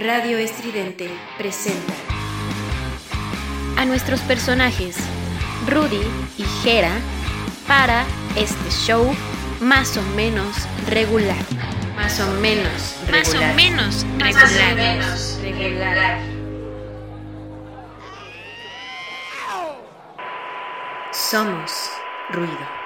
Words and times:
Radio 0.00 0.38
Estridente 0.38 1.10
presenta 1.38 1.92
a 3.76 3.84
nuestros 3.84 4.20
personajes 4.20 4.96
Rudy 5.66 6.00
y 6.36 6.44
Jera 6.62 6.92
para 7.66 8.04
este 8.36 8.70
show 8.70 9.12
más 9.60 9.96
o 9.96 10.02
menos 10.14 10.68
regular. 10.86 11.44
Más 11.96 12.20
o 12.20 12.30
menos 12.34 12.96
regular. 13.08 13.10
Más 13.10 13.34
o 13.34 13.56
menos 13.56 14.06
regular. 14.18 14.76
regular. 15.42 16.20
Somos 21.10 21.90
ruido. 22.30 22.78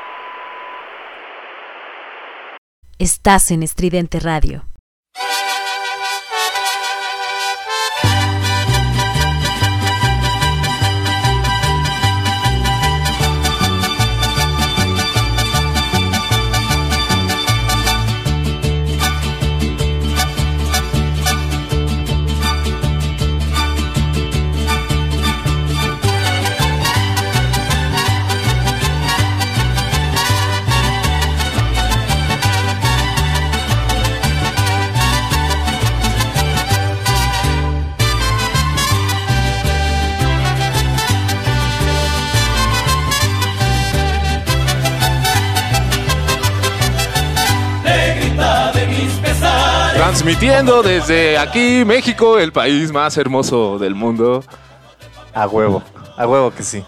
Estás 2.99 3.51
en 3.51 3.63
Estridente 3.63 4.19
Radio. 4.19 4.72
Transmitiendo 50.23 50.85
desde 50.85 51.37
aquí, 51.37 51.85
México, 51.85 52.39
el 52.39 52.53
país 52.53 52.93
más 52.93 53.17
hermoso 53.17 53.77
del 53.81 53.97
mundo. 53.97 54.45
A 55.35 55.49
huevo, 55.49 55.83
a 56.17 56.29
huevo 56.29 56.53
que 56.53 56.63
sí. 56.63 56.85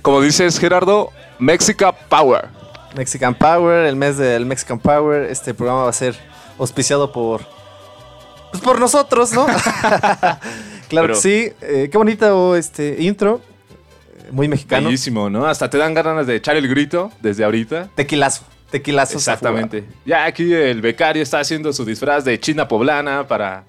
Como 0.00 0.22
dices, 0.22 0.58
Gerardo, 0.58 1.12
Mexica 1.38 1.92
Power. 1.92 2.48
Mexican 2.96 3.34
Power, 3.34 3.84
el 3.84 3.94
mes 3.94 4.16
del 4.16 4.46
Mexican 4.46 4.78
Power. 4.78 5.24
Este 5.30 5.52
programa 5.52 5.82
va 5.82 5.90
a 5.90 5.92
ser 5.92 6.16
auspiciado 6.58 7.12
por. 7.12 7.42
Pues 8.52 8.62
por 8.62 8.80
nosotros, 8.80 9.34
¿no? 9.34 9.44
claro 9.84 10.40
Pero- 10.88 11.08
que 11.08 11.20
sí. 11.20 11.52
Eh, 11.60 11.90
qué 11.92 11.98
bonito 11.98 12.56
este 12.56 12.96
intro. 13.02 13.42
Muy 14.30 14.48
mexicano. 14.48 14.86
Bellísimo, 14.86 15.28
¿no? 15.28 15.44
Hasta 15.44 15.68
te 15.68 15.76
dan 15.76 15.92
ganas 15.92 16.26
de 16.26 16.36
echar 16.36 16.56
el 16.56 16.66
grito 16.68 17.12
desde 17.20 17.44
ahorita. 17.44 17.90
Tequilazo. 17.94 18.44
Tequilazo. 18.70 19.16
Exactamente. 19.18 19.84
Ya 20.04 20.24
aquí 20.24 20.52
el 20.52 20.80
becario 20.80 21.22
está 21.22 21.40
haciendo 21.40 21.72
su 21.72 21.84
disfraz 21.84 22.24
de 22.24 22.38
china 22.40 22.66
poblana 22.66 23.26
para 23.26 23.64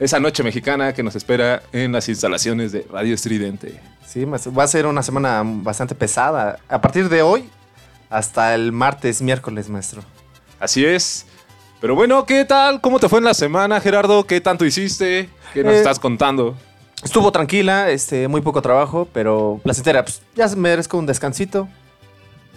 esa 0.00 0.18
noche 0.20 0.42
mexicana 0.42 0.92
que 0.94 1.02
nos 1.02 1.16
espera 1.16 1.62
en 1.72 1.92
las 1.92 2.08
instalaciones 2.08 2.72
de 2.72 2.86
Radio 2.90 3.14
Estridente. 3.14 3.80
Sí, 4.06 4.24
va 4.24 4.62
a 4.62 4.66
ser 4.66 4.86
una 4.86 5.02
semana 5.02 5.42
bastante 5.44 5.94
pesada. 5.94 6.58
A 6.68 6.80
partir 6.80 7.08
de 7.08 7.20
hoy 7.22 7.48
hasta 8.08 8.54
el 8.54 8.72
martes, 8.72 9.20
miércoles, 9.20 9.68
maestro. 9.68 10.02
Así 10.58 10.84
es. 10.84 11.26
Pero 11.80 11.94
bueno, 11.94 12.24
¿qué 12.24 12.44
tal? 12.44 12.80
¿Cómo 12.80 12.98
te 12.98 13.08
fue 13.08 13.18
en 13.18 13.26
la 13.26 13.34
semana, 13.34 13.80
Gerardo? 13.80 14.24
¿Qué 14.26 14.40
tanto 14.40 14.64
hiciste? 14.64 15.28
¿Qué 15.52 15.62
nos 15.62 15.74
Eh, 15.74 15.78
estás 15.78 15.98
contando? 16.00 16.56
Estuvo 17.04 17.30
tranquila, 17.30 17.90
este, 17.90 18.26
muy 18.26 18.40
poco 18.40 18.60
trabajo, 18.60 19.06
pero 19.12 19.60
placentera. 19.62 20.04
Pues 20.04 20.20
ya 20.34 20.48
merezco 20.56 20.98
un 20.98 21.06
descansito. 21.06 21.68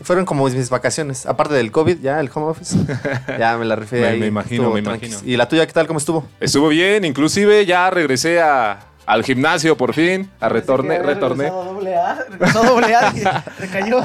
Fueron 0.04 0.26
como 0.26 0.48
mis 0.48 0.70
vacaciones. 0.70 1.26
Aparte 1.26 1.54
del 1.54 1.72
COVID, 1.72 2.00
ya 2.02 2.20
el 2.20 2.30
home 2.34 2.48
office. 2.48 2.76
ya 3.40 3.58
me 3.58 3.66
la 3.66 3.76
rifé 3.76 4.18
Me- 4.18 4.28
imagino, 4.28 4.64
Estuvo 4.64 4.74
me 4.76 4.82
tranquis. 4.82 5.10
imagino. 5.14 5.32
¿Y 5.32 5.38
la 5.38 5.48
tuya 5.48 5.66
qué 5.68 5.74
tal? 5.74 5.88
¿Cómo 5.88 6.00
estuvo? 6.00 6.26
Estuvo 6.40 6.68
bien, 6.70 7.06
inclusive 7.06 7.66
ya 7.66 7.90
regresé 7.90 8.42
a- 8.42 8.80
al 9.06 9.24
gimnasio 9.24 9.76
por 9.76 9.94
fin, 9.94 10.30
a 10.40 10.48
retorné, 10.48 11.00
retorné. 11.00 11.50
doble 11.50 11.96
A, 11.98 12.20
regresó 12.30 12.64
doble 12.64 12.96
A 12.96 13.14
y 13.16 13.24
recayó. 13.62 14.02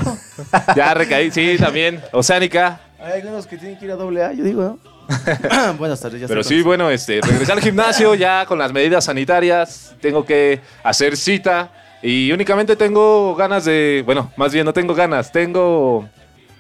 Ya 0.75 0.95
recaí, 0.95 1.31
sí, 1.31 1.57
también, 1.59 2.03
Oceánica. 2.13 2.81
Hay 2.99 3.21
algunos 3.21 3.47
que 3.47 3.57
tienen 3.59 3.79
que 3.79 3.85
ir 3.85 3.93
a 3.93 3.97
doble 3.97 4.25
A, 4.25 4.33
yo 4.33 4.43
digo, 4.43 4.63
¿no? 4.63 4.79
Buenas 5.79 6.01
tardes, 6.01 6.21
ya 6.21 6.27
Pero 6.27 6.43
sí, 6.43 6.63
bueno, 6.63 6.91
este, 6.91 7.21
regresé 7.21 7.53
al 7.53 7.61
gimnasio 7.61 8.15
ya 8.17 8.45
con 8.47 8.59
las 8.59 8.73
medidas 8.73 9.05
sanitarias, 9.05 9.95
tengo 10.01 10.25
que 10.25 10.61
hacer 10.83 11.17
cita 11.17 11.71
y 12.03 12.33
únicamente 12.33 12.77
tengo 12.77 13.35
ganas 13.35 13.65
de, 13.65 14.03
bueno, 14.05 14.31
más 14.37 14.53
bien 14.53 14.65
no 14.65 14.73
tengo 14.73 14.95
ganas, 14.95 15.33
tengo 15.33 16.09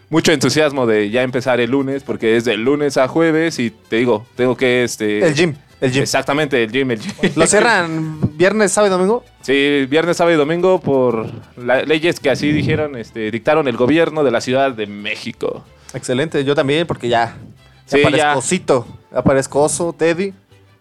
mucho 0.08 0.32
entusiasmo 0.32 0.86
de 0.86 1.10
ya 1.10 1.22
empezar 1.22 1.60
el 1.60 1.70
lunes 1.70 2.02
porque 2.02 2.36
es 2.36 2.44
de 2.44 2.56
lunes 2.56 2.96
a 2.96 3.08
jueves 3.08 3.58
y 3.58 3.70
te 3.70 3.96
digo, 3.96 4.26
tengo 4.36 4.56
que, 4.56 4.84
este... 4.84 5.26
El 5.26 5.34
gym. 5.34 5.54
El 5.80 5.92
gym. 5.92 6.02
Exactamente, 6.02 6.62
el 6.62 6.72
gym, 6.72 6.90
el 6.90 7.00
gym. 7.00 7.12
¿Lo 7.36 7.46
cierran 7.46 8.36
viernes, 8.36 8.72
sábado 8.72 8.94
y 8.94 8.96
domingo? 8.96 9.24
Sí, 9.42 9.86
viernes, 9.90 10.16
sábado 10.16 10.34
y 10.34 10.38
domingo 10.38 10.80
por 10.80 11.30
las 11.56 11.86
leyes 11.86 12.18
que 12.18 12.30
así 12.30 12.50
dijeron, 12.50 12.96
este, 12.96 13.30
dictaron 13.30 13.68
el 13.68 13.76
gobierno 13.76 14.24
de 14.24 14.30
la 14.30 14.40
Ciudad 14.40 14.72
de 14.72 14.86
México. 14.86 15.64
Excelente. 15.92 16.44
Yo 16.44 16.54
también, 16.54 16.86
porque 16.86 17.08
ya. 17.08 17.36
Sí, 17.84 17.98
ya 17.98 18.02
ya. 18.02 18.08
aparezco 18.08 18.38
osito. 18.38 18.86
Aparezco 19.12 19.62
oso, 19.62 19.92
Teddy. 19.92 20.32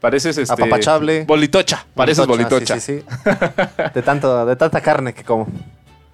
Pareces 0.05 0.37
este 0.37 0.53
Apapachable. 0.53 1.25
Bolitocha, 1.25 1.83
pareces 1.95 2.27
bolitocha. 2.27 2.79
Sí, 2.79 2.99
sí, 2.99 2.99
sí. 2.99 3.29
De, 3.95 4.01
tanto, 4.03 4.45
de 4.45 4.55
tanta 4.55 4.79
carne 4.79 5.15
que 5.15 5.23
como. 5.23 5.47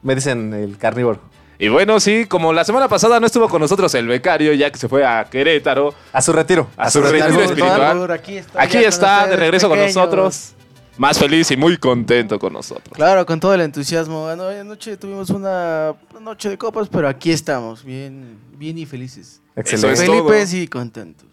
Me 0.01 0.15
dicen 0.15 0.53
el 0.53 0.77
carnívoro. 0.77 1.19
Y 1.59 1.67
bueno, 1.67 1.99
sí, 1.99 2.25
como 2.25 2.53
la 2.53 2.63
semana 2.63 2.87
pasada 2.87 3.19
no 3.19 3.25
estuvo 3.27 3.49
con 3.49 3.59
nosotros 3.59 3.93
el 3.95 4.07
becario, 4.07 4.53
ya 4.53 4.71
que 4.71 4.77
se 4.77 4.87
fue 4.87 5.05
a 5.05 5.25
Querétaro, 5.25 5.93
A 6.13 6.21
su 6.21 6.31
retiro. 6.31 6.69
A 6.77 6.89
su 6.89 7.01
retiro 7.01 7.41
espiritual. 7.41 8.09
Aquí 8.11 8.37
está, 8.37 8.61
aquí 8.61 8.77
está 8.77 9.27
de 9.27 9.35
regreso 9.35 9.67
con 9.67 9.77
nosotros, 9.77 10.53
más 10.97 11.19
feliz 11.19 11.51
y 11.51 11.57
muy 11.57 11.75
contento 11.75 12.39
con 12.39 12.53
nosotros. 12.53 12.93
Claro, 12.93 13.25
con 13.25 13.41
todo 13.41 13.53
el 13.53 13.59
entusiasmo. 13.61 14.29
Ano- 14.29 14.47
Anoche 14.47 14.95
tuvimos 14.95 15.29
una 15.31 15.95
noche 16.21 16.47
de 16.47 16.57
copas, 16.57 16.87
pero 16.87 17.09
aquí 17.09 17.29
estamos, 17.33 17.83
bien, 17.83 18.37
bien 18.57 18.77
y 18.77 18.85
felices. 18.85 19.41
Excelente. 19.57 19.97
Felices 20.05 20.53
y 20.53 20.67
contentos. 20.69 21.27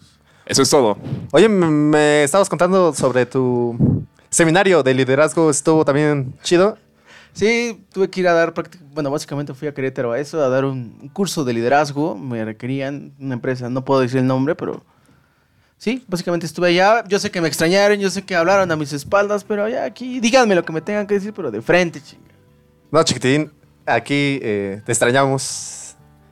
Eso 0.48 0.62
es 0.62 0.70
todo. 0.70 0.96
Oye, 1.30 1.48
me, 1.48 1.66
me 1.66 2.24
estabas 2.24 2.48
contando 2.48 2.92
sobre 2.94 3.26
tu 3.26 4.04
seminario 4.30 4.82
de 4.82 4.94
liderazgo. 4.94 5.50
Estuvo 5.50 5.84
también 5.84 6.34
chido. 6.42 6.78
Sí, 7.38 7.84
tuve 7.92 8.10
que 8.10 8.20
ir 8.20 8.28
a 8.28 8.32
dar 8.32 8.52
práctica. 8.52 8.84
Bueno, 8.92 9.10
básicamente 9.10 9.54
fui 9.54 9.68
a 9.68 9.74
Querétaro 9.74 10.10
a 10.10 10.18
eso, 10.18 10.42
a 10.42 10.48
dar 10.48 10.64
un, 10.64 11.08
curso 11.12 11.44
de 11.44 11.52
liderazgo. 11.52 12.16
Me 12.16 12.44
requerían 12.44 13.12
una 13.20 13.34
empresa, 13.34 13.70
no 13.70 13.84
puedo 13.84 14.00
decir 14.00 14.18
el 14.18 14.26
nombre, 14.26 14.54
pero 14.54 14.82
sí, 15.76 16.04
básicamente 16.08 16.46
estuve 16.46 16.68
allá. 16.68 17.04
Yo 17.06 17.18
sé 17.18 17.30
que 17.30 17.40
me 17.40 17.46
extrañaron, 17.46 17.98
yo 17.98 18.10
sé 18.10 18.22
que 18.22 18.34
hablaron 18.34 18.72
a 18.72 18.76
mis 18.76 18.92
espaldas, 18.92 19.44
pero 19.44 19.68
ya 19.68 19.84
aquí, 19.84 20.18
díganme 20.18 20.54
lo 20.54 20.64
que 20.64 20.72
me 20.72 20.80
tengan 20.80 21.06
que 21.06 21.14
decir, 21.14 21.32
pero 21.32 21.50
de 21.50 21.62
frente, 21.62 22.02
chinga. 22.02 22.24
No, 22.90 23.04
chiquitín, 23.04 23.52
aquí 23.86 24.40
eh, 24.42 24.82
te 24.84 24.90
extrañamos, 24.90 25.77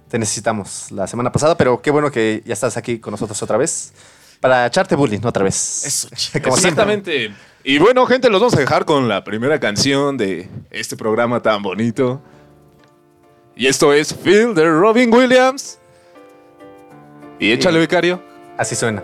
te 0.08 0.18
necesitamos 0.18 0.90
la 0.92 1.06
semana 1.06 1.32
pasada, 1.32 1.56
pero 1.56 1.80
qué 1.82 1.90
bueno 1.90 2.10
que 2.10 2.42
ya 2.44 2.54
estás 2.54 2.76
aquí 2.76 2.98
con 2.98 3.10
nosotros 3.12 3.42
otra 3.42 3.56
vez 3.56 3.92
para 4.40 4.66
echarte 4.66 4.94
bullying 4.94 5.20
otra 5.24 5.42
vez. 5.44 5.84
Eso, 5.84 6.08
Como 6.42 6.56
siempre. 6.56 6.68
Exactamente. 6.70 7.34
Y 7.64 7.78
bueno, 7.78 8.06
gente, 8.06 8.30
los 8.30 8.40
vamos 8.40 8.54
a 8.54 8.60
dejar 8.60 8.84
con 8.84 9.08
la 9.08 9.24
primera 9.24 9.58
canción 9.58 10.16
de 10.16 10.48
este 10.70 10.96
programa 10.96 11.42
tan 11.42 11.62
bonito. 11.62 12.22
Y 13.56 13.66
esto 13.66 13.92
es 13.92 14.14
Phil 14.14 14.54
de 14.54 14.70
Robin 14.70 15.12
Williams. 15.12 15.78
Y 17.38 17.52
échale, 17.52 17.78
becario. 17.78 18.22
Así 18.56 18.74
suena. 18.76 19.02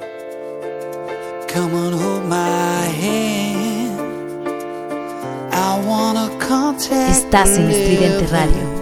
Come 1.53 1.75
on, 1.75 1.93
hold 1.93 2.25
my 2.29 2.87
hand. 2.89 3.99
I 5.53 5.87
wanna 5.87 6.31
contact 6.39 7.11
Estás 7.11 7.59
en 7.59 7.71
Estridente 7.71 8.27
Radio. 8.29 8.82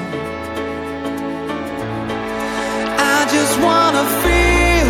wanna 3.67 4.05
feel 4.23 4.87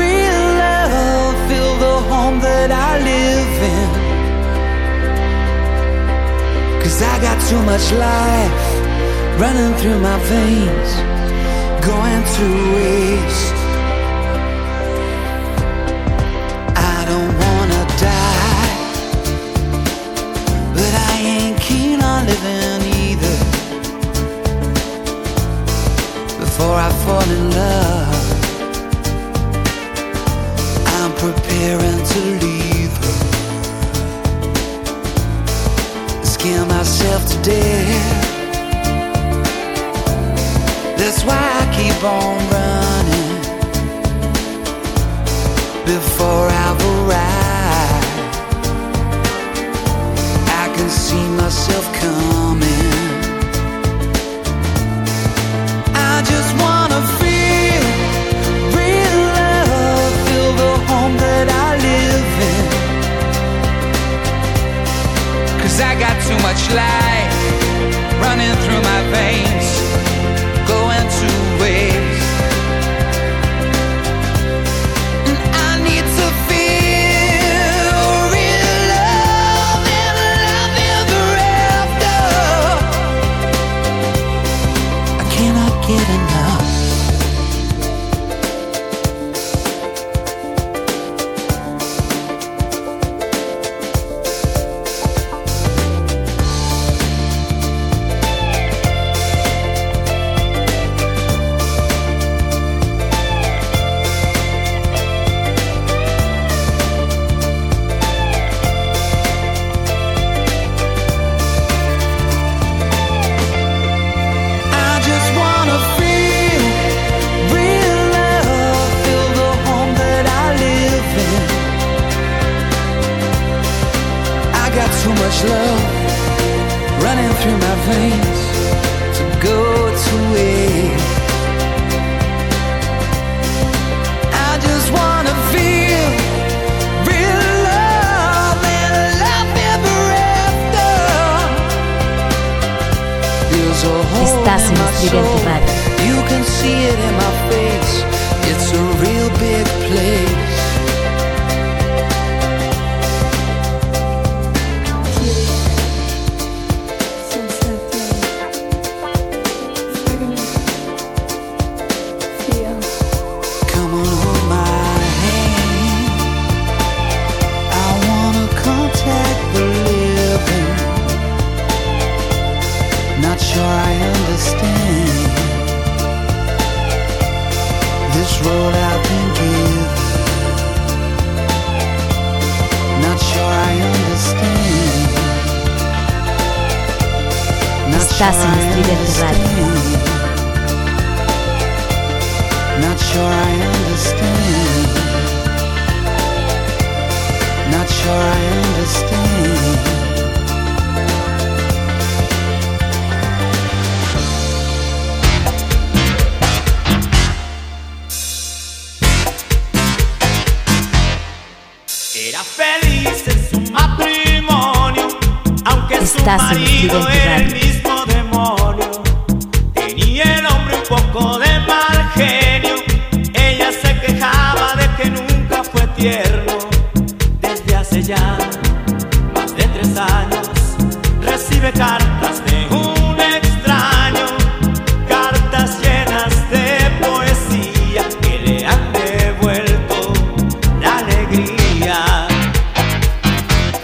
real 0.00 0.42
love, 0.64 1.34
feel 1.48 1.72
the 1.86 1.96
home 2.10 2.38
that 2.40 2.70
I 2.70 2.90
live 3.10 3.56
in. 3.76 3.88
Cause 6.82 7.02
I 7.02 7.14
got 7.26 7.38
too 7.50 7.62
much 7.62 7.86
life 7.92 8.70
running 9.40 9.72
through 9.80 9.98
my 10.00 10.18
veins, 10.34 10.90
going 11.86 12.24
to 12.36 12.46
waste. 12.74 13.59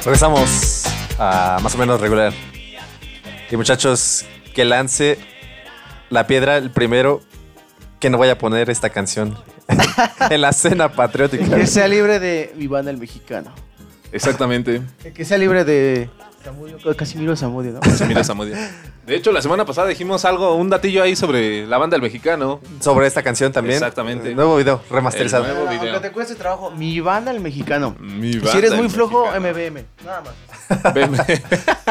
Regresamos 0.06 0.84
a 1.18 1.58
más 1.62 1.74
o 1.74 1.78
menos 1.78 2.00
regular. 2.00 2.32
Y 3.50 3.56
muchachos, 3.56 4.24
que 4.54 4.64
lance 4.64 5.18
la 6.10 6.28
piedra 6.28 6.58
el 6.58 6.70
primero 6.70 7.22
que 7.98 8.08
no 8.08 8.16
vaya 8.16 8.34
a 8.34 8.38
poner 8.38 8.70
esta 8.70 8.90
canción 8.90 9.36
en 10.30 10.40
la 10.40 10.52
cena 10.52 10.92
patriótica. 10.92 11.56
Que 11.56 11.66
sea 11.66 11.88
libre 11.88 12.20
de 12.20 12.54
Iván 12.56 12.86
el 12.86 12.98
Mexicano. 12.98 13.52
Exactamente. 14.12 14.80
Que 15.12 15.24
sea 15.24 15.38
libre 15.38 15.64
de 15.64 16.08
Casimiro 16.96 17.36
Samudio, 17.36 17.72
¿no? 17.72 17.80
Casimiro 17.80 18.24
Samudio. 18.24 18.56
De 19.06 19.14
hecho, 19.14 19.32
la 19.32 19.42
semana 19.42 19.64
pasada 19.64 19.88
dijimos 19.88 20.24
algo, 20.24 20.54
un 20.56 20.68
datillo 20.68 21.02
ahí 21.02 21.14
sobre 21.14 21.66
la 21.66 21.78
banda 21.78 21.96
El 21.96 22.02
Mexicano. 22.02 22.60
Sobre 22.80 23.06
esta 23.06 23.22
canción 23.22 23.52
también. 23.52 23.76
Exactamente. 23.76 24.34
Nuevo 24.34 24.56
video, 24.56 24.80
remasterizado. 24.90 25.44
Nuevo 25.44 25.68
video. 25.68 25.92
Aunque 25.92 26.08
te 26.08 26.12
cueste 26.12 26.34
trabajo, 26.34 26.70
mi 26.70 27.00
banda 27.00 27.30
El 27.30 27.40
Mexicano. 27.40 27.96
Mi 28.00 28.34
banda 28.34 28.52
si 28.52 28.58
eres 28.58 28.74
muy 28.74 28.88
flojo. 28.88 29.26
MBM. 29.38 29.84
Nada 30.04 30.22
más. 30.22 30.94
BM. 30.94 31.18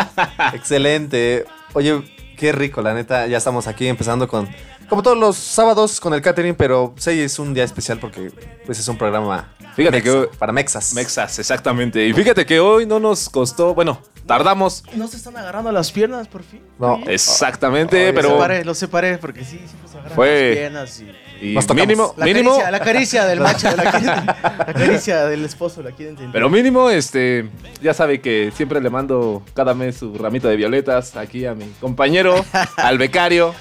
Excelente. 0.53 1.45
Oye, 1.73 2.01
qué 2.37 2.51
rico, 2.51 2.81
la 2.81 2.93
neta. 2.93 3.27
Ya 3.27 3.37
estamos 3.37 3.67
aquí 3.67 3.87
empezando 3.87 4.27
con 4.27 4.47
como 4.89 5.01
todos 5.01 5.17
los 5.17 5.35
sábados 5.35 5.99
con 5.99 6.13
el 6.13 6.21
catering, 6.21 6.53
pero 6.55 6.93
6 6.97 7.19
es 7.19 7.39
un 7.39 7.53
día 7.53 7.63
especial 7.63 7.97
porque 7.99 8.31
pues 8.65 8.77
es 8.79 8.87
un 8.87 8.97
programa 8.97 9.54
Fíjate 9.75 10.01
que 10.01 10.09
hoy, 10.09 10.27
para 10.39 10.53
Mexas. 10.53 10.93
Mexas, 10.93 11.37
exactamente. 11.37 12.05
Y 12.07 12.13
fíjate 12.13 12.45
que 12.45 12.61
hoy 12.61 12.85
no 12.85 12.99
nos 12.99 13.27
costó, 13.27 13.75
bueno, 13.75 14.01
tardamos. 14.25 14.83
No 14.93 15.07
se 15.07 15.17
están 15.17 15.35
agarrando 15.35 15.71
las 15.71 15.91
piernas 15.91 16.29
por 16.29 16.43
fin. 16.43 16.61
No, 16.79 17.01
exactamente, 17.07 18.09
oh, 18.09 18.13
pero 18.15 18.29
lo 18.29 18.35
separé, 18.35 18.65
lo 18.65 18.73
separé 18.73 19.17
porque 19.17 19.43
sí, 19.43 19.57
siempre 19.57 19.89
se 19.91 19.97
agarran 19.97 20.15
fue... 20.15 20.49
las 20.49 20.57
piernas 20.57 21.03
y, 21.41 21.73
mínimo, 21.75 22.13
la 22.15 22.25
mínimo 22.25 22.51
caricia, 22.51 22.71
la 22.71 22.79
caricia 22.79 23.25
del 23.25 23.39
macho, 23.41 23.75
la 23.75 23.91
caricia, 23.91 24.37
la 24.59 24.73
caricia 24.73 25.25
del 25.25 25.43
esposo, 25.43 25.81
la 25.83 25.91
quieren 25.91 26.13
entender. 26.13 26.31
Pero 26.31 26.49
mínimo 26.49 26.89
este 26.89 27.49
ya 27.81 27.93
sabe 27.93 28.21
que 28.21 28.53
siempre 28.55 28.79
le 28.79 28.89
mando 28.89 29.43
cada 29.53 29.73
mes 29.73 29.97
su 29.97 30.13
ramita 30.17 30.47
de 30.47 30.55
violetas 30.55 31.17
aquí 31.17 31.45
a 31.45 31.53
mi 31.53 31.65
compañero, 31.81 32.45
al 32.77 32.97
becario. 32.97 33.53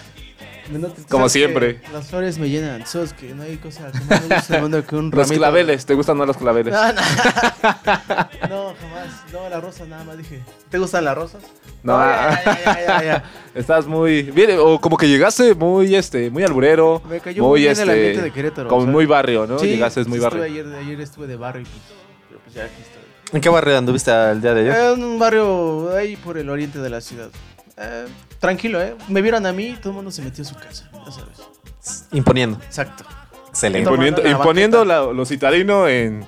No 0.70 0.88
como 1.10 1.24
que 1.24 1.30
siempre. 1.30 1.80
Las 1.92 2.08
flores 2.08 2.38
me 2.38 2.48
llenan, 2.48 2.86
sabes 2.86 3.12
que 3.12 3.34
no 3.34 3.42
hay 3.42 3.56
cosa 3.58 3.92
que 3.92 4.00
más 4.00 4.28
me 4.28 4.34
gusta 4.36 4.46
en 4.48 4.54
el 4.54 4.62
mundo 4.62 4.86
que 4.86 4.96
un 4.96 5.10
Los 5.10 5.14
ramito. 5.14 5.34
claveles, 5.36 5.84
¿te 5.86 5.94
gustan 5.94 6.16
más 6.16 6.26
los 6.26 6.36
claveles? 6.36 6.72
No, 6.72 6.92
no. 6.92 7.00
No, 8.48 8.74
jamás. 8.80 9.08
No, 9.32 9.48
la 9.48 9.60
rosa 9.60 9.84
nada 9.86 10.04
más 10.04 10.18
dije. 10.18 10.42
¿Te 10.70 10.78
gustan 10.78 11.04
las 11.04 11.14
rosas? 11.16 11.42
No, 11.82 11.98
ya, 11.98 12.42
ya, 12.44 12.64
ya, 12.64 12.86
ya, 12.86 13.04
ya. 13.04 13.24
Estás 13.54 13.86
muy 13.86 14.22
bien, 14.22 14.56
o 14.58 14.80
como 14.80 14.96
que 14.96 15.08
llegaste 15.08 15.54
muy, 15.54 15.94
este, 15.94 16.30
muy 16.30 16.42
alburero, 16.44 17.02
Me 17.08 17.20
cayó 17.20 17.42
muy, 17.42 17.50
muy 17.50 17.60
bien 17.60 17.72
este, 17.72 17.82
el 17.84 17.90
ambiente 17.90 18.22
de 18.22 18.30
Querétaro, 18.32 18.68
como 18.68 18.82
¿sabes? 18.82 18.92
muy 18.94 19.06
barrio, 19.06 19.46
¿no? 19.46 19.58
Sí, 19.58 19.66
Llegaste 19.66 20.00
muy 20.04 20.18
estuve 20.18 20.20
barrio. 20.40 20.42
Ayer, 20.44 20.66
ayer 20.78 21.00
estuve 21.00 21.26
de 21.26 21.36
barrio 21.36 21.62
y 21.62 21.64
pues, 21.66 21.82
pero 22.28 22.40
pues 22.42 22.54
ya 22.54 22.64
aquí 22.64 22.82
estoy. 22.82 23.02
¿En 23.36 23.40
qué 23.40 23.48
barrio 23.48 23.76
anduviste 23.78 24.10
el 24.10 24.40
día 24.40 24.54
de 24.54 24.60
ayer? 24.70 24.92
En 24.94 25.04
un 25.04 25.18
barrio 25.18 25.94
ahí 25.94 26.16
por 26.16 26.38
el 26.38 26.48
oriente 26.48 26.78
de 26.78 26.88
la 26.90 27.00
ciudad. 27.00 27.28
Eh, 27.76 28.06
tranquilo, 28.44 28.80
¿eh? 28.82 28.94
Me 29.08 29.22
vieron 29.22 29.46
a 29.46 29.52
mí 29.52 29.68
y 29.68 29.72
todo 29.76 29.90
el 29.90 29.94
mundo 29.96 30.10
se 30.10 30.20
metió 30.22 30.42
a 30.42 30.46
su 30.46 30.54
casa, 30.54 30.90
ya 31.06 31.10
sabes. 31.12 32.06
Imponiendo. 32.12 32.58
Exacto. 32.64 33.04
Excelente. 33.48 33.88
Imponiendo, 33.88 34.26
imponiendo 34.28 34.84
la- 34.84 35.02
lo 35.12 35.24
citadino 35.24 35.88
en. 35.88 36.24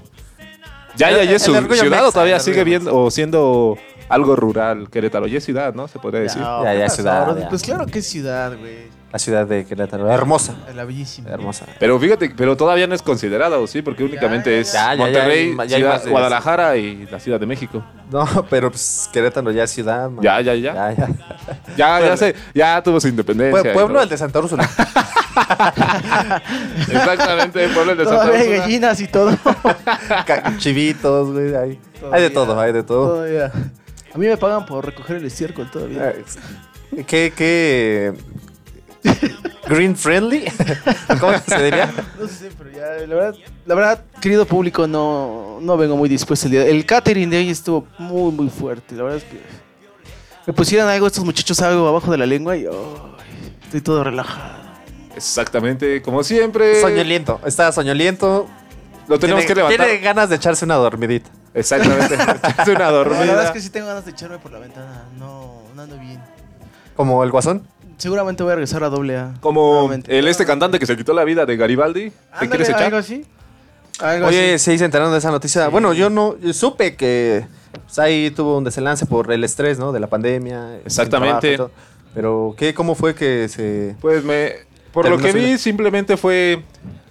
Ya, 0.97 1.11
ya, 1.11 1.25
ya 1.25 1.37
es 1.37 1.43
su 1.43 1.53
ciudad 1.53 1.69
mexa, 1.69 2.09
o 2.09 2.13
todavía 2.13 2.41
sigue 2.41 2.65
viendo 2.65 2.97
o 2.97 3.11
siendo 3.11 3.77
algo 4.09 4.35
rural 4.35 4.89
Querétaro. 4.89 5.27
Ya 5.27 5.39
es 5.39 5.45
ciudad, 5.45 5.75
¿no? 5.75 5.89
Se 5.89 5.99
podría 5.99 6.21
decir. 6.23 6.41
Ya, 6.41 6.73
¿qué 6.73 6.79
ya, 6.79 6.85
pasó, 6.85 6.97
ciudad, 6.97 7.39
ya. 7.39 7.49
Pues 7.51 7.63
claro 7.63 7.87
que 7.87 7.99
es 7.99 8.07
ciudad, 8.07 8.57
güey. 8.59 8.96
La 9.17 9.19
ciudad 9.21 9.47
de 9.47 9.65
Querétaro. 9.65 10.13
Hermosa. 10.13 10.55
La 10.75 10.85
bellísima. 10.85 11.31
Hermosa. 11.31 11.65
Pero 11.81 11.99
fíjate, 11.99 12.35
pero 12.37 12.55
todavía 12.55 12.87
no 12.87 12.95
es 12.95 13.01
considerada, 13.01 13.59
¿o 13.59 13.67
sí? 13.67 13.81
Porque 13.81 14.05
únicamente 14.05 14.51
ya, 14.51 14.61
es 14.61 14.73
ya. 14.75 14.81
Ya, 14.81 14.91
ya, 14.91 14.97
Monterrey, 14.99 15.57
ya 15.69 15.77
Ciudad- 15.79 16.09
Guadalajara 16.11 16.77
y 16.77 17.07
la 17.11 17.19
Ciudad 17.19 17.41
de 17.41 17.47
México. 17.47 17.83
No, 18.11 18.27
pero 18.51 18.71
pues 18.71 19.09
Querétaro 19.11 19.51
ya 19.53 19.63
es 19.65 19.71
ciudad. 19.71 20.11
man. 20.11 20.23
Ya, 20.23 20.39
ya, 20.43 20.55
ya. 20.55 20.75
Ya, 20.75 20.93
ya. 20.93 21.09
Ya, 21.79 22.01
ya 22.01 22.17
sé, 22.19 22.35
ya 22.55 22.83
tuvo 22.83 23.01
su 23.01 23.09
independencia. 23.09 23.63
Pue- 23.63 23.73
Pueblo 23.73 24.03
el 24.03 24.09
de 24.11 24.19
Santa 24.19 24.39
Úrsula. 24.39 24.69
Exactamente, 26.89 27.69
pueblo 27.71 27.93
el 27.93 27.99
de 27.99 28.05
Santa 28.05 28.21
Todavía 28.21 28.41
hay 28.41 28.47
Úrsula. 28.49 28.61
gallinas 28.67 29.01
y 29.01 29.09
todo. 29.09 29.37
Chivitos, 30.59 31.33
güey. 31.33 31.55
Hay, 31.55 31.81
hay 32.13 32.23
de 32.23 32.31
todo, 32.31 32.61
hay 32.61 32.73
de 32.73 32.83
todo. 32.83 33.15
Todavía. 33.15 33.51
A 34.15 34.19
mí 34.19 34.27
me 34.27 34.37
pagan 34.37 34.67
por 34.67 34.85
recoger 34.85 35.17
el 35.17 35.25
estiércol 35.25 35.71
todavía. 35.71 36.13
¿Qué, 37.07 37.33
qué? 37.37 38.13
Green 39.69 39.97
friendly? 39.97 40.45
¿Cómo 41.21 41.33
se 41.39 41.63
diría? 41.65 41.93
No 42.21 42.29
sé, 42.29 42.51
pero 42.57 42.71
ya, 42.71 43.07
la 43.07 43.15
verdad, 43.15 43.35
la 43.67 43.75
verdad, 43.75 44.05
querido 44.21 44.47
público, 44.47 44.87
no, 44.87 45.59
no 45.61 45.77
vengo 45.77 45.97
muy 45.97 46.09
dispuesto 46.09 46.47
el 46.47 46.53
día. 46.53 46.65
El 46.67 46.87
catering 46.87 47.29
de 47.31 47.39
hoy 47.39 47.51
estuvo 47.51 47.87
muy, 47.99 48.31
muy 48.33 48.49
fuerte. 48.49 48.95
La 48.95 49.03
verdad 49.03 49.19
es 49.19 49.25
que 49.25 49.41
me 50.47 50.53
pusieron 50.53 50.89
algo 50.89 51.07
estos 51.09 51.25
muchachos 51.25 51.61
algo 51.63 51.89
abajo 51.89 52.11
de 52.13 52.19
la 52.19 52.27
lengua 52.27 52.57
y 52.57 52.67
oh, 52.67 53.17
estoy 53.65 53.81
todo 53.81 54.05
relajado. 54.05 54.65
Exactamente, 55.17 56.01
como 56.03 56.23
siempre. 56.23 56.81
Soñoliento. 56.81 57.41
Está 57.45 57.73
soñoliento. 57.73 58.47
Lo 59.09 59.19
tenemos 59.19 59.41
Tiene- 59.45 59.47
que 59.49 59.55
levantar. 59.55 59.87
Tiene 59.87 60.03
ganas 60.03 60.29
de 60.29 60.37
echarse 60.37 60.65
una 60.65 60.75
dormidita. 60.77 61.31
Exactamente. 61.55 62.15
es 62.15 62.69
una 62.69 62.75
No, 62.75 62.79
la 62.79 62.91
dormida. 62.91 63.21
verdad 63.25 63.45
es 63.47 63.51
que 63.53 63.61
sí 63.61 63.71
tengo 63.71 63.87
ganas 63.87 64.05
de 64.05 64.11
echarme 64.11 64.39
por 64.39 64.53
la 64.53 64.59
ventana. 64.59 65.05
No, 65.19 65.63
no 65.75 65.83
ando 65.83 65.99
bien. 65.99 66.21
Como 66.95 67.23
el 67.25 67.31
guasón. 67.31 67.67
Seguramente 67.99 68.43
voy 68.43 68.53
a 68.53 68.57
regresar 68.57 68.85
a 68.85 68.89
doble 68.91 69.17
A. 69.17 69.35
Como 69.41 69.73
nuevamente. 69.73 70.19
el 70.19 70.29
este 70.29 70.45
cantante 70.45 70.79
que 70.79 70.87
se 70.87 70.97
quitó 70.97 71.15
la 71.15 71.25
vida 71.25 71.47
de 71.47 71.57
Garibaldi. 71.57 72.11
¿Te 72.11 72.17
Ándale, 72.33 72.49
quieres 72.51 72.69
echar? 72.69 72.83
¿Algo 72.85 72.97
así? 72.99 73.25
Algo 74.01 74.27
Oye, 74.27 74.55
así. 74.55 74.73
sí 74.73 74.79
se 74.79 74.85
enteraron 74.85 75.13
de 75.13 75.19
esa 75.19 75.31
noticia. 75.31 75.69
Bueno, 75.69 75.95
yo 75.95 76.11
no 76.11 76.39
yo 76.39 76.53
supe 76.53 76.97
que 76.97 77.47
pues, 77.73 77.99
ahí 77.99 78.31
tuvo 78.31 78.59
un 78.59 78.65
desenlace 78.65 79.07
por 79.07 79.33
el 79.33 79.43
estrés, 79.45 79.79
¿no? 79.79 79.93
De 79.93 80.01
la 80.01 80.09
pandemia. 80.09 80.75
el 80.77 80.83
Exactamente. 80.85 81.57
trabajo 81.57 81.71
y 81.73 81.75
todo. 81.75 81.87
Pero, 82.15 82.55
¿qué? 82.59 82.75
¿Cómo 82.75 82.95
fue 82.95 83.15
que 83.15 83.49
se...? 83.49 83.95
Pues 84.01 84.25
me. 84.25 84.53
Por 84.93 85.05
lo 85.09 85.19
Terminó 85.19 85.33
que 85.41 85.47
vi, 85.53 85.59
simplemente 85.59 86.17
fue 86.17 86.63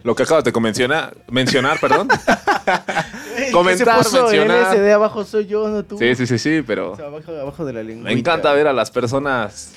lo 0.04 0.15
que 0.15 0.24
acabas 0.24 0.44
de 0.44 0.51
mencionar, 0.60 1.15
mencionar, 1.30 1.80
perdón. 1.80 2.08
El 3.38 3.46
que 3.46 3.51
comentar, 3.51 4.04
se 4.04 4.10
puso 4.10 4.24
mencionar. 4.24 4.75
LSD 4.75 4.92
abajo 4.92 5.24
soy 5.24 5.46
yo, 5.46 5.68
no 5.68 5.84
tú. 5.84 5.98
Sí, 5.98 6.15
sí, 6.15 6.25
sí, 6.25 6.39
sí, 6.39 6.63
pero 6.65 6.92
O 6.92 6.96
sea, 6.96 7.06
abajo, 7.08 7.32
abajo 7.32 7.65
de 7.65 7.74
la 7.74 7.84
lengua. 7.84 8.06
me 8.06 8.13
encanta 8.13 8.51
ver 8.54 8.68
a 8.68 8.74
las 8.74 8.89
personas 8.92 9.72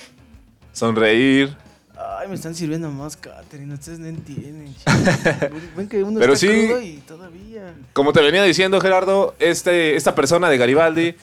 sonreír. 0.79 1.55
Ay, 2.21 2.29
me 2.29 2.35
están 2.37 2.55
sirviendo 2.55 2.91
más 2.91 3.17
catering, 3.17 3.73
ustedes 3.73 3.99
no 3.99 4.07
entienden. 4.07 4.75
Ven 5.77 5.89
que 5.89 6.03
uno 6.03 6.21
Pero 6.21 6.35
está 6.35 6.47
sí. 6.47 6.67
crudo 6.67 6.81
y 6.81 6.97
todavía. 7.07 7.75
Como 7.93 8.13
te 8.13 8.23
venía 8.23 8.43
diciendo, 8.45 8.81
Gerardo, 8.81 9.35
este, 9.41 9.97
esta 9.97 10.15
persona 10.15 10.49
de 10.49 10.59
Garibaldi, 10.59 11.15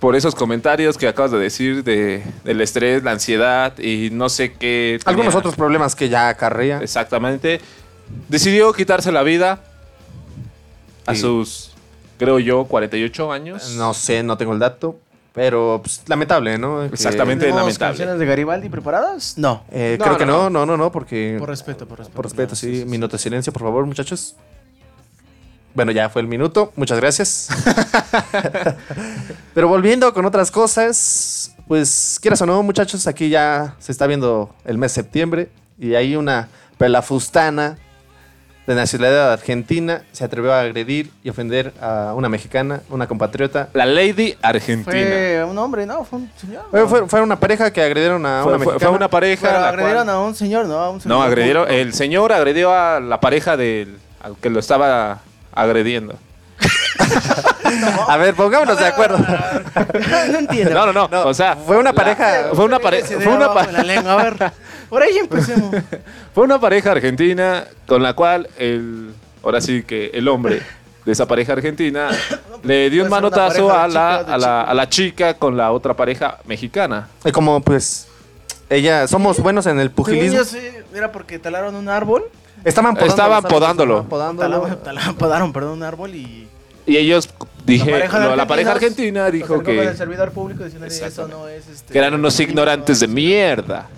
por 0.00 0.16
esos 0.16 0.34
comentarios 0.34 0.96
que 0.98 1.06
acabas 1.06 1.30
de 1.30 1.38
decir 1.38 1.84
de, 1.84 2.24
del 2.44 2.60
estrés, 2.60 3.02
la 3.04 3.12
ansiedad 3.12 3.78
y 3.78 4.08
no 4.10 4.28
sé 4.28 4.54
qué. 4.54 4.98
tenía 4.98 5.10
Algunos 5.10 5.34
otros 5.34 5.54
problemas 5.54 5.94
que 5.94 6.08
ya 6.08 6.28
acarrea. 6.28 6.80
Exactamente. 6.82 7.60
Decidió 8.28 8.72
quitarse 8.72 9.12
la 9.12 9.22
vida 9.22 9.62
a 11.06 11.14
Sí. 11.14 11.20
sus, 11.20 11.72
creo 12.18 12.38
yo, 12.38 12.64
48 12.64 13.30
años. 13.30 13.74
No 13.76 13.94
sé, 13.94 14.22
no 14.22 14.36
tengo 14.36 14.52
el 14.54 14.58
dato. 14.58 14.98
Pero, 15.34 15.80
pues, 15.82 16.02
lamentable, 16.08 16.58
¿no? 16.58 16.84
Exactamente. 16.84 17.46
¿Tenemos 17.46 17.62
lamentable. 17.62 17.90
canciones 17.92 18.18
de 18.18 18.26
Garibaldi 18.26 18.68
preparadas? 18.68 19.38
No. 19.38 19.64
Eh, 19.70 19.96
No, 19.98 20.04
creo 20.04 20.18
que 20.18 20.26
no, 20.26 20.50
no, 20.50 20.52
no, 20.66 20.66
no, 20.66 20.76
no, 20.76 20.92
porque... 20.92 21.36
Por 21.38 21.48
respeto, 21.48 21.86
por 21.88 21.98
respeto. 21.98 22.16
Por 22.16 22.24
respeto, 22.26 22.50
No, 22.50 22.56
sí. 22.56 22.84
Minuto 22.86 23.16
de 23.16 23.22
silencio, 23.22 23.50
por 23.52 23.62
favor, 23.62 23.86
muchachos. 23.86 24.36
Bueno, 25.74 25.90
ya 25.90 26.10
fue 26.10 26.20
el 26.20 26.28
minuto. 26.28 26.70
Muchas 26.76 27.00
gracias. 27.00 27.48
Pero 29.54 29.68
volviendo 29.68 30.12
con 30.12 30.26
otras 30.26 30.50
cosas, 30.50 31.54
pues 31.66 32.18
quieras 32.20 32.42
o 32.42 32.46
no, 32.46 32.62
muchachos, 32.62 33.06
aquí 33.06 33.30
ya 33.30 33.74
se 33.78 33.90
está 33.92 34.06
viendo 34.06 34.54
el 34.66 34.76
mes 34.76 34.92
de 34.92 35.02
septiembre 35.02 35.48
y 35.78 35.94
hay 35.94 36.14
una 36.14 36.48
pelafustana 36.76 37.78
de 38.66 38.74
nacionalidad 38.76 39.32
argentina 39.32 40.02
se 40.12 40.22
atrevió 40.24 40.52
a 40.52 40.60
agredir 40.60 41.10
y 41.24 41.30
ofender 41.30 41.72
a 41.80 42.12
una 42.14 42.28
mexicana, 42.28 42.80
una 42.90 43.08
compatriota. 43.08 43.68
La 43.72 43.86
Lady 43.86 44.36
Argentina. 44.40 44.92
Fue 44.92 45.44
un 45.44 45.58
hombre, 45.58 45.84
¿no? 45.84 46.04
Fue 46.04 46.20
un 46.20 46.30
señor. 46.36 46.62
Fue, 46.70 46.80
¿no? 46.80 46.88
fue- 46.88 47.08
fue 47.08 47.20
una 47.22 47.40
pareja 47.40 47.72
que 47.72 47.82
agredieron 47.82 48.24
a 48.24 48.42
Fue, 48.44 48.52
una 48.54 48.58
fue- 48.64 48.66
mexicana. 48.74 48.88
fue 48.90 48.96
una 48.96 49.08
pareja. 49.08 49.48
Pero 49.48 49.64
agredieron 49.64 50.04
cual- 50.04 50.16
a 50.16 50.20
un 50.20 50.34
señor, 50.36 50.66
¿no? 50.66 50.78
A 50.78 50.90
un 50.90 51.00
señor 51.00 51.18
No, 51.18 51.22
agredieron. 51.24 51.70
El 51.70 51.92
señor 51.92 52.32
agredió 52.32 52.72
a 52.72 53.00
la 53.00 53.20
pareja 53.20 53.56
del 53.56 53.98
al 54.22 54.36
que 54.36 54.48
lo 54.50 54.60
estaba 54.60 55.18
agrediendo. 55.52 56.14
A 58.08 58.16
ver, 58.16 58.34
pongámonos 58.34 58.78
de 58.78 58.86
acuerdo. 58.86 59.18
no 59.18 60.38
entiendo. 60.38 60.74
No, 60.74 60.86
no, 60.86 60.92
no. 60.92 61.08
No, 61.08 61.26
o 61.28 61.34
sea, 61.34 61.56
fue 61.56 61.76
una 61.78 61.90
la- 61.90 61.94
pareja- 61.94 62.50
Fue 62.54 62.64
una 62.64 62.78
pareja. 62.78 63.06
Fue 63.20 63.26
una, 63.28 63.46
abajo 63.46 63.54
pa- 63.60 63.66
de 63.66 63.72
la 63.72 63.82
lengua. 63.82 64.12
A 64.12 64.24
ver, 64.24 64.52
por 64.88 65.02
ahí 65.02 65.16
empecemos. 65.18 65.74
fue 66.34 66.44
una 66.44 66.60
pareja 66.60 66.92
argentina 66.92 67.64
con 67.86 68.02
la 68.02 68.14
cual 68.14 68.48
el. 68.58 69.12
Ahora 69.42 69.60
sí 69.60 69.82
que 69.82 70.10
el 70.14 70.28
hombre 70.28 70.62
de 71.04 71.12
esa 71.12 71.26
pareja 71.26 71.54
argentina 71.54 72.10
le 72.62 72.90
dio 72.90 73.02
un 73.04 73.10
manotazo 73.10 73.66
pareja 73.68 73.84
a 73.84 73.88
la, 73.88 74.16
a, 74.18 74.38
la, 74.38 74.62
a 74.62 74.74
la 74.74 74.88
chica 74.88 75.34
con 75.34 75.56
la 75.56 75.72
otra 75.72 75.94
pareja 75.94 76.38
mexicana. 76.46 77.08
Y 77.24 77.32
como 77.32 77.60
pues 77.60 78.06
ella, 78.70 79.08
somos 79.08 79.40
buenos 79.40 79.66
en 79.66 79.80
el 79.80 79.90
pugilismo. 79.90 80.38
yo 80.38 80.44
sé, 80.44 80.84
era 80.94 81.10
porque 81.10 81.38
talaron 81.38 81.74
un 81.74 81.88
árbol. 81.88 82.22
Estaban 82.64 82.94
podando 82.94 83.12
Estaban 83.14 83.42
podándolo. 83.42 84.00
estaban 84.02 84.36
podándolo. 84.36 84.68
Talaron- 84.84 85.16
podaron, 85.16 85.52
perdón, 85.52 85.72
un 85.72 85.82
árbol 85.82 86.14
y. 86.14 86.46
Y 86.86 86.96
ellos 86.96 87.28
dije, 87.64 87.90
pareja 87.90 88.18
de 88.20 88.28
no, 88.28 88.36
la 88.36 88.46
pareja 88.46 88.72
argentina 88.72 89.30
dijo 89.30 89.54
el 89.56 89.62
que, 89.62 89.94
servidor 89.94 90.32
público 90.32 90.64
diciendo 90.64 90.86
eso 90.86 91.04
Exactamente. 91.06 91.36
no 91.36 91.48
es. 91.48 91.68
Este, 91.68 91.92
que 91.92 91.98
eran 91.98 92.14
unos 92.14 92.38
ignorantes 92.40 93.00
de 93.00 93.06
mierda. 93.08 93.88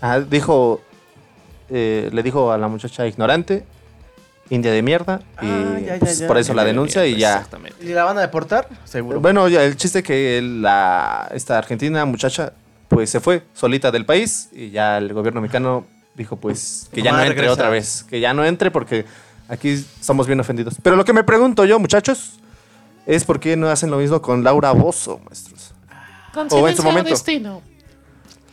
Ah, 0.00 0.18
dijo, 0.20 0.80
eh, 1.68 2.08
le 2.12 2.22
dijo 2.22 2.50
a 2.50 2.58
la 2.58 2.68
muchacha 2.68 3.06
ignorante, 3.06 3.64
india 4.50 4.72
de 4.72 4.82
mierda, 4.82 5.20
y 5.42 5.46
Ah, 5.46 5.78
ya, 5.80 5.94
ya, 5.94 5.98
pues, 6.00 6.18
ya. 6.20 6.26
por 6.26 6.38
eso 6.38 6.54
la 6.54 6.64
denuncia 6.64 7.06
y 7.06 7.16
ya. 7.16 7.34
Exactamente. 7.36 7.76
¿Y 7.84 7.88
la 7.88 8.04
van 8.04 8.16
a 8.18 8.22
deportar? 8.22 8.66
Seguro. 8.84 9.20
Bueno, 9.20 9.46
ya 9.48 9.62
el 9.64 9.76
chiste 9.76 10.02
que 10.02 10.40
la 10.42 11.28
esta 11.34 11.58
argentina 11.58 12.04
muchacha 12.04 12.52
pues 12.88 13.08
se 13.10 13.20
fue 13.20 13.42
solita 13.54 13.90
del 13.90 14.04
país 14.04 14.48
y 14.52 14.70
ya 14.70 14.98
el 14.98 15.12
gobierno 15.14 15.40
mexicano 15.40 15.86
dijo 16.14 16.36
pues 16.36 16.88
que 16.92 17.00
ya 17.02 17.12
no 17.12 17.18
entre 17.18 17.34
regresa. 17.34 17.52
otra 17.52 17.68
vez, 17.70 18.04
que 18.08 18.20
ya 18.20 18.34
no 18.34 18.44
entre 18.44 18.70
porque 18.70 19.06
aquí 19.48 19.84
somos 20.00 20.26
bien 20.26 20.40
ofendidos. 20.40 20.76
Pero 20.82 20.96
lo 20.96 21.04
que 21.04 21.12
me 21.12 21.24
pregunto 21.24 21.64
yo, 21.64 21.78
muchachos, 21.78 22.38
es 23.06 23.24
por 23.24 23.40
qué 23.40 23.56
no 23.56 23.68
hacen 23.68 23.90
lo 23.90 23.98
mismo 23.98 24.20
con 24.22 24.44
Laura 24.44 24.72
Bozo, 24.72 25.20
maestros. 25.24 25.74
O 26.50 26.68
en 26.68 26.76
su 26.76 26.82
momento. 26.82 27.14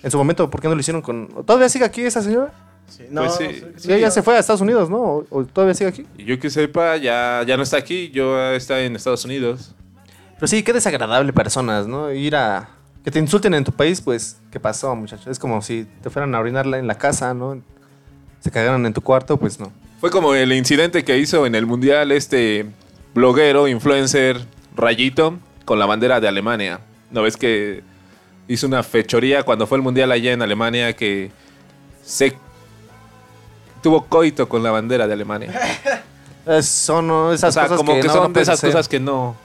En 0.02 0.12
su 0.12 0.18
momento, 0.18 0.50
¿por 0.50 0.62
qué 0.62 0.68
no 0.70 0.76
lo 0.76 0.80
hicieron 0.80 1.02
con... 1.02 1.28
¿Todavía 1.46 1.68
sigue 1.68 1.84
aquí 1.84 2.02
esa 2.04 2.22
señora? 2.22 2.54
Sí, 2.88 3.04
no, 3.10 3.24
Pues 3.24 3.36
sí. 3.36 3.44
no 3.44 3.50
sé, 3.52 3.74
Sí, 3.78 3.94
ella 3.94 4.10
se 4.10 4.24
fue 4.24 4.36
a 4.36 4.40
Estados 4.40 4.62
Unidos, 4.62 4.90
¿no? 4.90 4.98
¿O, 4.98 5.26
o 5.30 5.46
todavía 5.46 5.74
sigue 5.74 5.90
aquí? 5.90 6.08
Y 6.18 6.24
yo 6.24 6.40
que 6.40 6.50
sepa, 6.50 6.96
ya, 6.98 7.44
ya 7.46 7.58
no 7.58 7.64
está 7.64 7.78
aquí, 7.78 8.10
yo 8.12 8.40
está 8.52 8.80
en 8.82 8.96
Estados 8.96 9.26
Unidos. 9.26 9.76
Pero 10.36 10.48
sí, 10.48 10.64
qué 10.64 10.72
desagradable 10.72 11.34
personas, 11.34 11.86
¿no? 11.88 12.12
Ir 12.14 12.36
a... 12.38 12.70
Que 13.04 13.12
te 13.12 13.20
insulten 13.20 13.54
en 13.54 13.64
tu 13.66 13.72
país, 13.74 14.00
pues, 14.00 14.38
¿qué 14.52 14.60
pasó, 14.60 14.96
muchachos? 14.96 15.28
Es 15.28 15.38
como 15.40 15.62
si 15.62 15.86
te 16.02 16.10
fueran 16.10 16.34
a 16.34 16.40
orinar 16.40 16.66
en 16.66 16.88
la 16.88 16.96
casa, 16.98 17.34
¿no? 17.34 17.62
se 18.40 18.52
cagaron 18.52 18.86
en 18.86 18.94
tu 18.94 19.02
cuarto, 19.02 19.38
pues 19.38 19.60
no. 19.60 19.72
Fue 20.00 20.10
como 20.12 20.34
el 20.34 20.54
incidente 20.54 21.04
que 21.04 21.18
hizo 21.18 21.46
en 21.46 21.56
el 21.56 21.66
mundial 21.66 22.12
este 22.12 22.66
bloguero, 23.14 23.68
influencer, 23.68 24.40
Rayito, 24.76 25.38
con 25.66 25.78
la 25.78 25.86
bandera 25.86 26.20
de 26.22 26.28
Alemania. 26.28 26.80
¿No 27.12 27.22
ves 27.24 27.36
que 27.36 27.84
hizo 28.48 28.66
una 28.68 28.82
fechoría 28.84 29.44
cuando 29.44 29.68
fue 29.68 29.78
el 29.78 29.82
mundial 29.84 30.12
allá 30.12 30.32
en 30.32 30.42
Alemania 30.42 30.94
que 30.96 31.32
se 32.04 32.36
tuvo 33.84 34.06
coito 34.06 34.48
con 34.48 34.64
la 34.64 34.72
bandera 34.72 35.06
de 35.08 35.14
Alemania? 35.14 35.54
Es- 36.46 36.68
son 36.68 37.12
O 37.12 37.34
esas 37.34 37.54
sea, 37.54 37.64
cosas 37.64 37.78
como 37.78 37.94
que, 37.96 38.04
no- 38.08 38.14
son 38.14 38.22
no 38.24 38.28
de 38.30 38.34
puedes 38.34 38.48
esas 38.48 38.60
hacer. 38.60 38.72
cosas 38.72 38.88
que 38.88 39.00
no, 39.00 39.36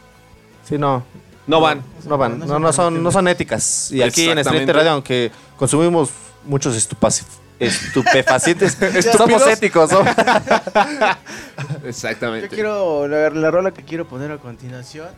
Sí, 0.66 0.78
no. 0.78 1.02
no 1.48 1.60
van. 1.60 1.82
No 2.06 2.16
van, 2.16 2.38
no, 2.38 2.58
no 2.58 2.72
son, 2.72 3.02
no 3.02 3.10
son 3.10 3.26
éticas. 3.28 3.90
Y 3.90 4.00
aquí 4.02 4.28
en. 4.28 4.38
Estudiante 4.38 4.72
Radio, 4.72 4.92
aunque 4.92 5.30
consumimos 5.58 6.10
muchos 6.46 6.74
estupaci- 6.76 7.24
estupefacientes, 7.58 8.76
somos 9.16 9.46
éticos. 9.46 9.90
¿no? 9.92 10.04
Yo 11.82 11.88
Exactamente. 11.88 12.48
quiero. 12.48 13.06
La, 13.08 13.30
la 13.30 13.50
rola 13.50 13.72
que 13.72 13.82
quiero 13.84 14.06
poner 14.06 14.30
a 14.32 14.38
continuación 14.38 15.08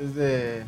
es 0.00 0.14
de. 0.14 0.64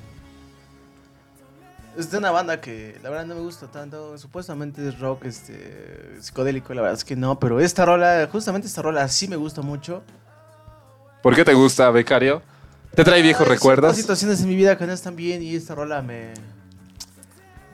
Es 1.96 2.10
de 2.10 2.16
una 2.18 2.30
banda 2.30 2.58
que 2.60 2.98
la 3.02 3.10
verdad 3.10 3.26
no 3.26 3.34
me 3.34 3.40
gusta 3.42 3.66
tanto. 3.66 4.16
Supuestamente 4.16 4.86
es 4.88 4.98
rock 4.98 5.26
este, 5.26 6.16
psicodélico, 6.20 6.72
la 6.72 6.80
verdad 6.82 6.96
es 6.96 7.04
que 7.04 7.16
no. 7.16 7.38
Pero 7.38 7.60
esta 7.60 7.84
rola, 7.84 8.26
justamente 8.32 8.66
esta 8.66 8.80
rola 8.80 9.06
sí 9.08 9.28
me 9.28 9.36
gusta 9.36 9.60
mucho. 9.60 10.02
¿Por 11.22 11.34
qué 11.34 11.44
te 11.44 11.52
gusta, 11.52 11.90
becario? 11.90 12.40
¿Te 12.94 13.04
trae 13.04 13.20
viejos 13.22 13.42
Ah, 13.46 13.50
Hay 13.50 13.56
recuerdos? 13.56 13.96
situaciones 13.96 14.40
en 14.40 14.48
mi 14.48 14.56
vida 14.56 14.76
que 14.78 14.86
no 14.86 14.92
están 14.92 15.16
bien 15.16 15.42
y 15.42 15.54
esta 15.54 15.74
rola 15.74 16.00
me. 16.00 16.32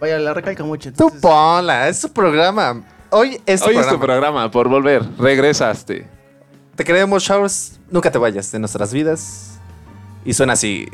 Vaya, 0.00 0.18
la 0.18 0.34
recalca 0.34 0.64
mucho. 0.64 0.90
Tú 0.92 1.04
Entonces, 1.04 1.20
ponla, 1.20 1.88
es 1.88 2.00
tu 2.00 2.08
programa. 2.12 2.82
Hoy 3.10 3.40
es 3.46 3.60
tu 3.60 3.68
Hoy 3.68 3.76
es 3.76 3.86
programa. 3.86 3.92
tu 3.92 4.00
programa, 4.06 4.50
por 4.50 4.68
volver. 4.68 5.02
Regresaste. 5.18 6.06
Te 6.76 6.84
queremos, 6.84 7.22
Showers. 7.22 7.78
Nunca 7.90 8.10
te 8.10 8.18
vayas 8.18 8.52
de 8.52 8.58
nuestras 8.58 8.92
vidas. 8.92 9.58
Y 10.24 10.34
suena 10.34 10.52
así. 10.52 10.88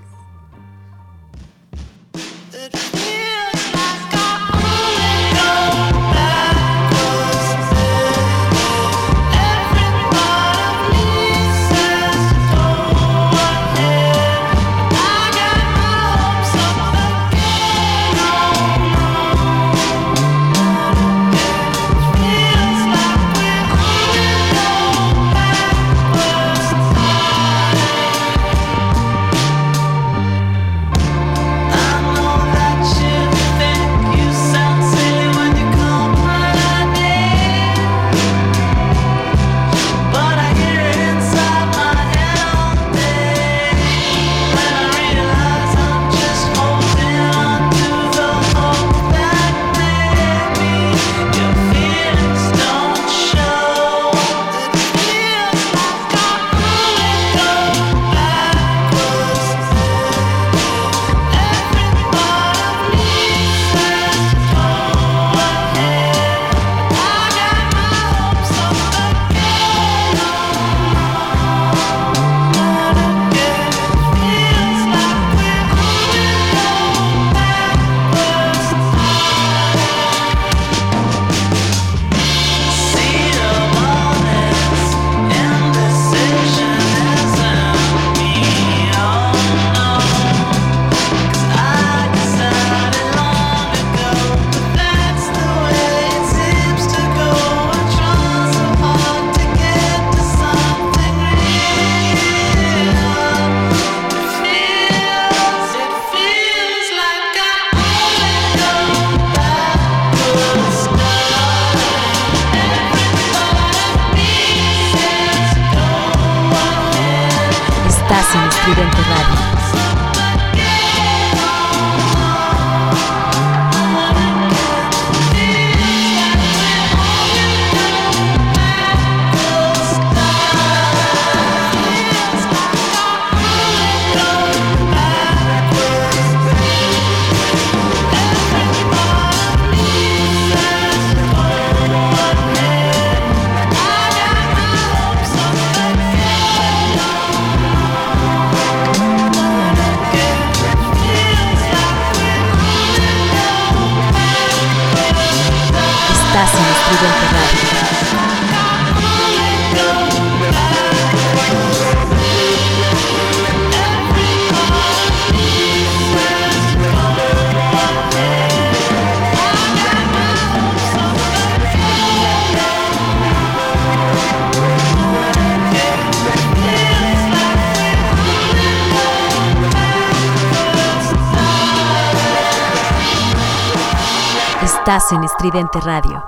Estridente 185.44 185.78
Radio. 185.80 186.24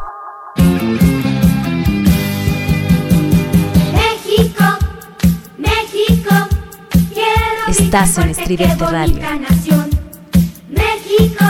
México, 3.94 4.64
México, 5.56 6.34
quiero 7.14 7.66
Estás 7.66 8.18
en 8.18 8.28
Estridente 8.28 8.84
Radio. 8.84 9.22
México, 10.68 11.44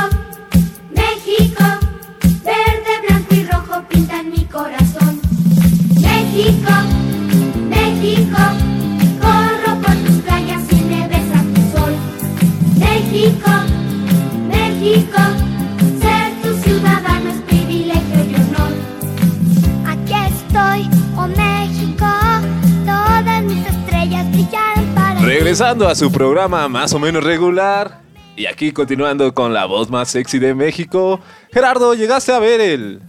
Regresando 25.66 25.88
a 25.90 25.96
su 25.96 26.12
programa 26.12 26.68
más 26.68 26.92
o 26.92 27.00
menos 27.00 27.24
regular. 27.24 27.98
Y 28.36 28.46
aquí 28.46 28.70
continuando 28.70 29.34
con 29.34 29.52
la 29.52 29.66
voz 29.66 29.90
más 29.90 30.08
sexy 30.08 30.38
de 30.38 30.54
México. 30.54 31.18
Gerardo, 31.52 31.92
llegaste 31.94 32.30
a 32.32 32.38
ver 32.38 32.60
el. 32.60 33.00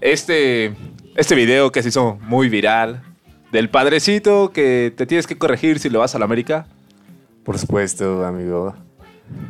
Este 0.00 0.74
este 1.14 1.34
video 1.34 1.70
que 1.70 1.82
se 1.82 1.90
hizo 1.90 2.16
muy 2.22 2.48
viral 2.48 3.02
del 3.52 3.68
padrecito 3.68 4.52
que 4.54 4.94
te 4.96 5.04
tienes 5.04 5.26
que 5.26 5.36
corregir 5.36 5.78
si 5.80 5.90
lo 5.90 5.98
vas 5.98 6.14
a 6.14 6.18
la 6.18 6.24
América. 6.24 6.64
Por 7.44 7.58
supuesto, 7.58 8.24
amigo. 8.24 8.74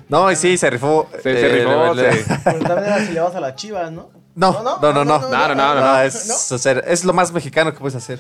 No, 0.09 0.33
y 0.33 0.35
sí, 0.35 0.57
se 0.57 0.71
rifó. 0.71 1.09
Se, 1.23 1.23
se 1.23 1.47
Eh, 1.47 1.59
rifó, 1.61 1.95
le- 1.95 2.13
se- 2.25 2.39
Pero 2.45 2.59
también 2.59 2.87
era 2.93 3.07
si 3.07 3.13
le 3.13 3.21
vas 3.21 3.37
a 3.37 3.41
las 3.41 3.55
chivas, 3.55 3.93
¿no? 3.93 4.11
No, 4.37 4.51
no, 4.65 4.79
no, 4.81 4.93
no. 4.93 5.05
no, 5.05 5.29
no, 5.31 5.55
no, 5.55 5.75
no. 5.81 6.01
es, 6.01 6.51
hacer- 6.51 6.83
es 6.89 7.05
lo 7.05 7.13
más 7.13 7.31
mexicano 7.33 7.73
que 7.73 7.79
puedes 7.79 7.95
hacer. 7.95 8.19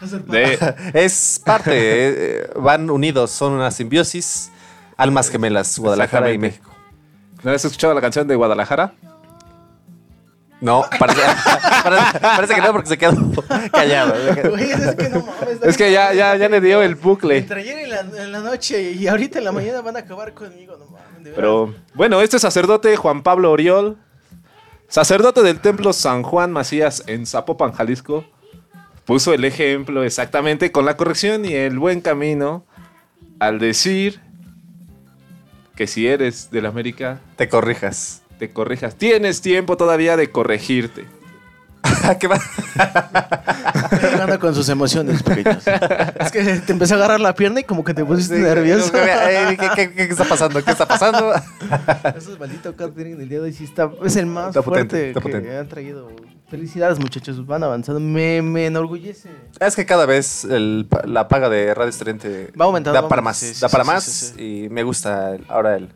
de- 0.26 0.74
Es 0.94 1.40
parte, 1.44 1.70
eh, 1.72 2.50
van 2.56 2.90
unidos, 2.90 3.30
son 3.30 3.54
una 3.54 3.70
simbiosis, 3.70 4.50
almas 4.98 5.30
gemelas, 5.30 5.78
Guadalajara 5.78 6.30
y. 6.30 6.38
México. 6.38 6.70
¿No 7.42 7.50
has 7.52 7.64
escuchado 7.64 7.94
la 7.94 8.02
canción 8.02 8.28
de 8.28 8.34
Guadalajara? 8.36 8.92
No, 10.60 10.84
parece, 10.98 11.22
parece, 11.84 12.18
parece 12.20 12.54
que 12.54 12.60
no, 12.60 12.72
porque 12.72 12.88
se 12.90 12.98
quedó 12.98 13.14
callado. 13.72 14.12
Güey, 14.50 14.70
es 14.72 14.94
que 14.94 15.08
no 15.08 15.20
mames. 15.24 15.62
Es 15.62 15.76
que 15.78 15.90
ya, 15.90 16.12
ya, 16.12 16.36
ya 16.36 16.50
le 16.50 16.60
dio 16.60 16.82
el 16.82 16.96
bucle. 16.96 17.38
Entre 17.38 17.60
ayer 17.62 17.78
en 17.78 17.88
la, 17.90 18.00
en 18.00 18.30
la 18.32 18.40
noche 18.40 18.92
y 18.92 19.08
ahorita 19.08 19.38
en 19.38 19.46
la 19.46 19.52
mañana 19.52 19.80
van 19.80 19.96
a 19.96 20.00
acabar 20.00 20.34
conmigo, 20.34 20.76
no 20.78 20.84
mames. 20.84 21.24
de 21.24 21.30
Pero 21.30 21.74
bueno, 21.94 22.20
este 22.20 22.38
sacerdote 22.38 22.94
Juan 22.96 23.22
Pablo 23.22 23.50
Oriol, 23.52 23.96
sacerdote 24.90 25.42
del 25.42 25.60
templo 25.60 25.92
San 25.92 26.22
Juan 26.22 26.52
Macías 26.52 27.02
en 27.06 27.24
Zapopan, 27.26 27.72
Jalisco, 27.72 28.24
puso 29.06 29.32
el 29.32 29.44
ejemplo 29.44 30.02
exactamente 30.04 30.70
con 30.70 30.84
la 30.84 30.96
corrección 30.96 31.44
y 31.44 31.54
el 31.54 31.78
buen 31.78 32.00
camino 32.00 32.64
al 33.38 33.58
decir 33.58 34.20
que 35.74 35.86
si 35.86 36.06
eres 36.06 36.50
del 36.50 36.66
América, 36.66 37.20
Te 37.36 37.48
corrijas. 37.48 38.22
te 38.38 38.50
corrijas. 38.52 38.96
Tienes 38.96 39.40
tiempo 39.40 39.76
todavía 39.76 40.16
de 40.16 40.30
corregirte. 40.30 41.06
¿Qué 42.20 42.26
va? 42.26 42.38
Jugando 44.12 44.38
con 44.38 44.54
sus 44.54 44.68
emociones 44.68 45.22
pequeños. 45.22 45.62
Es 45.66 46.30
que 46.30 46.42
te 46.66 46.72
empecé 46.72 46.94
a 46.94 46.96
agarrar 46.96 47.20
la 47.20 47.34
pierna 47.34 47.60
y 47.60 47.64
como 47.64 47.84
que 47.84 47.94
te 47.94 48.04
pusiste 48.04 48.38
nervioso. 48.38 48.92
Eh, 48.96 49.56
¿Qué, 49.58 49.70
qué- 49.74 49.92
qué 49.94 50.02
está 50.04 50.24
pasando? 50.24 50.62
¿Qué 50.64 50.70
está 50.70 50.86
pasando? 50.86 51.32
Eso 52.16 52.32
es 52.32 52.38
maldito 52.38 52.74
catering 52.76 53.20
el 53.20 53.28
día 53.28 53.38
de 53.38 53.44
hoy 53.44 53.52
sí 53.52 53.64
está, 53.64 53.90
es 54.04 54.16
el 54.16 54.26
más 54.26 54.48
Está 54.48 54.62
potente, 54.62 54.96
fuerte 54.96 55.08
está 55.08 55.20
que 55.20 55.28
potente. 55.28 55.56
han 55.58 55.68
traído. 55.68 56.08
Felicidades 56.48 56.98
muchachos, 56.98 57.46
van 57.46 57.62
avanzando. 57.62 58.00
Me, 58.00 58.42
me 58.42 58.66
enorgullece. 58.66 59.30
Es 59.60 59.76
que 59.76 59.86
cada 59.86 60.04
vez 60.06 60.44
el 60.44 60.88
la 61.04 61.28
paga 61.28 61.48
de 61.48 61.72
Radio 61.74 61.90
Estudiante 61.90 62.52
Va 62.60 62.64
aumentando, 62.64 63.00
da 63.00 63.08
para 63.08 63.22
más. 63.22 63.36
sí, 63.36 63.54
sí, 63.54 63.60
da 63.60 63.68
para 63.68 63.84
sí, 63.84 63.90
más 63.90 64.04
sí, 64.04 64.64
y 64.64 64.68
me 64.68 64.82
gusta 64.82 65.36
ahora 65.48 65.76
el. 65.76 65.88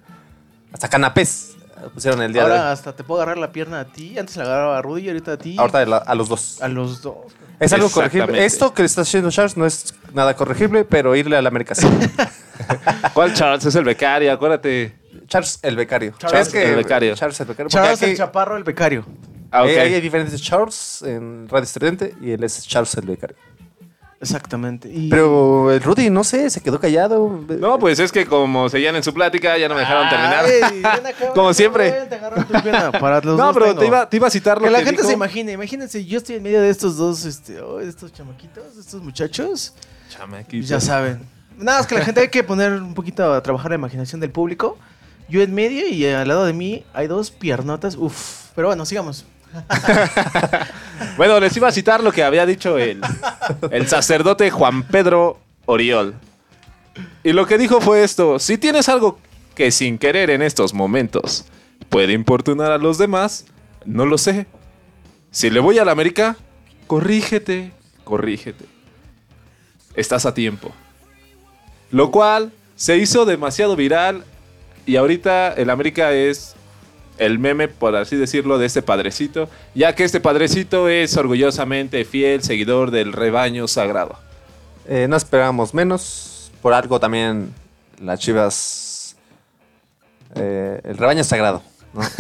Hasta 0.73 0.89
canapés 0.89 1.54
pusieron 1.93 2.23
el 2.23 2.33
día 2.33 2.43
Ahora 2.43 2.55
de 2.55 2.61
hoy. 2.61 2.67
hasta 2.73 2.95
te 2.95 3.05
puedo 3.05 3.21
agarrar 3.23 3.39
la 3.39 3.53
pierna 3.53 3.81
a 3.81 3.85
ti. 3.85 4.19
Antes 4.19 4.37
la 4.37 4.45
agarraba 4.45 4.79
a 4.79 4.83
Rudy 4.83 5.03
y 5.03 5.09
ahorita 5.09 5.33
a 5.33 5.37
ti. 5.39 5.57
Ahorita 5.59 5.85
la- 5.87 5.97
a 5.99 6.15
los 6.15 6.29
dos. 6.29 6.61
a 6.63 6.69
los 6.69 7.03
dos. 7.03 7.17
Es 7.61 7.73
algo 7.73 7.87
Exactamente. 7.87 8.19
corregible. 8.21 8.45
Esto 8.47 8.75
que 8.75 8.85
está 8.85 9.03
haciendo 9.03 9.31
Charles 9.31 9.57
no 9.57 9.65
es 9.67 9.95
nada 10.13 10.35
corregible, 10.35 10.85
pero 10.85 11.15
irle 11.15 11.37
a 11.37 11.43
la 11.43 11.49
América 11.49 11.75
sí. 11.75 11.87
¿Cuál 13.15 13.33
Charles? 13.35 13.65
Es 13.65 13.75
el 13.75 13.85
becario, 13.85 14.33
acuérdate. 14.33 14.97
Charles 15.29 15.59
el 15.63 15.77
becario. 15.77 16.15
Charles 16.19 16.49
Es 16.49 16.53
que- 16.53 16.69
el 16.69 16.77
becario. 16.77 17.15
Charles 17.15 17.39
el 17.41 17.47
becario. 17.47 17.69
porque 17.71 17.87
Charles 17.87 18.03
el 18.03 18.17
chaparro, 18.17 18.57
el 18.57 18.65
becario. 18.65 19.05
Ah, 19.51 19.63
ok. 19.63 19.69
eh, 19.69 19.81
hay 19.81 20.01
diferentes 20.01 20.43
Charles 20.43 21.03
en 21.03 21.49
Radio 21.49 21.63
Estridente 21.65 22.15
y 22.21 22.33
él 22.33 22.43
es 22.43 22.67
Charles 22.67 22.95
el 22.97 23.07
becario. 23.07 23.37
Exactamente. 24.25 24.89
Y... 24.93 25.09
Pero 25.09 25.71
el 25.71 25.81
Rudy, 25.83 26.11
no 26.11 26.25
sé, 26.25 26.51
se 26.51 26.61
quedó 26.61 26.81
callado. 26.81 27.41
No, 27.59 27.79
pues 27.79 27.99
es 27.99 28.11
que 28.11 28.27
como 28.27 28.69
seguían 28.69 28.97
en 28.97 29.03
su 29.03 29.13
plática, 29.15 29.57
ya 29.59 29.69
no 29.69 29.75
me 29.75 29.81
dejaron 29.81 30.09
terminar. 30.09 30.45
Ay, 30.45 30.83
ven 30.83 31.07
acá, 31.07 31.33
Como 31.35 31.53
siempre. 31.55 31.93
Para 33.01 33.21
los 33.21 33.37
No, 33.37 33.47
dos 33.47 33.55
pero 33.55 33.75
te 33.77 33.87
iba, 33.87 34.09
te 34.09 34.17
iba 34.17 34.27
a 34.27 34.31
citar 34.31 34.59
lo 34.59 34.63
Que 34.65 34.69
que, 34.69 34.73
la 34.73 34.79
gente 34.79 34.97
dijo. 35.03 35.09
se 35.09 35.15
imagine, 35.15 35.53
imagínense, 35.53 36.05
yo 36.05 36.19
estoy 36.19 36.37
en 36.37 36.43
medio 36.43 36.61
de 36.61 36.71
estos 36.71 36.97
dos, 36.97 37.25
este, 37.25 37.61
oh, 37.61 37.81
estos 37.81 38.13
chamaquitos, 38.13 38.77
estos 38.79 39.03
muchachos, 39.03 39.75
Chamaquito. 40.11 40.67
ya 40.67 40.81
saben. 40.81 41.21
Nada, 41.57 41.81
es 41.81 41.87
que 41.87 41.95
la 41.95 42.05
gente 42.05 42.21
hay 42.21 42.29
que 42.29 42.43
poner 42.43 42.73
un 42.73 42.95
poquito 42.95 43.33
a 43.33 43.43
trabajar 43.43 43.71
la 43.71 43.77
imaginación 43.77 44.21
del 44.21 44.31
público. 44.31 44.77
Yo 45.29 45.41
en 45.41 45.55
medio 45.55 45.87
y 45.89 46.05
al 46.07 46.27
lado 46.29 46.45
de 46.45 46.53
mí 46.53 46.85
hay 46.93 47.07
dos 47.07 47.31
piernotas, 47.31 47.97
uff. 47.97 48.51
Pero 48.55 48.69
bueno, 48.69 48.85
sigamos. 48.85 49.25
Bueno, 51.17 51.39
les 51.39 51.57
iba 51.57 51.69
a 51.69 51.73
citar 51.73 52.03
lo 52.03 52.13
que 52.13 52.25
había 52.25 52.47
dicho 52.47 52.79
el, 52.79 53.01
el 53.71 53.87
sacerdote 53.89 54.51
Juan 54.51 54.83
Pedro 54.85 55.39
Oriol. 55.67 56.15
Y 57.23 57.33
lo 57.33 57.47
que 57.47 57.59
dijo 57.59 57.81
fue 57.81 58.03
esto, 58.03 58.39
si 58.39 58.59
tienes 58.59 58.89
algo 58.89 59.19
que 59.55 59.71
sin 59.71 59.99
querer 59.99 60.31
en 60.31 60.43
estos 60.43 60.75
momentos 60.75 61.45
puede 61.89 62.13
importunar 62.13 62.73
a 62.73 62.79
los 62.79 62.99
demás, 62.99 63.47
no 63.85 64.07
lo 64.07 64.19
sé. 64.19 64.47
Si 65.31 65.51
le 65.51 65.61
voy 65.61 65.79
a 65.79 65.85
la 65.85 65.93
América, 65.93 66.37
corrígete, 66.87 67.73
corrígete. 68.05 68.65
Estás 69.95 70.27
a 70.27 70.35
tiempo. 70.35 70.73
Lo 71.91 72.11
cual 72.11 72.53
se 72.77 72.97
hizo 72.97 73.25
demasiado 73.25 73.77
viral 73.77 74.25
y 74.87 74.97
ahorita 74.97 75.53
el 75.53 75.71
América 75.71 76.13
es 76.13 76.57
el 77.19 77.39
meme, 77.39 77.69
por 77.69 77.95
así 77.97 78.17
decirlo, 78.17 78.59
de 78.59 78.67
este 78.67 78.83
padrecito, 78.83 79.49
ya 79.75 79.95
que 79.95 80.05
este 80.05 80.21
padrecito 80.21 80.89
es 80.89 81.17
orgullosamente 81.17 82.05
fiel 82.05 82.43
seguidor 82.43 82.91
del 82.91 83.13
rebaño 83.13 83.69
sagrado. 83.69 84.19
Eh, 84.89 85.07
no 85.09 85.17
esperábamos 85.17 85.75
menos. 85.75 86.51
Por 86.61 86.73
algo 86.75 86.99
también 86.99 87.53
las 88.01 88.19
chivas. 88.21 89.17
eh, 90.35 90.81
el 90.85 90.97
rebaño 90.97 91.23
sagrado. 91.25 91.63
¿no? 91.93 92.03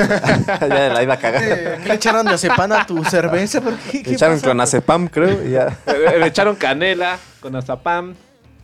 ya 0.60 0.88
la 0.92 1.02
iba 1.02 1.14
a 1.14 1.18
cagar. 1.18 1.42
Eh, 1.42 1.78
¿Qué 1.82 1.88
le 1.88 1.94
echaron 1.94 2.24
de 2.26 2.32
acepan 2.34 2.70
a 2.72 2.86
tu 2.86 3.02
cerveza? 3.04 3.60
¿Por 3.60 3.74
qué? 3.76 3.98
Le 3.98 4.02
¿Qué 4.04 4.12
echaron 4.12 4.36
pasó? 4.36 4.44
clonazepam, 4.44 5.08
creo, 5.08 5.44
y 5.44 5.50
ya. 5.52 5.76
Le 5.86 6.18
le 6.20 6.26
echaron 6.26 6.54
canela 6.56 7.18
con 7.40 7.56
azapam 7.56 8.14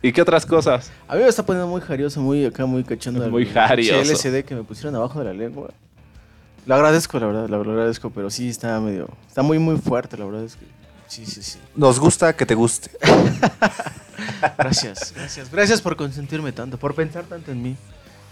y 0.01 0.13
qué 0.13 0.21
otras 0.21 0.45
cosas. 0.45 0.91
A 1.07 1.15
mí 1.15 1.21
me 1.21 1.27
está 1.27 1.45
poniendo 1.45 1.67
muy 1.67 1.81
jarioso, 1.81 2.21
muy 2.21 2.45
acá, 2.45 2.65
muy 2.65 2.83
cachondo. 2.83 3.27
Muy 3.29 3.43
el 3.43 3.51
jarioso. 3.51 4.01
LSD 4.13 4.43
que 4.45 4.55
me 4.55 4.63
pusieron 4.63 4.95
abajo 4.95 5.19
de 5.19 5.25
la 5.25 5.33
lengua. 5.33 5.69
Lo 6.65 6.75
agradezco, 6.75 7.19
la 7.19 7.27
verdad, 7.27 7.49
lo 7.49 7.57
agradezco, 7.57 8.09
pero 8.09 8.29
sí 8.29 8.49
está 8.49 8.79
medio... 8.79 9.09
Está 9.27 9.41
muy, 9.41 9.59
muy 9.59 9.77
fuerte, 9.77 10.17
la 10.17 10.25
verdad 10.25 10.43
es 10.43 10.55
que... 10.55 10.65
Sí, 11.07 11.25
sí, 11.25 11.43
sí. 11.43 11.59
Nos 11.75 11.99
gusta 11.99 12.35
que 12.35 12.45
te 12.45 12.55
guste. 12.55 12.91
Gracias, 14.57 15.13
gracias. 15.15 15.51
Gracias 15.51 15.81
por 15.81 15.95
consentirme 15.95 16.51
tanto, 16.51 16.77
por 16.77 16.95
pensar 16.95 17.25
tanto 17.25 17.51
en 17.51 17.61
mí. 17.61 17.75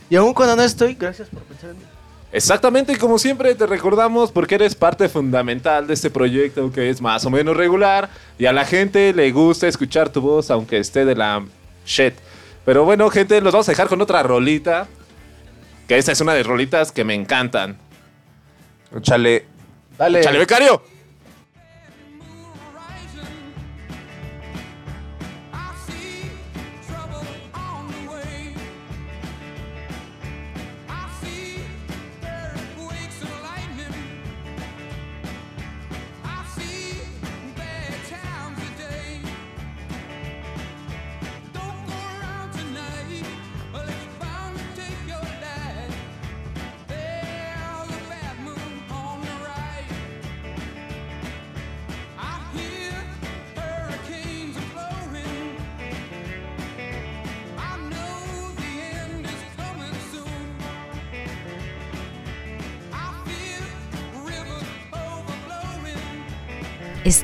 Y 0.09 0.15
aún 0.15 0.33
cuando 0.33 0.55
no 0.55 0.63
estoy, 0.63 0.95
gracias 0.95 1.29
por 1.29 1.43
pensar 1.43 1.71
en 1.71 1.77
mí. 1.77 1.83
Exactamente, 2.31 2.93
y 2.93 2.95
como 2.95 3.17
siempre 3.17 3.55
te 3.55 3.65
recordamos 3.65 4.31
porque 4.31 4.55
eres 4.55 4.75
parte 4.75 5.09
fundamental 5.09 5.87
de 5.87 5.95
este 5.95 6.11
proyecto 6.11 6.71
que 6.71 6.89
es 6.89 7.01
más 7.01 7.25
o 7.25 7.31
menos 7.31 7.57
regular 7.57 8.09
y 8.37 8.45
a 8.45 8.53
la 8.53 8.65
gente 8.65 9.13
le 9.13 9.31
gusta 9.31 9.67
escuchar 9.67 10.09
tu 10.09 10.21
voz 10.21 10.51
aunque 10.51 10.77
esté 10.77 11.05
de 11.05 11.15
la 11.15 11.43
shit. 11.85 12.13
Pero 12.65 12.85
bueno, 12.85 13.09
gente, 13.09 13.41
los 13.41 13.51
vamos 13.51 13.67
a 13.67 13.71
dejar 13.71 13.87
con 13.87 13.99
otra 14.01 14.21
rolita, 14.21 14.87
que 15.87 15.97
esta 15.97 16.11
es 16.11 16.21
una 16.21 16.33
de 16.33 16.43
rolitas 16.43 16.91
que 16.91 17.03
me 17.03 17.15
encantan. 17.15 17.77
Chale. 19.01 19.45
Dale. 19.97 20.21
¡Chale, 20.21 20.39
becario! 20.39 20.81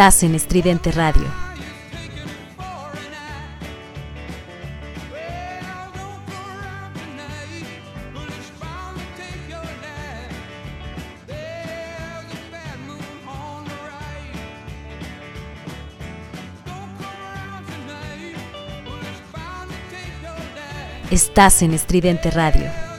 Estás 0.00 0.22
en 0.22 0.34
Estridente 0.34 0.92
Radio. 0.92 1.26
Estás 21.10 21.60
en 21.60 21.74
Estridente 21.74 22.30
Radio. 22.30 22.89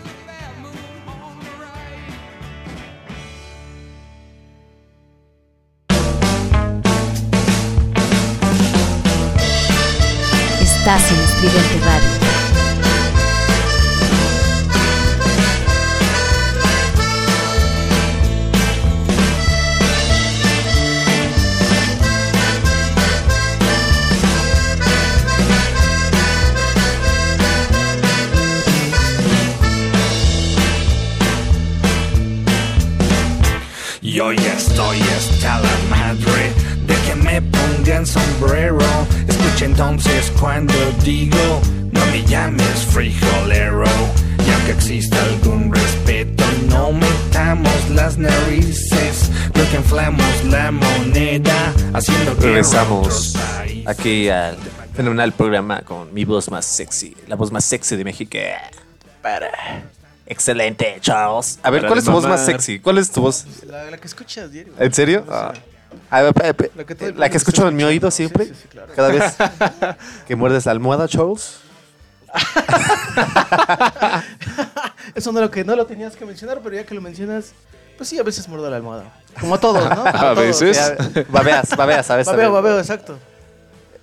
Estás 10.81 11.11
en 11.11 11.19
Estridente 11.19 11.79
Radio. 11.85 12.09
Yo 34.01 34.33
ya 34.33 34.53
estoy 34.53 34.99
hasta 34.99 35.59
la 35.59 35.69
madre 35.91 36.51
de 36.87 36.95
que 37.05 37.15
me 37.17 37.39
pongan 37.39 38.07
sombrero. 38.07 39.00
Entonces 39.61 40.31
cuando 40.39 40.73
digo, 41.03 41.61
no 41.91 42.05
me 42.07 42.23
llames 42.25 42.85
frijolero. 42.89 43.83
Y 44.45 44.51
aunque 44.51 44.71
exista 44.71 45.23
algún 45.23 45.71
respeto, 45.71 46.43
no 46.67 46.91
metamos 46.91 47.89
las 47.91 48.17
narices. 48.17 49.29
Lo 49.53 49.69
que 49.69 49.77
inflamos 49.77 50.43
la 50.45 50.71
moneda, 50.71 51.73
haciendo 51.93 52.35
que 52.37 52.47
Regresamos 52.47 53.35
aquí 53.85 54.29
al 54.29 54.57
fenomenal 54.95 55.31
programa 55.31 55.81
con 55.81 56.11
mi 56.11 56.25
voz 56.25 56.49
más 56.49 56.65
sexy, 56.65 57.15
la 57.27 57.35
voz 57.35 57.51
más 57.51 57.63
sexy 57.63 57.95
de 57.95 58.03
México. 58.03 58.39
Para. 59.21 59.51
Excelente, 60.25 60.97
Charles. 61.01 61.59
A 61.61 61.69
ver, 61.69 61.81
Para 61.81 61.89
¿cuál 61.89 61.99
es 61.99 62.05
tu 62.05 62.11
voz 62.11 62.27
más 62.27 62.43
sexy? 62.43 62.79
¿Cuál 62.79 62.97
es 62.97 63.11
tu 63.11 63.21
voz? 63.21 63.45
La, 63.67 63.91
la 63.91 63.97
que 63.97 64.07
escuchas 64.07 64.51
diario. 64.51 64.73
¿En 64.79 64.93
serio? 64.93 65.23
Ah. 65.29 65.53
A 66.11 66.21
ver, 66.21 66.33
pe- 66.33 66.53
pe- 66.53 66.71
La 66.75 66.83
que 66.83 67.13
la 67.15 67.25
escucho 67.27 67.67
en 67.67 67.75
mi 67.75 67.83
oído 67.83 68.11
siempre. 68.11 68.45
Sí, 68.45 68.51
sí, 68.53 68.59
sí, 68.63 68.67
claro. 68.67 68.91
Cada 68.95 69.09
vez 69.09 69.35
que 70.27 70.35
muerdes 70.35 70.65
la 70.65 70.73
almohada, 70.73 71.07
Charles. 71.07 71.59
Eso 75.15 75.31
no 75.31 75.41
lo 75.41 75.51
que 75.51 75.63
no 75.63 75.75
lo 75.75 75.85
tenías 75.85 76.15
que 76.15 76.25
mencionar, 76.25 76.59
pero 76.63 76.75
ya 76.75 76.85
que 76.85 76.93
lo 76.95 77.01
mencionas, 77.01 77.53
pues 77.97 78.09
sí, 78.09 78.19
a 78.19 78.23
veces 78.23 78.47
muerdo 78.47 78.69
la 78.69 78.77
almohada. 78.77 79.05
Como 79.39 79.59
todos, 79.59 79.83
¿no? 79.89 79.95
Como 80.03 80.07
A 80.07 80.33
todos. 80.35 80.59
veces. 80.61 80.77
Ya, 80.77 81.23
babeas, 81.29 81.75
babeas, 81.75 82.05
¿sabes? 82.05 82.27
Babeo, 82.27 82.51
babeo, 82.51 82.79
exacto. 82.79 83.17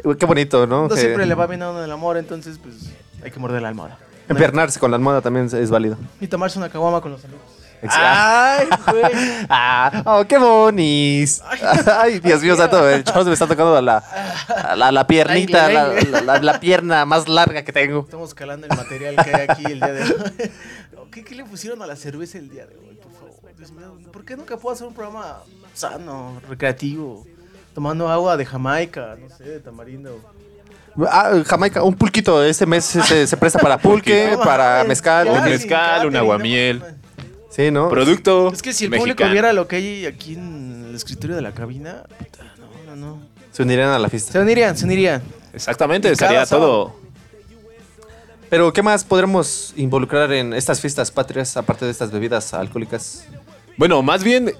Uy, 0.04 0.16
Qué 0.16 0.26
bonito, 0.26 0.66
¿no? 0.66 0.82
No 0.84 0.88
Que 0.88 0.96
siempre 1.00 1.26
le 1.26 1.34
va 1.34 1.46
bien 1.46 1.62
a 1.62 1.70
uno 1.70 1.82
el 1.84 1.90
amor, 1.90 2.16
entonces 2.18 2.58
pues 2.62 2.74
hay 3.22 3.30
que 3.30 3.38
morder 3.38 3.62
la 3.62 3.68
almohada. 3.68 3.98
Empiernarse 4.28 4.78
con 4.78 4.90
la 4.90 4.96
almohada 4.96 5.20
también 5.22 5.46
es- 5.46 5.54
es 5.54 5.70
válido. 5.70 5.96
Y 6.20 6.28
tomarse 6.28 6.58
una 6.58 6.68
caguama 6.68 7.00
con 7.00 7.12
los 7.12 7.24
amigos. 7.24 7.42
¡Ay, 7.88 8.66
güey! 8.86 9.02
Ah, 9.48 10.02
oh, 10.04 10.24
qué 10.26 10.38
bonis. 10.38 11.42
Ay, 12.00 12.18
Dios 12.22 12.42
mío, 12.42 12.56
santo, 12.56 12.88
el 12.88 13.04
Charles 13.04 13.26
me 13.26 13.32
está 13.32 13.46
tocando 13.46 13.80
la, 13.80 14.02
la, 14.76 14.90
la 14.92 15.06
piernita, 15.06 15.68
la, 15.68 15.92
la- 16.24 16.38
la- 16.38 16.60
pierna 16.60 17.04
más 17.04 17.28
larga 17.28 17.62
que 17.62 17.72
tengo. 17.72 18.00
Estamos 18.00 18.34
calando 18.34 18.66
el 18.66 18.76
material 18.76 19.16
que 19.24 19.34
hay 19.34 19.46
aquí 19.48 19.64
el 19.66 19.80
día 19.80 19.92
de 19.92 20.02
hoy. 20.02 20.50
¿Qué, 21.12 21.24
qué 21.24 21.34
le 21.34 21.44
pusieron 21.44 21.80
a 21.82 21.86
la 21.86 21.96
cerveza 21.96 22.38
el 22.38 22.50
día 22.50 22.66
de 22.66 22.76
hoy, 22.76 22.96
por 23.02 23.12
favor? 23.12 23.54
Dios 23.56 23.70
mío, 23.72 23.96
¿por 24.12 24.24
qué 24.24 24.36
nunca 24.36 24.56
puedo 24.56 24.74
hacer 24.74 24.86
un 24.86 24.94
programa 24.94 25.38
sano, 25.74 26.40
recreativo? 26.48 27.24
Tomando 27.74 28.08
agua 28.08 28.36
de 28.36 28.44
Jamaica, 28.44 29.16
no 29.20 29.34
sé, 29.34 29.44
de 29.44 29.60
tamarindo. 29.60 30.20
Ah, 31.08 31.30
Jamaica, 31.46 31.82
un 31.84 31.94
pulquito. 31.94 32.42
Este 32.44 32.66
mes 32.66 32.84
se, 32.84 33.26
se 33.26 33.36
presta 33.36 33.58
para 33.60 33.78
pulque, 33.78 34.36
para 34.42 34.82
mezcal. 34.84 35.28
un 35.28 35.44
mezcal, 35.44 36.06
un 36.08 36.16
aguamiel. 36.16 36.82
Sí, 37.50 37.70
¿no? 37.70 37.88
Producto 37.88 38.52
Es 38.52 38.62
que 38.62 38.72
si 38.72 38.84
el 38.84 38.90
público 38.92 39.24
viera 39.28 39.52
lo 39.52 39.66
que 39.66 39.76
hay 39.76 40.06
aquí 40.06 40.34
en 40.34 40.86
el 40.90 40.94
escritorio 40.94 41.36
de 41.36 41.42
la 41.42 41.52
cabina, 41.52 42.04
puta, 42.18 42.44
no, 42.58 42.94
no, 42.94 42.96
no. 42.96 43.22
Se 43.52 43.62
unirían 43.62 43.90
a 43.90 43.98
la 43.98 44.08
fiesta. 44.08 44.32
Se 44.32 44.38
unirían, 44.38 44.76
se 44.76 44.84
unirían. 44.84 45.22
Exactamente, 45.52 46.14
sábado. 46.14 46.46
todo. 46.46 46.96
Pero, 48.50 48.72
¿qué 48.72 48.82
más 48.82 49.04
podremos 49.04 49.74
involucrar 49.76 50.32
en 50.32 50.54
estas 50.54 50.80
fiestas 50.80 51.10
patrias, 51.10 51.56
aparte 51.56 51.84
de 51.84 51.90
estas 51.90 52.10
bebidas 52.10 52.54
alcohólicas? 52.54 53.26
Bueno, 53.76 54.02
más 54.02 54.24
bien, 54.24 54.52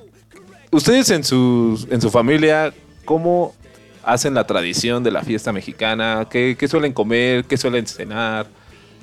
ustedes 0.70 1.10
en 1.10 1.24
su, 1.24 1.86
en 1.90 2.00
su 2.00 2.10
familia, 2.10 2.74
¿cómo 3.04 3.54
hacen 4.02 4.34
la 4.34 4.46
tradición 4.46 5.02
de 5.02 5.10
la 5.10 5.22
fiesta 5.22 5.52
mexicana? 5.52 6.26
¿Qué, 6.30 6.56
qué 6.58 6.68
suelen 6.68 6.92
comer? 6.92 7.44
¿Qué 7.44 7.56
suelen 7.56 7.86
cenar? 7.86 8.46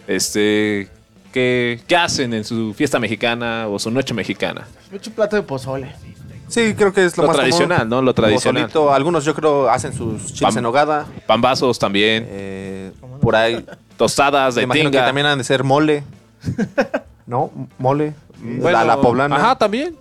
Este, 0.08 0.90
¿qué, 1.36 1.82
qué 1.86 1.98
hacen 1.98 2.34
en 2.34 2.46
su 2.46 2.74
fiesta 2.74 2.98
mexicana 2.98 3.68
o 3.68 3.78
su 3.78 3.92
noche 3.92 4.14
mexicana? 4.14 4.66
Me 4.90 4.98
echo 4.98 5.10
un 5.10 5.16
plato 5.18 5.36
de 5.36 5.42
pozole. 5.44 5.94
Sí, 6.48 6.74
creo 6.78 6.94
que 6.94 7.04
es 7.04 7.18
lo, 7.18 7.24
Lo 7.24 7.28
más 7.28 7.36
tradicional, 7.38 7.78
común. 7.80 7.90
¿no? 7.90 8.02
Lo 8.02 8.14
tradicional. 8.14 8.64
Pozolito. 8.68 8.94
Algunos 8.94 9.26
yo 9.26 9.36
creo 9.36 9.70
hacen 9.70 9.92
sus 9.94 10.28
chiles 10.34 10.56
Pam- 10.56 10.60
en 10.60 10.66
hogada. 10.66 11.06
Pambazos 11.28 11.78
también, 11.78 12.26
eh, 12.30 12.92
por 13.20 13.36
ahí. 13.36 13.66
tostadas 13.98 14.56
Me 14.56 14.62
de 14.62 14.64
imagino 14.64 14.92
que 14.92 14.98
también 14.98 15.28
han 15.28 15.38
de 15.40 15.44
ser 15.44 15.64
mole. 15.66 16.04
¿No? 17.28 17.52
Mole. 17.78 18.14
Bueno, 18.40 18.78
la, 18.78 18.86
la 18.86 19.02
poblana. 19.02 19.36
Ajá, 19.36 19.58
también. 19.58 19.94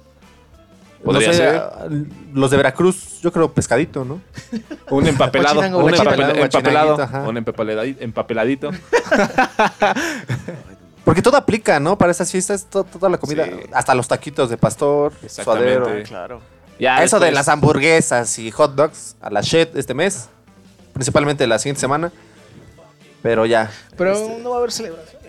No 0.99 1.05
Podría 1.13 1.33
sé, 1.33 1.39
ser. 1.39 1.57
ah, 1.57 1.87
Los 2.33 2.51
de 2.51 2.57
Veracruz, 2.57 3.21
yo 3.23 3.31
creo 3.33 3.53
pescadito, 3.53 4.05
¿no? 4.07 4.21
Un 4.91 5.07
empapelado. 5.07 5.61
Un 5.61 5.93
empapelado. 5.95 6.95
Un 7.29 7.37
empapeladi- 7.37 7.97
empapeladito. 8.01 8.71
Porque 11.05 11.21
todo 11.23 11.37
aplica, 11.37 11.79
¿no? 11.81 11.99
Para 11.99 12.13
esas 12.13 12.31
fiestas, 12.31 12.65
to- 12.71 12.85
toda 12.85 13.09
la 13.11 13.19
comida. 13.19 13.45
Sí. 13.45 13.53
Hasta 13.73 13.95
los 13.95 14.09
taquitos 14.09 14.49
de 14.51 14.57
pastor, 14.57 15.13
Exactamente. 15.23 15.75
suadero. 15.75 16.03
Claro. 16.05 16.41
Ya 16.79 17.03
Eso 17.05 17.19
de 17.21 17.27
después- 17.27 17.35
las 17.35 17.49
hamburguesas 17.49 18.39
y 18.39 18.51
hot 18.51 18.75
dogs 18.75 19.17
a 19.21 19.31
la 19.31 19.41
shit 19.43 19.77
este 19.77 19.95
mes. 19.95 20.29
Principalmente 20.93 21.47
la 21.47 21.59
siguiente 21.59 21.81
semana. 21.81 22.11
Pero 23.23 23.47
ya. 23.47 23.71
Pero 23.97 24.15
no 24.43 24.51
va 24.51 24.57
a 24.57 24.59
haber 24.61 24.73
celebración. 24.73 25.23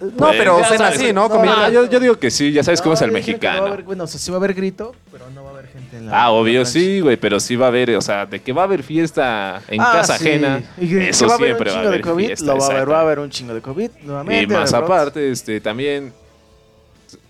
No, 0.00 0.10
Pues, 0.26 0.36
pero 0.36 0.62
cena 0.64 0.88
así, 0.88 1.12
¿no? 1.12 1.22
no, 1.28 1.30
Comida. 1.30 1.54
Ah, 1.66 1.68
yo, 1.70 1.86
yo 1.86 1.98
digo 2.00 2.18
que 2.18 2.30
sí, 2.30 2.52
ya 2.52 2.62
sabes 2.62 2.82
cómo 2.82 2.92
es 2.94 3.00
el 3.00 3.06
No, 3.08 3.12
no 3.14 3.18
mexicano. 3.18 3.64
haber- 3.66 3.82
bueno, 3.82 4.04
o 4.04 4.06
sea, 4.06 4.20
sí 4.20 4.30
va 4.30 4.36
a 4.36 4.40
haber 4.40 4.52
grito, 4.52 4.94
pero 5.10 5.24
no 5.30 5.42
va 5.42 5.45
a 5.45 5.45
haber 5.45 5.45
gente 5.78 5.96
en 5.98 6.06
la. 6.06 6.24
Ah, 6.24 6.30
obvio 6.30 6.60
la 6.60 6.66
sí, 6.66 7.00
güey, 7.00 7.16
pero 7.16 7.38
sí 7.40 7.56
va 7.56 7.66
a 7.66 7.68
haber, 7.68 7.94
o 7.96 8.00
sea, 8.02 8.26
de 8.26 8.40
que 8.40 8.52
va 8.52 8.62
a 8.62 8.64
haber 8.64 8.82
fiesta 8.82 9.60
en 9.68 9.80
Ah, 9.80 9.90
casa 9.92 10.18
sí. 10.18 10.28
ajena, 10.28 10.62
Y 10.78 10.88
que- 10.88 11.08
eso 11.10 11.24
que 11.24 11.28
va 11.28 11.34
a 11.34 11.36
haber 11.36 11.48
siempre 11.54 11.70
un 11.70 11.76
va 11.76 11.80
a 11.82 11.86
haber 11.88 12.02
de 12.04 12.10
COVID, 12.10 12.26
fiesta. 12.26 12.46
lo 12.46 12.58
va 12.58 12.66
a 12.66 12.70
haber, 12.70 12.90
va 12.90 12.98
a 12.98 13.00
haber 13.02 13.18
un 13.20 13.30
chingo 13.30 13.54
de 13.54 13.60
COVID 13.62 13.90
nuevamente. 14.04 14.42
Y 14.54 14.56
más 14.56 14.70
de 14.72 14.76
aparte, 14.78 15.30
este, 15.30 15.60
también 15.60 16.12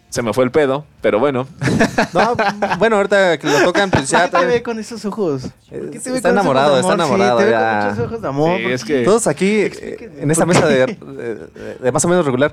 se 0.08 0.22
me 0.22 0.32
fue 0.32 0.44
el 0.44 0.50
pedo, 0.50 0.84
pero 1.02 1.18
bueno. 1.18 1.46
No, 2.14 2.34
bueno, 2.78 2.96
ahorita 2.96 3.36
que 3.38 3.46
lo 3.48 3.62
tocan, 3.64 3.90
pues 3.90 4.08
ya. 4.08 4.28
¿Por 4.30 4.40
qué 4.40 4.46
te 4.46 4.52
ve 4.52 4.62
con 4.62 4.78
esos 4.78 5.04
ojos? 5.04 5.42
¿Por 5.68 5.90
qué 5.90 5.98
te 5.98 6.10
ve 6.10 6.16
Está 6.16 6.30
con 6.30 6.30
esos 6.30 6.30
enamorado, 6.32 6.72
ojos 6.72 6.74
de 6.76 6.80
está 6.80 6.92
amor? 7.04 7.16
enamorado, 7.20 7.38
Sí, 7.38 7.44
te 7.44 7.50
ve 7.50 7.50
ya. 7.52 7.78
con 7.80 7.88
muchos 7.90 8.06
ojos 8.06 8.22
de 8.22 8.28
amor. 8.28 8.56
Sí, 8.56 8.62
¿por 8.62 8.72
es 8.72 8.84
que- 8.84 9.02
Todos 9.04 9.26
aquí, 9.26 9.46
eh, 9.60 10.10
en 10.18 10.30
esta 10.30 10.46
¿por 10.46 10.54
mesa 10.54 10.68
qué? 10.68 10.74
de, 10.74 10.86
de- 10.86 11.74
de 11.76 11.92
más 11.92 12.04
o 12.04 12.08
menos 12.08 12.24
regular, 12.24 12.52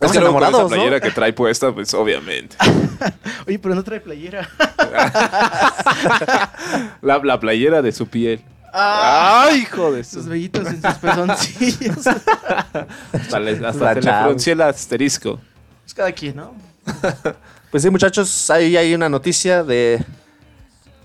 Es 0.00 0.06
estamos 0.06 0.12
que 0.12 0.20
luego 0.20 0.34
con 0.34 0.42
esa 0.42 0.48
enamorados, 0.48 0.72
playera 0.72 0.96
¿no? 0.96 1.02
que 1.02 1.10
trae 1.10 1.32
puesta, 1.32 1.72
pues 1.72 1.92
obviamente. 1.94 2.56
Oye, 3.46 3.58
pero 3.58 3.74
no 3.74 3.84
trae 3.84 4.00
playera. 4.00 4.48
La, 7.02 7.18
la 7.18 7.40
playera 7.40 7.82
de 7.82 7.92
su 7.92 8.06
piel. 8.06 8.40
Ah, 8.72 9.46
¡Ay, 9.48 9.60
hijo 9.62 9.92
de 9.92 10.04
sus 10.04 10.24
su... 10.24 10.30
vellitos 10.30 10.66
en 10.68 10.80
sus 10.82 10.94
pezoncillos. 10.94 12.06
Hasta, 13.12 13.40
le- 13.40 13.66
hasta 13.66 13.84
La 13.84 13.94
se 13.94 14.00
le 14.00 14.22
fruncía 14.22 14.52
el 14.52 14.60
asterisco. 14.62 15.40
Es 15.86 15.94
cada 15.94 16.12
quien, 16.12 16.36
¿no? 16.36 16.54
Pues 17.70 17.82
sí, 17.82 17.90
muchachos, 17.90 18.48
ahí 18.50 18.76
hay 18.76 18.94
una 18.94 19.08
noticia 19.08 19.64
de 19.64 20.04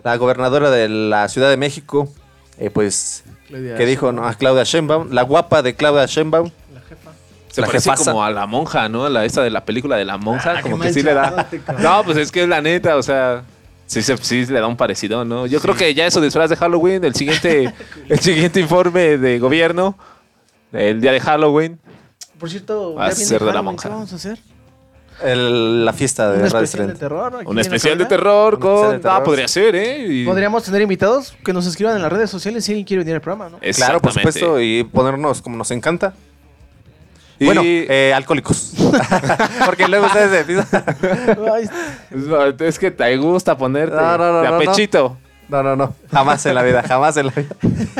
la 0.03 0.15
gobernadora 0.17 0.69
de 0.69 0.87
la 0.89 1.27
Ciudad 1.27 1.49
de 1.49 1.57
México, 1.57 2.07
eh, 2.59 2.69
pues, 2.69 3.23
Claudia 3.47 3.75
que 3.75 3.85
dijo 3.85 4.11
¿no? 4.11 4.27
a 4.27 4.33
Claudia 4.35 4.63
Sheinbaum, 4.63 5.11
la 5.11 5.23
guapa 5.23 5.61
de 5.63 5.75
Claudia 5.75 6.05
Sheinbaum. 6.05 6.51
Se 7.55 7.61
La 7.61 7.67
parece 7.67 7.89
jefasa. 7.89 8.11
como 8.11 8.23
a 8.23 8.31
la 8.31 8.45
monja, 8.47 8.89
¿no? 8.89 9.07
La 9.07 9.23
esta 9.23 9.41
de 9.41 9.49
la 9.49 9.63
película 9.63 9.95
de 9.95 10.03
la 10.03 10.17
monja, 10.17 10.55
Ah, 10.57 10.61
como 10.61 10.77
que 10.79 10.91
sí 10.91 11.01
le 11.01 11.13
da. 11.13 11.47
No, 11.79 12.03
pues 12.03 12.17
es 12.17 12.31
que 12.31 12.43
es 12.43 12.49
la 12.49 12.61
neta, 12.61 12.97
o 12.97 13.01
sea, 13.03 13.43
sí, 13.87 14.01
se- 14.01 14.17
sí 14.17 14.45
le 14.45 14.59
da 14.59 14.67
un 14.67 14.75
parecido, 14.75 15.23
¿no? 15.23 15.45
Yo 15.47 15.61
creo 15.61 15.73
que 15.75 15.93
ya 15.93 16.05
eso 16.05 16.19
disfraz 16.19 16.49
de 16.49 16.57
Halloween, 16.57 17.03
el 17.05 17.15
siguiente, 17.15 17.73
el 18.09 18.19
siguiente 18.19 18.59
informe 18.59 19.17
de 19.17 19.39
gobierno, 19.39 19.97
el 20.73 20.99
día 20.99 21.13
de 21.13 21.21
Halloween, 21.21 21.79
Por 22.37 22.49
cierto, 22.49 22.95
Va 22.95 23.05
a 23.07 23.11
ser 23.13 23.41
de 23.41 23.53
la 23.53 23.61
monja. 23.61 23.83
¿qué 23.87 23.95
vamos 23.95 24.11
a 24.11 24.15
hacer? 24.17 24.37
el- 25.23 25.85
la 25.85 25.93
fiesta 25.93 26.29
de 26.31 26.43
Un 26.43 26.49
Radio 26.49 26.65
especial 26.65 26.87
de 26.89 26.93
terror. 26.95 27.39
Un 27.45 27.59
especial 27.59 27.97
de 27.97 28.05
terror 28.05 28.59
con... 28.59 28.69
especial 28.73 28.91
de 28.97 28.99
terror. 28.99 29.17
Ah, 29.21 29.23
podría 29.23 29.47
ser, 29.47 29.73
¿eh? 29.75 30.05
Y- 30.09 30.25
Podríamos 30.25 30.63
tener 30.63 30.81
invitados 30.81 31.33
que 31.45 31.53
nos 31.53 31.65
escriban 31.67 31.95
en 31.95 32.01
las 32.01 32.11
redes 32.11 32.29
sociales 32.29 32.65
si 32.65 32.73
alguien 32.73 32.85
quiere 32.85 32.99
venir 33.03 33.15
al 33.15 33.21
programa, 33.21 33.49
¿no? 33.49 33.59
Claro, 33.75 34.01
por 34.01 34.11
supuesto, 34.11 34.59
y 34.59 34.83
ponernos 34.83 35.41
como 35.41 35.55
nos 35.55 35.71
encanta. 35.71 36.13
Y- 37.39 37.45
Bueno, 37.45 37.61
eh, 37.65 38.13
alcohólicos. 38.15 38.73
Porque 39.65 39.87
luego 39.87 40.05
ustedes 40.05 40.65
No, 42.15 42.45
Es 42.65 42.79
que 42.79 42.91
te 42.91 43.17
gusta 43.17 43.57
ponerte 43.57 43.95
No, 43.95 44.17
no, 44.17 44.31
no, 44.33 44.41
de 44.41 44.47
a 44.47 44.51
no, 44.51 44.59
no. 44.59 44.71
pechito. 44.71 45.17
No, 45.49 45.61
no, 45.61 45.75
no. 45.75 45.93
Jamás 46.11 46.45
en 46.45 46.55
la 46.55 46.63
vida, 46.63 46.81
jamás 46.83 47.17
en 47.17 47.27
la 47.27 47.31
vida. 47.33 47.49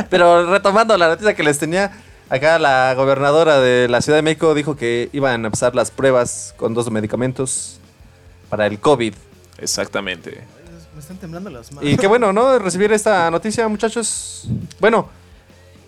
Pero 0.09 0.49
retomando 0.49 0.97
la 0.97 1.09
noticia 1.09 1.33
que 1.35 1.43
les 1.43 1.59
tenía, 1.59 1.91
acá 2.29 2.57
la 2.57 2.93
gobernadora 2.95 3.59
de 3.59 3.87
la 3.87 4.01
Ciudad 4.01 4.17
de 4.17 4.23
México 4.23 4.53
dijo 4.55 4.75
que 4.75 5.09
iban 5.13 5.43
a 5.43 5.47
empezar 5.47 5.75
las 5.75 5.91
pruebas 5.91 6.53
con 6.57 6.73
dos 6.73 6.89
medicamentos 6.89 7.79
para 8.49 8.65
el 8.65 8.79
COVID. 8.79 9.13
Exactamente. 9.59 10.41
me 10.93 10.99
están 11.01 11.17
temblando 11.17 11.49
las 11.49 11.71
manos. 11.71 11.89
Y 11.89 11.97
qué 11.97 12.07
bueno, 12.07 12.33
¿no? 12.33 12.57
Recibir 12.57 12.91
esta 12.93 13.29
noticia, 13.29 13.67
muchachos. 13.67 14.47
Bueno, 14.79 15.07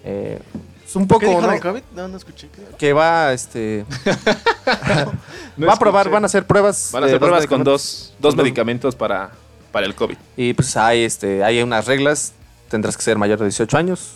eh, 0.03 0.39
es 0.88 0.95
un 0.95 1.04
¿Qué 1.04 1.08
poco, 1.13 1.26
dijo 1.28 1.41
¿no? 1.41 1.50
de 1.52 1.60
COVID? 1.60 1.82
No, 1.95 2.08
no 2.08 2.17
escuché. 2.17 2.47
¿Qué? 2.50 2.62
Que 2.78 2.93
va, 2.93 3.34
este... 3.34 3.86
No 5.58 5.67
va 5.67 5.73
a 5.73 5.80
probar, 5.80 6.02
escuché. 6.02 6.13
van 6.13 6.23
a 6.23 6.26
hacer 6.28 6.45
pruebas. 6.45 6.89
Van 6.91 7.04
a 7.04 7.06
hacer 7.08 7.19
pruebas 7.19 7.47
con 7.47 7.63
dos, 7.63 8.13
dos 8.19 8.32
Con 8.32 8.38
dos- 8.38 8.43
medicamentos 8.43 8.95
para, 8.95 9.32
para 9.71 9.86
el 9.86 9.95
COVID. 9.95 10.17
Y 10.36 10.54
pues 10.54 10.78
hay, 10.78 11.04
este, 11.04 11.43
hay 11.43 11.62
unas 11.62 11.86
reglas. 11.88 12.34
Tendrás 12.69 12.95
que 12.97 13.04
ser 13.04 13.17
mayor 13.17 13.39
de 13.39 13.45
18 13.45 13.78
años. 13.78 14.12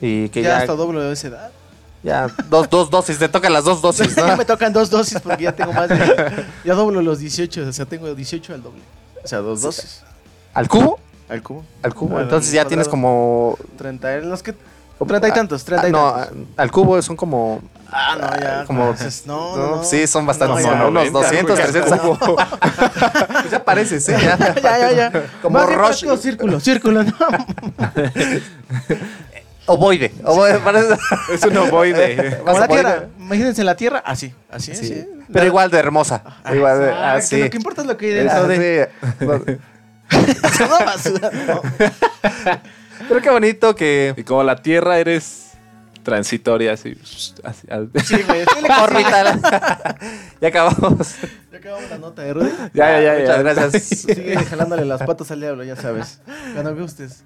Y 0.00 0.28
que 0.30 0.42
ya, 0.42 0.48
ya, 0.50 0.58
hasta 0.58 0.74
doble 0.74 1.00
de 1.00 1.12
esa 1.12 1.28
edad. 1.28 1.50
ya 2.02 2.26
dos, 2.48 2.68
dos 2.68 2.90
dosis, 2.90 3.18
te 3.18 3.28
tocan 3.28 3.52
las 3.52 3.64
dos 3.64 3.80
dosis, 3.82 4.16
¿no? 4.16 4.26
ya 4.26 4.36
me 4.36 4.44
tocan 4.44 4.72
dos 4.72 4.90
dosis 4.90 5.20
porque 5.20 5.44
ya 5.44 5.52
tengo 5.52 5.72
más 5.72 5.88
de... 5.88 6.44
Ya 6.64 6.74
doblo 6.74 7.00
los 7.02 7.18
18, 7.20 7.68
o 7.68 7.72
sea, 7.72 7.86
tengo 7.86 8.12
18 8.14 8.54
al 8.54 8.62
doble. 8.62 8.82
O 9.22 9.28
sea, 9.28 9.38
dos 9.38 9.62
dosis. 9.62 10.02
¿Al 10.54 10.68
cubo? 10.68 10.98
Al 11.28 11.42
cubo. 11.42 11.64
Al 11.82 11.94
cubo. 11.94 12.16
Al 12.18 12.24
Entonces 12.24 12.52
ya 12.52 12.64
tienes 12.66 12.88
como... 12.88 13.56
30, 13.78 14.18
en 14.18 14.30
los 14.30 14.42
que... 14.42 14.54
30 15.06 15.28
y 15.28 15.32
tantos, 15.32 15.64
30 15.64 15.84
Ah, 15.84 15.88
y 15.88 15.92
no, 15.92 16.12
tantos. 16.12 16.36
al 16.56 16.70
cubo 16.70 17.02
son 17.02 17.16
como... 17.16 17.60
Ah, 17.94 18.16
no, 18.18 18.40
ya. 18.40 18.64
como- 18.64 18.84
entonces, 18.90 19.24
no, 19.26 19.54
no, 19.56 19.76
no. 19.76 19.84
Sí, 19.84 20.06
son 20.06 20.24
bastantes. 20.24 20.64
No, 20.64 20.88
unos 20.88 21.12
90, 21.12 21.18
200, 21.18 21.58
güey, 21.60 21.72
300. 21.72 22.18
¿cómo? 22.18 22.36
Pues 23.42 23.50
ya 23.50 23.64
pareces, 23.64 24.08
¿eh? 24.08 24.16
Ya, 24.20 24.38
ya, 24.54 24.78
ya, 24.78 24.92
ya. 24.92 25.12
Como 25.42 25.58
Rush. 25.66 26.04
círculo, 26.18 26.58
círculo, 26.60 27.02
no. 27.04 27.12
Ovoide. 29.66 30.12
Ovoide, 30.24 30.58
parece- 30.58 30.96
Es 31.32 31.44
un 31.44 31.56
ovoide. 31.56 32.38
Como 32.44 32.58
la 32.58 32.68
tierra. 32.68 33.04
Imagínense 33.18 33.62
la 33.62 33.76
tierra, 33.76 34.02
así, 34.04 34.34
así, 34.50 34.74
Sí. 34.74 34.84
así. 34.84 35.08
Pero 35.32 35.46
igual 35.46 35.70
de 35.70 35.78
hermosa. 35.78 36.22
Ah, 36.44 36.54
Igual 36.54 36.80
de... 36.80 36.90
ah, 36.90 37.12
ah, 37.12 37.16
que 37.16 37.22
sí. 37.22 37.40
Lo 37.42 37.50
que 37.50 37.56
importa 37.56 37.80
es 37.82 37.86
lo 37.86 37.96
que 37.96 38.06
hay 38.06 38.12
dentro 38.12 38.38
Ah, 38.38 38.46
de... 38.48 38.90
sí. 39.20 39.26
Basura, 40.84 41.30
no. 41.46 41.62
Pero 43.08 43.20
qué 43.20 43.30
bonito 43.30 43.74
que... 43.74 44.14
Y 44.16 44.22
como 44.24 44.42
la 44.42 44.56
Tierra 44.56 44.98
eres 44.98 45.50
transitoria, 46.02 46.72
así. 46.72 46.96
así, 47.44 47.66
así. 47.70 47.88
Sí, 48.04 48.22
güey. 48.26 48.44
ya 50.40 50.48
acabamos. 50.48 51.14
Ya 51.52 51.58
acabamos 51.58 51.90
la 51.90 51.98
nota 51.98 52.22
de 52.22 52.34
Rudy. 52.34 52.50
Ya, 52.74 53.00
ya, 53.00 53.14
ya. 53.14 53.20
Muchas 53.20 53.36
ya. 53.36 53.42
gracias. 53.42 53.82
Sigue 53.84 54.36
jalándole 54.36 54.84
las 54.84 55.02
patas 55.02 55.30
al 55.30 55.40
diablo, 55.40 55.64
ya 55.64 55.76
sabes. 55.76 56.20
Cuando 56.54 56.74
gustes. 56.76 57.22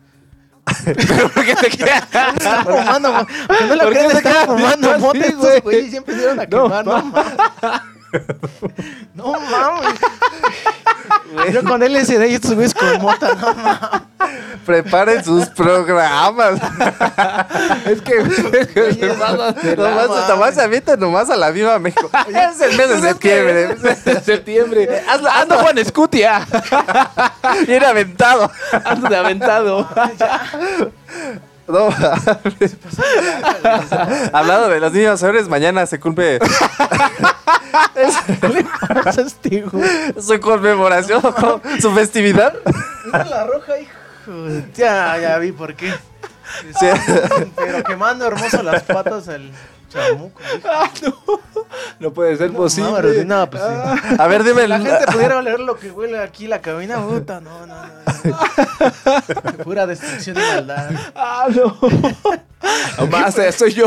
¿Por 0.85 1.45
qué 1.45 1.55
te 1.55 1.71
quedas? 1.71 2.03
Estaba 2.03 2.65
fumando, 2.65 3.13
güey. 3.13 3.27
Que 3.59 3.65
no 3.67 3.77
lo 3.77 3.83
¿Por 3.85 3.93
qué 3.93 3.99
crean, 3.99 4.11
te 4.11 4.17
estaba 4.19 4.35
quedas 4.35 4.47
fumando 4.47 4.89
viendo 4.89 5.07
mote 5.07 5.19
así, 5.21 5.29
estos 5.29 5.43
güey? 5.49 5.61
güeyes. 5.61 5.93
Ya 5.93 5.99
empezaron 5.99 6.41
a 6.41 6.47
No, 6.47 6.49
quemar, 6.65 6.85
no 6.85 7.03
mames. 7.05 7.33
No 9.15 9.33
mames. 9.33 9.95
Yo 11.53 11.65
con 11.65 11.83
LSD 11.83 12.27
y 12.27 12.35
estos 12.35 12.55
güeyes 12.55 12.75
con 12.75 13.01
mota, 13.01 13.35
no 13.35 13.55
mames. 13.55 14.03
Preparen 14.65 15.25
sus 15.25 15.47
programas. 15.47 16.61
Es 17.87 18.03
que. 18.03 18.19
nomás, 19.77 20.29
nomás 20.29 20.55
se 20.55 20.63
avientan 20.63 20.99
nomás 20.99 21.31
a 21.31 21.37
la 21.37 21.51
viva 21.51 21.79
México. 21.79 22.11
Es 22.29 22.61
el 22.61 22.77
mes 22.77 22.89
de 22.89 23.01
septiembre. 23.01 23.77
septiembre. 24.25 25.03
Hazlo, 25.09 25.31
ando 25.31 25.59
Juan 25.59 25.79
Escutia. 25.79 26.47
Bien 27.67 27.85
aventado. 27.85 28.51
Ando 28.85 29.09
de 29.09 29.17
aventado. 29.17 29.89
No, 31.69 31.89
Hablando 34.33 34.69
de 34.69 34.81
los 34.81 34.93
niños 34.93 35.23
héroes, 35.23 35.49
mañana 35.49 35.85
se 35.87 35.99
cumple 35.99 36.39
su 40.21 40.41
conmemoración, 40.41 41.23
su 41.81 41.91
festividad. 41.93 42.55
La 43.13 43.47
roja, 43.47 43.79
hijo. 43.79 43.93
Ya, 44.75 45.19
ya 45.19 45.39
vi 45.39 45.53
por 45.53 45.75
qué. 45.75 45.93
Sí. 46.79 46.87
Pero 47.57 47.83
quemando 47.85 48.27
hermoso 48.27 48.63
las 48.63 48.83
patas 48.83 49.29
al 49.29 49.51
chamuco. 49.97 50.41
hijo. 51.03 51.41
No 52.01 52.13
puede 52.13 52.37
ser 52.37 52.51
No, 52.51 52.59
posible. 52.59 53.25
no, 53.25 53.51
pues 53.51 53.63
sí. 53.63 54.15
A 54.19 54.27
ver, 54.27 54.45
dime. 54.45 54.69
La 54.69 54.79
gente 54.79 55.07
pudiera 55.13 55.39
oler 55.39 55.61
lo 55.61 55.77
que 55.79 55.91
huele 55.91 56.19
aquí 56.19 56.47
la 56.47 56.61
cabina, 56.61 57.01
puta, 57.01 57.41
no, 57.41 57.67
no, 57.67 57.77
no. 57.87 57.93
no. 58.25 59.65
Pura 59.65 59.87
destrucción 59.87 60.37
y 60.37 60.41
maldad. 60.41 60.91
Ah, 61.15 61.47
no. 61.55 61.79
Ya 63.11 63.47
estoy 63.49 63.73
yo. 63.73 63.87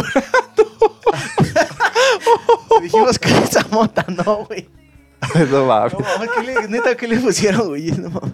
Dijimos 2.81 3.19
que 3.19 3.29
esa 3.43 3.65
mota, 3.71 4.05
no, 4.07 4.45
güey. 4.45 4.67
No 5.51 5.65
mames. 5.65 5.93
No, 5.93 5.99
mames, 5.99 6.29
¿qué 6.35 6.43
le, 6.43 6.67
neta, 6.69 6.95
¿qué 6.95 7.07
le 7.07 7.17
pusieron, 7.17 7.67
güey? 7.67 7.91
No, 7.91 8.09
mames. 8.09 8.33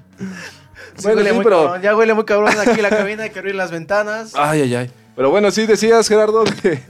Sí, 0.97 1.03
Bueno, 1.03 1.17
huele 1.17 1.29
sí, 1.31 1.35
muy 1.35 1.43
pero- 1.43 1.63
cabrón, 1.63 1.81
Ya 1.81 1.95
huele 1.95 2.13
muy 2.13 2.25
cabrón 2.25 2.53
aquí 2.59 2.81
la 2.81 2.89
cabina, 2.89 3.23
hay 3.23 3.29
que 3.31 3.39
abrir 3.39 3.55
las 3.55 3.71
ventanas. 3.71 4.31
Ay, 4.35 4.61
ay, 4.61 4.75
ay. 4.75 4.91
Pero 5.15 5.29
bueno, 5.29 5.49
sí 5.51 5.65
decías, 5.65 6.07
Gerardo, 6.07 6.43
que 6.61 6.81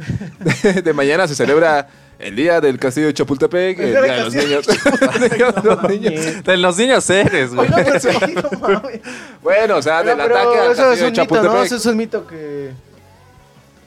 de, 0.64 0.82
de 0.82 0.94
mañana 0.94 1.28
se 1.28 1.36
celebra 1.36 1.88
el 2.18 2.36
día 2.36 2.62
del 2.62 2.80
Castillo 2.80 3.08
de 3.08 3.14
Chapultepec, 3.14 3.78
el 3.80 3.92
día 3.92 4.02
de 4.02 4.24
los 4.24 4.34
niños. 5.90 6.44
De 6.44 6.58
los 6.58 6.78
niños 6.78 7.10
eres, 7.10 7.54
güey. 7.54 7.68
Sí, 8.00 8.08
no. 8.36 8.82
Bueno, 9.44 9.78
o 9.78 9.82
sea, 9.82 10.02
Pero- 10.02 10.16
del 10.16 10.26
pero 10.28 10.40
ataque 10.40 10.60
al 10.60 10.72
eso 10.72 10.82
Castillo 10.84 10.92
es 10.94 11.00
de 11.00 11.06
un 11.06 11.12
mito, 11.12 11.24
¿no? 11.36 11.42
Chapultepec. 11.42 11.66
Eso 11.66 11.76
es 11.76 11.86
un 11.86 11.98
mito 11.98 12.26
que 12.28 12.72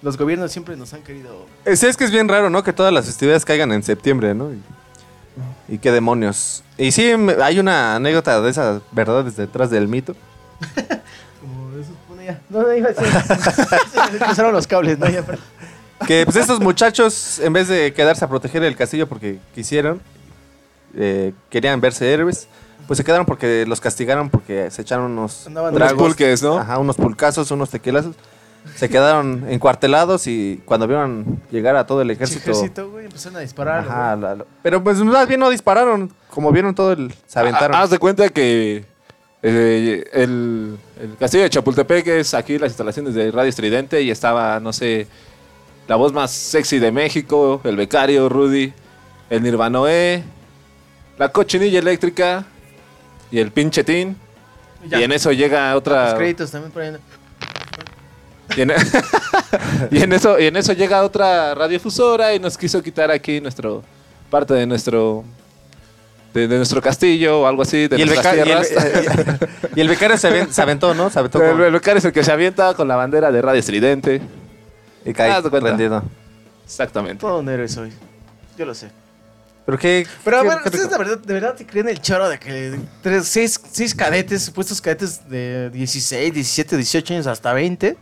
los 0.02 0.16
gobiernos 0.16 0.52
siempre 0.52 0.76
nos 0.76 0.92
han 0.94 1.02
querido. 1.02 1.46
Eh, 1.64 1.74
Sí, 1.76 1.86
es 1.86 1.96
que 1.96 2.04
es 2.04 2.10
bien 2.12 2.28
raro, 2.28 2.48
¿no? 2.50 2.62
Que 2.62 2.72
todas 2.72 2.92
las 2.92 3.06
festividades 3.06 3.44
caigan 3.44 3.72
en 3.72 3.82
septiembre, 3.82 4.34
¿no? 4.34 4.52
Y, 4.52 5.74
y 5.74 5.78
qué 5.78 5.90
demonios. 5.90 6.62
Y 6.76 6.92
sí, 6.92 7.10
hay 7.42 7.58
una 7.58 7.96
anécdota 7.96 8.40
de 8.40 8.50
esas 8.50 8.82
verdades 8.92 9.36
detrás 9.36 9.70
del 9.70 9.88
mito. 9.88 10.14
Ya. 12.28 12.40
No, 12.50 12.62
no, 12.62 12.74
iba 12.74 12.88
a 12.90 12.92
decir. 12.92 13.06
Se 14.06 14.12
me 14.12 14.18
cruzaron 14.18 14.52
los 14.52 14.66
cables, 14.66 14.98
¿no? 14.98 15.08
Ya, 15.08 15.22
pero- 15.22 15.38
Que 16.06 16.24
pues 16.24 16.36
estos 16.36 16.60
muchachos, 16.60 17.38
en 17.40 17.52
vez 17.52 17.68
de 17.68 17.92
quedarse 17.94 18.24
a 18.24 18.28
proteger 18.28 18.62
el 18.62 18.76
castillo 18.76 19.08
porque 19.08 19.38
quisieron, 19.54 20.00
eh, 20.94 21.32
querían 21.50 21.80
verse 21.80 22.12
héroes, 22.12 22.46
pues 22.86 22.98
se 22.98 23.04
quedaron 23.04 23.26
porque 23.26 23.64
los 23.66 23.80
castigaron 23.80 24.30
porque 24.30 24.70
se 24.70 24.82
echaron 24.82 25.12
unos 25.12 25.46
Andaban 25.46 25.74
Unos 25.74 25.92
pulques, 25.94 26.42
¿no? 26.42 26.58
Ajá, 26.58 26.78
unos 26.78 26.96
pulcazos, 26.96 27.50
unos 27.50 27.70
tequilazos. 27.70 28.14
Se 28.76 28.88
quedaron 28.88 29.46
encuartelados 29.48 30.26
y 30.26 30.60
cuando 30.66 30.86
vieron 30.86 31.40
llegar 31.50 31.76
a 31.76 31.86
todo 31.86 32.02
el 32.02 32.10
ejército... 32.10 32.50
ejército, 32.50 32.90
güey, 32.90 33.06
empezaron 33.06 33.36
a 33.36 33.40
disparar. 33.40 33.80
Ajá, 33.80 34.16
la- 34.16 34.34
la- 34.36 34.44
pero 34.62 34.82
pues 34.84 34.98
más 34.98 35.26
bien 35.26 35.40
no 35.40 35.48
dispararon, 35.48 36.12
como 36.30 36.52
vieron 36.52 36.74
todo 36.74 36.92
el... 36.92 37.14
Se 37.26 37.38
aventaron. 37.38 37.74
Ah, 37.74 37.82
Haz 37.82 37.90
de 37.90 37.98
cuenta 37.98 38.28
que 38.28 38.84
eh, 39.42 40.04
el, 40.12 40.76
el 41.00 41.16
Castillo 41.16 41.44
de 41.44 41.50
Chapultepec 41.50 42.06
es 42.08 42.34
aquí 42.34 42.58
las 42.58 42.70
instalaciones 42.70 43.14
de 43.14 43.30
Radio 43.30 43.48
Estridente 43.48 44.02
y 44.02 44.10
estaba, 44.10 44.58
no 44.60 44.72
sé, 44.72 45.06
la 45.86 45.96
voz 45.96 46.12
más 46.12 46.30
sexy 46.30 46.78
de 46.78 46.92
México, 46.92 47.60
el 47.64 47.76
becario 47.76 48.28
Rudy, 48.28 48.72
el 49.30 49.42
Nirvanoé, 49.42 50.22
la 51.18 51.30
cochinilla 51.30 51.78
eléctrica 51.78 52.44
y 53.30 53.38
el 53.38 53.50
pinche 53.50 53.84
Tin. 53.84 54.16
Ya. 54.86 55.00
Y 55.00 55.04
en 55.04 55.12
eso 55.12 55.32
llega 55.32 55.70
Los 55.70 55.78
otra. 55.78 56.14
créditos 56.16 56.50
también 56.50 56.72
por 56.72 56.82
ahí. 56.82 56.92
¿no? 56.92 56.98
Y 58.56 58.62
en, 58.62 58.72
y 59.90 60.02
en 60.02 60.12
eso, 60.12 60.38
y 60.38 60.46
en 60.46 60.56
eso 60.56 60.72
llega 60.72 61.02
otra 61.02 61.54
radiodifusora 61.54 62.34
y 62.34 62.38
nos 62.38 62.56
quiso 62.56 62.82
quitar 62.82 63.10
aquí 63.10 63.40
nuestro 63.40 63.82
parte 64.30 64.54
de 64.54 64.66
nuestro 64.66 65.24
de, 66.34 66.46
de 66.48 66.56
nuestro 66.56 66.80
castillo 66.82 67.40
o 67.40 67.46
algo 67.46 67.62
así, 67.62 67.88
de 67.88 67.96
y, 67.98 68.02
el 68.02 68.08
nuestras 68.08 68.34
y 68.36 68.38
el- 68.38 68.44
tierras. 68.44 68.68
y 69.76 69.80
el 69.80 69.88
becario 69.88 70.16
se, 70.18 70.28
aven- 70.28 70.50
se 70.50 70.62
aventó, 70.62 70.94
¿no? 70.94 71.10
Se 71.10 71.18
aventó 71.18 71.42
el, 71.42 71.50
con- 71.52 71.62
el 71.62 71.72
becario 71.72 71.98
es 71.98 72.04
el 72.04 72.12
que 72.12 72.22
se 72.24 72.32
avienta 72.32 72.74
con 72.74 72.86
la 72.88 72.96
bandera 72.96 73.30
de 73.32 73.40
Radio 73.42 73.60
Estridente. 73.60 74.20
y 75.04 75.12
cae 75.12 75.40
rendido. 75.40 76.02
Exactamente. 76.64 77.20
Todo 77.20 77.38
un 77.40 77.48
héroe 77.48 77.68
soy. 77.68 77.92
Yo 78.58 78.66
lo 78.66 78.74
sé. 78.74 78.90
Pero 79.64 79.78
qué... 79.78 80.06
Pero 80.24 80.38
a 80.38 80.42
qué- 80.42 80.48
ver, 80.48 80.58
qué- 80.62 80.68
¿ustedes 80.70 80.90
de 80.90 80.98
verdad, 80.98 81.18
de 81.18 81.34
verdad 81.34 81.54
se 81.56 81.66
creen 81.66 81.88
el 81.88 82.00
choro 82.00 82.28
de 82.28 82.38
que 82.38 82.78
tres, 83.02 83.26
seis, 83.26 83.60
seis 83.70 83.94
cadetes, 83.94 84.42
supuestos 84.44 84.80
cadetes 84.80 85.28
de 85.28 85.70
16, 85.70 86.32
17, 86.34 86.76
18 86.76 87.14
años 87.14 87.26
hasta 87.26 87.52
20, 87.52 87.96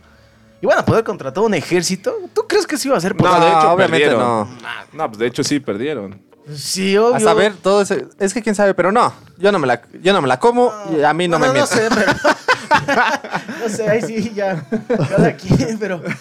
iban 0.61 0.77
a 0.79 0.85
poder 0.85 1.03
contratar 1.03 1.43
un 1.43 1.53
ejército? 1.53 2.13
¿Tú 2.33 2.43
crees 2.47 2.65
que 2.65 2.77
sí 2.77 2.87
iba 2.87 2.97
a 2.97 3.01
ser 3.01 3.13
No, 3.15 3.19
posible? 3.23 3.45
de 3.45 3.51
hecho 3.51 3.71
obviamente 3.71 4.05
perdieron. 4.07 4.19
no. 4.19 4.49
No, 4.93 5.07
pues 5.07 5.19
de 5.19 5.27
hecho 5.27 5.43
sí 5.43 5.59
perdieron. 5.59 6.21
Sí, 6.55 6.97
obvio. 6.97 7.15
A 7.15 7.19
saber, 7.19 7.53
todo 7.61 7.81
eso. 7.81 7.95
Es 8.19 8.33
que 8.33 8.41
quién 8.41 8.55
sabe, 8.55 8.73
pero 8.73 8.91
no. 8.91 9.13
Yo 9.37 9.51
no 9.51 9.59
me 9.59 9.67
la, 9.67 9.81
yo 10.01 10.13
no 10.13 10.21
me 10.21 10.27
la 10.27 10.39
como 10.39 10.71
y 10.97 11.03
a 11.03 11.13
mí 11.13 11.27
no, 11.27 11.39
me 11.39 11.47
no 11.47 11.53
mientas. 11.53 11.77
sé, 11.77 11.89
pero... 11.93 12.11
no 13.61 13.69
sé, 13.69 13.89
ahí 13.89 14.01
sí, 14.01 14.31
ya. 14.33 14.65
Cada 15.09 15.35
quien, 15.35 15.77
pero... 15.77 16.01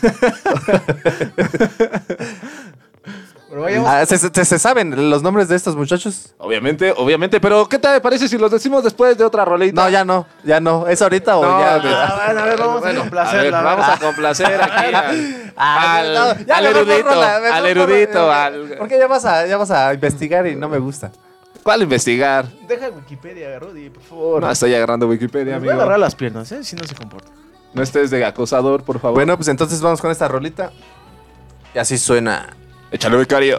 pero 3.57 3.65
vayamos... 3.65 3.89
Ah, 3.89 4.05
¿se, 4.05 4.19
se- 4.19 4.45
se 4.45 4.59
saben 4.59 5.09
los 5.11 5.23
nombres 5.23 5.49
de 5.49 5.57
estos 5.57 5.75
muchachos? 5.77 6.35
Obviamente, 6.37 6.93
obviamente, 6.95 7.41
pero 7.41 7.67
¿qué 7.67 7.79
te 7.79 7.99
parece 8.03 8.29
si 8.29 8.37
los 8.37 8.51
decimos 8.51 8.85
después 8.85 9.17
de 9.17 9.25
otra 9.25 9.47
rolita? 9.47 9.83
No, 9.85 9.89
ya 9.89 10.05
no, 10.05 10.27
ya 10.45 10.61
no. 10.61 10.87
¿Es 10.87 11.01
ahorita 11.01 11.39
o 11.39 11.43
No, 11.43 11.59
ya? 11.59 11.75
Ah, 11.77 12.23
bueno, 12.27 12.41
a 12.41 12.45
ver, 12.45 12.59
vamos 12.59 12.81
Bueno, 12.83 13.01
a 13.01 13.33
ver, 13.33 13.43
ver. 13.45 13.53
vamos 13.53 13.89
a 13.89 13.99
complacer 13.99 14.61
aquí 14.63 14.85
al, 14.95 15.53
Ah, 15.57 15.97
al- 15.97 16.15
no, 16.15 16.45
ya 16.45 16.57
al 16.59 16.67
erudito, 16.67 17.09
al 17.23 17.67
erudito, 17.67 18.31
al... 18.31 18.75
Porque 18.79 18.99
ya 18.99 19.07
vas, 19.07 19.25
a, 19.25 19.47
ya 19.47 19.57
vas 19.57 19.71
a 19.71 19.95
investigar 19.95 20.47
y 20.47 20.55
no 20.55 20.69
me 20.69 20.79
gusta. 20.79 21.11
¿Cuál 21.63 21.81
investigar? 21.83 22.45
Deja 22.69 22.91
Wikipedia, 22.91 23.59
Rudy, 23.59 23.89
por 23.89 24.03
favor. 24.03 24.43
No, 24.43 24.51
estoy 24.51 24.75
agarrando 24.75 25.09
Wikipedia, 25.09 25.55
Les 25.55 25.61
voy 25.61 25.69
a 25.69 25.73
amigo. 25.73 25.83
agarrar 25.83 25.99
las 25.99 26.15
piernas, 26.15 26.53
¿eh? 26.53 26.63
Si 26.63 26.77
no 26.77 26.85
se 26.85 26.95
comporta. 26.95 27.33
No 27.73 27.83
estés 27.83 28.11
de 28.11 28.23
acosador, 28.23 28.85
por 28.85 29.01
favor. 29.01 29.15
Bueno, 29.17 29.35
pues 29.37 29.49
entonces 29.49 29.81
vamos 29.81 30.01
con 30.03 30.11
esta 30.11 30.29
rolita. 30.29 30.73
Y 31.75 31.79
así 31.79 31.97
suena. 31.99 32.55
Échale 32.93 33.16
becario. 33.16 33.59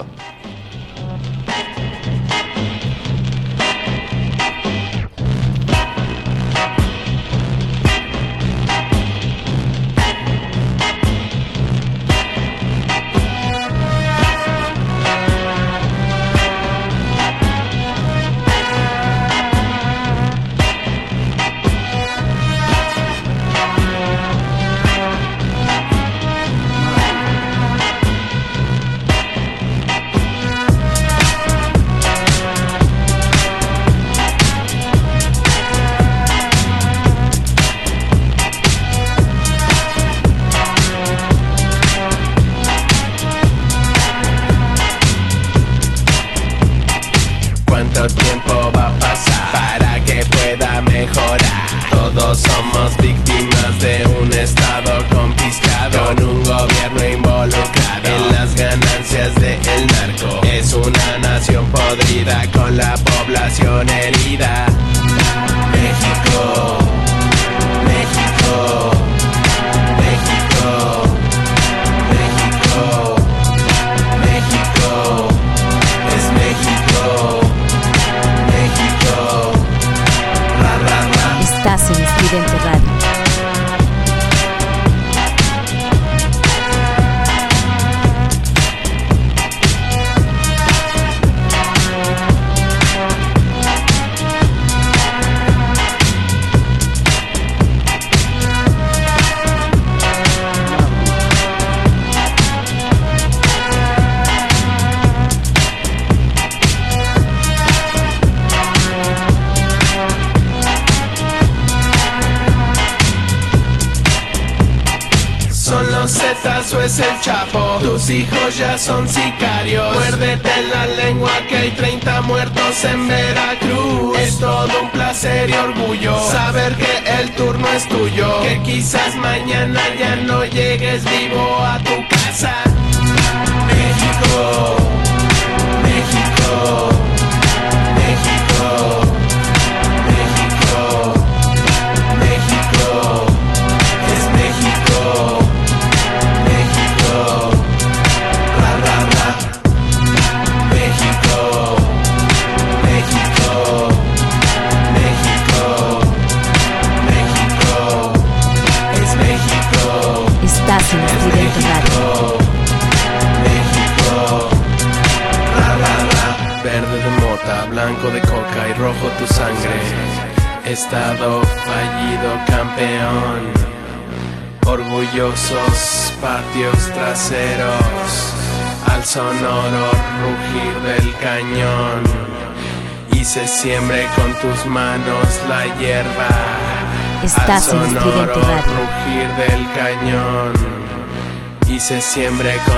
Y 192.18 192.20
se 192.20 192.24
siembre 192.24 192.58
con 192.66 192.77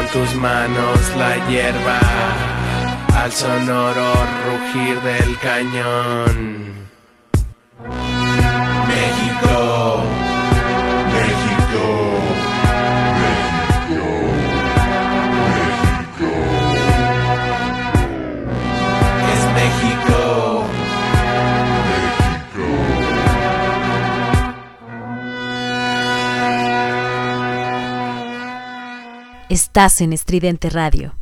Estás 29.62 30.00
en 30.00 30.14
Estridente 30.14 30.70
Radio. 30.70 31.18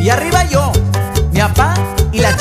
Y 0.00 0.08
arriba 0.08 0.44
yo, 0.48 0.72
mi 1.30 1.38
papá 1.38 1.74
y 2.12 2.20
la 2.20 2.34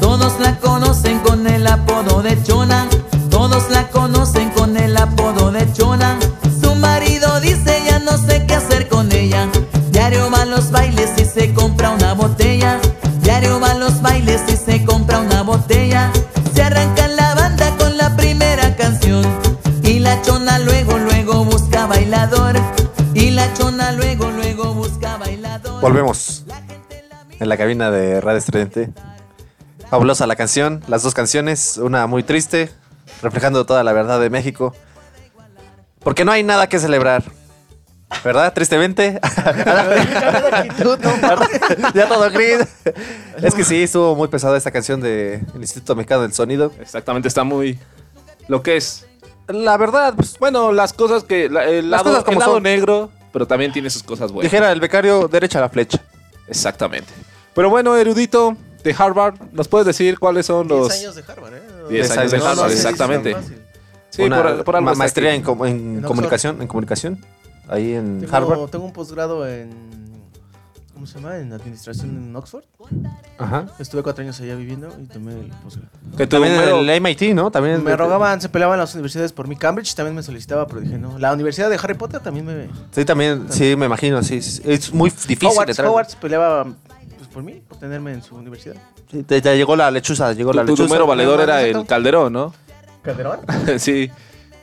Todos 0.00 0.40
la 0.40 0.58
conocen 0.58 1.20
con 1.20 1.46
el 1.46 1.64
apodo 1.68 2.20
de 2.20 2.42
Chona. 2.42 2.88
Todos 3.30 3.70
la 3.70 3.88
conocen 3.90 4.50
con 4.50 4.76
el 4.76 4.96
apodo 4.96 5.52
de 5.52 5.72
Chona. 5.72 6.18
Su 6.60 6.74
marido 6.74 7.38
dice 7.40 7.80
ya 7.86 8.00
no 8.00 8.18
sé 8.18 8.44
qué 8.46 8.54
hacer 8.56 8.88
con 8.88 9.12
ella. 9.12 9.46
Diario 9.92 10.28
va 10.32 10.42
a 10.42 10.46
los 10.46 10.72
bailes 10.72 11.10
y 11.16 11.24
se 11.24 11.54
compra 11.54 11.90
una 11.90 12.14
botella. 12.14 12.80
Diario 13.22 13.60
va 13.60 13.70
a 13.70 13.74
los 13.74 14.02
bailes 14.02 14.42
y 14.48 14.56
se 14.56 14.84
compra 14.84 15.20
una 15.20 15.42
botella. 15.42 16.10
Se 16.52 16.62
arranca 16.62 17.06
la 17.06 17.36
banda 17.36 17.76
con 17.78 17.96
la 17.96 18.16
primera 18.16 18.74
canción. 18.74 19.24
Y 19.84 20.00
la 20.00 20.20
Chona 20.22 20.58
luego, 20.58 20.98
luego 20.98 21.44
busca 21.44 21.86
bailador. 21.86 22.56
Y 23.14 23.30
la 23.30 23.54
Chona 23.54 23.92
luego, 23.92 24.28
luego 24.32 24.74
busca 24.74 25.18
bailador. 25.18 25.80
Volvemos 25.80 26.42
en 27.48 27.50
la 27.50 27.56
cabina 27.56 27.90
de 27.90 28.20
Radio 28.20 28.38
Estridente. 28.38 28.90
Fabulosa 29.88 30.26
la 30.26 30.36
canción, 30.36 30.84
las 30.86 31.02
dos 31.02 31.14
canciones, 31.14 31.78
una 31.78 32.06
muy 32.06 32.22
triste, 32.22 32.68
reflejando 33.22 33.64
toda 33.64 33.82
la 33.82 33.94
verdad 33.94 34.20
de 34.20 34.28
México. 34.28 34.74
Porque 36.00 36.26
no 36.26 36.32
hay 36.32 36.42
nada 36.42 36.68
que 36.68 36.78
celebrar. 36.78 37.24
¿Verdad? 38.22 38.52
Tristemente. 38.52 39.18
ya 41.94 42.06
todo 42.08 42.30
gris. 42.30 42.58
Es 43.42 43.54
que 43.54 43.64
sí, 43.64 43.82
estuvo 43.82 44.14
muy 44.14 44.28
pesada 44.28 44.56
esta 44.58 44.70
canción 44.70 45.00
del 45.00 45.40
Instituto 45.56 45.96
Mexicano 45.96 46.22
del 46.22 46.32
Sonido. 46.34 46.70
Exactamente, 46.80 47.28
está 47.28 47.44
muy. 47.44 47.78
Lo 48.48 48.62
que 48.62 48.76
es. 48.76 49.06
La 49.48 49.76
verdad, 49.78 50.12
pues, 50.14 50.38
Bueno, 50.38 50.72
las 50.72 50.92
cosas 50.92 51.24
que. 51.24 51.48
la- 51.48 51.64
el 51.64 51.90
Las 51.90 52.00
lado, 52.04 52.10
cosas 52.10 52.24
como 52.24 52.40
el 52.40 52.46
lado 52.46 52.60
negro, 52.60 53.10
pero 53.32 53.46
también 53.46 53.72
tiene 53.72 53.88
sus 53.90 54.02
cosas 54.02 54.32
buenas. 54.32 54.50
dijera 54.52 54.70
el 54.72 54.80
becario, 54.80 55.28
derecha 55.28 55.58
a 55.58 55.62
la 55.62 55.68
flecha. 55.70 55.98
Exactamente. 56.46 57.12
Pero 57.58 57.70
bueno, 57.70 57.96
erudito 57.96 58.56
de 58.84 58.94
Harvard, 58.96 59.34
¿nos 59.50 59.66
puedes 59.66 59.84
decir 59.84 60.16
cuáles 60.20 60.46
son 60.46 60.68
10 60.68 60.80
los. 60.80 60.92
años 60.92 61.16
de 61.16 61.24
Harvard, 61.26 61.54
¿eh? 61.54 61.62
10 61.88 61.88
Diez 61.88 62.10
años 62.16 62.30
de. 62.30 62.36
Harvard, 62.36 62.56
No, 62.56 62.62
no, 62.62 62.68
exactamente. 62.70 63.36
Sí, 64.10 64.22
Una 64.22 64.40
por, 64.40 64.62
por 64.64 64.76
algo 64.76 64.94
maestría 64.94 65.34
en, 65.34 65.42
com- 65.42 65.66
en 65.66 65.96
En 65.96 66.02
comunicación, 66.02 66.62
en 66.62 66.68
comunicación, 66.68 67.18
ahí 67.68 67.94
en 67.94 68.20
Tengo, 68.20 68.36
Harvard. 68.36 68.70
tengo 68.70 68.84
un 68.84 68.92
posgrado 68.92 69.44
en. 69.48 69.70
¿Cómo 70.94 71.04
se 71.08 71.14
llama? 71.16 71.36
En 71.38 71.52
administración 71.52 72.10
en 72.10 72.36
Oxford. 72.36 72.62
Ajá. 73.38 73.66
Estuve 73.80 74.04
cuatro 74.04 74.22
años 74.22 74.40
allá 74.40 74.54
viviendo 74.54 74.88
y 75.02 75.06
tomé 75.06 75.32
el 75.32 75.48
posgrado. 75.64 75.88
Que 76.16 76.28
También 76.28 76.54
número- 76.54 76.78
el 76.78 76.90
MIT, 77.00 77.34
¿no? 77.34 77.50
También 77.50 77.82
Me 77.82 77.96
rogaban, 77.96 78.40
se 78.40 78.48
peleaban 78.48 78.78
las 78.78 78.94
universidades 78.94 79.32
por 79.32 79.48
mí. 79.48 79.56
Cambridge 79.56 79.96
también 79.96 80.14
me 80.14 80.22
solicitaba, 80.22 80.68
pero 80.68 80.80
dije 80.80 80.96
no. 80.96 81.18
La 81.18 81.32
universidad 81.32 81.70
de 81.70 81.76
Harry 81.82 81.94
Potter 81.94 82.20
también 82.20 82.46
me. 82.46 82.68
Sí, 82.92 83.04
también, 83.04 83.46
sí, 83.50 83.74
me 83.74 83.86
imagino, 83.86 84.22
sí. 84.22 84.36
Es 84.38 84.92
muy 84.94 85.10
difícil 85.10 85.48
Hogwarts, 85.48 85.70
entrar. 85.70 85.88
Hogwarts 85.88 86.14
peleaba 86.16 86.64
pues, 86.64 86.97
por 87.38 87.44
mí, 87.44 87.62
por 87.68 87.78
tenerme 87.78 88.12
en 88.12 88.20
su 88.20 88.34
universidad. 88.34 88.74
Sí, 89.08 89.22
te, 89.22 89.40
te 89.40 89.56
llegó 89.56 89.76
la 89.76 89.92
lechuza, 89.92 90.32
llegó 90.32 90.52
la 90.52 90.62
tu, 90.62 90.66
tu 90.66 90.72
lechuza. 90.72 90.88
número 90.88 91.06
valedor 91.06 91.40
era 91.40 91.62
el 91.62 91.86
Calderón, 91.86 92.32
¿no? 92.32 92.52
¿Calderón? 93.02 93.38
sí. 93.78 94.10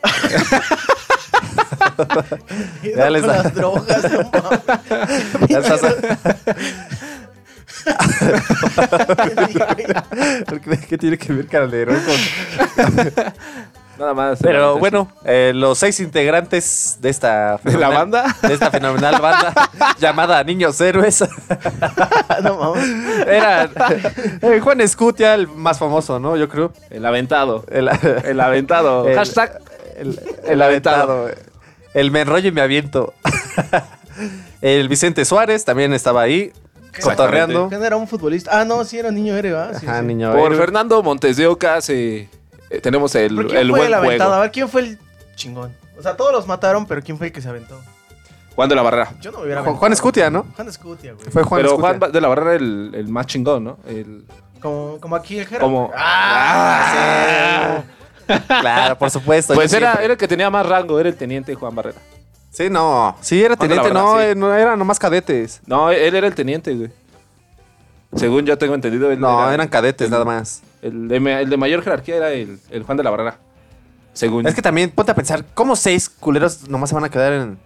Ya 2.84 3.10
les 3.10 3.22
con 3.22 3.30
da- 3.32 3.44
las 3.44 3.56
drogas, 3.56 4.12
no 4.12 4.30
mames. 4.44 4.60
Ya 5.50 5.60
estás- 5.60 5.96
¿Qué, 10.64 10.78
qué 10.90 10.98
tiene 10.98 11.18
que 11.18 11.32
ver 11.32 11.48
Calderón 11.48 12.02
con...? 12.04 12.16
Nada 13.98 14.14
más. 14.14 14.40
Pero 14.42 14.78
bueno, 14.78 15.10
eh, 15.24 15.52
los 15.56 15.78
seis 15.78 16.00
integrantes 16.00 16.98
de 17.02 17.10
esta... 17.10 17.58
¿De 17.64 17.78
la 17.78 17.90
banda? 17.90 18.36
De 18.42 18.54
esta 18.54 18.70
fenomenal 18.72 19.22
banda 19.22 19.54
llamada 20.00 20.44
Niños 20.44 20.80
Héroes. 20.82 21.24
no 22.44 22.58
mames. 22.58 22.90
Era 23.28 23.70
eh, 24.42 24.60
Juan 24.60 24.82
Escutia, 24.82 25.34
el 25.34 25.48
más 25.48 25.80
famoso, 25.80 26.20
¿no? 26.20 26.36
Yo 26.38 26.50
creo. 26.50 26.74
El 26.90 27.06
aventado. 27.06 27.64
El, 27.72 27.90
El 28.26 28.40
aventado. 28.42 29.08
El- 29.08 29.16
Hashtag. 29.16 29.60
el, 29.98 30.20
el 30.46 30.62
aventado. 30.62 31.30
El 31.94 32.12
me 32.12 32.22
enrollo 32.22 32.50
y 32.50 32.52
me 32.52 32.62
aviento. 32.62 33.14
el 34.62 34.90
Vicente 34.90 35.24
Suárez 35.26 35.64
también 35.64 35.94
estaba 35.94 36.22
ahí, 36.22 36.52
cotorreando. 37.02 37.70
¿Quién 37.70 37.84
era 37.84 37.96
un 37.96 38.08
futbolista? 38.08 38.60
Ah, 38.60 38.66
no, 38.66 38.84
sí 38.84 38.98
era 39.00 39.12
niño 39.12 39.36
héroe, 39.36 39.52
¿verdad? 39.54 39.78
Sí, 39.80 39.86
Ajá, 39.88 40.00
sí. 40.02 40.06
niño 40.06 40.32
Por 40.34 40.48
héroe. 40.52 40.58
Fernando 40.58 41.02
Montes 41.04 41.38
de 41.38 41.48
Oca 41.48 41.80
se- 41.82 42.30
eh, 42.70 42.80
tenemos 42.82 43.14
el, 43.16 43.36
¿Pero 43.36 43.48
quién 43.50 43.60
el 43.62 43.70
fue 43.70 43.80
buen 43.80 43.88
el 43.88 43.94
aventado? 43.94 44.30
A 44.32 44.34
juego. 44.36 44.42
ver, 44.44 44.52
¿quién 44.52 44.70
fue 44.70 44.82
el 44.82 45.00
chingón? 45.36 45.74
O 45.98 46.02
sea, 46.02 46.16
todos 46.18 46.32
los 46.32 46.48
mataron, 46.48 46.86
pero 46.86 47.02
¿quién 47.02 47.18
fue 47.18 47.28
el 47.28 47.34
que 47.34 47.42
se 47.42 47.50
aventó? 47.50 47.80
Juan 48.56 48.70
de 48.70 48.76
la 48.76 48.82
Barrera. 48.84 49.12
Yo 49.22 49.32
no 49.32 49.40
me 49.40 49.44
hubiera 49.46 49.62
Juan, 49.62 49.68
aventado. 49.70 49.80
Juan 49.80 49.94
Escutia, 49.94 50.30
¿no? 50.30 50.46
Juan 50.56 50.68
Escutia, 50.70 51.14
güey. 51.14 51.26
Fue 51.30 51.44
Juan 51.44 51.60
Pero 51.62 51.74
Escutia. 51.76 51.98
Juan 52.00 52.12
de 52.12 52.22
la 52.22 52.28
Barrera 52.30 52.54
el, 52.56 52.92
el 52.96 53.08
más 53.10 53.26
chingón, 53.28 53.64
¿no? 53.66 53.78
El, 53.86 54.26
Como, 54.62 54.98
como 55.02 55.16
aquí 55.16 55.38
el 55.40 55.46
Jera. 55.48 55.62
como... 55.62 55.92
Ah, 55.96 57.84
Claro, 58.48 58.98
por 58.98 59.12
supuesto. 59.12 59.54
Pues 59.54 59.72
yo 59.72 59.78
era, 59.78 59.88
siempre. 59.90 60.06
era 60.06 60.14
el 60.14 60.18
que 60.18 60.28
tenía 60.28 60.50
más 60.50 60.66
rango, 60.66 61.00
era 61.00 61.10
el 61.10 61.16
teniente 61.16 61.54
Juan 61.54 61.76
Barrera. 61.76 61.98
Sí, 62.50 62.70
no. 62.70 63.16
Sí, 63.22 63.44
era 63.44 63.56
Juan 63.56 63.70
de 63.70 63.76
la 63.76 63.82
teniente, 63.84 64.00
no, 64.00 64.12
Barrera, 64.14 64.26
sí. 64.26 64.32
eh, 64.32 64.36
no, 64.36 64.56
eran 64.56 64.80
nomás 64.80 64.98
cadetes. 65.00 65.62
No, 65.68 65.92
él 65.92 66.16
era 66.16 66.26
el 66.26 66.34
teniente, 66.34 66.74
güey. 66.74 66.90
Según 68.16 68.46
yo 68.46 68.58
tengo 68.58 68.74
entendido. 68.74 69.12
él 69.12 69.20
No, 69.20 69.44
era- 69.44 69.54
eran 69.54 69.68
cadetes 69.68 70.10
nada 70.10 70.24
más. 70.26 70.62
El 70.86 71.08
de, 71.08 71.20
ma- 71.20 71.42
el 71.42 71.50
de 71.50 71.58
mayor 71.58 71.82
jerarquía 71.84 72.16
era 72.18 72.32
el, 72.32 72.60
el 72.70 72.84
Juan 72.84 72.98
de 72.98 73.04
la 73.04 73.10
Barrera. 73.10 73.40
Según 74.14 74.46
Es 74.48 74.54
que 74.56 74.62
también 74.62 74.92
ponte 74.92 75.12
a 75.12 75.16
pensar, 75.16 75.44
¿cómo 75.54 75.76
seis 75.76 76.08
culeros 76.10 76.70
nomás 76.70 76.90
se 76.90 76.96
van 76.96 77.04
a 77.06 77.10
quedar 77.10 77.34
en 77.34 77.58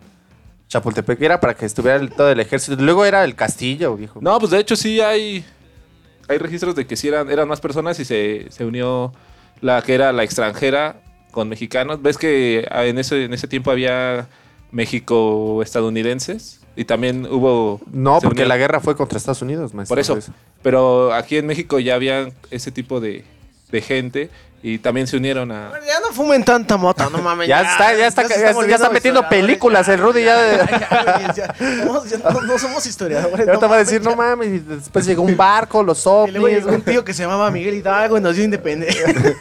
Chapultepec? 0.67 1.21
Era 1.21 1.39
para 1.39 1.53
que 1.53 1.65
estuviera 1.65 1.97
el- 1.97 2.11
todo 2.11 2.31
el 2.31 2.39
ejército. 2.39 2.81
Luego 2.81 3.05
era 3.05 3.23
el 3.23 3.35
castillo, 3.35 3.95
viejo. 3.95 4.19
No, 4.21 4.39
pues 4.39 4.51
de 4.51 4.59
hecho 4.59 4.75
sí 4.75 5.01
hay, 5.01 5.43
hay 6.27 6.37
registros 6.37 6.75
de 6.75 6.87
que 6.87 6.95
sí 6.95 7.07
eran, 7.09 7.29
eran 7.29 7.47
más 7.47 7.59
personas 7.59 7.99
y 7.99 8.05
se, 8.05 8.47
se 8.49 8.65
unió 8.65 9.11
la 9.61 9.81
que 9.81 9.93
era 9.95 10.11
la 10.13 10.23
extranjera 10.23 11.01
con 11.31 11.49
mexicanos. 11.49 12.01
¿Ves 12.01 12.17
que 12.17 12.65
en 12.71 12.97
ese, 12.97 13.25
en 13.25 13.33
ese 13.33 13.47
tiempo 13.47 13.69
había 13.71 14.27
México-estadounidenses? 14.71 16.61
Y 16.75 16.85
también 16.85 17.25
hubo... 17.25 17.81
No, 17.91 18.19
porque 18.21 18.43
unieron- 18.43 18.47
la 18.47 18.57
guerra 18.57 18.79
fue 18.79 18.95
contra 18.95 19.17
Estados 19.17 19.41
Unidos, 19.41 19.73
maestro. 19.73 19.93
Por 19.93 19.99
eso. 19.99 20.17
Pero 20.61 21.13
aquí 21.13 21.37
en 21.37 21.45
México 21.47 21.79
ya 21.79 21.95
había 21.95 22.29
ese 22.51 22.71
tipo 22.71 22.99
de, 22.99 23.23
de 23.71 23.81
gente 23.81 24.29
y 24.61 24.77
también 24.79 25.07
se 25.07 25.15
unieron 25.17 25.51
a... 25.51 25.71
Ya 25.87 25.99
no 26.01 26.11
fumen 26.13 26.43
tanta 26.43 26.75
mota, 26.77 27.09
no 27.09 27.19
mames. 27.19 27.47
Ya 27.47 27.61
está, 27.61 27.93
ya 27.95 28.07
está, 28.07 28.27
ya, 28.27 28.49
está 28.75 28.89
metiendo 28.89 29.27
películas. 29.29 29.87
ya. 29.87 29.93
El 29.93 29.99
Rudy 30.01 30.23
ya. 30.23 30.37
de- 30.37 30.57
Ya, 30.89 31.33
ya, 31.33 31.55
somos- 31.85 32.09
ya 32.09 32.17
no, 32.17 32.41
no 32.41 32.59
somos 32.59 32.85
historiadores. 32.85 33.45
Ya 33.45 33.53
no 33.53 33.59
te 33.59 33.67
va 33.67 33.75
a 33.75 33.79
decir, 33.79 34.01
ya. 34.01 34.09
no 34.09 34.15
mames. 34.15 34.47
y 34.49 34.59
después 34.59 35.05
llegó 35.05 35.23
un 35.23 35.37
barco, 35.37 35.81
los 35.83 35.99
Y 35.99 36.31
luego 36.31 36.45
ovnis. 36.47 36.57
llegó 36.59 36.69
un 36.75 36.81
tío 36.81 37.05
que 37.05 37.13
se 37.13 37.23
llamaba 37.23 37.49
Miguel 37.51 37.75
Hidalgo 37.75 38.17
y 38.17 38.21
nos 38.21 38.35
dio 38.35 38.43
independencia. 38.43 39.05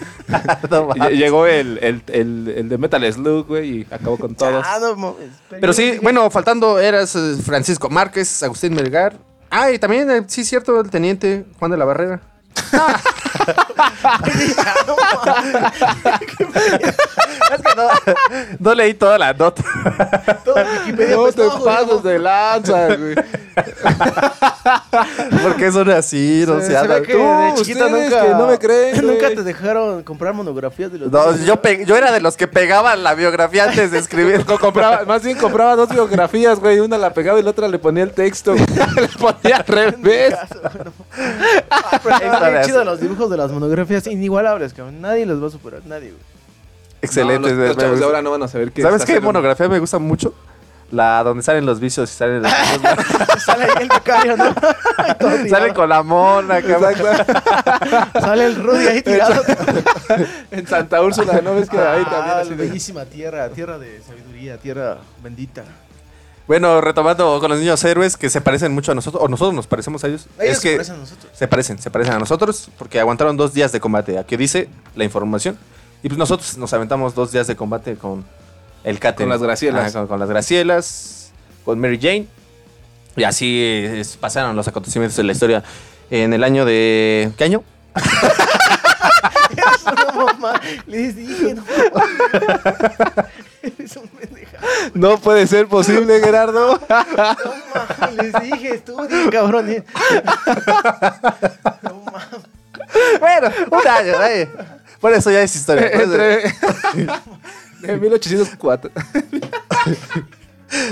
No. 0.70 0.92
Llegó 1.08 1.46
el, 1.46 1.78
el, 1.80 2.02
el, 2.08 2.54
el 2.54 2.68
de 2.68 2.76
Metal 2.76 3.10
Slug, 3.12 3.46
güey, 3.46 3.78
y 3.80 3.86
acabó 3.90 4.18
con 4.18 4.34
todos. 4.34 4.62
No. 4.98 5.16
Pero 5.48 5.72
sí, 5.72 5.98
bueno, 6.02 6.30
faltando 6.30 6.78
eras 6.78 7.16
eh, 7.16 7.36
Francisco 7.42 7.88
Márquez, 7.88 8.42
Agustín 8.42 8.74
Melgar. 8.74 9.16
Ah, 9.50 9.70
y 9.70 9.78
también, 9.78 10.10
eh, 10.10 10.22
sí, 10.26 10.44
cierto, 10.44 10.78
el 10.80 10.90
teniente 10.90 11.46
Juan 11.58 11.70
de 11.70 11.78
la 11.78 11.86
Barrera. 11.86 12.20
es 17.52 17.62
que 17.62 17.74
no, 17.76 17.88
no 18.58 18.74
leí 18.74 18.94
toda 18.94 19.18
la 19.18 19.32
nota. 19.32 19.62
Todo 20.44 20.54
Wikipedia, 20.56 21.16
No 21.16 21.22
pues, 21.22 21.34
te 21.34 21.42
no, 21.44 21.50
güey, 21.58 21.64
pases 21.64 21.88
no. 21.88 21.98
de 21.98 22.18
lanza, 22.18 22.86
güey. 22.96 23.14
Porque 25.42 25.72
son 25.72 25.90
así, 25.90 26.44
no 26.46 26.56
Se- 26.60 26.66
se, 26.66 26.70
se 26.72 26.76
habla. 26.76 26.94
ve 26.96 27.02
que 27.02 27.16
de 27.16 27.54
chiquita 27.56 27.88
nunca, 27.88 28.22
que 28.22 28.28
no 28.30 28.46
me 28.46 28.58
creen, 28.58 28.96
nunca 29.06 29.24
güey. 29.26 29.36
te 29.36 29.42
dejaron 29.42 30.02
comprar 30.02 30.34
monografías 30.34 30.92
de 30.92 30.98
los 30.98 31.10
No, 31.10 31.34
yo, 31.36 31.60
yo 31.86 31.96
era 31.96 32.12
de 32.12 32.20
los 32.20 32.36
que 32.36 32.46
pegaban 32.46 33.02
la 33.02 33.14
biografía 33.14 33.64
antes 33.64 33.90
de 33.90 33.98
escribir. 33.98 34.44
Co- 34.44 34.58
compraba, 34.58 35.04
más 35.06 35.22
bien 35.22 35.36
compraba 35.38 35.76
dos 35.76 35.88
biografías, 35.88 36.60
güey. 36.60 36.80
Una 36.80 36.98
la 36.98 37.12
pegaba 37.12 37.38
y 37.38 37.42
la 37.42 37.50
otra 37.50 37.68
le 37.68 37.78
ponía 37.78 38.02
el 38.04 38.12
texto. 38.12 38.54
le 38.94 39.08
ponía 39.18 39.56
al 39.56 39.66
revés. 39.66 40.34
Ah, 41.70 42.00
pero 42.02 42.14
está 42.16 42.28
bien 42.40 42.50
Híjole. 42.52 42.64
chido 42.64 42.84
los 42.84 43.00
dibujos 43.00 43.27
de 43.28 43.36
las 43.36 43.50
monografías 43.52 44.06
inigualables, 44.06 44.72
cabrón. 44.74 45.00
Nadie 45.00 45.26
los 45.26 45.42
va 45.42 45.46
a 45.48 45.50
superar, 45.50 45.82
nadie, 45.86 46.10
güey. 46.10 46.22
Excelente. 47.02 47.50
No, 47.52 47.56
los, 47.56 47.68
los 47.68 47.76
chavos 47.76 47.98
de 47.98 48.04
ahora 48.04 48.22
no 48.22 48.30
van 48.32 48.42
a 48.42 48.48
saber 48.48 48.72
qué 48.72 48.82
¿Sabes 48.82 48.98
qué 49.04 49.12
haciendo. 49.12 49.26
monografía 49.26 49.68
me 49.68 49.78
gusta 49.78 49.98
mucho? 49.98 50.34
La 50.90 51.22
donde 51.22 51.42
salen 51.42 51.66
los 51.66 51.80
vicios 51.80 52.10
y 52.10 52.14
salen 52.16 52.42
los 52.42 52.50
Sale 53.44 53.64
ahí 53.64 53.70
el 53.82 53.88
becario, 53.88 54.36
¿no? 54.38 54.54
Todo. 55.20 55.30
Salen 55.48 55.74
con 55.74 55.88
la 55.88 56.02
mona, 56.02 56.62
cabrón. 56.62 56.94
Sale 58.20 58.46
el 58.46 58.56
Rudy 58.56 58.86
ahí 58.86 59.02
tirado. 59.02 59.42
En 60.50 60.66
Santa 60.66 61.02
Úrsula, 61.02 61.40
¿no 61.42 61.54
ves 61.56 61.68
que 61.68 61.76
ahí 61.78 62.02
Ah, 62.06 62.40
también? 62.40 62.56
de- 62.56 62.66
bellísima 62.66 63.04
tierra, 63.04 63.48
tierra 63.50 63.78
de 63.78 64.00
sabiduría, 64.02 64.56
tierra 64.56 64.96
bendita. 65.22 65.62
Bueno, 66.48 66.80
retomando 66.80 67.38
con 67.40 67.50
los 67.50 67.60
niños 67.60 67.84
héroes 67.84 68.16
que 68.16 68.30
se 68.30 68.40
parecen 68.40 68.72
mucho 68.72 68.92
a 68.92 68.94
nosotros, 68.94 69.22
o 69.22 69.28
nosotros 69.28 69.54
nos 69.54 69.66
parecemos 69.66 70.02
a 70.02 70.08
ellos. 70.08 70.26
Ellos 70.40 70.56
es 70.56 70.60
se 70.62 70.68
que 70.70 70.76
parecen 70.76 70.94
a 70.94 70.98
nosotros. 70.98 71.30
se 71.34 71.46
parecen, 71.48 71.78
se 71.78 71.90
parecen 71.90 72.14
a 72.14 72.18
nosotros 72.18 72.70
porque 72.78 72.98
aguantaron 72.98 73.36
dos 73.36 73.52
días 73.52 73.70
de 73.70 73.80
combate. 73.80 74.18
Aquí 74.18 74.36
dice 74.38 74.68
la 74.96 75.04
información. 75.04 75.58
Y 76.02 76.08
pues 76.08 76.16
nosotros 76.18 76.56
nos 76.56 76.72
aventamos 76.72 77.14
dos 77.14 77.32
días 77.32 77.46
de 77.48 77.54
combate 77.56 77.96
con 77.96 78.24
el 78.82 78.98
Cate. 78.98 79.24
Con 79.24 79.28
las 79.28 79.42
Gracielas. 79.42 79.92
con, 79.92 80.06
con 80.06 80.18
las 80.18 80.28
Gracielas, 80.30 81.32
con 81.64 81.78
Mary 81.78 81.98
Jane. 82.00 82.26
Y 83.16 83.24
así 83.24 83.60
es- 83.62 84.16
pasaron 84.16 84.56
los 84.56 84.66
acontecimientos 84.68 85.16
de 85.16 85.24
la 85.24 85.32
historia 85.32 85.62
en 86.10 86.32
el 86.32 86.42
año 86.44 86.64
de... 86.64 87.30
¿Qué 87.36 87.44
año? 87.44 87.62
Les 90.86 91.16
dije, 91.16 91.54
no. 91.54 91.64
Eres 93.78 93.96
un 93.96 94.08
pendeja. 94.08 94.58
No 94.94 95.18
puede 95.18 95.46
ser 95.46 95.66
posible, 95.66 96.20
Gerardo. 96.24 96.80
No, 96.88 97.04
ma, 97.74 98.10
les 98.22 98.32
dije, 98.42 98.74
estudien, 98.74 99.30
cabrón. 99.30 99.68
eh. 99.70 99.84
No, 101.82 102.02
ma. 102.12 102.28
Bueno, 103.20 103.50
un 103.70 103.86
año. 103.88 104.24
eh. 104.24 104.48
Por 105.00 105.12
eso 105.12 105.30
ya 105.30 105.42
es 105.42 105.54
historia. 105.54 105.88
Entre... 105.92 106.52
de 107.80 107.96
1804. 107.96 108.90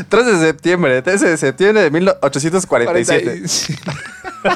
3 0.08 0.26
de 0.26 0.38
septiembre, 0.46 1.02
13 1.02 1.28
de 1.30 1.36
septiembre 1.36 1.82
de 1.82 1.90
1847. 1.90 3.42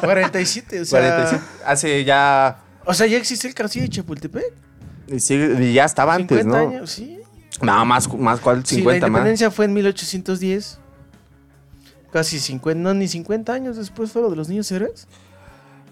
47, 0.00 0.80
o 0.80 0.84
sea. 0.84 1.00
47. 1.00 1.42
Hace 1.66 2.04
ya. 2.04 2.58
O 2.84 2.94
sea, 2.94 3.06
ya 3.06 3.18
existe 3.18 3.48
el 3.48 3.54
castillo 3.54 3.84
de 3.84 3.90
Chapultepec. 3.90 4.44
Y, 5.08 5.18
sigue- 5.18 5.56
y 5.60 5.72
ya 5.74 5.84
estaba 5.84 6.14
antes, 6.14 6.38
50 6.38 6.62
¿no? 6.62 6.68
años, 6.70 6.90
sí. 6.90 7.19
No, 7.62 7.84
más, 7.84 8.12
más 8.14 8.40
¿cuál? 8.40 8.64
Sí, 8.64 8.76
la 8.76 8.80
50 8.80 9.06
más. 9.06 9.08
independencia 9.10 9.50
fue 9.50 9.64
en 9.66 9.72
1810. 9.74 10.78
Casi 12.12 12.40
50, 12.40 12.80
no, 12.82 12.94
ni 12.94 13.06
50 13.06 13.52
años 13.52 13.76
después 13.76 14.10
fue 14.10 14.22
lo 14.22 14.30
de 14.30 14.36
los 14.36 14.48
niños 14.48 14.70
héroes. 14.72 15.06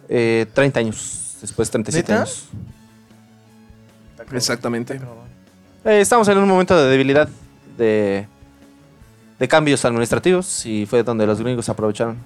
Eh, 0.08 0.46
30 0.54 0.80
años. 0.80 1.36
Después 1.40 1.70
37 1.70 2.10
¿Neta? 2.12 2.22
años. 2.22 2.48
Exactamente. 4.32 5.00
Eh, 5.84 6.00
estamos 6.00 6.26
en 6.28 6.38
un 6.38 6.48
momento 6.48 6.76
de 6.76 6.90
debilidad 6.90 7.28
de, 7.76 8.26
de 9.38 9.48
cambios 9.48 9.84
administrativos 9.84 10.66
y 10.66 10.86
fue 10.86 11.02
donde 11.02 11.26
los 11.26 11.40
gringos 11.40 11.68
aprovecharon. 11.68 12.16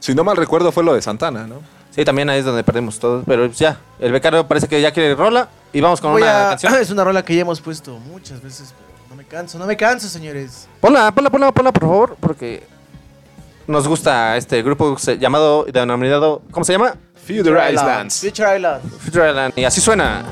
Si 0.00 0.14
no 0.14 0.24
mal 0.24 0.36
recuerdo 0.36 0.72
fue 0.72 0.82
lo 0.84 0.94
de 0.94 1.02
Santana, 1.02 1.46
¿no? 1.46 1.56
Sí, 1.90 2.04
también 2.04 2.28
ahí 2.28 2.40
es 2.40 2.44
donde 2.44 2.64
perdimos 2.64 2.98
todo. 2.98 3.22
Pero 3.24 3.46
ya, 3.46 3.78
el 4.00 4.10
becario 4.10 4.46
parece 4.48 4.66
que 4.66 4.80
ya 4.80 4.90
quiere 4.92 5.14
rola 5.14 5.48
y 5.72 5.80
vamos 5.80 6.00
con 6.00 6.12
Voy 6.12 6.22
una 6.22 6.46
a- 6.46 6.50
canción. 6.50 6.74
Es 6.80 6.90
una 6.90 7.04
rola 7.04 7.24
que 7.24 7.34
ya 7.34 7.42
hemos 7.42 7.60
puesto 7.60 7.98
muchas 8.00 8.42
veces, 8.42 8.74
me 9.24 9.28
canso, 9.30 9.58
no 9.58 9.66
me 9.66 9.76
canso, 9.76 10.08
señores. 10.08 10.68
Ponla, 10.80 11.10
ponla, 11.12 11.30
ponla, 11.30 11.52
ponla, 11.52 11.72
por 11.72 11.82
favor, 11.82 12.16
porque 12.20 12.62
nos 13.66 13.88
gusta 13.88 14.36
este 14.36 14.62
grupo 14.62 14.98
se- 14.98 15.18
llamado, 15.18 15.64
denominado, 15.64 16.42
¿cómo 16.50 16.64
se 16.64 16.72
llama? 16.72 16.94
Future 17.26 17.72
Islands. 17.72 18.20
Future 18.20 18.56
Island. 18.56 18.82
Future 19.00 19.30
Island. 19.30 19.52
Y 19.56 19.64
así 19.64 19.80
suena. 19.80 20.22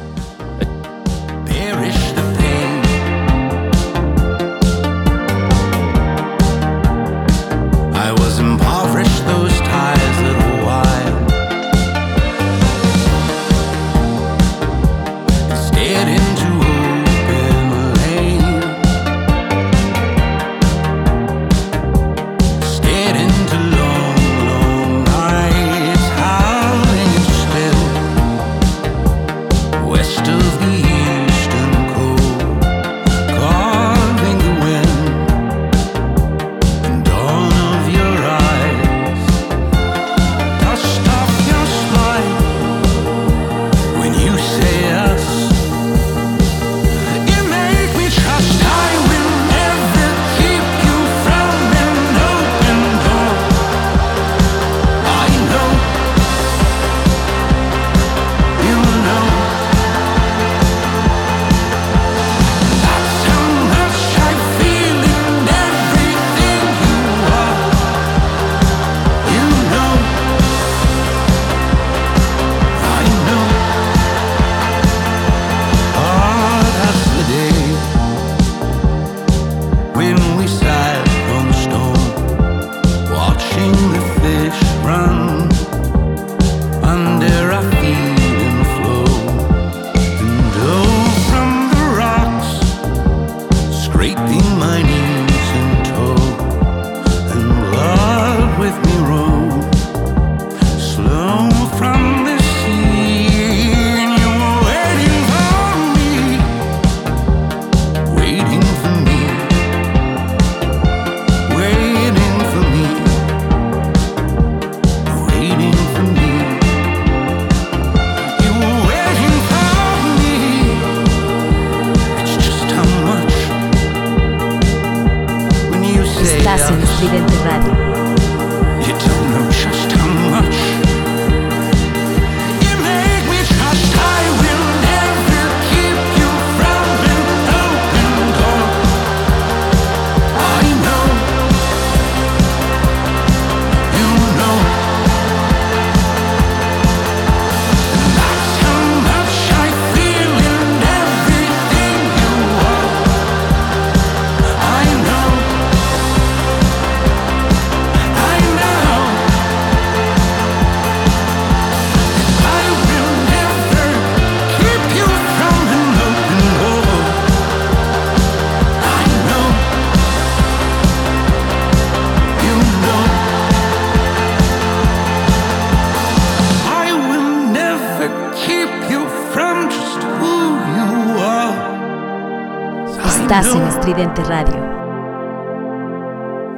Estridente 184.23 184.29
Radio. 184.29 184.57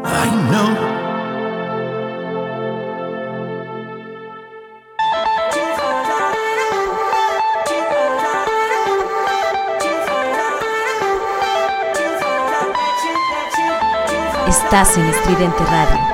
I 0.05 0.31
know. 0.51 0.71
Estás 14.47 14.97
en 14.99 15.07
Estridente 15.07 15.65
Radio. 15.65 16.14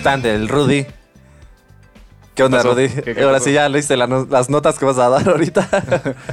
Pelafustán 0.00 0.22
del 0.22 0.48
Rudy. 0.48 0.86
¿Qué 2.34 2.44
onda? 2.44 2.62
Rudy? 2.62 2.88
¿Qué- 2.88 3.14
qué 3.14 3.20
Ahora 3.22 3.34
pasó? 3.34 3.44
sí 3.46 3.52
ya 3.52 3.68
leíste 3.68 3.96
la 3.96 4.06
no- 4.06 4.26
las 4.30 4.48
notas 4.48 4.78
que 4.78 4.84
vas 4.86 4.98
a 4.98 5.08
dar 5.08 5.28
ahorita. 5.28 5.68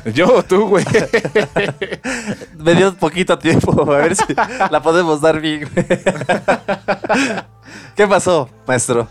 Yo, 0.14 0.44
tú, 0.44 0.68
güey. 0.70 0.86
Me 2.58 2.76
dio 2.76 2.94
poquito 2.96 3.38
tiempo, 3.38 3.82
a 3.92 3.98
ver 3.98 4.16
si 4.16 4.24
la 4.72 4.82
podemos 4.82 5.20
dar 5.22 5.40
bien. 5.42 5.70
güey. 5.74 5.86
¿Qué 7.96 8.08
pasó, 8.08 8.50
maestro? 8.66 9.08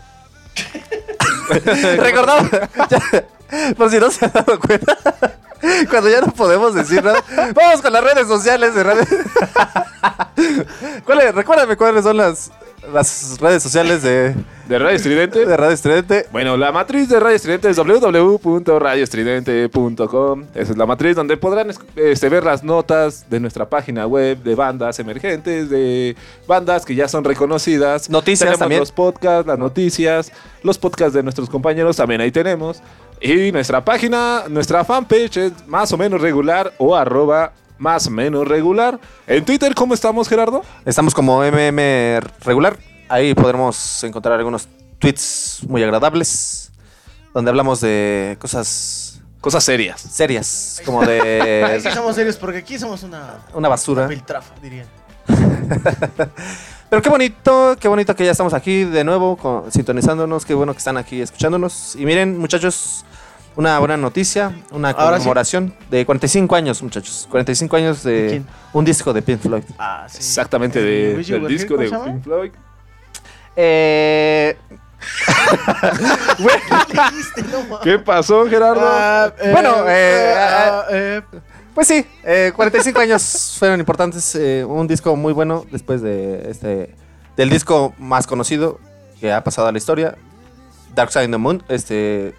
Recordamos, 1.97 2.49
ya- 2.89 3.25
por 3.77 3.89
si 3.91 3.99
no 3.99 4.09
se 4.11 4.25
han 4.25 4.31
dado 4.33 4.59
cuenta, 4.59 4.97
cuando 5.89 6.09
ya 6.09 6.19
no 6.21 6.27
podemos 6.33 6.73
decir 6.73 7.03
nada, 7.03 7.23
vamos 7.53 7.81
con 7.81 7.93
las 7.93 8.03
redes 8.03 8.27
sociales 8.27 8.73
de 8.73 8.83
radio. 8.83 9.03
¿Cuáles- 11.05 11.35
recuérdame 11.35 11.77
cuáles 11.77 12.03
son 12.03 12.17
las, 12.17 12.51
las 12.93 13.37
redes 13.39 13.63
sociales 13.63 14.01
de, 14.03 14.35
¿De 14.67 14.79
Radio 14.79 14.95
Estridente? 14.95 15.45
de 15.45 15.57
Radio 15.57 15.73
Estridente. 15.73 16.25
Bueno, 16.31 16.55
la 16.57 16.71
matriz 16.71 17.09
de 17.09 17.19
Radio 17.19 17.35
Estridente 17.35 17.69
es 17.69 17.77
www.radioestridente.com. 17.77 20.45
Esa 20.53 20.71
es 20.71 20.77
la 20.77 20.85
matriz 20.85 21.15
donde 21.15 21.37
podrán 21.37 21.69
es- 21.69 21.79
este, 21.95 22.27
ver 22.29 22.43
las 22.43 22.63
notas 22.63 23.29
de 23.29 23.39
nuestra 23.39 23.69
página 23.69 24.05
web 24.07 24.41
de 24.43 24.55
bandas 24.55 24.99
emergentes, 24.99 25.69
de 25.69 26.15
bandas 26.47 26.85
que 26.85 26.95
ya 26.95 27.07
son 27.07 27.23
reconocidas. 27.23 28.09
Noticias 28.09 28.39
tenemos 28.41 28.59
también. 28.59 28.79
los 28.81 28.91
podcasts, 28.91 29.47
las 29.47 29.59
noticias, 29.59 30.31
los 30.63 30.77
podcasts 30.77 31.13
de 31.13 31.23
nuestros 31.23 31.49
compañeros 31.49 31.95
también 31.97 32.21
ahí 32.21 32.31
tenemos. 32.31 32.81
Y 33.21 33.51
nuestra 33.51 33.83
página, 33.83 34.43
nuestra 34.47 34.83
fanpage 34.85 35.37
es 35.37 35.51
más 35.67 35.91
o 35.91 35.97
menos 35.97 36.21
regular 36.21 36.71
o 36.77 36.95
arroba 36.95 37.51
más 37.77 38.07
o 38.07 38.11
menos 38.11 38.47
regular. 38.47 38.99
En 39.27 39.43
Twitter, 39.45 39.73
¿cómo 39.75 39.93
estamos, 39.93 40.27
Gerardo? 40.27 40.63
Estamos 40.85 41.13
como 41.13 41.41
MM 41.43 42.19
regular. 42.43 42.77
Ahí 43.09 43.33
podremos 43.33 44.03
encontrar 44.03 44.37
algunos 44.37 44.67
tweets 44.99 45.61
muy 45.67 45.83
agradables. 45.83 46.71
Donde 47.33 47.49
hablamos 47.49 47.81
de 47.81 48.35
cosas 48.39 49.21
Cosas 49.41 49.63
serias. 49.63 50.01
serias. 50.01 50.81
Como 50.83 51.01
Ahí 51.01 51.07
de 51.07 51.79
sí 51.83 51.89
somos 51.93 52.15
serios 52.15 52.35
porque 52.37 52.57
aquí 52.59 52.79
somos 52.79 53.03
una... 53.03 53.45
una 53.53 53.69
basura. 53.69 54.01
Una 54.03 54.09
piltrafa, 54.09 54.53
diría. 54.61 54.85
Pero 56.89 57.01
qué 57.01 57.09
bonito, 57.09 57.75
qué 57.79 57.87
bonito 57.87 58.15
que 58.15 58.23
ya 58.25 58.31
estamos 58.31 58.53
aquí 58.53 58.85
de 58.85 59.03
nuevo 59.03 59.35
con- 59.37 59.71
sintonizándonos. 59.71 60.45
Qué 60.45 60.53
bueno 60.53 60.71
que 60.73 60.77
están 60.79 60.97
aquí 60.97 61.21
escuchándonos. 61.21 61.95
Y 61.95 62.05
miren, 62.05 62.37
muchachos, 62.39 63.05
una 63.57 63.77
buena 63.79 63.97
noticia, 63.97 64.53
una 64.71 64.91
Ahora 64.91 65.17
sí. 65.17 65.23
conmemoración 65.23 65.73
de 65.91 66.05
45 66.05 66.55
años, 66.55 66.81
muchachos. 66.81 67.27
45 67.29 67.75
años 67.75 68.03
¿De 68.03 68.27
quién? 68.29 68.47
un 68.71 68.85
disco 68.85 69.11
de 69.11 69.21
Pink 69.21 69.41
Floyd. 69.41 69.63
Ah, 69.77 70.05
sí. 70.07 70.17
Exactamente, 70.19 70.81
de- 70.81 71.15
del 71.15 71.47
disco 71.47 71.75
de. 71.75 71.89
Pink 71.89 72.23
Floyd. 72.23 72.51
Eh, 73.55 74.55
Dijiste, 76.37 77.43
no 77.51 77.63
mames. 77.63 77.79
¿Qué 77.83 77.99
pasó, 77.99 78.47
Gerardo? 78.47 78.81
Ah, 78.83 79.31
eh, 79.39 79.51
Bueno, 79.51 79.75
eh, 79.87 80.33
ah, 80.37 80.83
eh, 80.91 81.21
Pues 81.73 81.87
sí, 81.87 82.05
eh, 82.23 82.51
45 82.55 82.99
años 82.99 83.55
fueron 83.59 83.79
importantes. 83.79 84.35
eh, 84.35 84.63
un 84.67 84.87
disco 84.87 85.15
muy 85.15 85.33
bueno 85.33 85.65
después 85.71 86.01
de 86.01 86.49
este 86.49 86.95
del 87.35 87.49
disco 87.51 87.93
más 87.99 88.25
conocido 88.25 88.79
que 89.19 89.31
ha 89.31 89.43
pasado 89.43 89.67
a 89.67 89.71
la 89.71 89.77
historia, 89.77 90.15
Dark 90.95 91.11
Side 91.11 91.25
of 91.25 91.31
the 91.31 91.37
Moon. 91.37 91.63
Este 91.69 92.33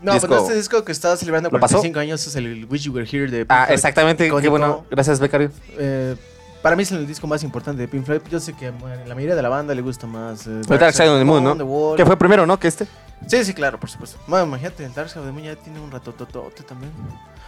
No, 0.00 0.12
disco- 0.12 0.28
pero 0.28 0.40
este 0.42 0.54
disco 0.54 0.84
que 0.84 0.92
está 0.92 1.16
celebrando 1.16 1.48
¿Lo 1.50 1.58
pasó? 1.58 1.76
45 1.78 2.00
años 2.00 2.26
es 2.26 2.36
el 2.36 2.66
Wish 2.70 2.82
You 2.84 2.92
Were 2.92 3.08
Here 3.10 3.30
de 3.30 3.38
Pink 3.46 3.50
Ah, 3.50 3.64
Floyd. 3.66 3.74
exactamente. 3.74 4.30
Qué 4.40 4.48
bueno. 4.48 4.84
Gracias, 4.90 5.18
Becario. 5.20 5.50
Eh, 5.78 6.16
para 6.62 6.76
mí 6.76 6.82
es 6.82 6.92
el 6.92 7.06
disco 7.06 7.26
más 7.26 7.42
importante 7.42 7.80
de 7.82 7.88
Pink 7.88 8.04
Floyd. 8.04 8.20
Yo 8.30 8.40
sé 8.40 8.52
que 8.54 8.66
a 8.68 8.72
la 9.06 9.14
mayoría 9.14 9.34
de 9.36 9.42
la 9.42 9.48
banda 9.48 9.74
le 9.74 9.82
gusta 9.82 10.06
más. 10.06 10.46
eh, 10.46 10.60
El 10.68 10.78
Dark 10.78 10.92
Side 10.94 11.08
of 11.08 11.18
the 11.18 11.24
Moon, 11.24 11.42
¿no? 11.44 11.94
Que 11.96 12.04
fue 12.04 12.16
primero, 12.18 12.46
¿no? 12.46 12.58
Que 12.58 12.68
este. 12.68 12.86
Sí, 13.26 13.44
sí, 13.44 13.54
claro, 13.54 13.80
por 13.80 13.88
supuesto. 13.88 14.18
Bueno, 14.26 14.44
imagínate, 14.46 14.84
el 14.84 14.92
Dark 14.92 15.08
Side 15.08 15.20
of 15.20 15.26
the 15.26 15.32
Moon 15.32 15.44
ya 15.44 15.56
tiene 15.56 15.80
un 15.80 15.90
ratototote 15.90 16.62
también. 16.64 16.92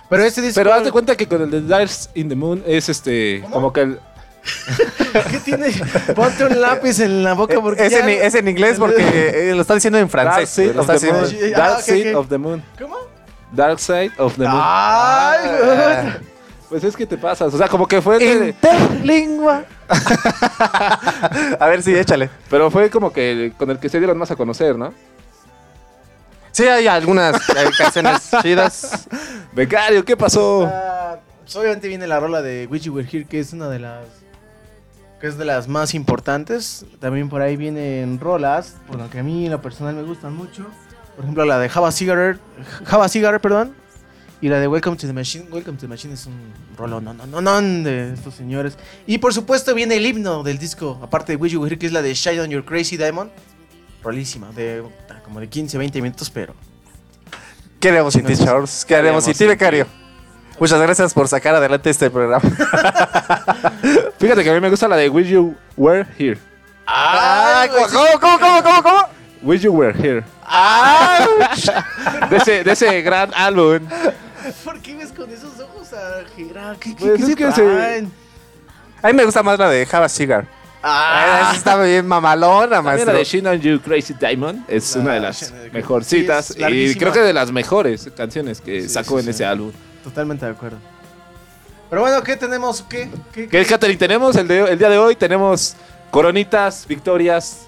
Pero 0.08 0.22
este 0.24 0.40
disco. 0.40 0.58
Pero 0.60 0.72
haz 0.72 0.84
de 0.84 0.90
cuenta 0.92 1.14
que 1.16 1.26
con 1.28 1.42
el 1.42 1.50
de 1.50 1.60
Darks 1.62 2.08
in 2.14 2.28
the 2.30 2.34
Moon 2.36 2.62
es 2.66 2.88
este. 2.88 3.44
Como 3.52 3.72
que 3.72 3.82
el. 3.82 4.00
¿Qué 5.30 5.38
tiene? 5.40 5.70
Ponte 6.14 6.44
un 6.44 6.60
lápiz 6.60 7.00
en 7.00 7.22
la 7.24 7.34
boca 7.34 7.60
porque. 7.60 7.86
Es 7.86 7.92
ya- 7.92 8.00
en, 8.00 8.08
es 8.08 8.34
en 8.34 8.48
inglés 8.48 8.76
porque 8.78 9.50
eh, 9.50 9.54
lo 9.54 9.62
está 9.62 9.74
diciendo 9.74 9.98
en 9.98 10.08
Dark 10.08 10.10
francés. 10.10 10.50
Side 10.50 10.74
Lo 10.74 10.82
of 10.82 10.90
está 10.90 11.06
the 11.06 11.12
Moon. 11.12 11.24
diciendo- 11.28 11.56
Ah, 11.56 11.68
Dark 11.68 11.80
Side 11.82 12.14
of 12.14 12.28
the 12.28 12.38
Moon. 12.38 12.62
¿Cómo? 12.78 12.96
Dark 13.52 13.78
Side 13.80 14.12
of 14.18 14.34
the 14.36 14.44
Moon. 14.44 14.60
¡Ay! 14.62 15.38
Ah. 15.62 16.16
Pues 16.68 16.84
es 16.84 16.94
que 16.94 17.06
te 17.06 17.16
pasas. 17.16 17.52
O 17.54 17.56
sea, 17.58 17.66
como 17.68 17.86
que 17.86 18.00
fue. 18.02 18.18
de- 18.18 18.48
Interlingua. 18.48 19.64
a 21.58 21.66
ver, 21.66 21.82
sí, 21.82 21.94
échale. 21.94 22.28
pero 22.50 22.70
fue 22.70 22.90
como 22.90 23.12
que 23.12 23.52
con 23.56 23.70
el 23.70 23.78
que 23.78 23.88
se 23.88 23.98
dieron 23.98 24.18
más 24.18 24.30
a 24.30 24.36
conocer, 24.36 24.76
¿no? 24.76 24.92
Sí, 26.52 26.66
hay 26.66 26.86
algunas 26.88 27.36
eh, 27.50 27.70
canciones 27.76 28.30
chidas. 28.42 29.08
Becario, 29.52 30.04
¿qué 30.04 30.16
pasó? 30.16 30.68
Ah, 30.70 31.16
pues 31.42 31.54
obviamente 31.56 31.88
viene 31.88 32.06
la 32.06 32.18
rola 32.20 32.42
de 32.42 32.68
You 32.82 32.94
Were 32.94 33.08
Here, 33.10 33.24
que 33.26 33.40
es 33.40 33.52
una 33.52 33.68
de 33.68 33.78
las. 33.78 34.00
Que 35.20 35.26
es 35.26 35.38
de 35.38 35.44
las 35.44 35.68
más 35.68 35.94
importantes. 35.94 36.84
También 37.00 37.28
por 37.28 37.42
ahí 37.42 37.56
vienen 37.56 38.20
rolas, 38.20 38.76
por 38.86 38.96
lo 38.96 39.10
que 39.10 39.20
a 39.20 39.22
mí 39.22 39.46
en 39.46 39.52
lo 39.52 39.60
personal 39.62 39.94
me 39.94 40.02
gustan 40.02 40.34
mucho. 40.34 40.66
Por 41.16 41.24
ejemplo, 41.24 41.44
la 41.44 41.58
de 41.58 41.68
Java 41.68 41.90
Cigarette, 41.90 42.40
Java 42.84 43.08
Cigarette, 43.08 43.42
perdón. 43.42 43.74
Y 44.40 44.48
la 44.48 44.60
de 44.60 44.68
Welcome 44.68 44.96
to 44.96 45.06
the 45.06 45.12
Machine. 45.12 45.46
Welcome 45.50 45.76
to 45.78 45.82
the 45.82 45.88
Machine 45.88 46.14
es 46.14 46.26
un 46.26 46.52
rollo 46.76 47.00
no, 47.00 47.12
no, 47.12 47.26
no, 47.26 47.40
no 47.40 47.60
de 47.60 48.14
estos 48.14 48.34
señores. 48.34 48.78
Y 49.04 49.18
por 49.18 49.34
supuesto 49.34 49.74
viene 49.74 49.96
el 49.96 50.06
himno 50.06 50.44
del 50.44 50.58
disco, 50.58 51.00
aparte 51.02 51.32
de 51.32 51.36
Wish 51.36 51.52
You 51.52 51.60
Were 51.60 51.72
Here, 51.72 51.78
que 51.78 51.86
es 51.86 51.92
la 51.92 52.02
de 52.02 52.14
Shine 52.14 52.40
on 52.42 52.50
Your 52.50 52.64
Crazy 52.64 52.96
Diamond. 52.96 53.32
Rolísima, 54.00 54.52
de 54.52 54.84
ah, 55.10 55.20
como 55.24 55.40
de 55.40 55.48
15, 55.48 55.76
20 55.76 56.00
minutos, 56.00 56.30
pero 56.30 56.54
¿Qué 57.80 57.90
haremos 57.90 58.12
sin 58.12 58.24
ti, 58.24 58.36
Charles? 58.36 58.84
¿Qué 58.84 58.96
haremos 58.96 59.24
sin 59.24 59.34
ti, 59.34 59.44
Becario? 59.46 59.86
Muchas 60.58 60.80
gracias 60.80 61.14
por 61.14 61.28
sacar 61.28 61.54
adelante 61.54 61.88
este 61.90 62.10
programa. 62.10 62.40
Fíjate 64.18 64.42
que 64.42 64.50
a 64.50 64.54
mí 64.54 64.60
me 64.60 64.70
gusta 64.70 64.88
la 64.88 64.96
de 64.96 65.08
Wish 65.08 65.28
You 65.28 65.54
Were 65.76 66.04
Here. 66.18 66.38
¡Ay, 66.86 67.68
¿Cómo, 67.68 67.86
cómo, 68.20 68.38
cómo, 68.40 68.62
cómo, 68.62 68.82
cómo? 68.82 69.02
Wish 69.42 69.60
You 69.62 69.72
Were 69.72 69.94
Here. 69.96 70.24
De 72.28 72.36
ese, 72.36 72.64
de 72.64 72.72
ese 72.72 73.02
gran 73.02 73.32
álbum. 73.34 73.80
¿Por 74.64 74.80
qué 74.80 74.96
ves 74.96 75.12
con 75.12 75.30
esos 75.30 75.60
ojos 75.60 75.92
a 75.92 76.24
Gira? 76.34 76.74
¿Qué, 76.80 76.96
qué, 76.96 77.06
Pues 77.06 77.16
qué 77.16 77.22
es 77.22 77.28
se 77.28 77.36
que 77.36 77.52
se- 77.52 77.62
traen? 77.62 78.10
A 79.02 79.06
mí 79.08 79.12
me 79.14 79.24
gusta 79.24 79.42
más 79.44 79.58
la 79.58 79.68
de 79.68 79.86
Java 79.86 80.08
Cigar. 80.08 80.46
Ah, 80.82 81.48
Esa 81.50 81.56
está 81.56 81.82
bien 81.82 82.06
mamalona, 82.06 82.76
También 82.76 82.84
maestro. 82.84 83.12
la 83.12 83.18
de 83.18 83.24
Shine 83.24 83.48
on 83.48 83.60
You 83.60 83.80
Crazy 83.80 84.14
Diamond 84.14 84.64
es 84.68 84.96
Ah, 84.96 85.00
una 85.00 85.12
de 85.14 85.20
las 85.20 85.50
You- 85.50 85.56
mejorcitas 85.72 86.46
sí, 86.46 86.52
es 86.54 86.58
y 86.58 86.62
larguísima. 86.62 86.98
creo 87.00 87.12
que 87.12 87.20
de 87.20 87.32
las 87.32 87.52
mejores 87.52 88.08
canciones 88.16 88.60
que 88.60 88.82
Sí, 88.82 88.88
sacó 88.88 89.14
sí, 89.14 89.18
en 89.18 89.24
sí. 89.24 89.30
ese 89.30 89.44
álbum. 89.44 89.72
Totalmente 90.04 90.44
de 90.46 90.52
acuerdo. 90.52 90.78
Pero 91.90 92.02
bueno, 92.02 92.22
¿qué 92.22 92.36
tenemos? 92.36 92.82
¿Qué? 92.82 93.08
¿Qué? 93.32 93.48
¿Qué 93.48 93.64
tenemos 93.96 94.36
el, 94.36 94.46
de- 94.48 94.72
el 94.72 94.78
día 94.78 94.88
de 94.90 94.98
hoy? 94.98 95.16
Tenemos 95.16 95.74
coronitas, 96.10 96.86
victorias. 96.86 97.64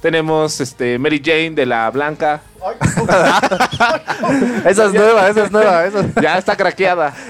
Tenemos 0.00 0.60
este 0.60 0.98
Mary 0.98 1.20
Jane 1.22 1.50
de 1.50 1.66
la 1.66 1.90
Blanca. 1.90 2.40
Esa 4.64 4.86
es 4.86 4.92
nueva, 4.94 5.28
esa 5.28 5.44
es 5.44 5.52
nueva. 5.52 5.84
Esa... 5.84 6.06
Ya 6.22 6.38
está 6.38 6.56
craqueada. 6.56 7.12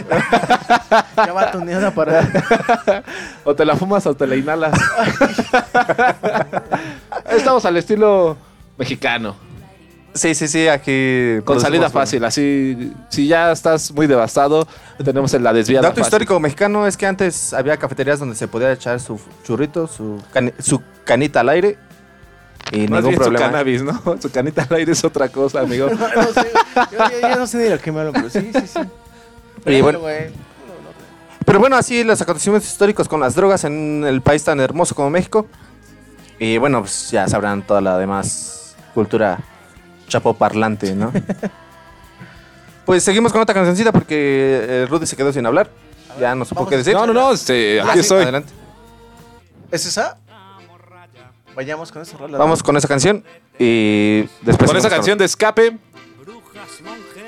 Ya 1.16 1.32
va 1.32 1.51
tuneada 1.51 1.90
para. 1.92 2.26
O 3.44 3.55
te 3.55 3.64
la 3.64 3.76
fumas 3.76 4.07
o 4.07 4.14
te 4.14 4.26
la 4.26 4.36
inhalas. 4.36 4.72
Estamos 7.30 7.64
al 7.64 7.76
estilo 7.76 8.36
mexicano. 8.78 9.36
Sí, 10.12 10.34
sí, 10.34 10.48
sí, 10.48 10.66
aquí... 10.66 11.40
Con 11.44 11.61
salida 11.61 11.88
fácil. 11.88 12.24
Así, 12.24 12.92
si 13.11 13.28
ya 13.28 13.52
estás 13.52 13.92
muy 13.92 14.06
devastado, 14.08 14.66
tenemos 15.04 15.32
en 15.34 15.44
la 15.44 15.52
desviada. 15.52 15.82
Dato 15.88 15.96
fácil. 16.00 16.06
histórico 16.08 16.40
mexicano 16.40 16.86
es 16.86 16.96
que 16.96 17.06
antes 17.06 17.52
había 17.54 17.76
cafeterías 17.76 18.18
donde 18.18 18.34
se 18.34 18.48
podía 18.48 18.72
echar 18.72 18.98
su 18.98 19.20
churrito, 19.44 19.86
su, 19.86 20.20
cani- 20.34 20.52
su 20.58 20.82
canita 21.04 21.40
al 21.40 21.48
aire 21.50 21.78
y 22.72 22.88
Más 22.88 22.88
ningún 22.88 23.02
bien 23.02 23.14
su 23.14 23.20
problema. 23.20 23.46
cannabis, 23.46 23.82
¿no? 23.82 24.02
Su 24.20 24.30
canita 24.30 24.66
al 24.68 24.76
aire 24.76 24.92
es 24.92 25.04
otra 25.04 25.28
cosa, 25.28 25.61
amigo. 25.61 25.88
No, 25.90 25.96
no 26.08 26.22
sé, 26.32 26.50
yo, 26.92 26.98
yo- 27.20 27.28
yo 27.28 27.36
no 27.36 27.46
sé 27.46 27.58
ni 27.58 27.68
lo 27.68 27.78
que 27.78 27.92
me 27.92 28.00
hablo, 28.00 28.12
pero 28.12 28.28
sí, 28.30 28.50
sí, 28.52 28.66
sí. 28.66 28.80
Y 29.66 29.80
bueno, 29.80 30.00
güey. 30.00 30.30
pero 31.44 31.58
bueno, 31.61 31.76
así 31.76 32.02
los 32.04 32.20
acontecimientos 32.20 32.68
históricos 32.70 33.08
con 33.08 33.20
las 33.20 33.34
drogas 33.36 33.62
en 33.64 34.04
el 34.06 34.22
país 34.22 34.42
tan 34.42 34.58
hermoso 34.61 34.94
como 34.94 35.08
México. 35.11 35.46
Y 36.38 36.58
bueno, 36.58 36.80
pues 36.80 37.11
ya 37.12 37.28
sabrán 37.28 37.62
toda 37.62 37.80
la 37.80 37.96
demás 37.98 38.74
cultura 38.94 39.38
chapoparlante, 40.11 40.94
¿no? 40.94 41.12
pues 42.84 43.02
seguimos 43.02 43.32
con 43.32 43.40
otra 43.40 43.54
cancioncita 43.54 43.92
porque 43.92 44.14
eh, 44.68 44.86
Rudy 44.90 45.06
se 45.06 45.16
quedó 45.16 45.32
sin 45.32 45.46
hablar. 45.46 45.70
Ya 46.18 46.34
no 46.34 46.44
supo 46.44 46.56
Vamos. 46.61 46.70
qué 46.70 46.76
decir. 46.76 46.92
No, 46.94 47.06
no, 47.06 47.14
no, 47.14 47.32
este, 47.32 47.80
Ah, 47.80 47.84
aquí 47.84 47.94
sí, 47.94 48.00
estoy. 48.00 48.22
Adelante. 48.24 48.52
¿Es 49.70 49.86
esa? 49.86 50.18
Vayamos 51.54 51.90
con 51.92 52.02
esa 52.02 52.16
rola. 52.16 52.38
Vamos 52.38 52.62
con 52.62 52.76
esa 52.76 52.88
canción 52.88 53.24
y 53.58 54.22
después... 54.42 54.70
Con 54.70 54.76
esa 54.76 54.88
canción 54.90 55.18
de 55.18 55.24
escape 55.24 55.76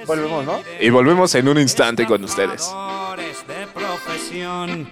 Volvemos, 0.07 0.45
¿no? 0.45 0.61
y 0.81 0.91
volvemos 0.91 1.35
en 1.35 1.49
un 1.49 1.59
instante 1.59 2.07
con 2.07 2.23
ustedes. 2.25 2.71
de 3.47 3.67
profesión. 3.69 4.89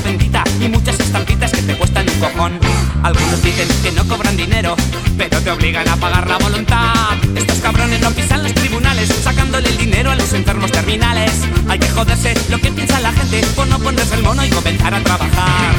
Bendita 0.00 0.44
y 0.60 0.68
muchas 0.68 0.98
estampitas 0.98 1.52
que 1.52 1.62
te 1.62 1.76
cuestan 1.76 2.08
un 2.08 2.20
cojón. 2.20 2.58
Algunos 3.02 3.42
dicen 3.42 3.68
que 3.82 3.92
no 3.92 4.06
cobran 4.06 4.36
dinero, 4.36 4.76
pero 5.16 5.40
te 5.40 5.50
obligan 5.50 5.88
a 5.88 5.96
pagar 5.96 6.28
la 6.28 6.38
voluntad. 6.38 7.14
Estos 7.34 7.58
cabrones 7.58 8.00
no 8.00 8.10
pisan 8.10 8.42
los 8.42 8.54
tribunales, 8.54 9.08
sacándole 9.08 9.68
el 9.68 9.76
dinero 9.76 10.10
a 10.10 10.16
los 10.16 10.32
enfermos 10.32 10.70
terminales. 10.72 11.32
Hay 11.68 11.78
que 11.78 11.88
joderse 11.88 12.34
lo 12.48 12.58
que 12.58 12.70
piensa 12.70 13.00
la 13.00 13.12
gente 13.12 13.40
por 13.54 13.66
no 13.66 13.78
ponerse 13.78 14.14
el 14.14 14.22
mono 14.22 14.44
y 14.44 14.50
comenzar 14.50 14.94
a 14.94 15.02
trabajar. 15.02 15.71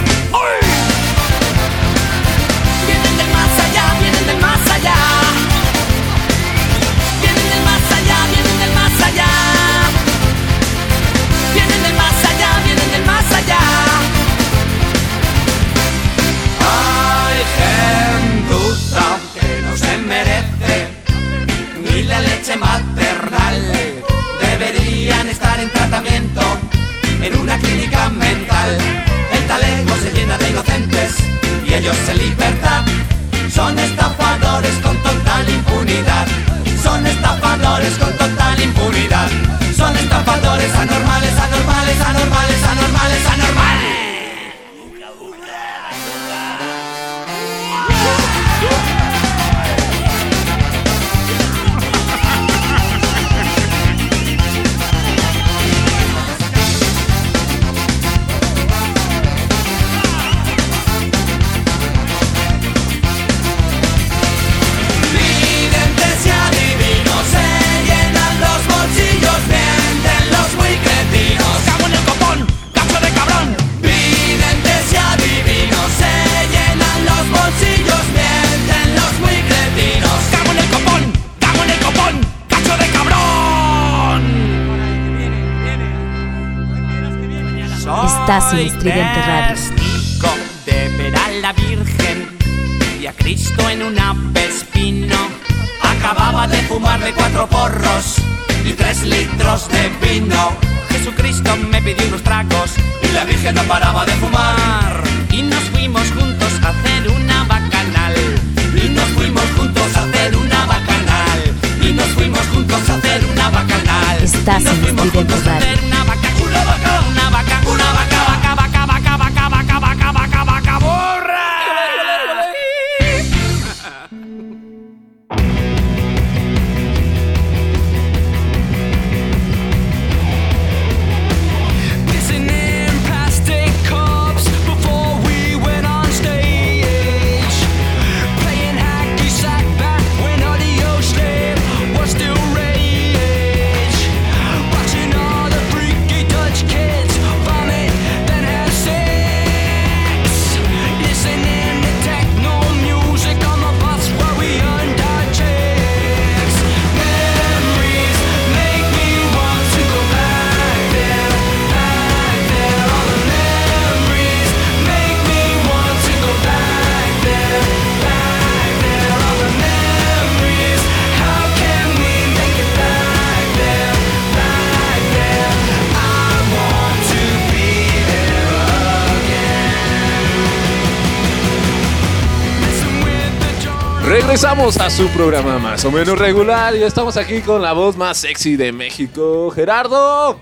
Regresamos 184.53 184.81
a 184.81 184.89
su 184.91 185.07
programa 185.07 185.57
más 185.57 185.83
o 185.83 185.89
menos 185.89 186.15
regular 186.15 186.75
y 186.75 186.83
estamos 186.83 187.17
aquí 187.17 187.41
con 187.41 187.59
la 187.59 187.73
voz 187.73 187.97
más 187.97 188.17
sexy 188.17 188.55
de 188.55 188.71
México, 188.71 189.49
Gerardo. 189.49 190.39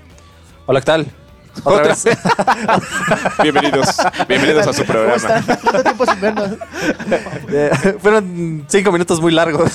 Hola, 0.65 0.81
¿qué 0.81 0.85
tal? 0.85 1.20
Otra 1.63 1.83
vez. 1.89 2.05
Bienvenidos, 3.43 3.97
bienvenidos 4.27 4.67
a 4.67 4.73
su 4.73 4.85
¿Cómo 4.85 4.93
programa. 4.93 5.43
¿Cuánto 5.61 5.83
tiempo 5.83 6.05
sin 6.05 6.21
vernos? 6.21 6.49
Eh, 7.49 7.97
Fueron 8.01 8.65
cinco 8.69 8.91
minutos 8.91 9.19
muy 9.21 9.31
largos. 9.33 9.71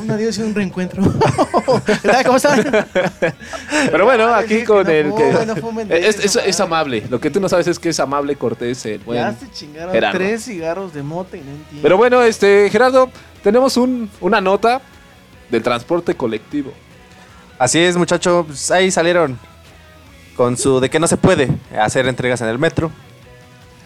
Un 0.00 0.10
adiós 0.10 0.38
y 0.38 0.42
un 0.42 0.54
reencuentro. 0.54 1.02
¿Cómo 2.24 2.36
están? 2.36 2.64
Pero 3.90 4.04
bueno, 4.04 4.32
aquí 4.34 4.62
con 4.64 4.84
no 4.84 4.90
el 4.90 5.14
que 5.14 5.32
no 5.46 5.80
es, 5.90 6.18
eso, 6.24 6.40
es- 6.40 6.46
es 6.46 6.60
amable. 6.60 7.04
Lo 7.10 7.20
que 7.20 7.30
tú 7.30 7.40
no 7.40 7.48
sabes 7.48 7.66
es 7.66 7.78
que 7.78 7.88
es 7.90 8.00
amable, 8.00 8.36
cortés, 8.36 8.86
el 8.86 9.00
buen 9.00 9.18
ya 9.20 9.34
se 9.34 9.50
chingaron 9.50 9.92
Gerardo. 9.92 10.18
tres 10.18 10.44
cigarros 10.44 10.94
de 10.94 11.02
mota 11.02 11.36
y 11.36 11.40
no 11.40 11.50
entiendo. 11.50 11.82
Pero 11.82 11.96
bueno, 11.96 12.22
este 12.22 12.68
Gerardo, 12.70 13.10
tenemos 13.42 13.76
un, 13.76 14.08
una 14.20 14.40
nota 14.40 14.80
del 15.50 15.62
transporte 15.62 16.14
colectivo. 16.14 16.72
Así 17.60 17.78
es, 17.78 17.94
muchachos. 17.98 18.46
Pues 18.46 18.70
ahí 18.70 18.90
salieron 18.90 19.38
con 20.34 20.56
su 20.56 20.80
de 20.80 20.88
que 20.88 20.98
no 20.98 21.06
se 21.06 21.18
puede 21.18 21.50
hacer 21.78 22.06
entregas 22.08 22.40
en 22.40 22.48
el 22.48 22.58
metro. 22.58 22.90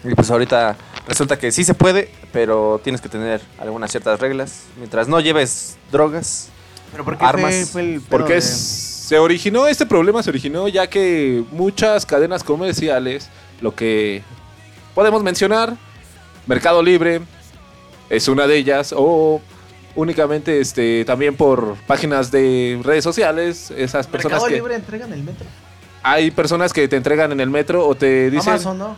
Y 0.05 0.15
pues 0.15 0.31
ahorita 0.31 0.77
resulta 1.09 1.37
que 1.37 1.51
sí 1.51 1.65
se 1.65 1.73
puede, 1.73 2.09
pero 2.31 2.79
tienes 2.81 3.01
que 3.01 3.09
tener 3.09 3.41
algunas 3.59 3.91
ciertas 3.91 4.17
reglas. 4.21 4.61
Mientras 4.77 5.09
no 5.09 5.19
lleves 5.19 5.75
drogas, 5.91 6.47
¿Pero 6.93 7.03
por 7.03 7.17
qué 7.17 7.25
armas. 7.25 7.53
fue, 7.53 7.65
fue 7.65 7.81
el 7.81 7.99
pedo 7.99 8.09
Porque 8.09 8.33
de- 8.33 8.39
es- 8.39 8.91
se 9.05 9.19
originó, 9.19 9.67
este 9.67 9.85
problema 9.85 10.23
se 10.23 10.29
originó 10.29 10.69
ya 10.69 10.87
que 10.87 11.43
muchas 11.51 12.05
cadenas 12.05 12.45
comerciales, 12.45 13.27
lo 13.59 13.75
que 13.75 14.23
podemos 14.95 15.21
mencionar, 15.21 15.75
Mercado 16.47 16.81
Libre 16.81 17.21
es 18.09 18.29
una 18.29 18.47
de 18.47 18.55
ellas, 18.57 18.93
o 18.97 19.41
únicamente 19.95 20.59
este 20.59 21.03
también 21.05 21.35
por 21.35 21.75
páginas 21.87 22.31
de 22.31 22.79
redes 22.83 23.03
sociales, 23.03 23.71
esas 23.71 24.07
personas 24.07 24.33
¿Mercado 24.41 24.47
que 24.47 24.55
Libre 24.55 24.75
entrega 24.75 25.05
en 25.05 25.13
el 25.13 25.23
metro? 25.23 25.45
hay 26.03 26.29
personas 26.31 26.71
que 26.73 26.87
te 26.87 26.95
entregan 26.97 27.31
en 27.31 27.39
el 27.39 27.49
metro 27.49 27.87
o 27.87 27.95
te 27.95 28.29
dicen 28.29 28.53
Amazon, 28.53 28.77
¿no? 28.77 28.95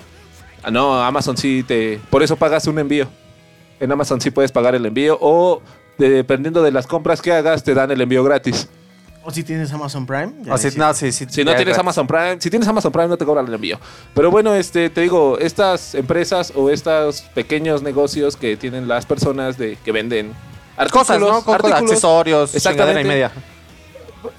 Ah, 0.63 0.71
no, 0.71 1.01
Amazon 1.01 1.37
sí 1.37 1.63
te. 1.65 1.99
Por 2.09 2.23
eso 2.23 2.35
pagas 2.35 2.67
un 2.67 2.79
envío. 2.79 3.07
En 3.79 3.91
Amazon 3.91 4.19
sí 4.19 4.31
puedes 4.31 4.51
pagar 4.51 4.75
el 4.75 4.85
envío 4.85 5.17
o 5.21 5.61
de- 5.97 6.09
dependiendo 6.09 6.61
de 6.63 6.71
las 6.71 6.87
compras 6.87 7.21
que 7.21 7.31
hagas 7.31 7.63
te 7.63 7.73
dan 7.73 7.91
el 7.91 8.01
envío 8.01 8.23
gratis. 8.23 8.67
O 9.23 9.31
si 9.31 9.43
tienes 9.43 9.71
Amazon 9.71 10.05
Prime. 10.05 10.33
O 10.49 10.57
si- 10.57 10.77
no, 10.77 10.93
sí, 10.93 11.11
sí, 11.11 11.25
Si 11.29 11.41
no 11.43 11.51
tienes 11.51 11.65
gratis. 11.65 11.79
Amazon 11.79 12.07
Prime, 12.07 12.37
si 12.39 12.49
tienes 12.49 12.67
Amazon 12.67 12.91
Prime 12.91 13.07
no 13.09 13.17
te 13.17 13.25
cobran 13.25 13.45
el 13.47 13.53
envío. 13.53 13.79
Pero 14.13 14.31
bueno, 14.31 14.53
este 14.55 14.89
te 14.89 15.01
digo, 15.01 15.37
estas 15.39 15.95
empresas 15.95 16.51
o 16.55 16.69
estos 16.69 17.21
pequeños 17.35 17.81
negocios 17.83 18.35
que 18.35 18.57
tienen 18.57 18.87
las 18.87 19.05
personas 19.05 19.57
de 19.57 19.77
que 19.85 19.91
venden 19.91 20.33
Cosas, 20.91 21.17
artículos, 21.17 21.45
¿no? 21.45 21.59
Con- 21.59 21.73
accesorios, 21.73 22.51
chingadera 22.53 23.01
y 23.01 23.05
media. 23.05 23.31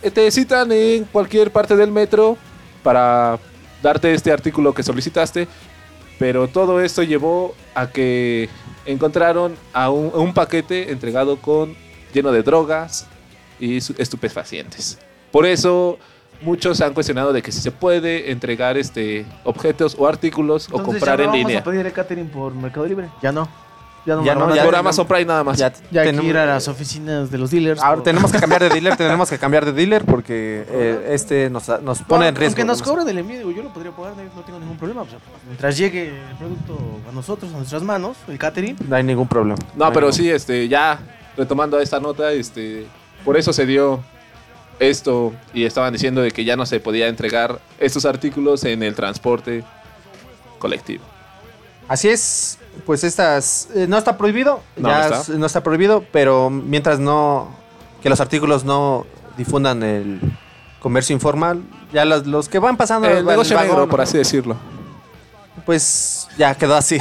eh, 0.03 0.11
te 0.11 0.31
citan 0.31 0.71
en 0.73 1.05
cualquier 1.05 1.51
parte 1.51 1.77
del 1.77 1.91
metro 1.91 2.37
para 2.83 3.39
darte 3.83 4.13
este 4.15 4.33
artículo 4.33 4.73
que 4.75 4.83
solicitaste, 4.83 5.47
pero 6.19 6.49
todo 6.49 6.81
esto 6.81 7.03
llevó 7.03 7.55
a 7.75 7.89
que 7.89 8.49
encontraron 8.87 9.57
a 9.73 9.91
un, 9.91 10.11
a 10.15 10.19
un 10.19 10.33
paquete 10.35 10.91
entregado 10.93 11.37
con 11.41 11.77
lleno 12.13 12.33
de 12.33 12.43
drogas 12.43 13.07
y 13.61 13.77
estupefacientes. 13.77 14.99
Por 15.31 15.45
eso 15.47 15.99
muchos 16.41 16.81
han 16.81 16.95
cuestionado 16.95 17.33
de 17.33 17.43
que 17.43 17.51
si 17.53 17.61
se 17.61 17.71
puede 17.73 18.31
entregar 18.31 18.77
este 18.79 19.27
objetos 19.45 19.97
o 19.99 20.07
artículos 20.07 20.69
o 20.71 20.83
comprar 20.83 21.19
¿ya 21.19 21.25
en 21.25 21.31
no 21.31 21.37
línea. 21.37 21.57
¿Vamos 21.61 21.69
a 21.69 21.71
pedir 21.73 21.87
el 21.87 21.93
catering 21.93 22.29
por 22.29 22.55
Mercado 22.55 22.87
Libre? 22.87 23.09
Ya 23.23 23.33
no. 23.33 23.49
Ya 24.09 24.17
no, 24.17 24.25
Ya 24.25 24.35
me 24.35 24.41
no, 24.41 24.55
ya 24.57 24.65
por 24.65 24.75
Amazon 24.75 25.07
Prime 25.07 25.25
nada 25.27 25.45
más. 25.45 25.59
Ya, 25.59 25.73
Ya 25.91 26.01
hay 26.01 26.07
que 26.07 26.13
tenemos- 26.13 26.31
ir 26.31 26.37
a 26.39 26.47
las 26.47 26.67
oficinas 26.69 27.31
de 27.31 27.39
los 27.39 27.51
dealers. 27.51 27.81
Ahora 27.83 27.97
por- 27.97 28.05
tenemos 28.05 28.33
que 28.33 28.39
cambiar 28.39 28.63
de 28.63 28.71
dealer, 28.71 28.97
tenemos 28.97 29.29
que 29.29 29.39
cambiar 29.39 29.65
de 29.67 29.73
dealer 29.73 30.05
porque 30.05 30.65
eh, 30.69 31.11
este 31.11 31.51
nos, 31.51 31.69
nos 31.83 32.01
pone 32.03 32.29
en 32.29 32.35
riesgo. 32.35 32.53
Aunque 32.53 32.65
nos 32.65 32.79
¿no? 32.81 32.85
cobren 32.87 33.09
el 33.09 33.19
envío, 33.19 33.39
digo, 33.39 33.51
yo 33.53 33.63
lo 33.63 33.73
podría 33.73 33.93
pagar, 33.93 34.15
no 34.17 34.23
no 34.25 34.43
tengo 34.43 34.59
ningún 34.61 34.77
problema. 34.79 35.03
o 35.03 35.07
sea, 35.09 35.19
mientras 35.47 35.77
llegue 35.77 36.09
el 36.09 36.37
producto 36.39 36.79
a 37.09 37.13
nosotros, 37.13 37.53
a 37.53 37.57
nuestras 37.59 37.83
manos, 37.83 38.17
el 38.29 38.39
catering. 38.39 38.77
No 38.89 38.97
hay 38.97 39.03
ningún 39.03 39.29
problema. 39.29 39.59
No, 39.77 39.93
pero 39.93 40.07
ningún- 40.07 40.13
sí, 40.15 40.31
este, 40.31 40.67
ya 40.69 40.99
retomando 41.37 41.79
esta 41.79 42.01
nota, 42.01 42.33
este, 42.33 42.87
por 43.25 43.37
eso 43.37 43.53
se 43.53 43.67
dio 43.67 44.01
esto 44.81 45.33
y 45.53 45.65
estaban 45.65 45.93
diciendo 45.93 46.21
de 46.23 46.31
que 46.31 46.45
ya 46.45 46.57
no 46.57 46.65
se 46.65 46.81
podía 46.81 47.09
entregar 47.09 47.59
estos 47.79 48.05
artículos 48.05 48.65
en 48.65 48.83
el 48.83 48.95
transporte 48.95 49.65
colectivo. 50.59 51.05
Así 51.89 52.09
es, 52.09 52.58
pues 52.87 53.05
estas 53.05 53.69
eh, 53.75 53.87
no 53.89 53.99
está 53.99 54.17
prohibido, 54.17 54.61
No, 54.77 54.89
ya 54.89 54.99
no 54.99 55.05
está. 55.15 55.33
es- 55.33 55.39
no 55.39 55.47
está 55.47 55.63
prohibido, 55.63 56.05
pero 56.13 56.51
mientras 56.51 56.99
no 56.99 57.49
que 58.03 58.09
los 58.09 58.21
artículos 58.21 58.65
no 58.65 59.07
difundan 59.37 59.83
el 59.83 60.21
comercio 60.81 61.13
informal, 61.15 61.63
ya 61.93 62.05
los, 62.05 62.27
los 62.27 62.49
que 62.49 62.59
van 62.59 62.77
pasando 62.77 63.09
El 63.09 63.19
en 63.19 63.27
negocio 63.27 63.57
vagón, 63.57 63.71
negro, 63.73 63.89
por 63.89 64.01
así 64.01 64.17
decirlo. 64.19 64.57
pues 65.67 66.29
ya 66.39 66.55
quedó 66.55 66.75
así. 66.77 66.99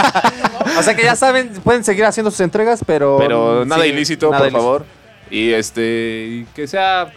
o 0.78 0.82
sea 0.82 0.94
que 0.94 1.04
ya 1.04 1.16
saben, 1.16 1.50
pueden 1.62 1.84
seguir 1.84 2.04
haciendo 2.04 2.30
sus 2.30 2.40
entregas, 2.40 2.80
pero 2.86 3.16
Pero 3.18 3.64
nada 3.64 3.82
sí, 3.84 3.88
ilícito, 3.90 4.26
nada 4.30 4.38
por 4.38 4.46
ilícito. 4.48 4.62
favor. 4.62 4.84
Y 5.30 5.52
este, 5.52 6.46
que 6.54 6.66
sea 6.66 7.12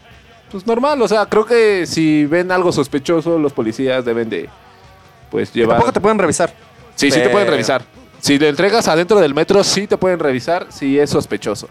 pues 0.52 0.66
normal, 0.66 1.02
o 1.02 1.08
sea, 1.08 1.26
creo 1.26 1.46
que 1.46 1.86
si 1.86 2.26
ven 2.26 2.52
algo 2.52 2.72
sospechoso, 2.72 3.38
los 3.38 3.52
policías 3.52 4.06
deben 4.06 4.30
de 4.30 4.50
pues 5.30 5.52
llevar 5.54 5.76
Tampoco 5.76 5.92
te 5.94 6.00
pueden 6.00 6.18
revisar. 6.20 6.54
Sí, 6.98 7.10
sí 7.12 7.20
te 7.22 7.30
pueden 7.30 7.48
revisar. 7.48 7.84
Si 8.20 8.38
le 8.38 8.50
entregas 8.50 8.88
adentro 8.90 9.20
del 9.22 9.34
metro, 9.34 9.64
sí 9.64 9.88
te 9.88 9.98
pueden 9.98 10.20
revisar 10.20 10.68
si 10.70 11.00
es 11.00 11.10
sospechoso. 11.10 11.70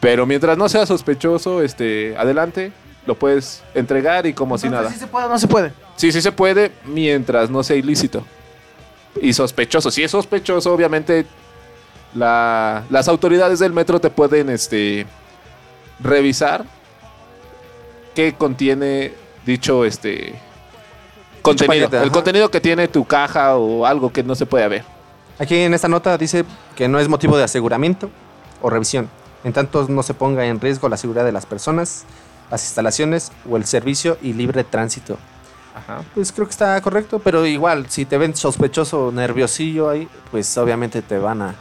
Pero 0.00 0.26
mientras 0.26 0.56
no 0.58 0.68
sea 0.68 0.86
sospechoso, 0.86 1.62
este, 1.62 2.16
adelante, 2.16 2.72
lo 3.06 3.14
puedes 3.14 3.62
entregar 3.74 4.26
y 4.26 4.32
como 4.32 4.58
si 4.58 4.68
nada. 4.68 4.90
¿Sí 4.90 4.98
se 4.98 5.06
puede 5.06 5.26
o 5.26 5.28
no 5.28 5.38
se 5.38 5.46
puede? 5.46 5.72
Sí, 5.96 6.10
sí 6.10 6.20
se 6.22 6.32
puede, 6.32 6.72
mientras 6.84 7.50
no 7.50 7.62
sea 7.62 7.76
ilícito. 7.76 8.24
Y 9.20 9.32
sospechoso. 9.32 9.90
Si 9.90 10.02
es 10.02 10.10
sospechoso, 10.10 10.72
obviamente 10.72 11.26
la- 12.14 12.84
las 12.90 13.08
autoridades 13.08 13.58
del 13.58 13.72
metro 13.72 14.00
te 14.00 14.08
pueden 14.10 14.48
este, 14.50 15.06
revisar 16.00 16.64
qué 18.14 18.34
contiene 18.34 19.12
dicho 19.44 19.84
este 19.84 20.34
contenido. 21.56 22.02
el 22.02 22.10
contenido 22.10 22.50
que 22.50 22.60
tiene 22.60 22.88
tu 22.88 23.04
caja 23.04 23.56
o 23.56 23.86
algo 23.86 24.12
que 24.12 24.22
no 24.22 24.34
se 24.34 24.46
puede 24.46 24.68
ver. 24.68 24.84
Aquí 25.38 25.56
en 25.56 25.74
esta 25.74 25.88
nota 25.88 26.18
dice 26.18 26.44
que 26.74 26.88
no 26.88 26.98
es 26.98 27.08
motivo 27.08 27.36
de 27.36 27.44
aseguramiento 27.44 28.10
o 28.60 28.70
revisión, 28.70 29.08
en 29.44 29.52
tanto 29.52 29.86
no 29.88 30.02
se 30.02 30.14
ponga 30.14 30.44
en 30.46 30.60
riesgo 30.60 30.88
la 30.88 30.96
seguridad 30.96 31.24
de 31.24 31.32
las 31.32 31.46
personas, 31.46 32.04
las 32.50 32.64
instalaciones 32.64 33.30
o 33.48 33.56
el 33.56 33.64
servicio 33.64 34.18
y 34.20 34.32
libre 34.32 34.64
tránsito. 34.64 35.16
Ajá. 35.76 36.02
Pues 36.14 36.32
creo 36.32 36.46
que 36.46 36.50
está 36.50 36.80
correcto, 36.80 37.20
pero 37.20 37.46
igual, 37.46 37.88
si 37.88 38.04
te 38.04 38.18
ven 38.18 38.34
sospechoso, 38.34 39.12
nerviosillo 39.12 39.88
ahí, 39.88 40.08
pues 40.32 40.58
obviamente 40.58 41.02
te 41.02 41.18
van 41.18 41.42
a 41.42 41.54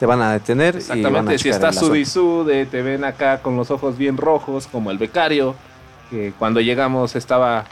te 0.00 0.06
van 0.06 0.20
a 0.20 0.32
detener 0.32 0.74
y 0.74 0.78
van 0.78 0.80
a 0.80 0.80
Exactamente, 0.80 1.38
si 1.38 1.48
estás 1.48 1.76
el 1.76 1.78
asunto. 1.78 1.94
sud 1.94 1.96
y 1.96 2.04
sude, 2.04 2.66
te 2.66 2.82
ven 2.82 3.04
acá 3.04 3.40
con 3.40 3.56
los 3.56 3.70
ojos 3.70 3.96
bien 3.96 4.16
rojos, 4.16 4.66
como 4.66 4.90
el 4.90 4.98
becario, 4.98 5.54
que 6.10 6.32
cuando 6.36 6.60
llegamos 6.60 7.14
estaba 7.14 7.66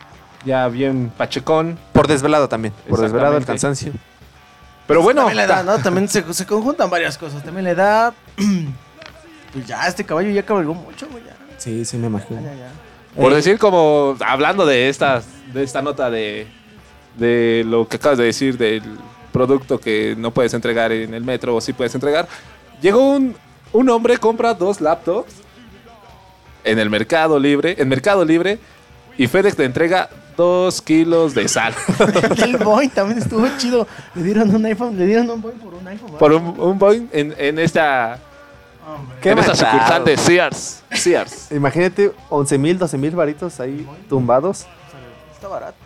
ya 0.44 0.68
bien 0.68 1.12
pachecón. 1.16 1.78
Por 1.92 2.06
desvelado 2.08 2.48
también, 2.48 2.74
por 2.88 3.00
desvelado 3.00 3.36
el 3.36 3.44
cansancio. 3.46 3.92
Pero 4.86 5.02
bueno, 5.02 5.20
También 5.22 5.36
la 5.36 5.44
edad, 5.44 5.64
¿no? 5.64 5.78
También 5.78 6.08
se, 6.08 6.32
se 6.34 6.46
conjuntan 6.46 6.90
varias 6.90 7.16
cosas. 7.16 7.44
También 7.44 7.64
la 7.64 7.70
edad. 7.70 8.14
pues 9.52 9.66
ya, 9.66 9.86
este 9.86 10.04
caballo 10.04 10.30
ya 10.30 10.42
cabalgó 10.44 10.74
mucho, 10.74 11.06
güey. 11.10 11.22
Ya, 11.24 11.36
Sí, 11.58 11.84
sí 11.84 11.96
me 11.96 12.06
imagino. 12.08 12.40
ya, 12.40 12.54
ya. 12.54 12.70
por 13.20 13.32
Eh, 13.32 13.36
decir 13.36 13.58
como, 13.58 14.16
hablando 14.26 14.66
de 14.66 14.88
estas, 14.88 15.26
de 15.52 15.62
esta 15.62 15.82
nota 15.82 16.10
de, 16.10 16.46
de 17.18 17.62
lo 17.66 17.86
que 17.86 17.96
acabas 17.96 18.18
de 18.18 18.24
decir 18.24 18.56
del 18.58 18.82
producto 19.30 19.78
que 19.78 20.14
no 20.18 20.32
puedes 20.32 20.54
entregar 20.54 20.90
en 20.90 21.14
el 21.14 21.22
metro 21.22 21.54
o 21.54 21.60
sí 21.60 21.72
puedes 21.72 21.94
entregar, 21.94 22.26
llegó 22.80 23.10
un, 23.12 23.36
un 23.72 23.88
hombre, 23.90 24.16
compra 24.18 24.54
dos 24.54 24.80
laptops 24.80 25.34
en 26.64 26.78
el 26.78 26.90
Mercado 26.90 27.38
Libre, 27.38 27.76
en 27.78 27.88
Mercado 27.88 28.24
Libre, 28.24 28.58
y 29.16 29.26
FedEx 29.28 29.54
te 29.56 29.64
entrega 29.64 30.08
dos 30.40 30.80
kilos 30.80 31.34
de 31.34 31.46
sal. 31.48 31.74
El 32.42 32.56
Boeing 32.56 32.88
también 32.88 33.18
estuvo 33.18 33.46
chido. 33.58 33.86
Le 34.14 34.22
dieron 34.22 34.54
un 34.54 34.64
iPhone, 34.64 34.96
le 34.98 35.04
dieron 35.06 35.28
un 35.28 35.42
Boeing 35.42 35.58
por 35.58 35.74
un 35.74 35.86
iPhone. 35.86 36.10
por 36.18 36.32
un, 36.32 36.58
un 36.58 36.78
Boeing 36.78 37.06
en, 37.12 37.34
en 37.36 37.58
esta, 37.58 38.18
Qué 39.20 39.30
en 39.32 39.38
esta 39.38 39.50
manchado. 39.52 39.72
sucursal 39.72 40.04
de 40.04 40.16
Sears. 40.16 40.82
Sears. 40.92 41.52
Imagínate 41.52 42.12
11 42.30 42.58
mil, 42.58 42.78
12 42.78 42.96
mil 42.98 43.10
varitos 43.14 43.60
ahí 43.60 43.86
tumbados. 44.08 44.66
Está 45.34 45.48
barato. 45.48 45.76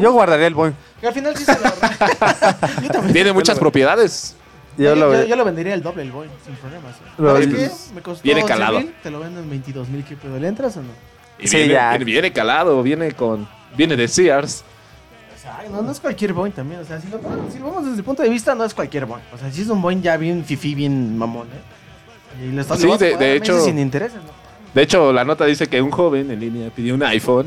Yo 0.00 0.12
guardaría 0.12 0.46
el 0.48 0.54
Boeing. 0.54 0.72
Que 1.00 1.06
al 1.06 1.14
final 1.14 1.36
sí 1.36 1.44
se 1.44 1.52
lo. 1.60 3.12
Tiene 3.12 3.32
muchas 3.32 3.58
propiedades. 3.58 4.34
Yo 4.76 4.86
Yo, 4.86 4.96
lo 4.96 5.12
yo- 5.14 5.24
yo 5.26 5.36
lo 5.36 5.44
vendería 5.44 5.74
el 5.74 5.82
doble 5.84 6.02
el 6.02 6.10
Boeing, 6.10 6.30
sin 6.44 6.56
problemas. 6.56 6.94
¿eh? 6.96 7.12
Lo- 7.18 7.32
¿Sabes 7.32 7.46
qué? 7.46 7.70
Me 7.94 8.02
costó 8.02 8.24
Viene 8.24 8.42
11,000, 8.42 8.46
calado. 8.58 8.82
Te 9.04 9.10
lo 9.12 9.20
vendo 9.20 9.38
en 9.40 9.48
22 9.48 9.88
mil. 9.88 10.04
¿Qué 10.04 10.16
pedo? 10.16 10.36
¿Le 10.38 10.48
entras 10.48 10.76
o 10.76 10.80
no? 10.80 11.13
Y 11.38 11.48
Sí, 11.48 11.56
viene, 11.58 11.72
ya. 11.72 11.90
viene- 11.90 12.04
viene 12.04 12.32
calado, 12.32 12.82
viene 12.82 13.12
con. 13.12 13.46
Viene 13.76 13.96
de 13.96 14.06
Sears. 14.08 14.64
Ay, 15.58 15.68
no, 15.70 15.82
no 15.82 15.92
es 15.92 16.00
cualquier 16.00 16.32
boing 16.32 16.52
también. 16.52 16.80
O 16.80 16.84
sea, 16.84 17.00
si 17.00 17.08
lo, 17.08 17.18
si 17.52 17.58
lo 17.58 17.66
vemos 17.66 17.84
desde 17.84 17.98
el 17.98 18.04
punto 18.04 18.22
de 18.22 18.28
vista, 18.30 18.54
no 18.54 18.64
es 18.64 18.72
cualquier 18.72 19.04
boing. 19.04 19.22
O 19.34 19.38
sea, 19.38 19.50
si 19.52 19.60
es 19.62 19.68
un 19.68 19.82
boing 19.82 20.00
ya 20.00 20.16
bien 20.16 20.44
fifí, 20.44 20.74
bien 20.74 21.18
mamón, 21.18 21.48
¿eh? 21.48 22.44
Y 22.46 22.52
lo 22.52 22.62
estás 22.62 22.78
Sí, 22.80 22.86
de- 22.86 22.96
de 23.10 23.16
meses 23.16 23.36
hecho- 23.36 23.60
Sin 23.60 23.78
intereses, 23.78 24.16
¿no? 24.16 24.30
De 24.72 24.82
hecho, 24.82 25.12
la 25.12 25.22
nota 25.24 25.44
dice 25.44 25.66
que 25.66 25.80
un 25.82 25.90
joven 25.90 26.30
en 26.30 26.40
línea 26.40 26.70
pidió 26.70 26.94
un 26.94 27.02
iPhone 27.02 27.46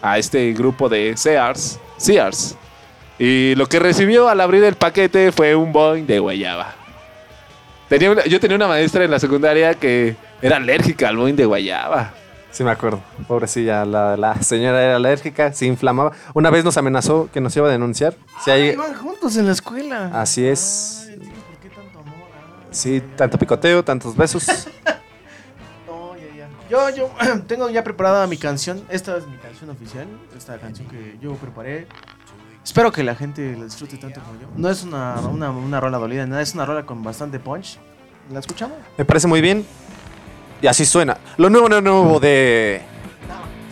a 0.00 0.18
este 0.18 0.52
grupo 0.52 0.88
de 0.88 1.16
Sears. 1.16 1.78
Sears. 1.98 2.56
Y 3.18 3.54
lo 3.56 3.66
que 3.66 3.78
recibió 3.78 4.28
al 4.28 4.40
abrir 4.40 4.64
el 4.64 4.74
paquete 4.76 5.32
fue 5.32 5.54
un 5.54 5.72
Boeing 5.72 6.06
de 6.06 6.18
guayaba. 6.20 6.74
Tenía 7.88 8.10
una- 8.12 8.24
yo 8.24 8.38
tenía 8.40 8.56
una 8.56 8.68
maestra 8.68 9.04
en 9.04 9.10
la 9.10 9.18
secundaria 9.18 9.74
que 9.74 10.14
era 10.40 10.56
alérgica 10.56 11.08
al 11.08 11.16
Boeing 11.16 11.34
de 11.36 11.44
guayaba. 11.44 12.14
Sí, 12.50 12.64
me 12.64 12.70
acuerdo. 12.72 13.00
Pobrecilla, 13.28 13.84
la, 13.84 14.16
la 14.16 14.42
señora 14.42 14.82
era 14.82 14.96
alérgica, 14.96 15.52
se 15.52 15.66
inflamaba. 15.66 16.12
Una 16.34 16.50
vez 16.50 16.64
nos 16.64 16.76
amenazó 16.76 17.28
que 17.32 17.40
nos 17.40 17.54
iba 17.56 17.68
a 17.68 17.70
denunciar. 17.70 18.16
Si 18.44 18.50
hay- 18.50 18.70
Iban 18.70 18.94
juntos 18.94 19.36
en 19.36 19.46
la 19.46 19.52
escuela. 19.52 20.10
Así 20.20 20.44
es. 20.46 21.08
Sí, 22.72 23.02
tanto 23.16 23.38
picoteo, 23.38 23.84
tantos 23.84 24.16
besos. 24.16 24.46
No, 25.86 26.16
ya, 26.16 26.36
ya. 26.36 26.48
Yo, 26.68 26.90
yo 26.90 27.10
tengo 27.46 27.68
ya 27.70 27.82
preparada 27.84 28.26
mi 28.26 28.36
canción. 28.36 28.82
Esta 28.88 29.16
es 29.16 29.26
mi 29.26 29.36
canción 29.38 29.70
oficial. 29.70 30.06
Esta 30.36 30.58
canción 30.58 30.88
que 30.88 31.16
yo 31.20 31.34
preparé. 31.34 31.86
Espero 32.64 32.92
que 32.92 33.02
la 33.02 33.14
gente 33.16 33.56
la 33.56 33.64
disfrute 33.64 33.96
tanto 33.96 34.20
como 34.20 34.40
yo. 34.40 34.46
No 34.56 34.68
es 34.70 34.82
una, 34.84 35.16
una, 35.20 35.50
una 35.50 35.80
rola 35.80 35.98
dolida, 35.98 36.26
nada. 36.26 36.42
Es 36.42 36.54
una 36.54 36.64
rola 36.66 36.84
con 36.86 37.02
bastante 37.02 37.38
punch. 37.40 37.78
¿La 38.32 38.38
escuchamos? 38.40 38.76
Me 38.96 39.04
parece 39.04 39.26
muy 39.26 39.40
bien. 39.40 39.66
Y 40.62 40.66
así 40.66 40.84
suena. 40.84 41.16
Lo 41.36 41.48
nuevo, 41.50 41.68
no 41.68 41.80
nuevo 41.80 42.20
de. 42.20 42.82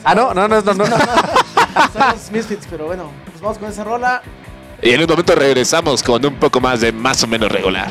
Ah, 0.04 0.14
no, 0.14 0.32
no, 0.32 0.48
no, 0.48 0.62
no, 0.62 0.74
no. 0.74 0.86
Son 1.92 2.02
los 2.12 2.30
Misfits, 2.30 2.66
pero 2.70 2.86
bueno, 2.86 3.10
pues 3.26 3.40
vamos 3.40 3.58
con 3.58 3.68
esa 3.68 3.84
rola. 3.84 4.22
Y 4.80 4.90
en 4.90 5.00
un 5.00 5.06
momento 5.06 5.34
regresamos 5.34 6.02
con 6.02 6.24
un 6.24 6.36
poco 6.36 6.60
más 6.60 6.80
de 6.80 6.92
más 6.92 7.22
o 7.22 7.26
menos 7.26 7.50
regular. 7.50 7.90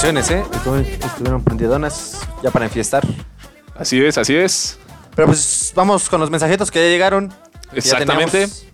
Canciones, 0.00 0.30
¿eh? 0.30 0.44
Estuvieron 1.04 1.42
prendidonas 1.42 2.20
ya 2.40 2.52
para 2.52 2.66
enfiestar. 2.66 3.04
Así 3.76 4.00
es, 4.00 4.16
así 4.16 4.36
es. 4.36 4.78
Pero 5.16 5.26
pues 5.26 5.72
vamos 5.74 6.08
con 6.08 6.20
los 6.20 6.30
mensajitos 6.30 6.70
que 6.70 6.78
ya 6.78 6.88
llegaron. 6.88 7.30
que 7.30 7.80
ya 7.80 7.96
Exactamente. 7.96 8.30
teníamos. 8.30 8.64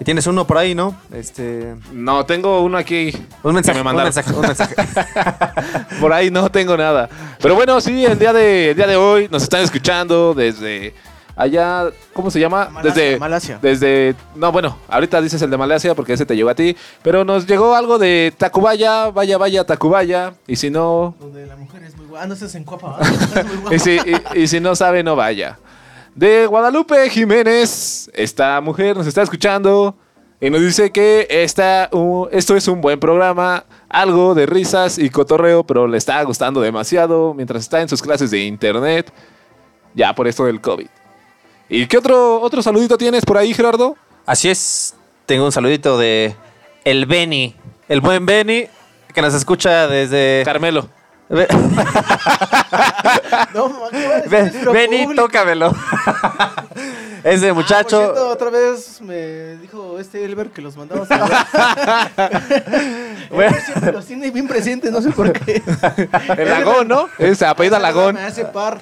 Y 0.00 0.04
tienes 0.04 0.26
uno 0.26 0.44
por 0.44 0.58
ahí, 0.58 0.74
¿no? 0.74 0.96
Este. 1.12 1.76
No, 1.92 2.26
tengo 2.26 2.62
uno 2.62 2.78
aquí. 2.78 3.16
Un 3.44 3.54
mensaje, 3.54 3.76
me 3.76 3.82
un 3.82 3.84
mandaron. 3.84 4.06
mensaje, 4.06 4.32
un 4.32 4.40
mensaje. 4.40 4.74
Por 6.00 6.12
ahí 6.12 6.32
no 6.32 6.50
tengo 6.50 6.76
nada. 6.76 7.08
Pero 7.40 7.54
bueno, 7.54 7.80
sí, 7.80 8.04
el 8.04 8.18
día 8.18 8.32
de, 8.32 8.70
el 8.70 8.76
día 8.76 8.88
de 8.88 8.96
hoy 8.96 9.28
nos 9.30 9.44
están 9.44 9.62
escuchando 9.62 10.34
desde 10.34 10.94
allá, 11.36 11.90
¿cómo 12.12 12.30
se 12.30 12.40
llama? 12.40 12.68
Malasia, 12.70 12.92
desde 13.04 13.18
Malasia. 13.18 13.58
Desde 13.62 14.14
no, 14.34 14.50
bueno, 14.50 14.76
ahorita 14.88 15.20
dices 15.20 15.40
el 15.42 15.50
de 15.50 15.56
Malasia 15.56 15.94
porque 15.94 16.14
ese 16.14 16.26
te 16.26 16.34
llegó 16.34 16.48
a 16.50 16.54
ti, 16.54 16.76
pero 17.02 17.24
nos 17.24 17.46
llegó 17.46 17.74
algo 17.76 17.98
de 17.98 18.32
Tacubaya, 18.36 19.10
vaya, 19.10 19.38
vaya, 19.38 19.64
Tacubaya, 19.64 20.34
y 20.46 20.56
si 20.56 20.70
no 20.70 21.14
Donde 21.20 21.46
la 21.46 21.54
mujer 21.56 21.82
es 21.84 21.96
muy 21.96 22.06
guapa. 22.06 22.24
Ah, 22.24 22.26
no 22.26 22.34
estás 22.34 22.54
en 22.54 22.64
Cuapa, 22.64 22.96
¿verdad? 22.98 23.12
Es 23.36 23.46
muy 23.46 23.56
guapa. 23.56 23.74
y 23.76 23.78
si, 23.78 23.90
y- 24.34 24.42
y 24.42 24.46
si 24.48 24.58
no 24.60 24.74
sabe 24.74 25.02
no 25.04 25.14
vaya. 25.16 25.58
de 26.14 26.46
Guadalupe 26.46 27.08
Jiménez. 27.10 28.10
Esta 28.14 28.60
mujer 28.62 28.96
nos 28.96 29.06
está 29.06 29.20
escuchando 29.22 29.94
y 30.40 30.48
nos 30.50 30.60
dice 30.62 30.90
que 30.90 31.26
esta, 31.30 31.88
uh, 31.92 32.26
esto 32.32 32.56
es 32.56 32.68
un 32.68 32.80
buen 32.80 32.98
programa, 33.00 33.64
algo 33.88 34.34
de 34.34 34.46
risas 34.46 34.98
y 34.98 35.10
cotorreo, 35.10 35.64
pero 35.64 35.86
le 35.86 35.96
está 35.98 36.22
gustando 36.24 36.60
demasiado 36.62 37.34
mientras 37.34 37.62
está 37.62 37.80
en 37.82 37.88
sus 37.90 38.00
clases 38.02 38.30
de 38.30 38.40
internet, 38.44 39.12
ya 39.94 40.14
por 40.14 40.26
esto 40.26 40.44
del 40.44 40.60
COVID. 40.60 40.88
¿Y 41.68 41.86
qué 41.86 41.98
otro, 41.98 42.40
otro 42.40 42.62
saludito 42.62 42.96
tienes 42.96 43.24
por 43.24 43.36
ahí, 43.38 43.52
Gerardo? 43.52 43.96
Así 44.24 44.48
es, 44.48 44.94
tengo 45.26 45.44
un 45.44 45.52
saludito 45.52 45.98
de 45.98 46.36
el 46.84 47.06
Beni, 47.06 47.54
el 47.88 48.00
buen 48.00 48.24
Beni, 48.26 48.66
que 49.12 49.22
nos 49.22 49.34
escucha 49.34 49.86
desde... 49.88 50.42
Carmelo. 50.44 50.88
No, 53.54 53.72
Beni, 54.72 54.98
público. 55.04 55.22
tócamelo. 55.24 55.74
Ese 57.24 57.46
Ah, 57.46 57.54
por 57.54 57.62
muchacho... 57.62 57.98
cierto, 57.98 58.28
otra 58.28 58.50
vez 58.50 59.00
me 59.00 59.56
dijo 59.56 59.98
este 59.98 60.24
Elber 60.24 60.50
que 60.50 60.62
los 60.62 60.76
mandaba 60.76 61.02
a 61.02 61.06
saludar. 61.06 62.10
Bueno. 63.30 63.56
Siempre 63.64 63.92
los 63.92 64.06
tiene 64.06 64.30
bien 64.30 64.46
presentes, 64.46 64.92
no 64.92 65.02
sé 65.02 65.10
por 65.10 65.32
qué. 65.32 65.60
El 66.36 66.48
Lagón, 66.48 66.86
¿no? 66.86 67.08
Es 67.18 67.42
apellida 67.42 67.80
Lagón. 67.80 68.14
Me 68.14 68.22
hace 68.22 68.44
par. 68.44 68.78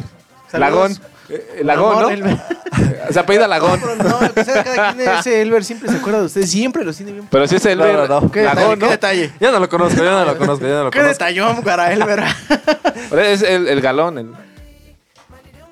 Lagón. 0.52 0.98
Saludos. 1.26 1.46
Eh, 1.56 1.60
Lagón, 1.64 2.00
¿no? 2.02 2.10
Elber. 2.10 2.36
Se 3.10 3.18
apellida 3.20 3.46
Lagón. 3.48 3.80
No, 3.80 3.94
no, 4.04 4.16
o 4.16 4.44
sea, 4.44 4.64
cada 4.64 4.92
quien 4.94 5.08
ese 5.08 5.40
Elber 5.42 5.64
siempre 5.64 5.88
se 5.90 5.96
acuerda 5.96 6.20
de 6.20 6.26
ustedes, 6.26 6.50
siempre 6.50 6.84
los 6.84 6.96
tiene 6.96 7.12
bien 7.12 7.26
Pero 7.30 7.46
si 7.48 7.56
es 7.56 7.64
el 7.66 7.78
No, 7.78 7.86
no, 7.92 8.06
no. 8.20 8.30
¿Qué 8.30 8.40
detalle? 8.40 8.60
Lagón, 8.60 8.78
¿Qué 8.78 8.84
¿no? 8.84 8.90
detalle? 8.90 9.32
Yo 9.40 9.52
no 9.52 9.58
lo 9.60 9.68
conozco, 9.68 10.02
yo 10.04 10.10
no 10.10 10.24
lo 10.24 10.36
conozco, 10.38 10.66
yo 10.66 10.74
no 10.74 10.84
lo 10.84 10.90
¿Qué 10.90 10.98
conozco. 10.98 11.12
detallón 11.24 11.62
para 11.62 11.92
Elber? 11.92 12.22
Pero 13.10 13.22
es 13.22 13.42
el, 13.42 13.68
el 13.68 13.80
galón. 13.80 14.18
el- 14.18 14.32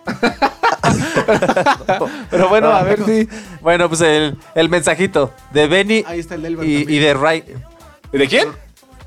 Pero 2.30 2.48
bueno, 2.48 2.70
a 2.70 2.82
ver 2.82 3.04
si. 3.04 3.28
Bueno, 3.60 3.88
pues 3.88 4.00
el, 4.00 4.36
el 4.54 4.68
mensajito 4.68 5.32
de 5.52 5.66
Benny 5.68 6.04
Ahí 6.06 6.18
está 6.20 6.34
el 6.34 6.44
Elber 6.44 6.66
y, 6.68 6.78
también. 6.84 6.98
y 7.02 7.04
de 7.04 7.14
Rai- 7.16 7.44
¿De 8.12 8.28
quién? 8.28 8.48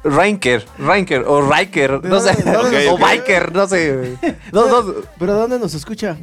Reinker, 0.06 0.66
Reinker 0.78 1.24
o 1.28 1.42
Riker, 1.52 2.00
¿De 2.00 2.08
no 2.10 2.20
sé, 2.20 2.36
dónde- 2.44 2.88
o 2.92 2.98
Biker, 2.98 3.54
no 3.54 3.68
sé. 3.68 4.16
No, 4.54 4.68
no, 4.68 4.94
¿Pero 5.20 5.34
dónde 5.34 5.60
nos 5.60 5.74
escucha? 5.74 6.16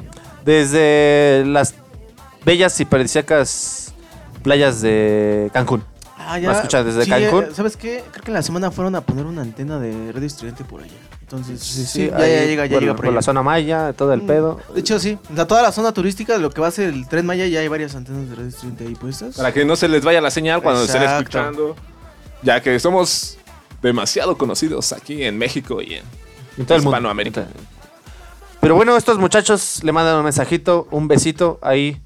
desde 0.44 1.44
las 1.46 1.74
bellas 2.44 2.78
y 2.80 2.84
paradisíacas 2.84 3.94
playas 4.42 4.80
de 4.80 5.50
Cancún. 5.52 5.84
Ah, 6.18 6.38
¿Me 6.40 6.50
escuchas 6.52 6.84
desde 6.84 7.04
Sí, 7.04 7.10
Cancún? 7.10 7.44
eh, 7.44 7.48
¿Sabes 7.54 7.76
qué? 7.76 8.02
Creo 8.12 8.24
que 8.24 8.30
en 8.30 8.34
la 8.34 8.42
semana 8.42 8.70
fueron 8.70 8.94
a 8.94 9.00
poner 9.00 9.26
una 9.26 9.42
antena 9.42 9.78
de 9.78 10.12
radio 10.12 10.26
estudiante 10.26 10.64
por 10.64 10.80
allá. 10.82 10.92
Entonces, 11.22 11.60
sí, 11.60 11.84
sí, 11.86 12.09
ya, 12.10 12.16
ahí 12.18 12.30
ya 12.34 12.44
llega, 12.44 12.66
ya 12.66 12.74
por, 12.74 12.80
llega 12.82 12.92
por 12.92 12.96
por 13.00 13.06
allá. 13.06 13.14
la 13.16 13.22
zona 13.22 13.42
maya, 13.42 13.92
todo 13.94 14.12
el 14.12 14.22
Mm. 14.22 14.26
pedo. 14.26 14.60
De 14.74 14.80
hecho, 14.80 14.98
sí. 15.00 15.18
O 15.32 15.34
sea, 15.34 15.46
toda 15.46 15.62
la 15.62 15.72
zona 15.72 15.92
turística, 15.92 16.36
lo 16.38 16.50
que 16.50 16.60
va 16.60 16.68
a 16.68 16.70
ser 16.70 16.90
el 16.90 17.09
Tren 17.09 17.24
Maya, 17.24 17.46
ya 17.46 17.60
hay 17.60 17.68
varias 17.68 17.94
antenas 17.94 18.28
de 18.28 18.34
radio 18.36 18.48
estudiante 18.48 18.84
ahí 18.86 18.94
puestas. 18.94 19.36
Para 19.36 19.52
que 19.52 19.64
no 19.64 19.74
se 19.76 19.88
les 19.88 20.04
vaya 20.04 20.20
la 20.20 20.30
señal 20.30 20.62
cuando 20.62 20.82
estén 20.84 21.02
Exacto. 21.02 21.22
escuchando. 21.38 21.76
Ya 22.42 22.60
que 22.60 22.78
somos 22.80 23.38
demasiado 23.82 24.38
conocidos 24.38 24.92
aquí 24.92 25.24
en 25.24 25.36
México 25.38 25.80
y 25.82 25.94
en 25.94 26.04
En 26.59 26.66
todo 26.66 26.76
el 26.78 26.82
mundo. 26.84 26.96
Hispanoamérica. 26.98 27.46
Pero 28.60 28.74
bueno, 28.76 28.96
estos 28.96 29.18
muchachos 29.18 29.80
le 29.82 29.90
mandan 29.92 30.16
un 30.16 30.24
mensajito, 30.24 30.86
un 30.92 31.09
besito 31.09 31.59
ahí 31.62 32.00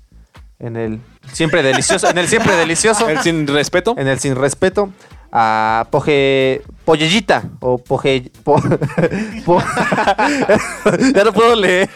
en 0.58 0.76
el 0.76 1.00
siempre 1.32 1.62
delicioso, 1.62 2.08
en 2.08 2.16
el 2.16 2.28
siempre 2.28 2.56
delicioso, 2.56 3.08
El 3.10 3.20
sin 3.20 3.46
respeto. 3.46 3.94
en 3.98 4.08
el 4.08 4.18
sin 4.18 4.34
respeto 4.36 4.88
a 5.30 5.86
Poje 5.90 6.62
Pollellita 6.86 7.42
o 7.60 7.76
Poje 7.76 8.30
po- 8.42 8.62
po- 9.44 9.62
ya 11.14 11.24
no 11.24 11.32
puedo 11.34 11.54
leer 11.56 11.90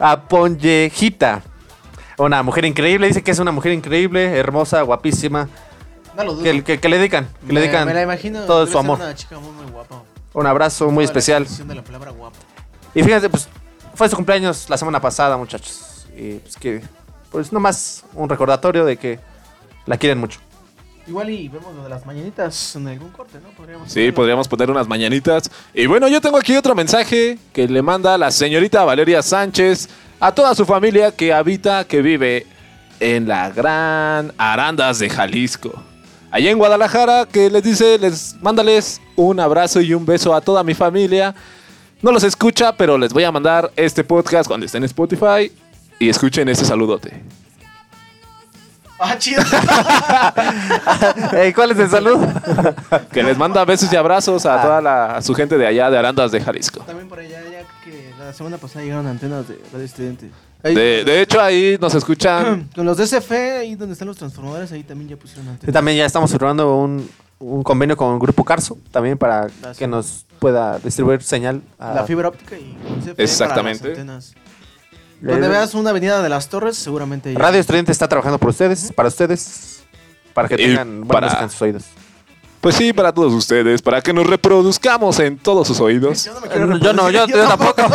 a 0.00 0.20
Ponyejita. 0.22 1.42
Una 2.18 2.42
mujer 2.42 2.64
increíble, 2.64 3.06
dice 3.06 3.22
que 3.22 3.30
es 3.30 3.38
una 3.38 3.52
mujer 3.52 3.72
increíble, 3.72 4.36
hermosa, 4.36 4.82
guapísima, 4.82 5.48
No 6.16 6.24
lo 6.24 6.32
dudo. 6.34 6.42
que, 6.44 6.62
que- 6.64 6.78
que 6.80 6.88
le 6.88 6.98
dedican, 6.98 7.26
que 7.40 7.46
le 7.48 7.52
Me- 7.54 7.60
dedican 7.60 7.86
me 7.86 7.94
la 7.94 8.02
imagino, 8.02 8.40
todo 8.42 8.66
su 8.66 8.78
amor. 8.78 8.98
una 8.98 9.14
chica 9.14 9.38
muy, 9.38 9.50
muy 9.52 9.70
guapa. 9.70 10.02
Un 10.34 10.46
abrazo 10.46 10.90
muy 10.90 11.04
especial. 11.04 11.42
extensión 11.42 11.68
de 11.68 11.74
la 11.76 11.82
palabra 11.82 12.10
guapa. 12.10 12.36
Y 12.94 13.02
fíjense, 13.02 13.28
pues 13.28 13.48
fue 13.94 14.08
su 14.08 14.16
cumpleaños 14.16 14.68
la 14.70 14.76
semana 14.76 15.00
pasada, 15.00 15.36
muchachos. 15.36 16.06
Y 16.16 16.34
pues 16.34 16.56
que, 16.56 16.82
pues 17.30 17.52
nomás 17.52 18.04
un 18.14 18.28
recordatorio 18.28 18.84
de 18.84 18.96
que 18.96 19.18
la 19.86 19.96
quieren 19.96 20.18
mucho. 20.18 20.38
Igual 21.06 21.30
y 21.30 21.48
vemos 21.48 21.74
lo 21.74 21.82
de 21.82 21.88
las 21.88 22.06
mañanitas 22.06 22.76
en 22.76 22.86
algún 22.86 23.10
corte, 23.10 23.38
¿no? 23.42 23.48
Podríamos 23.50 23.90
Sí, 23.90 24.12
podríamos 24.12 24.46
poner 24.46 24.70
unas 24.70 24.86
mañanitas. 24.86 25.50
Y 25.74 25.86
bueno, 25.86 26.06
yo 26.06 26.20
tengo 26.20 26.38
aquí 26.38 26.54
otro 26.56 26.74
mensaje 26.76 27.38
que 27.52 27.66
le 27.66 27.82
manda 27.82 28.16
la 28.16 28.30
señorita 28.30 28.84
Valeria 28.84 29.20
Sánchez 29.20 29.88
a 30.20 30.32
toda 30.32 30.54
su 30.54 30.64
familia 30.64 31.10
que 31.10 31.32
habita, 31.32 31.84
que 31.84 32.02
vive 32.02 32.46
en 33.00 33.26
la 33.26 33.50
gran 33.50 34.32
Arandas 34.38 35.00
de 35.00 35.10
Jalisco. 35.10 35.72
Allá 36.32 36.50
en 36.50 36.56
Guadalajara, 36.56 37.26
que 37.30 37.50
les 37.50 37.62
dice, 37.62 37.98
les 37.98 38.34
mándales 38.40 39.02
un 39.16 39.38
abrazo 39.38 39.82
y 39.82 39.92
un 39.92 40.06
beso 40.06 40.34
a 40.34 40.40
toda 40.40 40.64
mi 40.64 40.72
familia. 40.72 41.34
No 42.00 42.10
los 42.10 42.24
escucha, 42.24 42.74
pero 42.74 42.96
les 42.96 43.12
voy 43.12 43.24
a 43.24 43.30
mandar 43.30 43.70
este 43.76 44.02
podcast 44.02 44.48
cuando 44.48 44.64
estén 44.64 44.82
en 44.82 44.86
Spotify 44.86 45.52
y 45.98 46.08
escuchen 46.08 46.48
ese 46.48 46.64
saludote. 46.64 47.22
Ah, 48.98 49.18
chido. 49.18 49.42
Ey, 51.36 51.52
¿Cuál 51.52 51.72
es 51.72 51.78
el 51.78 51.90
saludo? 51.90 52.26
Que 53.12 53.22
les 53.22 53.36
manda 53.36 53.62
besos 53.66 53.92
y 53.92 53.96
abrazos 53.96 54.46
a 54.46 54.62
toda 54.62 54.80
la, 54.80 55.16
a 55.16 55.22
su 55.22 55.34
gente 55.34 55.58
de 55.58 55.66
allá 55.66 55.90
de 55.90 55.98
Arandas 55.98 56.32
de 56.32 56.40
Jalisco. 56.40 56.80
También 56.84 57.10
por 57.10 57.18
allá, 57.18 57.42
ya 57.42 57.60
que 57.84 58.10
la 58.18 58.32
semana 58.32 58.56
pasada 58.56 58.84
llegaron 58.84 59.06
antenas 59.06 59.48
de 59.48 59.60
radio 59.70 59.84
estudiante. 59.84 60.30
De, 60.62 61.04
de 61.04 61.22
hecho, 61.22 61.40
ahí 61.40 61.76
nos 61.80 61.94
escuchan 61.94 62.68
Con 62.74 62.86
los 62.86 62.96
DCF, 62.96 63.30
ahí 63.32 63.74
donde 63.74 63.94
están 63.94 64.08
los 64.08 64.16
transformadores, 64.16 64.70
ahí 64.72 64.82
también 64.84 65.08
ya 65.10 65.16
pusieron 65.16 65.46
Y 65.46 65.48
antenas. 65.50 65.72
también 65.72 65.96
ya 65.98 66.06
estamos 66.06 66.30
firmando 66.30 66.76
un, 66.76 67.08
un 67.40 67.62
convenio 67.62 67.96
con 67.96 68.18
Grupo 68.18 68.44
Carso, 68.44 68.78
también 68.90 69.18
para 69.18 69.48
que 69.76 69.86
nos 69.86 70.24
pueda 70.38 70.78
distribuir 70.78 71.22
señal. 71.22 71.62
a- 71.78 71.94
La 71.94 72.04
fibra 72.04 72.28
óptica 72.28 72.56
y 72.56 72.76
el 72.96 73.00
CFE 73.14 73.22
Exactamente. 73.22 73.80
para 73.80 73.90
las 73.90 73.98
antenas. 74.00 74.34
Donde 75.20 75.48
veas 75.48 75.74
una 75.74 75.90
avenida 75.90 76.20
de 76.22 76.28
las 76.28 76.48
torres, 76.48 76.76
seguramente. 76.76 77.32
ya- 77.32 77.38
Radio 77.38 77.60
Estudiante 77.60 77.92
está 77.92 78.08
trabajando 78.08 78.38
por 78.38 78.50
ustedes, 78.50 78.92
para 78.92 79.08
ustedes, 79.08 79.82
para 80.34 80.48
que 80.48 80.54
Y 80.54 80.58
tengan 80.58 81.00
buena 81.02 81.08
para- 81.08 81.26
música 81.28 81.42
en 81.44 81.50
sus 81.50 81.62
oídos. 81.62 81.84
Pues 82.62 82.76
sí, 82.76 82.92
para 82.92 83.12
todos 83.12 83.32
ustedes, 83.34 83.82
para 83.82 84.00
que 84.00 84.12
nos 84.12 84.24
reproduzcamos 84.24 85.18
en 85.18 85.36
todos 85.36 85.66
sus 85.66 85.80
oídos. 85.80 86.22
Yo 86.24 86.32
no 86.34 86.40
me 86.40 86.46
quiero 86.48 86.78
Yo 86.78 86.92
no, 86.92 87.10
yo, 87.10 87.26
tampoco. 87.26 87.82
O 87.82 87.88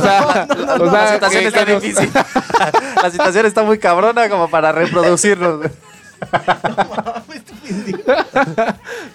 sea, 0.00 0.46
la 0.78 1.12
situación 1.14 1.44
está 1.46 1.64
nos- 1.64 1.82
difícil. 1.82 2.10
la 3.02 3.10
situación 3.10 3.46
está 3.46 3.62
muy 3.62 3.78
cabrona 3.78 4.28
como 4.28 4.50
para 4.50 4.70
reproducirnos. 4.70 5.60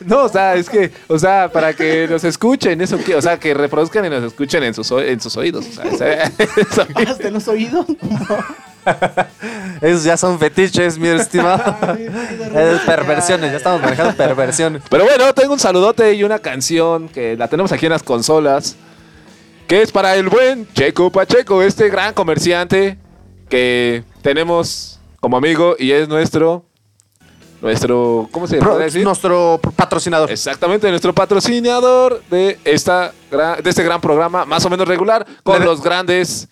No, 0.05 0.23
o 0.23 0.29
sea, 0.29 0.55
es 0.55 0.69
que, 0.69 0.91
o 1.07 1.17
sea, 1.19 1.49
para 1.51 1.73
que 1.73 2.07
nos 2.09 2.23
escuchen, 2.23 2.79
eso 2.81 2.97
que, 2.97 3.15
o 3.15 3.21
sea, 3.21 3.39
que 3.39 3.53
reproduzcan 3.53 4.05
y 4.05 4.09
nos 4.09 4.23
escuchen 4.23 4.63
en 4.63 4.73
sus, 4.73 4.91
o- 4.91 5.01
en 5.01 5.19
sus 5.19 5.35
oídos. 5.37 5.65
O 5.67 5.73
sea, 5.73 5.85
esa- 5.85 6.31
eso- 6.61 6.87
¿Hasta 7.07 7.27
en 7.27 7.33
los 7.33 7.47
oídos? 7.47 7.85
Esos 9.81 10.03
ya 10.03 10.17
son 10.17 10.39
fetiches, 10.39 10.97
mi 10.97 11.07
estimado. 11.09 11.75
Es 12.55 12.81
perversiones, 12.81 13.51
ya 13.51 13.57
estamos 13.57 13.81
manejando 13.81 14.15
perversiones. 14.15 14.81
Pero 14.89 15.03
bueno, 15.05 15.33
tengo 15.33 15.53
un 15.53 15.59
saludote 15.59 16.13
y 16.13 16.23
una 16.23 16.39
canción 16.39 17.09
que 17.09 17.35
la 17.37 17.47
tenemos 17.47 17.71
aquí 17.71 17.85
en 17.85 17.91
las 17.91 18.03
consolas. 18.03 18.75
Que 19.67 19.81
es 19.81 19.91
para 19.91 20.15
el 20.15 20.29
buen 20.29 20.67
Checo 20.73 21.11
Pacheco, 21.11 21.61
este 21.61 21.89
gran 21.89 22.13
comerciante 22.13 22.97
que 23.49 24.03
tenemos 24.21 24.99
como 25.19 25.35
amigo 25.37 25.75
y 25.77 25.91
es 25.91 26.07
nuestro. 26.07 26.63
Nuestro. 27.61 28.29
¿Cómo 28.31 28.47
se 28.47 28.57
Pro- 28.57 28.73
puede 28.73 28.85
decir? 28.85 29.03
nuestro 29.03 29.59
patrocinador. 29.75 30.31
Exactamente, 30.31 30.89
nuestro 30.89 31.13
patrocinador 31.13 32.21
de, 32.29 32.59
esta, 32.63 33.11
de 33.31 33.69
este 33.69 33.83
gran 33.83 33.99
programa, 33.99 34.45
más 34.45 34.63
o 34.65 34.69
menos 34.69 34.87
regular, 34.87 35.25
con 35.43 35.59
Le- 35.59 35.65
los 35.65 35.81
grandes 35.81 36.47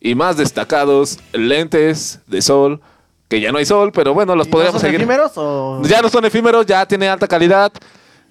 y 0.00 0.14
más 0.14 0.36
destacados 0.36 1.18
lentes 1.32 2.20
de 2.26 2.40
sol, 2.42 2.80
que 3.28 3.40
ya 3.40 3.52
no 3.52 3.58
hay 3.58 3.66
sol, 3.66 3.92
pero 3.92 4.14
bueno, 4.14 4.34
los 4.34 4.48
¿Y 4.48 4.50
podríamos 4.50 4.74
no 4.74 4.80
son 4.80 4.86
seguir. 4.88 5.00
efímeros 5.00 5.32
o...? 5.36 5.82
Ya 5.84 6.00
no 6.02 6.08
son 6.08 6.24
efímeros, 6.24 6.66
ya 6.66 6.86
tiene 6.86 7.08
alta 7.08 7.28
calidad. 7.28 7.72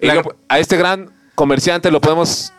Y 0.00 0.06
La- 0.06 0.22
a 0.48 0.58
este 0.58 0.76
gran 0.76 1.10
comerciante 1.34 1.90
lo 1.90 2.00
podemos. 2.00 2.52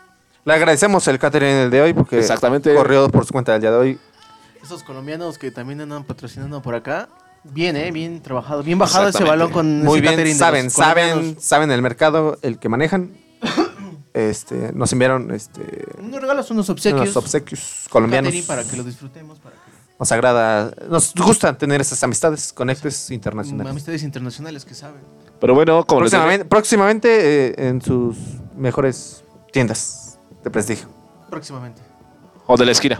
Le 0.43 0.53
agradecemos 0.53 1.07
el 1.07 1.19
catering 1.19 1.49
del 1.55 1.69
de 1.69 1.81
hoy 1.81 1.93
porque 1.93 2.17
Exactamente. 2.17 2.73
corrió 2.73 3.09
por 3.09 3.25
su 3.25 3.31
cuenta 3.33 3.51
del 3.51 3.61
día 3.61 3.71
de 3.71 3.77
hoy. 3.77 3.99
Esos 4.63 4.81
colombianos 4.83 5.37
que 5.37 5.51
también 5.51 5.81
andan 5.81 6.03
patrocinando 6.03 6.61
por 6.61 6.73
acá. 6.73 7.09
Bien, 7.43 7.75
eh, 7.75 7.91
bien 7.91 8.21
trabajado. 8.21 8.61
Bien 8.63 8.77
bajado 8.79 9.09
ese 9.09 9.23
balón 9.23 9.51
con 9.51 9.83
Muy 9.83 9.93
ese 9.99 10.01
bien, 10.01 10.13
catering 10.13 10.33
de 10.33 10.39
saben, 10.39 10.63
los 10.65 10.73
saben, 10.73 11.37
saben 11.39 11.71
el 11.71 11.81
mercado, 11.81 12.37
el 12.43 12.57
que 12.59 12.69
manejan. 12.69 13.11
Este, 14.13 14.71
nos 14.73 14.91
enviaron 14.91 15.31
este, 15.31 15.85
Unos 15.97 16.19
regalos, 16.21 16.51
unos 16.51 16.69
obsequios. 16.69 17.01
unos 17.01 17.17
obsequios 17.17 17.85
colombianos. 17.89 18.33
Para 18.45 18.63
que 18.63 18.75
lo 18.75 18.83
disfrutemos. 18.83 19.39
Para 19.39 19.55
que... 19.55 19.71
Nos 19.99 20.11
agrada, 20.11 20.73
nos 20.89 21.13
gusta 21.13 21.55
tener 21.57 21.79
esas 21.79 22.03
amistades, 22.03 22.51
conectes 22.51 23.11
internacionales. 23.11 23.69
Amistades 23.71 24.03
internacionales 24.03 24.65
que 24.65 24.73
saben. 24.73 25.01
Pero 25.39 25.53
bueno, 25.53 25.85
como 25.85 26.01
Próximamente, 26.01 26.45
próximamente 26.45 27.49
eh, 27.49 27.67
en 27.69 27.81
sus 27.81 28.17
mejores 28.57 29.23
tiendas 29.53 30.17
de 30.43 30.49
prestigio. 30.49 30.87
Próximamente. 31.29 31.81
O 32.47 32.57
de 32.57 32.65
la 32.65 32.71
esquina. 32.71 32.99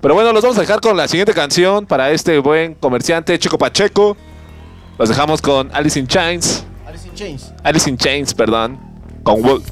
Pero 0.00 0.14
bueno, 0.14 0.32
los 0.32 0.42
vamos 0.42 0.56
a 0.56 0.60
dejar 0.60 0.80
con 0.80 0.96
la 0.96 1.08
siguiente 1.08 1.34
canción 1.34 1.84
para 1.84 2.10
este 2.12 2.38
buen 2.38 2.74
comerciante 2.74 3.38
Chico 3.38 3.58
Pacheco. 3.58 4.16
Los 4.98 5.08
dejamos 5.08 5.42
con 5.42 5.74
Alice 5.74 5.98
in 5.98 6.06
Chains. 6.06 6.64
Alice 6.86 7.08
in 7.08 7.14
Chains. 7.14 7.52
Alice 7.64 7.90
in 7.90 7.96
Chains, 7.96 8.32
perdón. 8.34 8.78
Con 9.24 9.42
Wolf. 9.42 9.68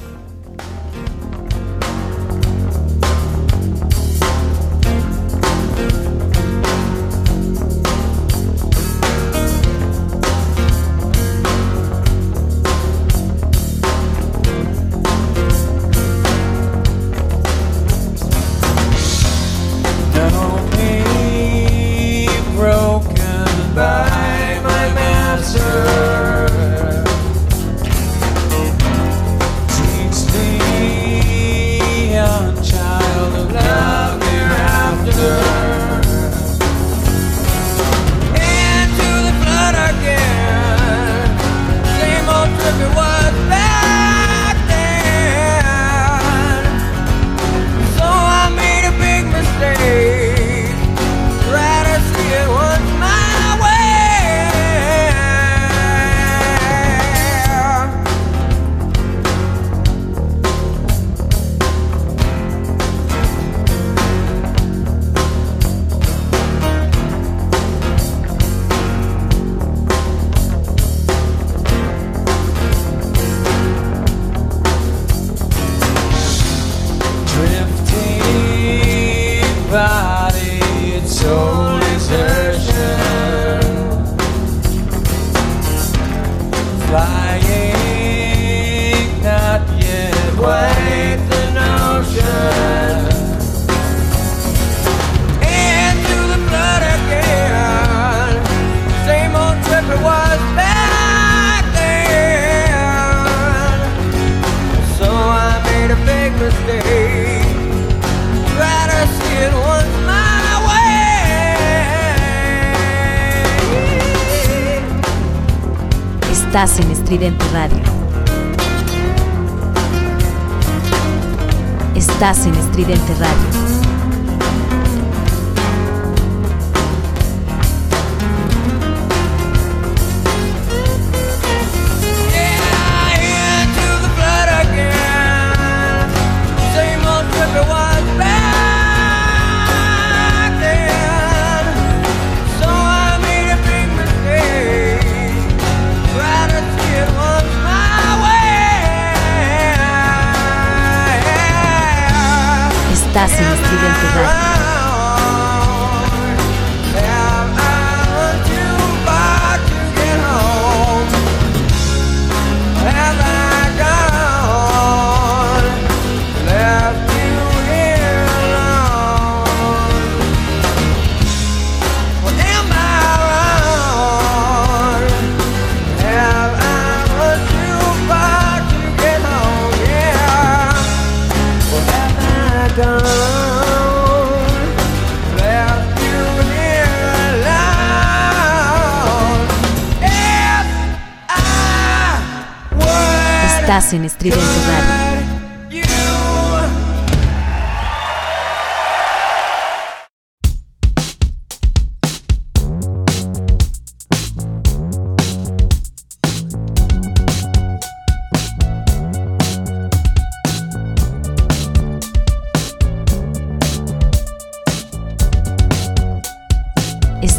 Estridente 122.86 123.14
Radio. 123.14 123.33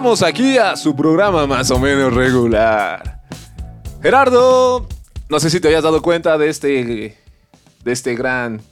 Regresamos 0.00 0.22
aquí 0.22 0.56
a 0.56 0.76
su 0.76 0.96
programa 0.96 1.46
más 1.46 1.70
o 1.70 1.78
menos 1.78 2.14
regular. 2.14 3.20
Gerardo, 4.00 4.88
no 5.28 5.38
sé 5.38 5.50
si 5.50 5.60
te 5.60 5.68
habías 5.68 5.82
dado 5.82 6.00
cuenta 6.00 6.38
de 6.38 6.48
este, 6.48 7.18
de 7.84 7.92
este 7.92 8.14
gran 8.14 8.62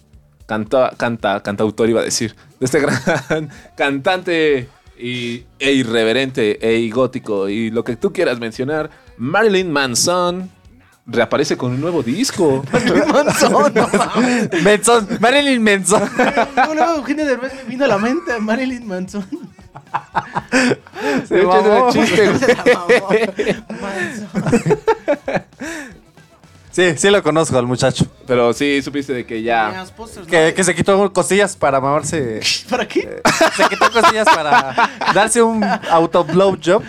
canta, 0.47 0.95
canta, 0.97 1.43
cantautor, 1.43 1.91
iba 1.91 2.01
a 2.01 2.05
decir, 2.05 2.35
de 2.59 2.65
este 2.65 2.81
gran 3.29 3.51
cantante 3.77 4.71
y, 4.99 5.45
e 5.59 5.73
irreverente 5.73 6.61
e 6.63 6.89
gótico 6.89 7.51
y 7.51 7.71
lo 7.71 7.85
que 7.85 7.97
tú 7.97 8.11
quieras 8.11 8.41
mencionar, 8.41 8.89
Marilyn 9.19 9.71
Manson 9.71 10.51
reaparece 11.05 11.59
con 11.59 11.73
un 11.73 11.81
nuevo 11.83 12.03
disco. 12.03 12.65
Manson, 13.13 13.75
no. 13.75 13.87
Manson, 14.65 15.09
Marilyn 15.21 15.63
Manson. 15.63 16.09
Luego 16.73 16.95
Eugenio 16.97 17.27
Derbez 17.27 17.53
me 17.55 17.65
vino 17.65 17.85
a 17.85 17.89
la 17.89 17.99
mente 17.99 18.39
Marilyn 18.41 18.87
Manson. 18.87 19.27
De 21.28 21.40
hecho, 21.43 21.90
chiste. 21.90 22.31
Sí, 26.78 26.97
sí 26.97 27.10
lo 27.10 27.20
conozco 27.24 27.59
al 27.59 27.66
muchacho. 27.66 28.06
Pero 28.24 28.52
sí, 28.52 28.81
supiste 28.82 29.12
de 29.12 29.27
que 29.27 29.43
ya... 29.43 29.85
Que, 30.31 30.55
que 30.55 30.62
se 30.62 30.77
quitó 30.77 31.12
costillas 31.12 31.56
para 31.56 31.81
mamarse. 31.81 32.40
¿Para 32.70 32.86
qué? 32.86 33.20
Se 33.56 33.65
quitó 33.69 33.90
costillas 33.90 34.27
para 34.27 34.77
darse 35.12 35.43
un 35.43 35.65
auto 35.65 36.23
blow 36.23 36.56
job. 36.65 36.85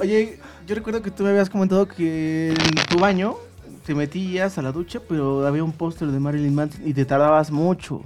Oye, 0.00 0.38
yo 0.68 0.74
recuerdo 0.76 1.02
que 1.02 1.10
tú 1.10 1.24
me 1.24 1.30
habías 1.30 1.50
comentado 1.50 1.88
que 1.88 2.50
en 2.50 2.86
tu 2.88 2.98
baño 3.00 3.36
te 3.84 3.92
metías 3.92 4.56
a 4.56 4.62
la 4.62 4.70
ducha, 4.70 5.00
pero 5.08 5.44
había 5.44 5.64
un 5.64 5.72
póster 5.72 6.08
de 6.08 6.20
Marilyn 6.20 6.54
Manson 6.54 6.86
y 6.86 6.94
te 6.94 7.04
tardabas 7.04 7.50
mucho. 7.50 8.02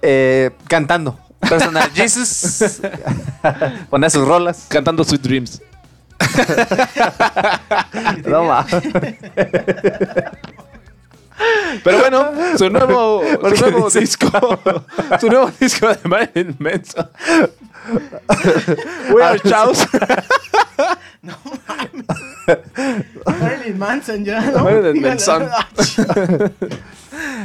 Eh, 0.00 0.52
cantando. 0.68 1.18
Personal 1.48 1.90
Jesus. 1.94 2.80
Ponía 3.90 4.10
sus 4.10 4.26
rolas. 4.26 4.66
Cantando 4.68 5.04
Sweet 5.04 5.22
Dreams. 5.22 5.62
No. 8.26 8.64
Pero 11.82 11.98
bueno, 11.98 12.32
su 12.56 12.70
nuevo, 12.70 13.22
¿Por 13.40 13.56
su 13.56 13.70
nuevo 13.70 13.90
disco, 13.90 14.60
su 15.20 15.26
nuevo 15.28 15.50
disco 15.58 15.88
de 15.88 15.98
Marilyn 16.08 16.56
Manson. 16.58 17.08
We 19.12 19.22
are 19.22 19.38
Chaos. 19.40 19.86
Marilyn 23.26 23.78
Manson 23.78 24.24
ya, 24.24 24.40
¿no? 24.40 24.64
Marilyn. 24.64 25.02
Manson. 25.02 25.48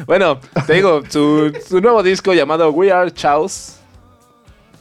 Bueno, 0.05 0.39
te 0.65 0.73
digo, 0.73 1.01
su, 1.09 1.51
su 1.67 1.81
nuevo 1.81 2.01
disco 2.03 2.33
llamado 2.33 2.71
We 2.71 2.91
Are 2.91 3.11
Chaos. 3.11 3.78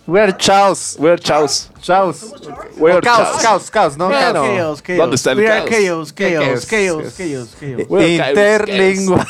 We 0.08 0.18
are 0.18 0.32
chaos. 0.32 0.96
We 0.98 1.10
Are 1.10 1.18
Chaos. 1.18 1.68
Chaos. 1.82 2.32
We 2.78 2.90
are 2.90 2.96
O 2.96 3.02
caos, 3.02 3.28
Chaos. 3.28 3.42
caos, 3.42 3.70
caos, 3.70 3.96
¿no? 3.98 4.08
Chaos, 4.08 4.32
chaos, 4.32 4.82
chaos. 4.82 4.98
¿Dónde 4.98 5.16
está 5.16 5.32
el 5.32 5.38
We 5.38 5.46
are 5.50 5.58
caos? 5.68 5.70
chaos, 5.70 6.12
chaos, 6.14 6.64
Chaos, 6.64 6.66
chaos, 6.66 7.14
chaos. 7.14 7.56
chaos, 7.58 7.86
chaos. 7.90 8.02
Interlingua. 8.08 9.26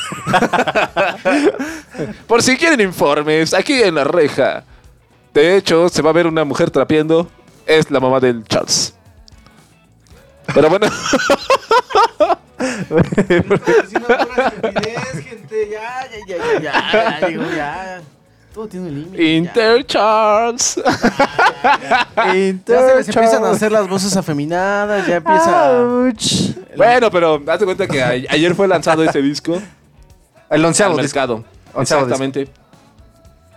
Por 2.27 2.41
si 2.41 2.55
quieren 2.55 2.79
informes, 2.79 3.53
aquí 3.53 3.73
en 3.83 3.95
la 3.95 4.05
reja. 4.05 4.63
De 5.33 5.57
hecho, 5.57 5.89
se 5.89 6.01
va 6.01 6.11
a 6.11 6.13
ver 6.13 6.27
una 6.27 6.45
mujer 6.45 6.71
trapeando. 6.71 7.29
Es 7.65 7.91
la 7.91 7.99
mamá 7.99 8.21
del 8.21 8.45
Charles. 8.45 8.93
Pero 10.53 10.69
bueno, 10.69 10.87
gente, 15.23 15.69
ya, 15.69 16.07
ya, 16.09 16.25
ya, 16.25 16.37
ya, 16.37 16.59
ya, 16.61 17.19
ya, 17.19 17.27
digo, 17.27 17.43
ya. 17.53 18.01
Todo 18.53 18.67
tiene 18.67 18.87
un 18.89 18.95
límite. 18.95 19.17
ya. 19.23 19.29
Inter 19.37 19.85
Charles. 19.85 20.81
Ya 22.15 22.87
se 22.87 22.95
les 22.95 23.09
empiezan 23.09 23.43
a 23.45 23.51
hacer 23.51 23.71
las 23.71 23.87
voces 23.87 24.15
afeminadas, 24.17 25.07
ya 25.07 25.17
empieza. 25.17 25.83
Bueno, 26.75 27.09
pero 27.11 27.41
hazte 27.47 27.65
cuenta 27.65 27.87
que 27.87 28.01
a- 28.03 28.09
ayer 28.09 28.53
fue 28.55 28.67
lanzado 28.67 29.03
este 29.03 29.21
disco 29.21 29.53
El 29.55 29.61
al 30.49 30.65
onceavo 30.65 30.93
disco. 30.97 31.03
mercado. 31.19 31.43
Onceavo 31.73 32.03
Exactamente. 32.03 32.49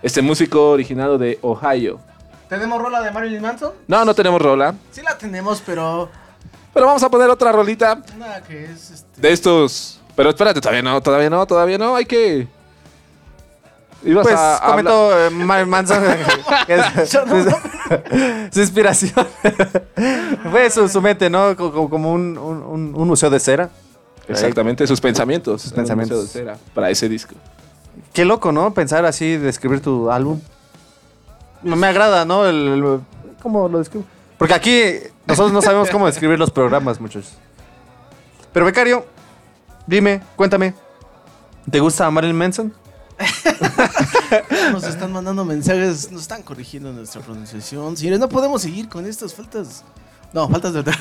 Este 0.01 0.21
músico 0.21 0.71
originado 0.71 1.17
de 1.17 1.39
Ohio. 1.41 1.99
¿Tenemos 2.49 2.81
rola 2.81 3.01
de 3.01 3.11
Marilyn 3.11 3.41
Manson? 3.41 3.71
No, 3.87 4.05
no 4.05 4.13
tenemos 4.13 4.41
rola. 4.41 4.75
Sí 4.91 5.01
la 5.01 5.17
tenemos, 5.17 5.61
pero. 5.65 6.09
Pero 6.73 6.85
vamos 6.87 7.03
a 7.03 7.09
poner 7.09 7.29
otra 7.29 7.51
rolita 7.51 8.01
Una 8.15 8.41
que 8.41 8.65
es. 8.65 8.91
Este... 8.91 9.21
de 9.21 9.31
estos. 9.31 9.99
Pero 10.15 10.29
espérate, 10.29 10.59
todavía 10.61 10.81
no, 10.81 11.01
todavía 11.01 11.29
no, 11.29 11.45
todavía 11.45 11.77
no. 11.77 11.95
Hay 11.95 12.05
que. 12.05 12.47
Ibas 14.05 14.23
Pues 14.23 14.35
a, 14.35 14.57
a 14.57 14.57
hablar- 14.57 14.85
comentó 14.93 15.19
eh, 15.19 15.29
Marilyn 15.29 15.69
Manson 15.69 16.03
que 16.67 16.75
es- 16.75 17.11
Yo 17.11 17.25
no- 17.25 17.45
su 18.51 18.59
inspiración 18.59 19.27
fue 20.51 20.69
su, 20.69 20.87
su 20.89 21.01
mente, 21.01 21.29
¿no? 21.29 21.55
Co- 21.55 21.71
co- 21.71 21.89
Como 21.89 22.11
un, 22.13 22.37
un- 22.37 23.07
museo 23.07 23.29
de 23.29 23.39
cera. 23.39 23.69
Exactamente, 24.27 24.85
sus 24.87 24.99
pensamientos. 25.01 25.61
Sus 25.61 25.71
un 25.71 25.77
pensamientos. 25.77 26.17
museo 26.23 26.41
de 26.43 26.51
cera 26.51 26.57
Para 26.73 26.89
ese 26.89 27.07
disco. 27.09 27.35
Qué 28.13 28.25
loco, 28.25 28.51
¿no? 28.51 28.73
Pensar 28.73 29.05
así, 29.05 29.37
describir 29.37 29.81
tu 29.81 30.09
álbum. 30.11 30.39
Me 31.61 31.75
me 31.75 31.87
agrada, 31.87 32.25
¿no? 32.25 32.45
El, 32.45 32.67
el- 32.67 32.99
¿Cómo 33.41 33.67
lo 33.69 33.79
describo? 33.79 34.05
Porque 34.37 34.53
aquí 34.53 34.83
nosotros 35.25 35.53
no 35.53 35.61
sabemos 35.61 35.89
cómo 35.89 36.05
describir 36.07 36.37
los 36.39 36.51
programas, 36.51 36.99
muchos. 36.99 37.33
Pero, 38.51 38.65
becario, 38.65 39.05
dime, 39.87 40.21
cuéntame. 40.35 40.73
¿Te 41.69 41.79
gusta 41.79 42.09
Marilyn 42.11 42.37
Manson? 42.37 42.73
Nos 44.71 44.83
están 44.83 45.11
mandando 45.11 45.45
mensajes, 45.45 46.11
nos 46.11 46.21
están 46.23 46.41
corrigiendo 46.41 46.91
nuestra 46.91 47.21
pronunciación. 47.21 47.95
Señores, 47.97 48.19
no 48.19 48.29
podemos 48.29 48.61
seguir 48.61 48.89
con 48.89 49.05
estas 49.05 49.33
faltas. 49.33 49.83
No, 50.33 50.49
faltas 50.49 50.73
de 50.73 50.81
no, 50.83 50.91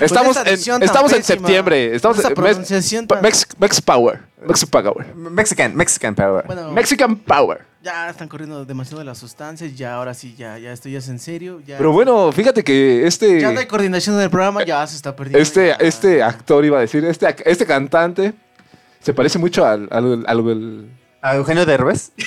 Estamos, 0.00 0.36
esta 0.44 0.74
en, 0.76 0.82
estamos 0.82 1.12
en 1.14 1.22
septiembre. 1.22 1.94
Estamos 1.94 2.18
en 2.18 2.24
Mex, 2.24 2.34
pronunciación 2.34 3.06
tan. 3.06 3.22
Mex, 3.22 3.46
Mex 3.58 3.80
Power. 3.80 4.20
Mex 4.46 4.66
Power. 4.66 5.14
Mexican, 5.14 5.74
Mexican 5.74 6.14
Power. 6.14 6.44
Bueno, 6.46 6.70
Mexican 6.72 7.16
Power. 7.16 7.64
ya 7.82 8.10
están 8.10 8.28
corriendo 8.28 8.66
demasiado 8.66 8.98
de 8.98 9.06
las 9.06 9.16
sustancias. 9.16 9.74
Ya, 9.76 9.94
ahora 9.94 10.12
sí, 10.12 10.34
ya, 10.36 10.58
ya 10.58 10.72
esto 10.72 10.90
ya 10.90 10.98
es 10.98 11.08
en 11.08 11.18
serio. 11.18 11.62
Ya, 11.66 11.78
Pero 11.78 11.92
bueno, 11.92 12.30
fíjate 12.32 12.62
que 12.62 13.06
este. 13.06 13.40
ya 13.40 13.50
no 13.50 13.60
hay 13.60 13.66
coordinación 13.66 14.16
en 14.16 14.22
el 14.22 14.30
programa, 14.30 14.62
ya 14.62 14.86
se 14.86 14.96
está 14.96 15.16
perdiendo. 15.16 15.38
Este, 15.38 15.68
ya. 15.68 15.74
este 15.76 16.22
actor 16.22 16.62
iba 16.62 16.76
a 16.76 16.82
decir, 16.82 17.02
este, 17.06 17.34
este 17.46 17.64
cantante 17.64 18.34
se 19.00 19.14
parece 19.14 19.38
mucho 19.38 19.64
al, 19.64 19.88
al, 19.90 20.24
al- 20.26 20.26
al- 20.26 20.90
¿A 21.22 21.36
Eugenio 21.36 21.64
Derbez? 21.64 22.12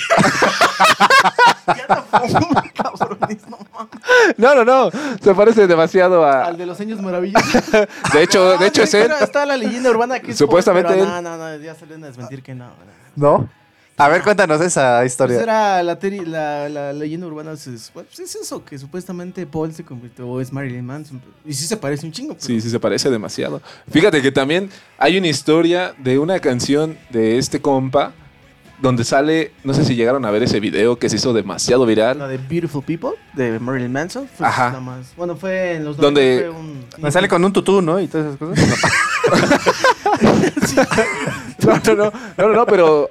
No, 4.36 4.54
no, 4.54 4.64
no. 4.64 4.90
Se 5.22 5.34
parece 5.34 5.66
demasiado 5.66 6.24
a. 6.24 6.44
Al 6.46 6.56
de 6.56 6.66
los 6.66 6.78
años 6.80 7.00
maravillosos. 7.00 7.70
De 8.12 8.22
hecho, 8.22 8.56
de 8.58 8.66
hecho 8.66 8.82
es 8.82 8.94
él. 8.94 9.10
Está 9.20 9.46
la 9.46 9.56
leyenda 9.56 9.90
urbana 9.90 10.20
que 10.20 10.30
es 10.32 10.38
Supuestamente 10.38 10.92
él. 10.98 11.06
No, 11.06 11.22
no, 11.22 11.36
no, 11.36 11.56
ya 11.56 11.74
salió 11.74 11.96
a 11.96 11.98
desmentir 11.98 12.42
que 12.42 12.54
no. 12.54 12.70
no. 13.14 13.48
A 13.98 14.08
ver, 14.08 14.22
cuéntanos 14.22 14.60
esa 14.60 14.98
Pues 15.00 15.12
historia. 15.12 15.40
era 15.42 15.82
la, 15.82 15.98
teri- 15.98 16.24
la, 16.26 16.68
la 16.68 16.92
leyenda 16.92 17.26
urbana, 17.26 17.52
es, 17.52 17.90
pues 17.94 18.18
es 18.20 18.34
eso, 18.36 18.62
que 18.62 18.78
supuestamente 18.78 19.46
Paul 19.46 19.72
se 19.72 19.84
convirtió, 19.84 20.28
o 20.28 20.38
es 20.40 20.52
Marilyn 20.52 20.84
Manson. 20.84 21.22
Y 21.46 21.54
sí 21.54 21.66
se 21.66 21.78
parece 21.78 22.04
un 22.04 22.12
chingo. 22.12 22.34
pero- 22.34 22.44
Sí, 22.46 22.60
sí, 22.60 22.68
se 22.68 22.78
parece 22.78 23.08
demasiado. 23.08 23.62
Fíjate 23.90 24.20
que 24.20 24.30
también 24.30 24.68
hay 24.98 25.16
una 25.16 25.28
historia 25.28 25.94
de 25.96 26.18
una 26.18 26.38
canción 26.40 26.98
de 27.08 27.38
este 27.38 27.62
compa 27.62 28.12
donde 28.80 29.04
sale, 29.04 29.52
no 29.64 29.72
sé 29.74 29.84
si 29.84 29.94
llegaron 29.96 30.24
a 30.24 30.30
ver 30.30 30.42
ese 30.42 30.60
video 30.60 30.98
que 30.98 31.08
se 31.08 31.16
hizo 31.16 31.32
demasiado 31.32 31.86
viral. 31.86 32.18
La 32.18 32.28
de 32.28 32.36
Beautiful 32.38 32.82
People, 32.84 33.10
de 33.34 33.58
Marilyn 33.58 33.90
Manson. 33.92 34.28
Fue 34.36 34.46
Ajá. 34.46 34.68
nada 34.68 34.80
más. 34.80 35.14
Bueno, 35.16 35.36
fue 35.36 35.74
en 35.76 35.84
los 35.84 35.96
Donde- 35.96 36.46
90 36.46 36.52
fue 36.52 36.60
un- 36.60 37.02
Me 37.02 37.10
sale 37.10 37.28
con 37.28 37.44
un 37.44 37.52
tutú, 37.52 37.80
¿no? 37.82 37.98
Y 38.00 38.06
todas 38.06 38.26
esas 38.26 38.38
cosas. 38.38 38.80
No, 41.64 41.80
no, 41.84 41.94
no, 41.94 42.12
no, 42.36 42.48
no, 42.48 42.52
no, 42.54 42.66
pero 42.66 43.08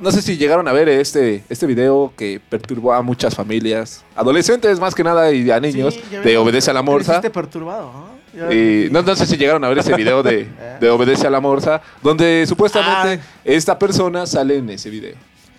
no 0.00 0.10
sé 0.10 0.22
si 0.22 0.36
llegaron 0.36 0.66
a 0.68 0.72
ver 0.72 0.88
este, 0.88 1.44
este 1.48 1.66
video 1.66 2.12
que 2.16 2.40
perturbó 2.48 2.92
a 2.92 3.02
muchas 3.02 3.34
familias, 3.34 4.04
adolescentes 4.14 4.78
más 4.80 4.94
que 4.94 5.04
nada 5.04 5.32
y 5.32 5.50
a 5.50 5.60
niños, 5.60 5.94
Sí, 5.94 6.02
ya 6.10 6.18
de 6.20 6.24
ves, 6.26 6.36
Obedece 6.38 6.70
a 6.70 6.74
la 6.74 6.82
Morsa. 6.82 7.12
creciste 7.14 7.30
perturbado, 7.30 7.92
¿no? 7.92 8.16
Y 8.34 8.90
no, 8.90 9.02
no 9.02 9.16
sé 9.16 9.26
si 9.26 9.36
llegaron 9.36 9.64
a 9.64 9.68
ver 9.68 9.78
ese 9.78 9.94
video 9.94 10.22
de, 10.22 10.46
de 10.80 10.90
Obedece 10.90 11.26
a 11.26 11.30
la 11.30 11.40
Morsa, 11.40 11.80
donde 12.02 12.44
supuestamente 12.46 13.22
esta 13.44 13.78
persona 13.78 14.26
sale 14.26 14.58
en 14.58 14.68
ese 14.70 14.90
video. 14.90 15.14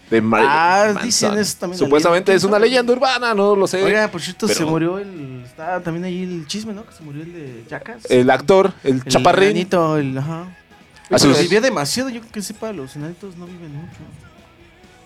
De 0.10 0.22
Marilyn 0.22 0.54
Ah, 0.56 0.84
Manson. 0.94 1.04
dicen 1.06 1.38
eso 1.38 1.58
también. 1.60 1.78
Supuestamente 1.80 2.34
es 2.34 2.44
una 2.46 2.58
leyenda 2.60 2.94
urbana, 2.94 3.34
no 3.34 3.56
lo 3.58 3.68
sé. 3.68 3.84
Oiga, 3.84 4.08
por 4.08 4.22
cierto, 4.22 4.48
se 4.48 4.64
murió 4.64 5.00
el. 5.00 5.42
Está 5.44 5.82
también 5.82 6.06
ahí 6.06 6.24
el 6.24 6.48
chisme, 6.48 6.72
¿no? 6.74 6.86
Que 6.86 6.94
se 6.94 7.04
murió 7.04 7.24
el 7.24 7.34
de 7.34 7.64
Jackass. 7.70 8.06
El 8.10 8.30
actor, 8.30 8.72
el, 8.86 8.96
El 8.96 9.04
chaparrín. 9.06 9.58
el. 9.58 10.18
Ajá. 10.18 10.46
Pero 11.10 11.34
vivía 11.40 11.60
demasiado, 11.62 12.10
yo 12.10 12.22
creo 12.22 12.32
que 12.32 12.42
sepa, 12.42 12.72
los 12.72 12.96
enanitos 12.96 13.36
no 13.38 13.48
viven 13.48 13.74
mucho. 13.76 13.98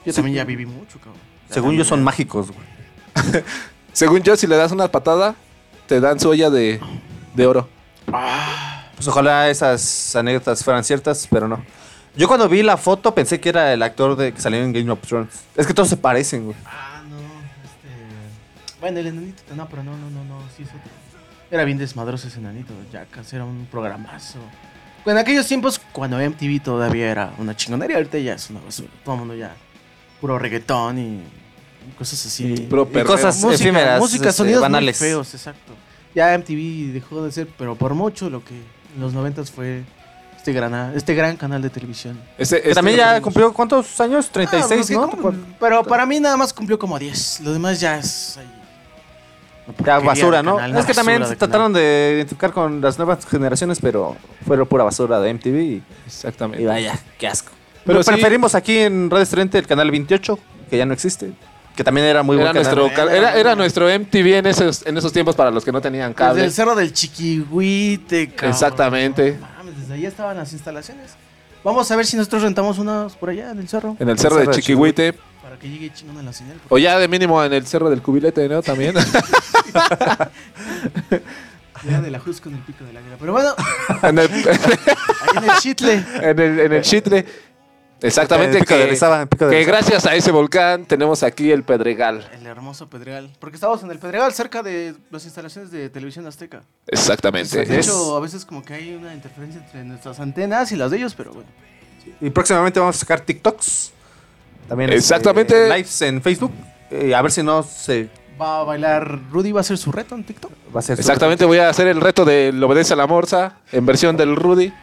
Yo 0.05 0.11
Sí. 0.11 0.15
también 0.17 0.35
ya 0.35 0.43
viví 0.43 0.65
mucho, 0.67 0.97
cabrón. 0.99 1.19
Según 1.49 1.75
yo 1.75 1.83
son 1.83 2.03
mágicos, 2.03 2.51
güey. 2.51 2.67
Según 3.93 4.21
yo, 4.21 4.35
si 4.35 4.45
le 4.47 4.55
das 4.55 4.71
una 4.71 4.87
patada, 4.87 5.35
te 5.87 5.99
dan 5.99 6.19
su 6.19 6.29
olla 6.29 6.49
de, 6.51 6.79
de 7.33 7.47
oro. 7.47 7.69
Pues 8.95 9.07
ojalá 9.07 9.49
esas 9.49 10.15
anécdotas 10.15 10.63
fueran 10.63 10.83
ciertas, 10.83 11.27
pero 11.29 11.47
no. 11.47 11.63
Yo 12.15 12.27
cuando 12.27 12.49
vi 12.49 12.61
la 12.61 12.77
foto 12.77 13.15
pensé 13.15 13.39
que 13.39 13.49
era 13.49 13.73
el 13.73 13.81
actor 13.81 14.15
de 14.15 14.33
que 14.33 14.41
salió 14.41 14.59
en 14.61 14.73
Game 14.73 14.91
of 14.91 14.99
Thrones. 15.01 15.43
Es 15.55 15.65
que 15.65 15.73
todos 15.73 15.89
se 15.89 15.97
parecen, 15.97 16.45
güey. 16.45 16.57
Ah, 16.65 17.01
no. 17.09 17.17
Este. 17.17 18.79
Bueno, 18.81 18.99
el 18.99 19.07
enanito. 19.07 19.43
No, 19.55 19.67
pero 19.69 19.83
no, 19.83 19.91
no, 19.97 20.09
no, 20.09 20.23
no. 20.25 20.41
Sí 20.55 20.63
es 20.63 20.69
otro. 20.69 20.91
Era 21.49 21.63
bien 21.63 21.77
desmadroso 21.77 22.27
ese 22.27 22.39
enanito. 22.39 22.73
Jackass 22.91 23.33
era 23.33 23.45
un 23.45 23.65
programazo. 23.71 24.39
En 25.05 25.17
aquellos 25.17 25.47
tiempos, 25.47 25.81
cuando 25.91 26.17
MTV 26.17 26.61
todavía 26.61 27.09
era 27.09 27.33
una 27.39 27.55
chingonería, 27.55 27.97
ahorita 27.97 28.19
ya 28.19 28.33
es 28.35 28.49
una 28.49 28.59
basura. 28.59 28.89
Todo 29.03 29.15
el 29.15 29.19
mundo 29.19 29.35
ya. 29.35 29.55
Puro 30.19 30.37
reggaetón 30.37 30.99
y. 30.99 31.23
cosas 31.97 32.25
así. 32.25 32.53
Y 32.53 32.67
cosas 33.03 33.41
Música, 33.41 33.63
efímeras, 33.63 33.99
música, 33.99 34.29
este, 34.29 34.37
sonidos 34.37 34.61
banales. 34.61 34.99
muy 35.01 35.09
feos, 35.09 35.33
exacto. 35.33 35.73
Ya 36.15 36.33
MTV 36.37 36.91
dejó 36.93 37.23
de 37.23 37.31
ser, 37.31 37.47
pero 37.57 37.75
por 37.75 37.93
mucho 37.93 38.29
lo 38.29 38.43
que 38.43 38.55
en 38.55 39.01
los 39.01 39.13
noventas 39.13 39.49
fue 39.51 39.83
este 40.35 40.53
gran, 40.53 40.93
este 40.95 41.13
gran 41.15 41.37
canal 41.37 41.61
de 41.61 41.69
televisión. 41.69 42.19
Este- 42.37 42.73
también 42.73 42.97
ya 42.97 43.21
cumplió 43.21 43.53
cuántos 43.53 43.99
años? 44.01 44.25
Ah, 44.27 44.33
36, 44.33 44.91
porque 44.93 44.95
¿no? 44.95 45.09
como- 45.21 45.33
pero 45.59 45.83
para 45.83 46.05
mí 46.05 46.19
nada 46.19 46.35
más 46.35 46.51
cumplió 46.53 46.77
como 46.79 46.97
10. 46.99 47.39
Lo 47.41 47.53
demás 47.53 47.79
ya 47.79 47.97
es 47.99 48.37
ahí, 48.37 48.51
Ya 49.85 49.99
basura, 49.99 50.41
¿no? 50.43 50.57
canal, 50.57 50.77
es 50.79 50.85
que 50.85 50.93
también 50.93 51.19
se 51.19 51.23
canal. 51.23 51.37
trataron 51.37 51.73
de 51.73 52.13
identificar 52.15 52.51
con 52.51 52.81
las 52.81 52.97
nuevas 52.97 53.25
generaciones, 53.25 53.79
pero 53.79 54.17
fueron 54.45 54.67
pura 54.67 54.83
basura 54.83 55.19
de 55.19 55.29
MTV 55.29 55.61
y, 55.63 55.83
Exactamente. 56.07 56.63
y 56.63 56.65
vaya, 56.65 56.99
qué 57.17 57.27
asco. 57.27 57.51
Pero 57.85 57.99
Pero 57.99 58.03
sí- 58.03 58.11
preferimos 58.11 58.53
aquí 58.55 58.79
en 58.79 59.09
Radio 59.09 59.23
Estudiante 59.23 59.57
el 59.59 59.67
canal 59.67 59.89
28, 59.91 60.37
que 60.69 60.77
ya 60.77 60.85
no 60.85 60.93
existe, 60.93 61.31
que 61.75 61.83
también 61.83 62.07
era 62.07 62.23
muy 62.23 62.39
Era 62.39 62.53
nuestro, 62.53 62.87
era, 62.87 63.35
era 63.35 63.55
nuestro 63.55 63.87
MTV 63.87 64.37
en 64.37 64.45
esos, 64.47 64.85
en 64.85 64.97
esos 64.97 65.11
tiempos 65.13 65.35
para 65.35 65.51
los 65.51 65.63
que 65.63 65.71
no 65.71 65.81
tenían 65.81 66.09
Desde 66.11 66.15
cable. 66.15 66.45
el 66.45 66.51
cerro 66.51 66.75
del 66.75 66.91
Chiquihuite, 66.93 68.29
cabrón. 68.29 68.51
Exactamente. 68.51 69.37
No 69.39 69.47
mames, 69.57 69.79
desde 69.79 69.93
ahí 69.93 70.05
estaban 70.05 70.37
las 70.37 70.51
instalaciones. 70.53 71.11
Vamos 71.63 71.89
a 71.91 71.95
ver 71.95 72.05
si 72.05 72.17
nosotros 72.17 72.41
rentamos 72.41 72.79
unas 72.79 73.15
por 73.15 73.29
allá 73.29 73.51
en 73.51 73.59
el 73.59 73.67
cerro. 73.67 73.95
En 73.99 74.09
el 74.09 74.17
cerro 74.17 74.37
de 74.37 74.47
Chiquihuite. 74.49 75.13
Para 75.41 75.57
que 75.57 75.69
llegue 75.69 75.91
chingón 75.93 76.17
a 76.17 76.23
la 76.23 76.33
señal. 76.33 76.57
O 76.69 76.77
ya 76.77 76.97
de 76.97 77.07
mínimo 77.07 77.43
en 77.43 77.53
el 77.53 77.67
cerro 77.67 77.89
del 77.89 78.01
cubilete, 78.01 78.47
¿no? 78.49 78.61
También. 78.61 78.95
Ya 81.89 81.99
de 81.99 82.11
la 82.11 82.19
Jusco 82.19 82.49
en 82.49 82.55
el 82.55 82.61
pico 82.61 82.83
del 82.83 82.95
águila. 82.97 83.15
Pero 83.19 83.31
bueno, 83.31 83.55
en, 84.03 84.19
el, 84.19 84.29
ahí 84.29 85.37
en 85.37 85.43
el 85.43 85.57
Chitle. 85.57 85.93
en 86.21 86.39
el, 86.39 86.59
en 86.59 86.73
el 86.73 86.81
Chitle. 86.83 87.25
Exactamente. 88.01 88.57
En 88.57 88.61
el 88.61 88.65
Pico 88.65 88.73
de 88.75 88.81
que, 88.83 88.87
Orizaba, 88.87 89.21
en 89.21 89.27
Pico 89.27 89.45
de 89.45 89.51
que 89.51 89.55
Orizaba. 89.57 89.77
gracias 89.77 90.05
a 90.05 90.15
ese 90.15 90.31
volcán 90.31 90.85
tenemos 90.85 91.23
aquí 91.23 91.51
el 91.51 91.63
Pedregal. 91.63 92.27
El 92.33 92.45
hermoso 92.47 92.89
Pedregal. 92.89 93.31
Porque 93.39 93.55
estamos 93.55 93.83
en 93.83 93.91
el 93.91 93.99
Pedregal, 93.99 94.33
cerca 94.33 94.63
de 94.63 94.95
las 95.11 95.23
instalaciones 95.25 95.71
de 95.71 95.89
Televisión 95.89 96.25
Azteca. 96.27 96.61
Exactamente. 96.87 97.65
De 97.65 97.79
hecho, 97.79 98.15
a 98.17 98.19
veces 98.19 98.45
como 98.45 98.63
que 98.63 98.73
hay 98.73 98.95
una 98.95 99.13
interferencia 99.13 99.61
entre 99.63 99.83
nuestras 99.83 100.19
antenas 100.19 100.71
y 100.71 100.75
las 100.75 100.91
de 100.91 100.97
ellos, 100.97 101.13
pero 101.15 101.33
bueno. 101.33 101.49
Y 102.19 102.29
próximamente 102.31 102.79
vamos 102.79 102.95
a 102.95 102.99
sacar 102.99 103.21
TikToks. 103.21 103.91
También 104.67 104.91
Exactamente. 104.91 105.53
este, 105.53 105.75
lives 105.77 106.01
en 106.01 106.21
Facebook. 106.21 106.51
eh, 106.89 107.13
a 107.13 107.21
ver 107.21 107.31
si 107.31 107.43
no 107.43 107.61
se 107.63 108.09
Va 108.41 108.61
a 108.61 108.63
bailar 108.63 109.19
Rudy, 109.31 109.51
va 109.51 109.59
a 109.59 109.61
hacer 109.61 109.77
su 109.77 109.91
reto 109.91 110.15
en 110.15 110.23
TikTok. 110.23 110.51
va 110.73 110.77
a 110.77 110.79
hacer. 110.79 110.97
Exactamente, 110.97 111.45
voy 111.45 111.59
a 111.59 111.69
hacer 111.69 111.87
el 111.87 112.01
reto 112.01 112.25
de 112.25 112.51
lo 112.51 112.65
obedece 112.67 112.93
a 112.93 112.95
la 112.95 113.05
morsa 113.05 113.57
en 113.71 113.85
versión 113.85 114.17
del 114.17 114.35
Rudy. 114.35 114.73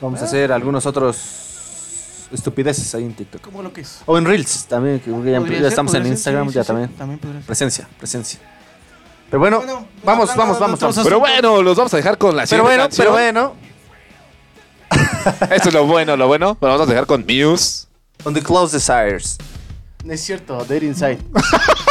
Vamos 0.00 0.20
a 0.20 0.24
hacer 0.24 0.50
algunos 0.50 0.84
otros 0.86 1.47
estupideces 2.32 2.94
ahí 2.94 3.04
en 3.04 3.14
TikTok. 3.14 3.40
¿Cómo 3.40 3.62
lo 3.62 3.72
que 3.72 3.82
es? 3.82 4.00
O 4.06 4.18
en 4.18 4.24
Reels 4.24 4.66
también, 4.66 5.00
que 5.00 5.10
ya, 5.10 5.16
Podría 5.16 5.40
ya 5.40 5.58
ser, 5.62 5.66
estamos 5.68 5.94
en 5.94 6.02
ser, 6.02 6.12
Instagram, 6.12 6.48
sí, 6.48 6.54
ya 6.54 6.64
sí, 6.64 6.72
sí, 6.72 6.88
también. 6.96 7.20
Presencia, 7.46 7.88
presencia. 7.98 8.40
Pero 9.30 9.40
bueno, 9.40 9.58
Bueno, 9.58 9.86
vamos, 10.04 10.34
vamos, 10.36 10.58
vamos, 10.58 10.80
vamos. 10.80 11.00
Pero 11.02 11.20
bueno, 11.20 11.62
los 11.62 11.76
vamos 11.76 11.92
a 11.92 11.96
dejar 11.98 12.16
con 12.16 12.34
la 12.36 12.44
Pero 12.46 12.64
siguiente 12.64 12.68
bueno, 12.68 12.82
canción. 12.84 13.06
pero 13.06 13.12
bueno. 13.12 13.68
Esto 15.54 15.68
es 15.68 15.74
lo 15.74 15.86
bueno, 15.86 16.16
lo 16.16 16.26
bueno. 16.26 16.56
Pero 16.58 16.72
vamos 16.72 16.86
a 16.86 16.90
dejar 16.90 17.06
con 17.06 17.26
Muse. 17.26 17.86
On 18.24 18.34
the 18.34 18.42
Close 18.42 18.76
Desires. 18.76 19.36
No 20.04 20.12
es 20.12 20.20
cierto, 20.22 20.64
Dead 20.64 20.82
Inside. 20.82 21.18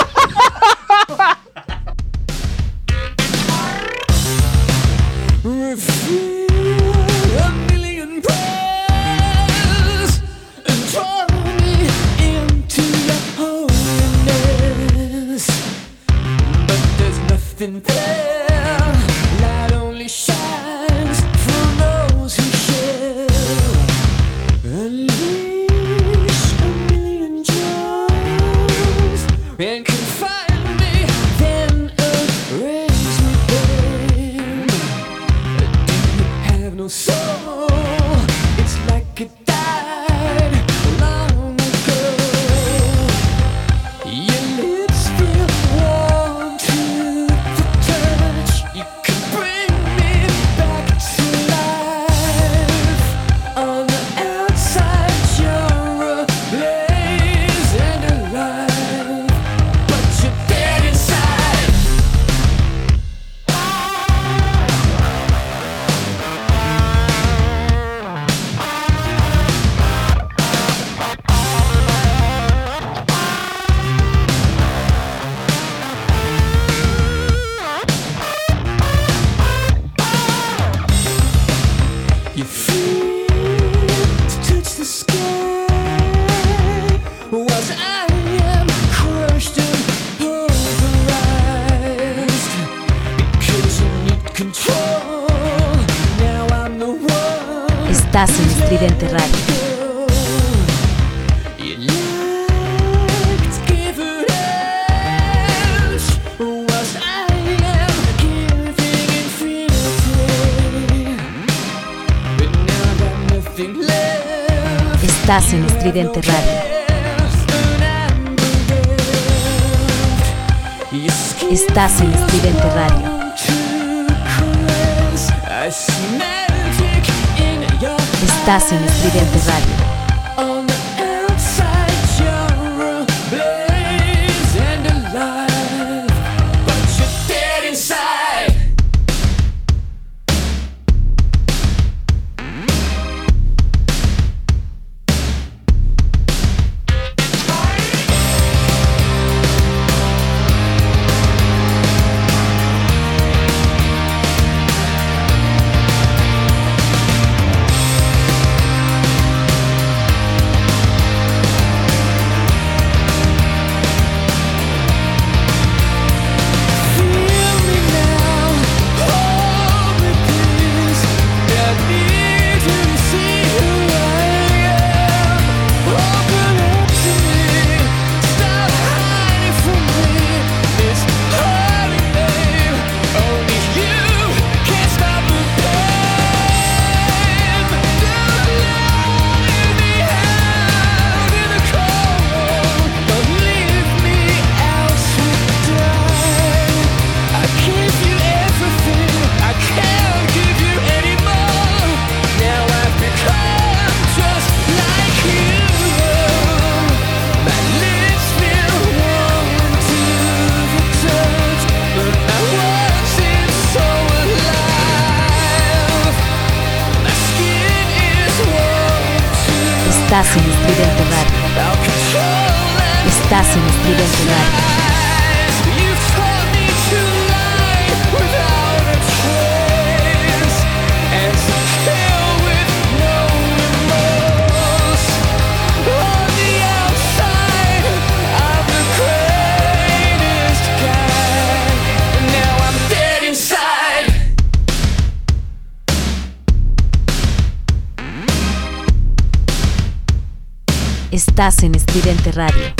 Radio. 252.38 252.72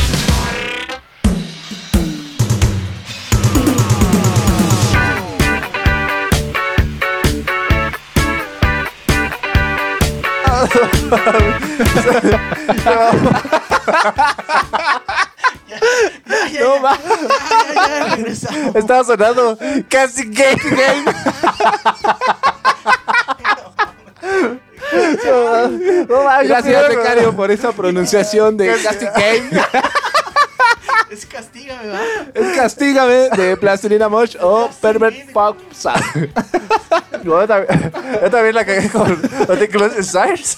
No 16.60 16.82
va. 16.82 16.98
Estaba 18.76 19.04
sonando 19.04 19.58
casi 19.90 20.24
gay 20.30 20.56
game. 20.56 21.06
Gracias, 26.44 26.90
becario, 26.90 27.36
por 27.36 27.52
esa 27.52 27.72
pronunciación 27.72 28.58
de 28.58 28.76
Casting 28.82 29.08
Game. 29.16 29.50
Es 31.10 31.26
castígame, 31.26 31.88
va. 31.88 32.02
Es 32.34 32.58
Castígame 32.58 33.30
de 33.30 33.56
Plastilina 33.56 34.10
Mosh 34.10 34.36
o 34.42 34.70
Pervert 34.82 35.32
Pop 35.32 35.58
yo 37.24 37.48
también, 37.48 37.92
yo 38.22 38.30
también 38.30 38.56
la 38.56 38.66
cagué 38.66 38.90
con 38.90 39.22
los 39.48 39.60
de 39.60 39.70
Close 39.70 40.00
Stars. 40.00 40.58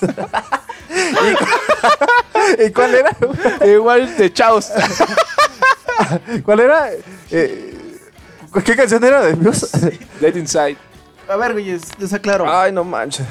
¿Y, 2.60 2.64
¿Y 2.64 2.72
cuál 2.72 2.96
era? 2.96 3.16
Igual 3.66 4.18
de 4.18 4.34
Chaos. 4.34 4.72
¿Cuál 6.44 6.60
era? 6.62 6.90
Eh, 7.32 8.00
¿Qué 8.66 8.76
canción 8.76 9.04
era 9.04 9.22
de 9.22 9.36
Muse? 9.36 10.00
Dead 10.20 10.36
Inside. 10.36 10.78
A 11.28 11.36
ver, 11.36 11.54
güeyes, 11.54 11.82
les 12.00 12.14
aclaro. 12.14 12.52
Ay, 12.52 12.72
no 12.72 12.84
manches. 12.84 13.26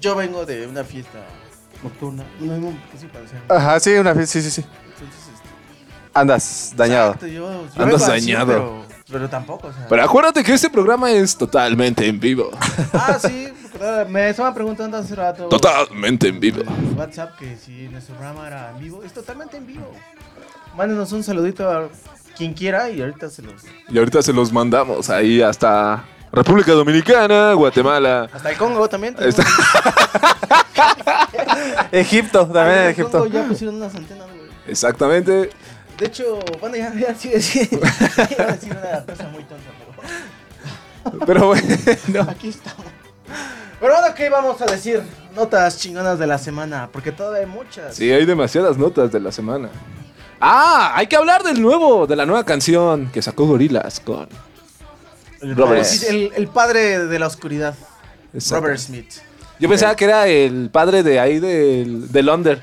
Yo 0.00 0.14
vengo 0.14 0.44
de 0.46 0.66
una 0.66 0.84
fiesta 0.84 1.18
nocturna. 1.82 2.24
No, 2.40 2.70
sí. 2.98 3.06
Ajá, 3.48 3.80
sí, 3.80 3.90
una 3.94 4.12
vez, 4.12 4.30
sí, 4.30 4.42
sí, 4.42 4.50
sí. 4.50 4.62
Entonces, 4.62 5.18
este, 5.34 5.48
Andas 6.14 6.72
dañado. 6.76 7.06
exacto, 7.08 7.26
yo- 7.26 7.50
yo 7.50 7.82
Andas 7.82 7.86
vengo 7.86 7.96
así, 7.96 8.32
dañado. 8.32 8.46
Pero, 8.46 8.84
pero 9.10 9.28
tampoco, 9.30 9.68
o 9.68 9.72
sea. 9.72 9.86
Pero 9.88 10.02
acuérdate 10.04 10.42
que 10.44 10.52
este 10.54 10.70
programa 10.70 11.10
es 11.10 11.36
totalmente 11.36 12.06
en 12.06 12.18
vivo. 12.20 12.50
Ah, 12.92 13.18
sí, 13.20 13.48
porque, 13.72 14.06
me 14.10 14.28
estaban 14.30 14.54
preguntando 14.54 14.96
hace 14.96 15.14
rato. 15.14 15.48
Totalmente 15.48 16.28
en 16.28 16.40
vivo. 16.40 16.62
en 16.62 16.98
WhatsApp 16.98 17.36
que 17.38 17.56
si 17.56 17.88
nuestro 17.88 18.14
programa 18.16 18.46
era 18.46 18.70
en 18.70 18.78
vivo. 18.80 19.02
Es 19.04 19.12
totalmente 19.12 19.56
en 19.56 19.66
vivo. 19.66 19.90
Mándenos 20.76 21.10
un 21.12 21.22
saludito 21.24 21.68
a 21.70 21.88
quien 22.36 22.54
quiera 22.54 22.88
y 22.90 23.00
ahorita 23.00 23.28
se 23.30 23.42
los. 23.42 23.62
Y 23.88 23.98
ahorita 23.98 24.22
se 24.22 24.32
los 24.32 24.52
mandamos 24.52 25.10
ahí 25.10 25.42
hasta 25.42 26.04
República 26.32 26.72
Dominicana, 26.72 27.52
Guatemala. 27.54 28.28
Hasta 28.32 28.50
el 28.50 28.56
Congo 28.58 28.88
también. 28.88 29.14
tenemos- 29.14 29.38
Está- 29.38 29.48
Egipto, 31.92 32.46
también 32.46 32.78
en 32.78 32.88
Egipto. 32.90 33.10
Congo 33.20 33.26
ya 33.26 33.44
pusieron 33.44 33.76
unas 33.76 33.94
antenas, 33.94 34.26
güey. 34.26 34.38
Exactamente. 34.66 35.50
De 35.98 36.06
hecho, 36.06 36.38
bueno, 36.60 36.76
ya, 36.76 36.92
ya 36.94 37.14
sigue, 37.14 37.40
sigue. 37.40 37.68
Iba 37.76 38.44
a 38.44 38.52
decir 38.52 38.70
una 38.76 39.04
cosa 39.04 39.28
muy 39.32 39.42
tonta, 39.44 39.70
pero. 39.78 41.26
Pero 41.26 41.46
bueno. 41.48 42.26
Aquí 42.30 42.48
estamos. 42.50 42.84
Pero 43.80 43.94
bueno, 43.94 44.14
¿qué 44.14 44.28
vamos 44.28 44.60
a 44.60 44.66
decir? 44.66 45.02
Notas 45.34 45.78
chingonas 45.78 46.18
de 46.18 46.26
la 46.26 46.38
semana, 46.38 46.88
porque 46.92 47.12
todavía 47.12 47.40
hay 47.40 47.46
muchas. 47.46 47.94
Sí, 47.96 48.10
hay 48.12 48.24
demasiadas 48.26 48.76
notas 48.76 49.10
de 49.12 49.20
la 49.20 49.32
semana. 49.32 49.68
Ah, 50.40 50.92
hay 50.94 51.06
que 51.06 51.16
hablar 51.16 51.42
del 51.42 51.60
nuevo, 51.60 52.06
de 52.06 52.14
la 52.16 52.26
nueva 52.26 52.44
canción 52.44 53.10
que 53.12 53.22
sacó 53.22 53.46
Gorilas 53.46 53.98
con 54.00 54.28
Robert. 55.40 55.86
El, 56.08 56.32
el 56.34 56.48
padre 56.48 57.06
de 57.06 57.18
la 57.18 57.26
oscuridad, 57.26 57.74
Exacto. 58.32 58.64
Robert 58.64 58.80
Smith. 58.80 59.10
Yo 59.60 59.68
pensaba 59.68 59.96
que 59.96 60.04
era 60.04 60.28
el 60.28 60.70
padre 60.70 61.02
de 61.02 61.18
ahí 61.18 61.40
del, 61.40 62.10
del 62.12 62.28
Under. 62.28 62.60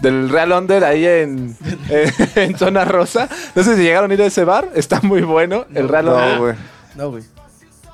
Del 0.00 0.28
Real 0.28 0.52
Under 0.52 0.84
ahí 0.84 1.06
en, 1.06 1.56
en, 1.88 2.12
en 2.36 2.58
Zona 2.58 2.84
Rosa. 2.84 3.28
No 3.54 3.62
sé 3.62 3.76
si 3.76 3.82
llegaron 3.82 4.10
a 4.10 4.14
ir 4.14 4.22
a 4.22 4.26
ese 4.26 4.44
bar. 4.44 4.68
Está 4.74 5.00
muy 5.00 5.22
bueno. 5.22 5.64
El 5.74 5.88
Real 5.88 6.08
Under. 6.08 6.34
No, 6.34 6.38
güey. 6.40 6.54
No, 6.94 7.10
güey. 7.10 7.22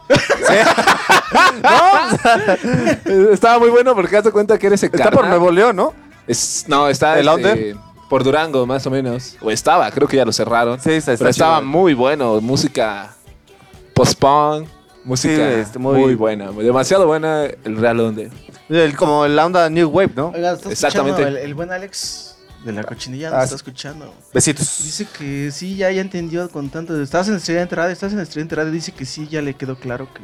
Estaba 3.32 3.58
muy 3.58 3.70
bueno 3.70 3.94
porque 3.94 4.16
haz 4.16 4.24
de 4.24 4.32
cuenta 4.32 4.58
que 4.58 4.66
eres 4.66 4.82
Está 4.82 5.10
por 5.10 5.26
Nuevo 5.26 5.50
León, 5.50 5.76
¿no? 5.76 5.94
Es, 6.26 6.64
no, 6.68 6.88
está 6.88 7.18
¿El 7.18 7.28
este, 7.28 7.34
Under? 7.34 7.76
por 8.10 8.22
Durango, 8.22 8.66
más 8.66 8.86
o 8.86 8.90
menos. 8.90 9.36
O 9.40 9.50
estaba, 9.50 9.90
creo 9.90 10.06
que 10.06 10.18
ya 10.18 10.24
lo 10.26 10.32
cerraron. 10.32 10.78
Sí, 10.80 10.92
está, 10.92 11.12
está 11.12 11.24
Pero 11.24 11.30
estaba 11.30 11.58
chido. 11.60 11.70
muy 11.70 11.94
bueno. 11.94 12.40
Música 12.40 13.14
post-punk. 14.02 14.68
Música 15.04 15.34
Sí, 15.34 15.40
este, 15.60 15.78
muy- 15.78 15.98
muy... 15.98 16.14
buena. 16.14 16.50
Demasiado 16.52 17.06
buena 17.06 17.44
el 17.44 17.76
Real. 17.76 18.30
El- 18.68 18.96
como 18.96 19.26
la 19.26 19.46
onda 19.46 19.68
New 19.68 19.88
Wave, 19.88 20.12
¿no? 20.14 20.28
Oiga, 20.28 20.52
¿está 20.52 20.70
Exactamente. 20.70 21.22
El, 21.22 21.36
el 21.38 21.54
buen 21.54 21.72
Alex 21.72 22.36
de 22.64 22.72
la 22.72 22.84
cochinilla 22.84 23.30
nos 23.30 23.38
Ah, 23.40 23.42
está 23.44 23.56
escuchando. 23.56 24.14
Besitos. 24.32 24.80
Dice 24.84 25.06
que 25.18 25.50
sí, 25.50 25.74
ya, 25.76 25.90
ya 25.90 26.00
entendió 26.00 26.48
con 26.50 26.70
tanto. 26.70 26.94
de- 26.94 27.02
Estás 27.02 27.28
en 27.28 27.34
Estudiante 27.34 27.74
Radio, 27.74 27.92
estás 27.92 28.12
en 28.12 28.20
Estudiante 28.20 28.54
Radio. 28.54 28.70
Dice 28.70 28.92
que 28.92 29.04
sí, 29.04 29.26
ya 29.28 29.42
le 29.42 29.54
quedó 29.54 29.74
claro 29.76 30.06
que, 30.14 30.22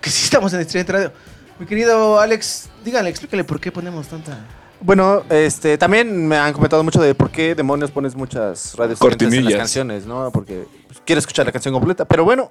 que 0.00 0.10
sí 0.10 0.24
estamos 0.24 0.52
en 0.54 0.60
Estudiante 0.60 0.92
Radio. 0.92 1.12
Mi 1.60 1.66
querido 1.66 2.18
Alex, 2.18 2.68
díganle, 2.84 3.10
explícale 3.10 3.44
por 3.44 3.60
qué 3.60 3.70
ponemos 3.70 4.08
tanta. 4.08 4.36
Bueno, 4.80 5.22
este, 5.28 5.76
también 5.78 6.26
me 6.26 6.36
han 6.36 6.52
comentado 6.52 6.82
mucho 6.82 7.00
de 7.00 7.14
por 7.14 7.30
qué 7.30 7.54
demonios 7.54 7.90
pones 7.92 8.16
muchas 8.16 8.74
radios 8.76 8.98
en 9.00 9.44
las 9.44 9.54
canciones, 9.54 10.06
¿no? 10.06 10.30
Porque 10.32 10.66
pues, 10.88 11.00
quiero 11.04 11.18
escuchar 11.20 11.44
la 11.46 11.52
canción 11.52 11.72
completa, 11.74 12.04
pero 12.06 12.24
bueno, 12.24 12.50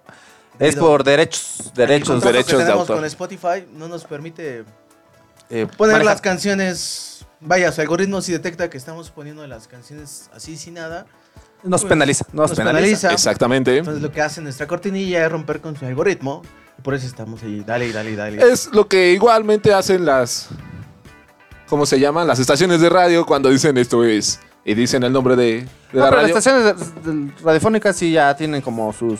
es 0.60 0.76
por 0.76 1.04
derechos, 1.04 1.72
derechos, 1.74 2.22
derechos 2.22 2.66
de 2.66 2.72
autor. 2.72 2.98
con 2.98 3.06
Spotify 3.06 3.66
no 3.74 3.88
nos 3.88 4.04
permite 4.04 4.66
eh, 5.50 5.66
poner 5.78 5.94
manejar. 5.96 6.06
las 6.06 6.22
canciones. 6.22 7.26
Vaya, 7.42 7.72
su 7.72 7.80
algoritmo 7.80 8.22
si 8.22 8.34
detecta 8.34 8.70
que 8.70 8.78
estamos 8.78 9.10
poniendo 9.12 9.48
las 9.48 9.68
canciones 9.70 10.30
así 10.34 10.58
sin 10.58 10.74
nada. 10.74 11.06
Nos 11.64 11.82
pues, 11.82 11.90
penaliza, 11.90 12.26
nos, 12.34 12.50
nos 12.50 12.58
penaliza. 12.58 12.80
penaliza. 12.82 13.14
Exactamente. 13.14 13.78
Entonces 13.78 14.04
lo 14.04 14.12
que 14.12 14.22
hace 14.22 14.42
nuestra 14.42 14.68
cortinilla 14.68 15.26
es 15.26 15.32
romper 15.32 15.62
con 15.62 15.78
su 15.78 15.86
algoritmo. 15.86 16.42
Y 16.78 16.82
por 16.82 16.94
eso 16.94 17.08
estamos 17.08 17.42
ahí. 17.44 17.64
Dale, 17.66 17.92
dale, 17.94 18.16
dale. 18.16 18.52
Es 18.52 18.70
lo 18.74 18.88
que 18.88 19.12
igualmente 19.14 19.74
hacen 19.74 20.06
las. 20.06 20.50
¿Cómo 21.68 21.86
se 21.86 22.00
llaman? 22.00 22.28
Las 22.28 22.40
estaciones 22.40 22.82
de 22.82 22.90
radio 22.90 23.26
cuando 23.26 23.50
dicen 23.50 23.78
esto 23.78 24.04
es. 24.04 24.40
Y 24.66 24.74
dicen 24.74 25.04
el 25.04 25.14
nombre 25.14 25.36
de, 25.36 25.44
de 25.44 25.68
No, 25.94 26.00
la 26.02 26.10
pero 26.10 26.22
radio. 26.22 26.34
las 26.36 26.46
estaciones 26.46 27.42
radiofónicas 27.42 27.96
sí 27.96 28.12
ya 28.12 28.36
tienen 28.36 28.62
como 28.62 28.92
sus 28.92 29.20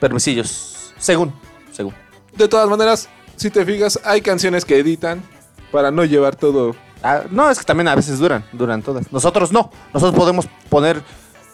permisillos, 0.00 0.71
según, 1.02 1.32
según. 1.72 1.92
De 2.36 2.48
todas 2.48 2.68
maneras, 2.68 3.08
si 3.36 3.50
te 3.50 3.64
fijas, 3.66 3.98
hay 4.04 4.20
canciones 4.20 4.64
que 4.64 4.78
editan 4.78 5.20
para 5.70 5.90
no 5.90 6.04
llevar 6.04 6.36
todo. 6.36 6.74
Ah, 7.02 7.22
no, 7.30 7.50
es 7.50 7.58
que 7.58 7.64
también 7.64 7.88
a 7.88 7.94
veces 7.96 8.18
duran, 8.18 8.44
duran 8.52 8.82
todas. 8.82 9.12
Nosotros 9.12 9.52
no. 9.52 9.70
Nosotros 9.92 10.16
podemos 10.16 10.48
poner 10.68 11.02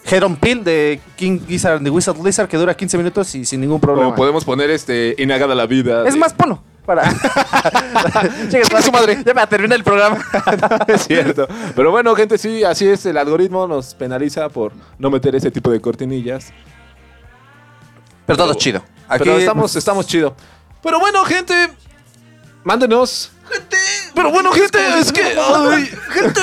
Head 0.05 0.23
on 0.23 0.35
Pill 0.35 0.63
de 0.63 1.01
King 1.15 1.39
Gizzard 1.47 1.77
and 1.77 1.85
the 1.85 1.89
Wizard 1.89 2.17
Lizard 2.23 2.47
que 2.47 2.57
dura 2.57 2.75
15 2.75 2.97
minutos 2.97 3.33
y 3.33 3.43
sin 3.43 3.59
ningún 3.61 3.79
problema. 3.79 4.09
O 4.09 4.15
podemos 4.15 4.45
poner 4.45 4.69
este 4.69 5.15
Inagada 5.17 5.55
la 5.55 5.65
vida. 5.65 6.07
Es 6.07 6.13
de- 6.13 6.19
más, 6.19 6.33
ponlo. 6.33 6.61
Para. 6.85 7.03
Chingue 8.49 8.81
su 8.81 8.91
madre. 8.91 9.21
Ya 9.25 9.33
me 9.33 9.45
termina 9.47 9.75
el 9.75 9.83
programa. 9.83 10.23
es 10.87 11.05
cierto. 11.05 11.47
Pero 11.75 11.91
bueno, 11.91 12.15
gente, 12.15 12.37
sí, 12.37 12.63
así 12.63 12.87
es. 12.87 13.05
El 13.05 13.17
algoritmo 13.17 13.67
nos 13.67 13.95
penaliza 13.95 14.49
por 14.49 14.73
no 14.97 15.09
meter 15.09 15.35
ese 15.35 15.51
tipo 15.51 15.71
de 15.71 15.79
cortinillas. 15.81 16.51
Pero 18.25 18.37
todo 18.37 18.53
chido. 18.53 18.83
Aquí 19.09 19.23
Pero 19.23 19.39
estamos, 19.39 19.75
estamos 19.75 20.05
chido. 20.05 20.35
Pero 20.83 20.99
bueno, 20.99 21.25
gente, 21.25 21.53
mándenos. 22.63 23.31
Pero 24.13 24.31
bueno, 24.31 24.51
gente, 24.51 24.77
es 24.99 25.11
que. 25.11 25.23
Ay, 25.23 25.91
gente. 26.11 26.41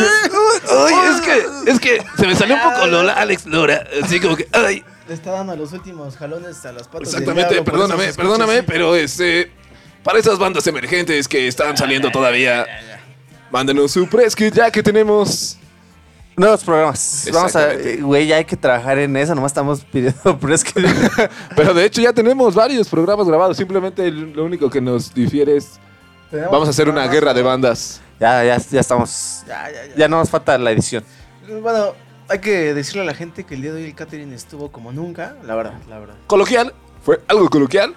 Ay, 0.69 0.95
es 1.09 1.21
que. 1.21 1.71
Es 1.71 1.81
que 1.81 2.05
se 2.19 2.27
me 2.27 2.35
salió 2.35 2.57
un 2.57 2.63
poco 2.63 2.87
Lola, 2.89 3.13
Alex 3.13 3.47
Lora. 3.47 3.87
Así 4.03 4.19
como 4.19 4.37
que. 4.37 4.49
Ay. 4.53 4.85
Le 5.07 5.15
está 5.15 5.31
dando 5.31 5.55
los 5.55 5.73
últimos 5.73 6.17
jalones 6.17 6.65
a 6.67 6.73
las 6.73 6.89
patas. 6.89 7.13
del 7.13 7.23
Exactamente, 7.23 7.55
diablo, 7.55 7.73
perdóname, 7.73 8.13
perdóname, 8.13 8.63
pero 8.65 8.97
este. 8.97 9.53
Para 10.03 10.19
esas 10.19 10.39
bandas 10.39 10.67
emergentes 10.67 11.29
que 11.29 11.47
están 11.47 11.77
saliendo 11.77 12.11
todavía. 12.11 12.67
Mándenos 13.51 13.93
su 13.93 14.09
press 14.09 14.35
kit 14.35 14.55
ya 14.55 14.71
que 14.73 14.83
tenemos. 14.83 15.57
Nuevos 16.37 16.63
programas. 16.65 17.29
Vamos 17.33 17.57
a. 17.57 17.71
Güey, 18.01 18.27
ya 18.27 18.37
hay 18.37 18.45
que 18.45 18.57
trabajar 18.57 18.99
en 18.99 19.17
eso. 19.17 19.35
Nomás 19.35 19.53
estamos 19.53 19.85
pidiendo. 19.85 20.39
Pero 20.39 20.55
es 20.55 20.63
que. 20.63 20.87
Pero 21.57 21.73
de 21.73 21.85
hecho 21.85 22.03
ya 22.03 22.13
tenemos 22.13 22.55
varios 22.55 22.89
programas 22.89 23.27
grabados. 23.27 23.57
Simplemente 23.57 24.11
lo 24.11 24.45
único 24.45 24.69
que 24.69 24.81
nos 24.81 25.15
difiere 25.15 25.57
es. 25.57 25.81
Tenemos 26.31 26.53
Vamos 26.53 26.69
a 26.69 26.71
hacer 26.73 26.91
una 26.91 27.07
guerra 27.07 27.33
de 27.33 27.43
bandas. 27.43 28.03
Ya, 28.21 28.45
ya, 28.45 28.59
ya 28.59 28.81
estamos. 28.81 29.45
Ya, 29.47 29.71
ya, 29.71 29.87
ya. 29.87 29.97
Ya 29.97 30.09
no 30.09 30.19
nos 30.19 30.29
falta 30.29 30.59
la 30.59 30.73
edición. 30.73 31.05
Bueno, 31.63 31.95
hay 32.29 32.41
que 32.41 32.75
decirle 32.75 33.03
a 33.03 33.05
la 33.05 33.15
gente 33.15 33.45
que 33.45 33.55
el 33.55 33.63
día 33.63 33.73
de 33.73 33.83
hoy 33.83 33.89
el 33.89 33.95
catering 33.95 34.33
estuvo 34.33 34.71
como 34.71 34.93
nunca, 34.93 35.37
la 35.45 35.55
verdad, 35.55 35.75
la 35.89 35.99
verdad. 35.99 36.17
Coloquial. 36.27 36.75
Fue 37.03 37.21
algo 37.29 37.49
coloquial. 37.49 37.95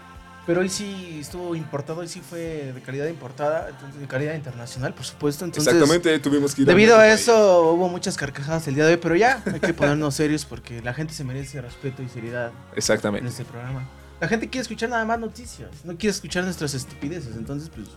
Pero 0.49 0.61
hoy 0.61 0.69
sí 0.69 1.19
estuvo 1.21 1.53
importado, 1.55 1.99
hoy 1.99 2.07
sí 2.07 2.21
fue 2.27 2.71
de 2.73 2.81
calidad 2.81 3.05
importada, 3.05 3.67
de 3.99 4.07
calidad 4.07 4.33
internacional, 4.33 4.95
por 4.95 5.05
supuesto. 5.05 5.45
Entonces, 5.45 5.71
Exactamente, 5.71 6.17
tuvimos 6.17 6.55
que 6.55 6.63
ir 6.63 6.67
Debido 6.67 6.95
a 6.95 7.01
país. 7.01 7.21
eso 7.21 7.71
hubo 7.73 7.87
muchas 7.87 8.17
carcajadas 8.17 8.67
el 8.67 8.73
día 8.73 8.87
de 8.87 8.93
hoy, 8.93 8.99
pero 8.99 9.15
ya 9.15 9.43
hay 9.45 9.59
que 9.59 9.75
ponernos 9.75 10.15
serios 10.15 10.45
porque 10.45 10.81
la 10.81 10.95
gente 10.95 11.13
se 11.13 11.23
merece 11.23 11.61
respeto 11.61 12.01
y 12.01 12.09
seriedad 12.09 12.47
en 12.71 12.77
Exactamente. 12.77 13.27
este 13.29 13.45
programa. 13.45 13.87
La 14.19 14.27
gente 14.27 14.49
quiere 14.49 14.63
escuchar 14.63 14.89
nada 14.89 15.05
más 15.05 15.19
noticias, 15.19 15.69
no 15.83 15.95
quiere 15.97 16.09
escuchar 16.15 16.43
nuestras 16.45 16.73
estupideces, 16.73 17.35
entonces 17.35 17.69
pues... 17.69 17.87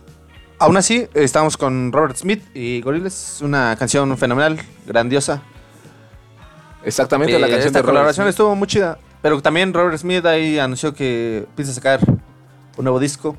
Aún 0.59 0.77
así, 0.77 1.07
estamos 1.15 1.57
con 1.57 1.91
Robert 1.91 2.17
Smith 2.17 2.43
y 2.53 2.81
Gorillaz. 2.81 3.41
Una 3.41 3.75
canción 3.79 4.15
fenomenal, 4.15 4.59
grandiosa. 4.85 5.41
Exactamente, 6.85 7.33
la 7.39 7.47
Eh, 7.47 7.49
canción 7.49 7.67
esta 7.69 7.79
de 7.79 7.83
colaboración 7.85 8.25
Smith. 8.25 8.29
estuvo 8.33 8.55
muy 8.55 8.67
chida. 8.67 8.99
Pero 9.23 9.41
también 9.41 9.73
Robert 9.73 9.97
Smith 9.97 10.23
ahí 10.27 10.59
anunció 10.59 10.93
que 10.93 11.47
piensa 11.55 11.73
sacar 11.73 11.99
un 12.77 12.83
nuevo 12.83 12.99
disco. 12.99 13.35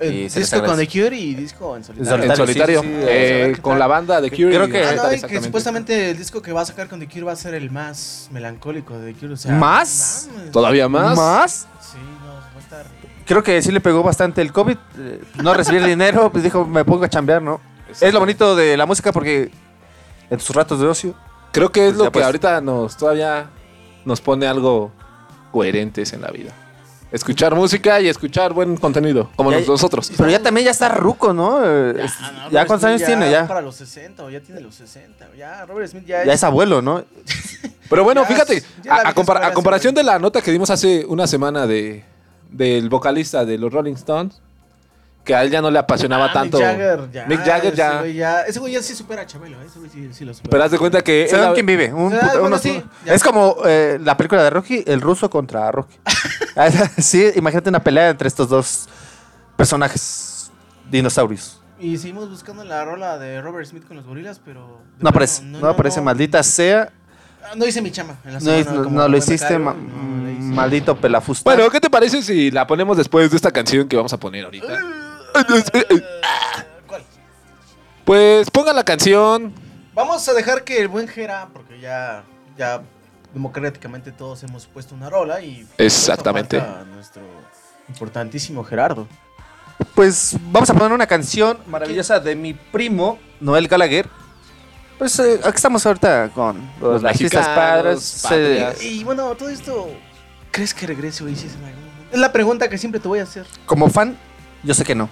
Les 0.00 0.34
disco 0.34 0.64
con 0.64 0.76
The. 0.76 0.88
Cure 0.88 1.16
y 1.16 1.34
disco 1.34 1.76
en 1.76 1.84
solitario. 1.84 2.24
En 2.30 2.36
solitario, 2.36 2.80
sí, 2.82 2.88
sí, 2.88 2.92
sí, 2.94 3.00
eh, 3.06 3.56
con 3.62 3.78
la 3.78 3.86
banda 3.86 4.20
de 4.20 4.30
Cure. 4.30 4.48
Creo 4.50 4.66
y- 4.66 4.70
que- 4.72 4.82
Ah, 4.84 4.94
no, 4.96 5.02
y 5.04 5.08
que 5.10 5.14
exactamente. 5.14 5.46
supuestamente 5.46 6.10
el 6.10 6.18
disco 6.18 6.42
que 6.42 6.52
va 6.52 6.62
a 6.62 6.64
sacar 6.64 6.88
con 6.88 6.98
The 6.98 7.06
Cure 7.06 7.22
va 7.22 7.32
a 7.32 7.36
ser 7.36 7.54
el 7.54 7.70
más 7.70 8.28
melancólico 8.32 8.98
de 8.98 9.12
The 9.12 9.18
Cure. 9.20 9.34
O 9.34 9.36
sea, 9.36 9.52
¿Más? 9.54 10.28
mames. 10.34 10.50
¿Todavía 10.50 10.88
más? 10.88 11.16
¿Más? 11.16 11.68
Sí, 11.80 11.98
no, 12.24 12.32
va 12.34 12.42
a 12.56 12.58
estar... 12.58 12.86
Creo 13.26 13.44
que 13.44 13.62
sí 13.62 13.70
le 13.70 13.80
pegó 13.80 14.02
bastante 14.02 14.42
el 14.42 14.52
COVID. 14.52 14.76
eh, 14.98 15.20
no 15.40 15.54
recibir 15.54 15.84
dinero, 15.84 16.32
pues 16.32 16.42
dijo, 16.42 16.66
me 16.66 16.84
pongo 16.84 17.04
a 17.04 17.08
chambear, 17.08 17.40
¿no? 17.40 17.60
Es 18.00 18.12
lo 18.12 18.18
bonito 18.18 18.56
de 18.56 18.76
la 18.76 18.86
música 18.86 19.12
porque 19.12 19.52
en 20.30 20.38
tus 20.38 20.50
ratos 20.50 20.80
de 20.80 20.86
ocio. 20.88 21.14
Creo 21.52 21.70
que 21.70 21.80
es 21.86 21.92
Pues 21.92 21.98
lo 21.98 22.04
que 22.06 22.10
pues. 22.12 22.24
ahorita 22.24 22.60
nos 22.60 22.96
todavía 22.96 23.50
nos 24.04 24.20
pone 24.20 24.46
algo 24.48 24.90
coherentes 25.52 26.12
en 26.12 26.22
la 26.22 26.30
vida. 26.32 26.52
Escuchar 27.12 27.54
música 27.54 28.00
y 28.00 28.08
escuchar 28.08 28.52
buen 28.54 28.76
contenido, 28.78 29.30
como 29.36 29.52
Ya- 29.52 29.60
nosotros. 29.60 30.10
Pero 30.16 30.30
ya 30.30 30.42
también 30.42 30.64
ya 30.64 30.70
está 30.70 30.88
ruco, 30.88 31.32
¿no? 31.34 31.62
Es- 31.64 32.18
no, 32.20 32.50
ya 32.50 32.64
cuántos 32.66 32.80
Smith 32.80 32.84
años 32.96 33.02
tiene 33.04 33.30
ya. 33.30 33.46
Para 33.46 33.60
los 33.60 33.76
60, 33.76 34.24
o 34.24 34.30
ya 34.30 34.40
tiene 34.40 34.60
los 34.62 34.74
60. 34.74 35.28
Ya, 35.36 35.66
Robert 35.66 35.88
Smith 35.90 36.06
ya, 36.06 36.24
Ya 36.24 36.32
es 36.32 36.42
abuelo, 36.42 36.80
¿no? 36.80 37.04
Pero 37.90 38.04
bueno, 38.04 38.22
Ya 38.22 38.28
fíjate, 38.28 38.62
a, 38.88 39.08
a 39.10 39.14
compara- 39.14 39.46
a 39.46 39.52
comparación 39.52 39.94
de 39.94 40.02
la 40.02 40.18
nota 40.18 40.40
que 40.40 40.50
dimos 40.50 40.70
hace 40.70 41.04
una 41.06 41.26
semana 41.26 41.66
de 41.66 42.04
del 42.50 42.88
vocalista 42.90 43.44
de 43.44 43.56
los 43.58 43.72
Rolling 43.72 43.94
Stones, 43.94 44.40
que 45.24 45.34
a 45.34 45.42
él 45.42 45.50
ya 45.50 45.62
no 45.62 45.70
le 45.70 45.78
apasionaba 45.78 46.26
Ah, 46.26 46.32
tanto. 46.32 46.58
Mick 46.58 46.66
Jagger 46.66 47.10
ya. 47.12 47.26
Mick 47.26 47.38
Jagger 47.44 47.66
ese 47.72 47.76
ya. 47.76 47.98
güey 48.00 48.14
ya. 48.14 48.40
Ese 48.42 48.58
güey 48.60 48.72
ya 48.72 48.82
sí 48.82 48.94
supera 48.94 49.22
a 49.22 49.26
Chabelo, 49.26 49.60
¿eh? 49.62 49.66
ese 49.66 49.78
güey 49.78 49.90
sí, 49.90 50.08
sí 50.12 50.24
lo 50.24 50.34
supera. 50.34 50.50
Pero 50.50 50.64
haz 50.64 50.70
de 50.72 50.78
cuenta 50.78 51.02
que 51.02 51.28
¿Saben 51.30 51.48
él- 51.48 51.54
quién 51.54 51.66
vive? 51.66 51.92
Un 51.92 52.12
Ah, 52.14 52.30
bueno, 52.32 52.46
unos- 52.46 52.60
sí, 52.60 52.82
es 53.06 53.22
como 53.22 53.56
eh, 53.64 53.98
la 54.02 54.16
película 54.16 54.42
de 54.42 54.50
Rocky, 54.50 54.82
el 54.86 55.00
ruso 55.00 55.30
contra 55.30 55.70
Rocky. 55.70 55.96
Ah, 56.56 56.68
sí, 56.98 57.30
imagínate 57.36 57.70
una 57.70 57.82
pelea 57.82 58.10
entre 58.10 58.28
estos 58.28 58.46
dos 58.48 58.86
personajes 59.56 60.50
dinosaurios. 60.90 61.60
Y 61.78 61.96
seguimos 61.98 62.28
buscando 62.30 62.62
la 62.64 62.84
rola 62.84 63.18
de 63.18 63.40
Robert 63.40 63.66
Smith 63.66 63.86
con 63.86 63.96
los 63.96 64.06
gorilas, 64.06 64.40
pero. 64.44 64.80
No 65.00 65.08
aparece, 65.08 65.42
no, 65.44 65.66
aparece, 65.68 66.00
maldita 66.00 66.42
sea. 66.42 66.92
Ah, 67.44 67.54
No 67.56 67.66
hice 67.66 67.80
mi 67.82 67.90
chama. 67.90 68.16
En 68.24 68.34
la 68.34 68.38
No, 68.40 68.44
semana, 68.44 68.70
no- 68.78 68.84
como 68.84 68.98
no 69.00 69.08
lo 69.08 69.16
hiciste, 69.16 69.58
ma- 69.58 69.74
maldito 69.74 70.96
pelafusta. 70.96 71.42
Bueno, 71.50 71.68
¿qué 71.70 71.80
te 71.80 71.90
parece 71.90 72.22
si 72.22 72.50
la 72.50 72.66
ponemos 72.66 72.96
después 72.96 73.30
de 73.30 73.36
esta 73.36 73.50
canción 73.50 73.88
que 73.88 73.96
vamos 73.96 74.12
a 74.12 74.18
poner 74.20 74.44
ahorita? 74.44 74.80
¿Cuál? 76.86 77.02
Pues 78.04 78.50
pongan 78.50 78.76
la 78.76 78.84
canción. 78.84 79.52
Vamos 79.94 80.26
a 80.28 80.32
dejar 80.32 80.64
que 80.64 80.80
el 80.80 80.88
buen 80.88 81.06
Jera, 81.08 81.48
porque 81.52 81.78
ya, 81.80 82.24
ya 82.56 82.82
democráticamente 83.34 84.12
todos 84.12 84.42
hemos 84.42 84.66
puesto 84.66 84.94
una 84.94 85.10
rola 85.10 85.40
y. 85.40 85.66
Exactamente. 85.78 86.58
falta 86.60 86.84
Nuestro 86.84 87.22
importantísimo 87.88 88.64
Gerardo. 88.64 89.06
Pues 89.94 90.36
vamos 90.50 90.70
a 90.70 90.74
poner 90.74 90.92
una 90.92 91.06
canción 91.06 91.58
maravillosa 91.66 92.20
de 92.20 92.36
mi 92.36 92.54
primo, 92.54 93.18
Noel 93.40 93.68
Gallagher. 93.68 94.08
Pues 94.98 95.18
eh, 95.18 95.40
aquí 95.42 95.56
estamos 95.56 95.84
ahorita 95.84 96.30
con 96.34 96.58
los, 96.80 97.02
Los 97.02 97.30
padres. 97.48 98.26
eh. 98.30 98.74
Y 98.80 99.04
bueno, 99.04 99.34
todo 99.34 99.48
esto. 99.48 99.90
¿Crees 100.50 100.74
que 100.74 100.86
regrese 100.86 101.24
Oasis 101.24 101.54
en 101.54 101.64
algún 101.64 101.84
momento? 101.86 102.08
Es 102.14 102.20
la 102.20 102.30
pregunta 102.30 102.68
que 102.68 102.76
siempre 102.78 103.00
te 103.00 103.08
voy 103.08 103.18
a 103.18 103.22
hacer. 103.22 103.46
como 103.66 103.88
fan, 103.88 104.16
yo 104.62 104.74
sé 104.74 104.84
que 104.84 104.94
no. 104.94 105.08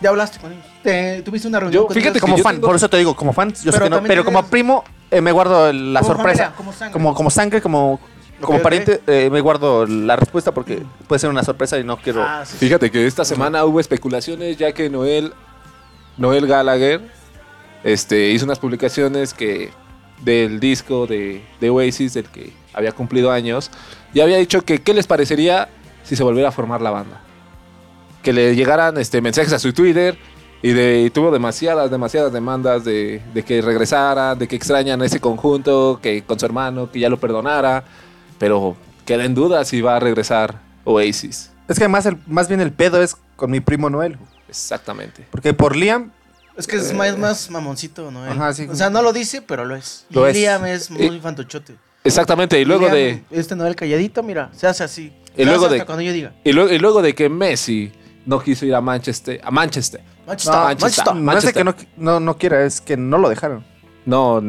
Ya 0.00 0.08
hablaste 0.10 0.38
con 0.38 0.52
ellos. 0.52 0.64
Te, 0.82 1.22
tuviste 1.22 1.46
una 1.48 1.60
reunión 1.60 1.82
Yo, 1.82 1.86
con 1.86 1.94
fíjate 1.94 2.18
ellos? 2.18 2.22
Como 2.22 2.38
fan, 2.38 2.56
tengo- 2.56 2.66
por 2.68 2.76
eso 2.76 2.88
te 2.88 2.96
digo, 2.96 3.14
como 3.14 3.32
fan, 3.32 3.50
yo 3.52 3.70
sé 3.70 3.78
Pero 3.78 3.84
que 3.84 3.90
no. 3.90 4.02
Pero 4.02 4.24
como 4.24 4.42
primo, 4.46 4.84
eh, 5.10 5.20
me 5.20 5.30
guardo 5.32 5.72
la 5.72 6.00
Como 6.00 6.14
sorpresa. 6.14 6.44
familia, 6.44 6.56
como 6.56 6.72
sangre. 6.72 6.92
Como, 6.92 7.14
como 7.14 7.30
sangre, 7.30 7.60
como, 7.60 8.00
pariente, 8.62 9.02
eh, 9.06 9.28
me 9.30 9.40
guardo 9.42 9.86
la 9.86 10.16
respuesta 10.16 10.52
porque 10.52 10.82
puede 11.06 11.18
ser 11.18 11.28
una 11.28 11.42
sorpresa 11.44 11.78
y 11.78 11.84
no 11.84 11.98
quiero. 11.98 12.22
Ah, 12.22 12.44
sí, 12.46 12.52
sí. 12.52 12.66
Fíjate 12.66 12.90
que 12.90 13.06
esta 13.06 13.24
semana 13.26 13.64
hubo 13.66 13.78
especulaciones 13.80 14.56
ya 14.56 14.72
que 14.72 14.88
Noel, 14.88 15.34
Noel 16.16 16.46
Gallagher 16.46 17.02
este, 17.84 18.30
hizo 18.30 18.46
unas 18.46 18.58
publicaciones 18.58 19.34
que 19.34 19.70
del 20.22 20.60
disco 20.60 21.06
de, 21.06 21.44
de 21.60 21.70
Oasis, 21.70 22.14
del 22.14 22.24
que 22.30 22.52
había 22.72 22.92
cumplido 22.92 23.30
años, 23.30 23.70
y 24.14 24.20
había 24.20 24.36
dicho 24.38 24.62
que 24.62 24.80
qué 24.82 24.94
les 24.94 25.06
parecería 25.06 25.68
si 26.04 26.16
se 26.16 26.22
volviera 26.22 26.48
a 26.48 26.52
formar 26.52 26.80
la 26.80 26.90
banda. 26.90 27.20
Que 28.22 28.32
le 28.32 28.54
llegaran 28.54 28.96
este, 28.98 29.20
mensajes 29.20 29.52
a 29.52 29.58
su 29.58 29.72
Twitter 29.72 30.18
y, 30.62 30.72
de, 30.72 31.02
y 31.02 31.10
tuvo 31.10 31.30
demasiadas, 31.30 31.90
demasiadas 31.90 32.32
demandas 32.32 32.84
de, 32.84 33.22
de 33.32 33.42
que 33.42 33.62
regresara, 33.62 34.34
de 34.34 34.46
que 34.46 34.56
extrañan 34.56 35.00
ese 35.02 35.20
conjunto, 35.20 35.98
que 36.02 36.22
con 36.22 36.38
su 36.38 36.44
hermano, 36.46 36.90
que 36.90 37.00
ya 37.00 37.08
lo 37.08 37.18
perdonara, 37.18 37.84
pero 38.38 38.76
queda 39.06 39.24
en 39.24 39.34
duda 39.34 39.64
si 39.64 39.80
va 39.80 39.96
a 39.96 40.00
regresar 40.00 40.60
Oasis. 40.84 41.50
Es 41.66 41.78
que 41.78 41.88
más, 41.88 42.04
el, 42.06 42.18
más 42.26 42.48
bien 42.48 42.60
el 42.60 42.72
pedo 42.72 43.02
es 43.02 43.16
con 43.36 43.50
mi 43.50 43.60
primo 43.60 43.88
Noel. 43.88 44.18
Exactamente. 44.48 45.24
Porque 45.30 45.54
por 45.54 45.76
Liam, 45.76 46.10
Es 46.56 46.66
que 46.66 46.76
es 46.76 46.92
más, 46.92 47.16
más 47.16 47.50
mamoncito, 47.50 48.10
¿no? 48.10 48.22
Ajá, 48.24 48.52
sí. 48.52 48.66
O 48.70 48.74
sea, 48.74 48.90
no 48.90 49.00
lo 49.00 49.12
dice, 49.12 49.40
pero 49.40 49.64
lo 49.64 49.76
es. 49.76 50.04
Lo 50.10 50.26
y 50.26 50.30
es. 50.30 50.36
Liam 50.36 50.66
es 50.66 50.90
muy 50.90 51.06
Eh, 51.06 51.20
fantochote. 51.22 51.74
Exactamente, 52.04 52.60
y 52.60 52.64
luego 52.64 52.82
Liam, 52.86 52.94
de 52.94 53.22
Este 53.30 53.54
Noel 53.56 53.76
calladito, 53.76 54.22
mira, 54.22 54.50
se 54.54 54.66
hace 54.66 54.84
así. 54.84 55.12
Y 55.36 55.44
luego 55.44 55.66
hace 55.66 55.74
de- 55.74 55.80
hasta 55.80 55.86
cuando 55.86 56.02
yo 56.02 56.12
diga. 56.12 56.32
y 56.44 56.52
luego, 56.52 56.70
y 56.72 56.78
luego 56.78 57.02
de 57.02 57.14
que 57.14 57.28
Messi 57.28 57.92
no 58.30 58.40
quiso 58.40 58.64
ir 58.64 58.74
a 58.74 58.80
Manchester, 58.80 59.40
a 59.42 59.50
Manchester. 59.50 60.00
Manchester, 60.26 60.54
no, 60.54 61.14
Manchester. 61.20 61.64
no 61.64 61.70
es 61.72 61.76
que 61.76 61.86
no, 61.96 62.12
no, 62.12 62.20
no 62.20 62.38
quiera, 62.38 62.64
es 62.64 62.80
que 62.80 62.96
no 62.96 63.18
lo 63.18 63.28
dejaron. 63.28 63.64
No, 64.06 64.40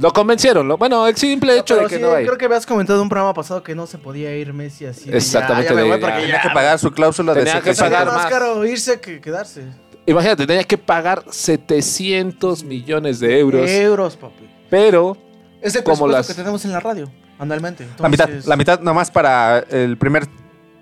lo 0.00 0.12
convencieron. 0.12 0.66
lo- 0.66 0.78
bueno, 0.78 1.06
el 1.06 1.16
simple 1.16 1.58
hecho 1.58 1.76
de 1.76 1.86
que 1.86 1.96
sí, 1.96 2.02
no 2.02 2.12
hay. 2.12 2.24
Creo 2.24 2.36
que 2.38 2.46
habías 2.46 2.66
comentado 2.66 2.98
en 2.98 3.02
un 3.04 3.08
programa 3.08 3.34
pasado 3.34 3.62
que 3.62 3.74
no 3.74 3.86
se 3.86 3.98
podía 3.98 4.34
ir 4.36 4.52
Messi 4.52 4.86
así. 4.86 5.08
Exactamente, 5.12 5.68
Ya, 5.68 5.70
ya 5.70 5.74
me 5.76 5.82
de- 5.82 5.88
voy 5.90 6.00
ya. 6.00 6.06
porque 6.06 6.20
Tenía 6.22 6.36
ya. 6.36 6.42
que 6.42 6.50
pagar 6.54 6.78
su 6.78 6.90
cláusula 6.90 7.34
de 7.34 7.44
Tenía 7.44 7.60
que 7.60 7.74
pagar 7.74 8.06
más 8.06 8.14
más. 8.16 8.26
caro 8.26 8.64
irse 8.64 8.98
que 9.00 9.20
quedarse. 9.20 9.64
Imagínate, 10.06 10.46
tenía 10.46 10.64
que 10.64 10.78
pagar 10.78 11.24
700 11.30 12.64
millones 12.64 13.20
de 13.20 13.38
euros. 13.38 13.68
Euros, 13.70 14.16
papi. 14.16 14.48
Pero, 14.70 15.16
Es 15.62 15.74
el 15.74 15.82
Como 15.82 15.94
presupuesto 15.94 16.16
las- 16.18 16.26
que 16.28 16.34
tenemos 16.34 16.64
en 16.64 16.72
la 16.72 16.80
radio, 16.80 17.10
anualmente. 17.38 17.86
La 17.98 18.08
mitad, 18.08 18.28
la 18.44 18.56
mitad 18.56 18.80
nomás 18.80 19.10
para 19.10 19.58
el 19.70 19.96
primer 19.96 20.26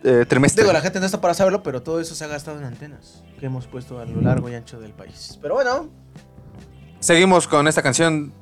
eh, 0.05 0.25
trimestre. 0.29 0.63
Digo, 0.63 0.73
la 0.73 0.81
gente 0.81 1.01
no 1.01 1.07
está 1.07 1.21
para 1.21 1.35
saberlo, 1.35 1.63
pero 1.63 1.83
todo 1.83 1.99
eso 2.01 2.15
se 2.15 2.23
ha 2.25 2.29
gastado 2.29 2.59
en 2.59 2.65
antenas 2.65 3.23
que 3.41 3.47
hemos 3.47 3.67
puesto 3.67 3.99
a 3.99 4.05
lo 4.05 4.21
largo 4.21 4.49
y 4.49 4.55
ancho 4.55 4.79
del 4.79 4.93
país. 4.93 5.39
Pero 5.43 5.55
bueno, 5.55 5.89
Seguimos 7.01 7.47
con 7.49 7.69
esta 7.69 7.83
canción 7.83 8.33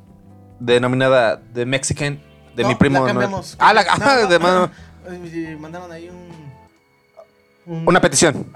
denominada 0.61 1.41
The 1.53 1.67
Mexican 1.67 2.21
de 2.55 2.63
no, 2.63 2.69
mi 2.69 2.75
primo. 2.77 3.01
la 3.01 3.07
cambiamos. 3.07 3.57
Ah, 3.59 3.73
la, 3.75 3.85
No, 3.97 4.05
no, 4.23 4.27
de 4.29 4.39
mano. 4.39 4.71
eh, 5.09 5.57
Mandaron 5.59 5.91
ahí 5.91 6.09
un. 6.09 6.29
un- 7.75 7.89
Una 7.89 8.01
petición. 8.01 8.47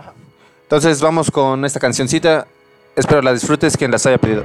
Entonces 0.62 1.00
vamos 1.00 1.30
con 1.30 1.64
esta 1.64 1.80
cancioncita. 1.80 2.46
Espero 2.94 3.20
la 3.22 3.32
disfrutes 3.32 3.76
quien 3.76 3.90
las 3.90 4.06
haya 4.06 4.18
pedido. 4.18 4.44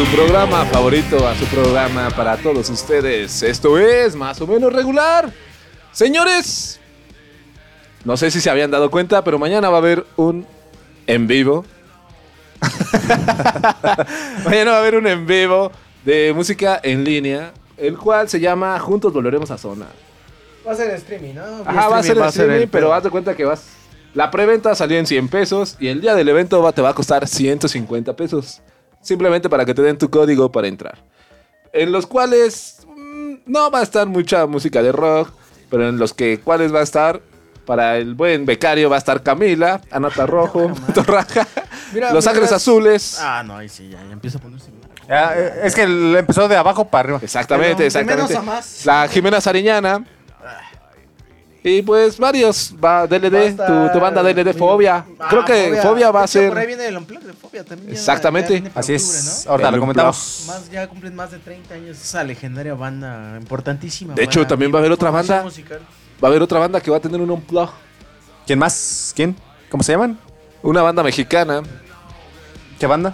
Su 0.00 0.16
programa 0.16 0.64
favorito, 0.64 1.28
a 1.28 1.34
su 1.34 1.44
programa 1.46 2.08
para 2.10 2.38
todos 2.38 2.70
ustedes. 2.70 3.42
Esto 3.42 3.78
es 3.78 4.16
más 4.16 4.40
o 4.40 4.46
menos 4.46 4.72
regular. 4.72 5.30
Señores, 5.92 6.80
no 8.06 8.16
sé 8.16 8.30
si 8.30 8.40
se 8.40 8.48
habían 8.48 8.70
dado 8.70 8.90
cuenta, 8.90 9.22
pero 9.22 9.38
mañana 9.38 9.68
va 9.68 9.76
a 9.76 9.80
haber 9.80 10.06
un 10.16 10.46
en 11.06 11.26
vivo. 11.26 11.66
mañana 14.44 14.70
va 14.70 14.76
a 14.78 14.80
haber 14.80 14.94
un 14.96 15.06
en 15.06 15.26
vivo 15.26 15.70
de 16.02 16.32
música 16.34 16.80
en 16.82 17.04
línea, 17.04 17.52
el 17.76 17.98
cual 17.98 18.26
se 18.30 18.40
llama 18.40 18.78
Juntos 18.78 19.12
Volveremos 19.12 19.50
a 19.50 19.58
Zona. 19.58 19.84
Va 20.66 20.72
a 20.72 20.76
ser 20.76 20.92
streaming, 20.94 21.34
¿no? 21.34 21.42
Ajá, 21.66 21.88
va 21.88 21.98
a 21.98 22.02
ser 22.02 22.12
Streaming, 22.12 22.28
streaming, 22.28 22.62
el 22.62 22.68
pero 22.68 22.94
haz 22.94 23.04
de 23.04 23.10
cuenta 23.10 23.36
que 23.36 23.44
vas. 23.44 23.64
La 24.14 24.30
preventa 24.30 24.74
salió 24.74 24.98
en 24.98 25.06
100 25.06 25.28
pesos 25.28 25.76
y 25.78 25.88
el 25.88 26.00
día 26.00 26.14
del 26.14 26.30
evento 26.30 26.62
va- 26.62 26.72
te 26.72 26.80
va 26.80 26.88
a 26.88 26.94
costar 26.94 27.28
150 27.28 28.16
pesos. 28.16 28.62
Simplemente 29.00 29.48
para 29.48 29.64
que 29.64 29.74
te 29.74 29.82
den 29.82 29.98
tu 29.98 30.10
código 30.10 30.52
para 30.52 30.68
entrar. 30.68 30.98
En 31.72 31.92
los 31.92 32.06
cuales 32.06 32.86
mm, 32.86 33.34
no 33.46 33.70
va 33.70 33.80
a 33.80 33.82
estar 33.82 34.06
mucha 34.06 34.46
música 34.46 34.82
de 34.82 34.92
rock, 34.92 35.30
pero 35.70 35.88
en 35.88 35.98
los 35.98 36.12
que 36.12 36.40
cuales 36.40 36.74
va 36.74 36.80
a 36.80 36.82
estar 36.82 37.20
para 37.64 37.98
el 37.98 38.14
buen 38.14 38.46
becario 38.46 38.90
va 38.90 38.96
a 38.96 38.98
estar 38.98 39.22
Camila, 39.22 39.80
Anata 39.90 40.26
Rojo, 40.26 40.72
Torraja, 40.94 41.46
Mira, 41.92 42.12
Los 42.12 42.26
Ángeles 42.26 42.52
Azules. 42.52 43.18
Ah, 43.20 43.42
no, 43.44 43.56
ahí 43.56 43.68
sí, 43.68 43.88
ya, 43.88 43.98
ya 44.04 44.12
empieza 44.12 44.38
a 44.38 44.40
ponerse. 44.40 44.70
Ya, 45.08 45.34
eh, 45.36 45.60
es 45.64 45.74
que 45.74 45.82
empezó 45.82 46.46
de 46.46 46.56
abajo 46.56 46.86
para 46.88 47.00
arriba. 47.00 47.20
Exactamente, 47.22 47.86
exactamente. 47.86 48.34
menos 48.34 48.36
a 48.36 48.42
más. 48.42 48.86
La 48.86 49.08
Jimena 49.08 49.40
Sariñana. 49.40 50.04
Y 51.62 51.82
pues 51.82 52.16
varios, 52.18 52.74
va 52.82 53.06
DLD, 53.06 53.54
tu, 53.56 53.92
tu 53.92 54.00
banda 54.00 54.22
DLD 54.22 54.54
Fobia. 54.56 55.04
Ah, 55.18 55.26
Creo 55.28 55.44
que 55.44 55.78
Fobia, 55.82 56.10
va 56.10 56.22
a 56.22 56.26
ser... 56.26 56.48
Por 56.48 56.58
ahí 56.58 56.66
viene 56.66 56.86
el 56.86 56.96
unplug 56.96 57.20
de 57.20 57.34
Fobia 57.34 57.64
también. 57.64 57.90
Exactamente. 57.92 58.62
ya 58.62 58.70
Así 58.74 58.94
octubre, 58.94 59.18
es. 59.18 59.42
¿no? 59.44 59.50
Ahorita 59.52 59.70
lo 59.70 59.80
comentamos. 59.80 60.44
Más, 60.46 60.70
ya 60.70 60.88
cumplen 60.88 61.14
más 61.14 61.30
de 61.32 61.38
30 61.38 61.74
años 61.74 62.00
esa 62.00 62.24
legendaria 62.24 62.72
banda 62.74 63.36
importantísima. 63.38 64.14
De 64.14 64.24
hecho, 64.24 64.46
también 64.46 64.72
va 64.72 64.76
a 64.76 64.80
haber 64.80 64.92
otra 64.92 65.10
banda. 65.10 65.42
musical. 65.42 65.80
Va 66.22 66.28
a 66.28 66.30
haber 66.30 66.40
otra 66.42 66.58
banda 66.58 66.80
que 66.80 66.90
va 66.90 66.96
a 66.96 67.00
tener 67.00 67.20
un 67.20 67.30
unplug. 67.30 67.68
¿Quién 68.46 68.58
más? 68.58 69.12
¿Quién? 69.14 69.36
¿Cómo 69.70 69.82
se 69.82 69.92
llaman? 69.92 70.18
Una 70.62 70.80
banda 70.80 71.02
mexicana. 71.02 71.62
¿Qué 72.78 72.86
banda? 72.86 73.12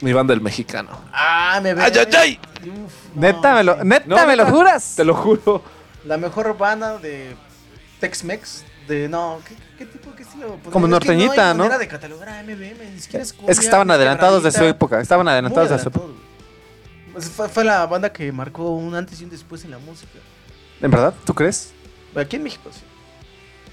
Mi 0.00 0.12
banda 0.12 0.32
el 0.32 0.40
mexicano. 0.40 0.90
Ah, 1.12 1.58
me 1.60 1.74
ve. 1.74 1.82
¡Ay, 1.82 1.92
ay, 1.98 2.06
ay! 2.16 2.40
Uf, 2.84 2.92
Neta, 3.16 3.54
me 3.54 3.64
lo, 3.64 3.82
neta, 3.82 4.04
No, 4.06 4.26
me 4.26 4.36
lo 4.36 4.46
juras. 4.46 4.94
Te 4.96 5.04
lo 5.04 5.14
juro. 5.14 5.62
La 6.06 6.16
mejor 6.16 6.56
banda 6.56 6.98
de 6.98 7.34
Tex-Mex. 8.00 8.64
De 8.88 9.08
no, 9.08 9.40
¿qué, 9.46 9.56
qué 9.78 9.86
tipo, 9.86 10.14
qué 10.14 10.22
estilo? 10.22 10.46
podría- 10.48 10.70
Como 10.70 10.86
que 10.86 10.90
norteñita, 10.92 11.34
no 11.36 11.42
hay 11.42 11.48
¿no? 11.54 11.64
manera 11.64 11.78
de 11.78 11.88
catalogar 11.88 12.28
a 12.28 12.40
MBM, 12.44 12.92
ni 12.94 13.00
siquiera 13.00 13.24
es 13.24 13.34
Es 13.48 13.58
que 13.58 13.64
estaban 13.64 13.90
adelantados 13.90 14.44
de 14.44 14.52
su 14.52 14.62
época. 14.62 15.00
Estaban 15.00 15.26
adelantados 15.26 15.70
de 15.70 15.78
su 15.80 15.88
época. 15.88 16.06
Pues 17.12 17.28
fue, 17.30 17.48
fue 17.48 17.64
la 17.64 17.84
banda 17.86 18.12
que 18.12 18.30
marcó 18.30 18.70
un 18.70 18.94
antes 18.94 19.20
y 19.20 19.24
un 19.24 19.30
después 19.30 19.64
en 19.64 19.72
la 19.72 19.78
música. 19.78 20.18
¿En 20.80 20.90
verdad? 20.90 21.14
¿Tú 21.24 21.34
crees? 21.34 21.72
Aquí 22.14 22.36
en 22.36 22.44
México, 22.44 22.70
sí. 22.72 22.80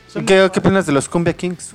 ¿Y 0.10 0.12
Son- 0.14 0.26
qué, 0.26 0.50
qué 0.52 0.60
opinas 0.60 0.86
de 0.88 0.94
los 0.94 1.08
Cumbia 1.08 1.34
Kings? 1.34 1.72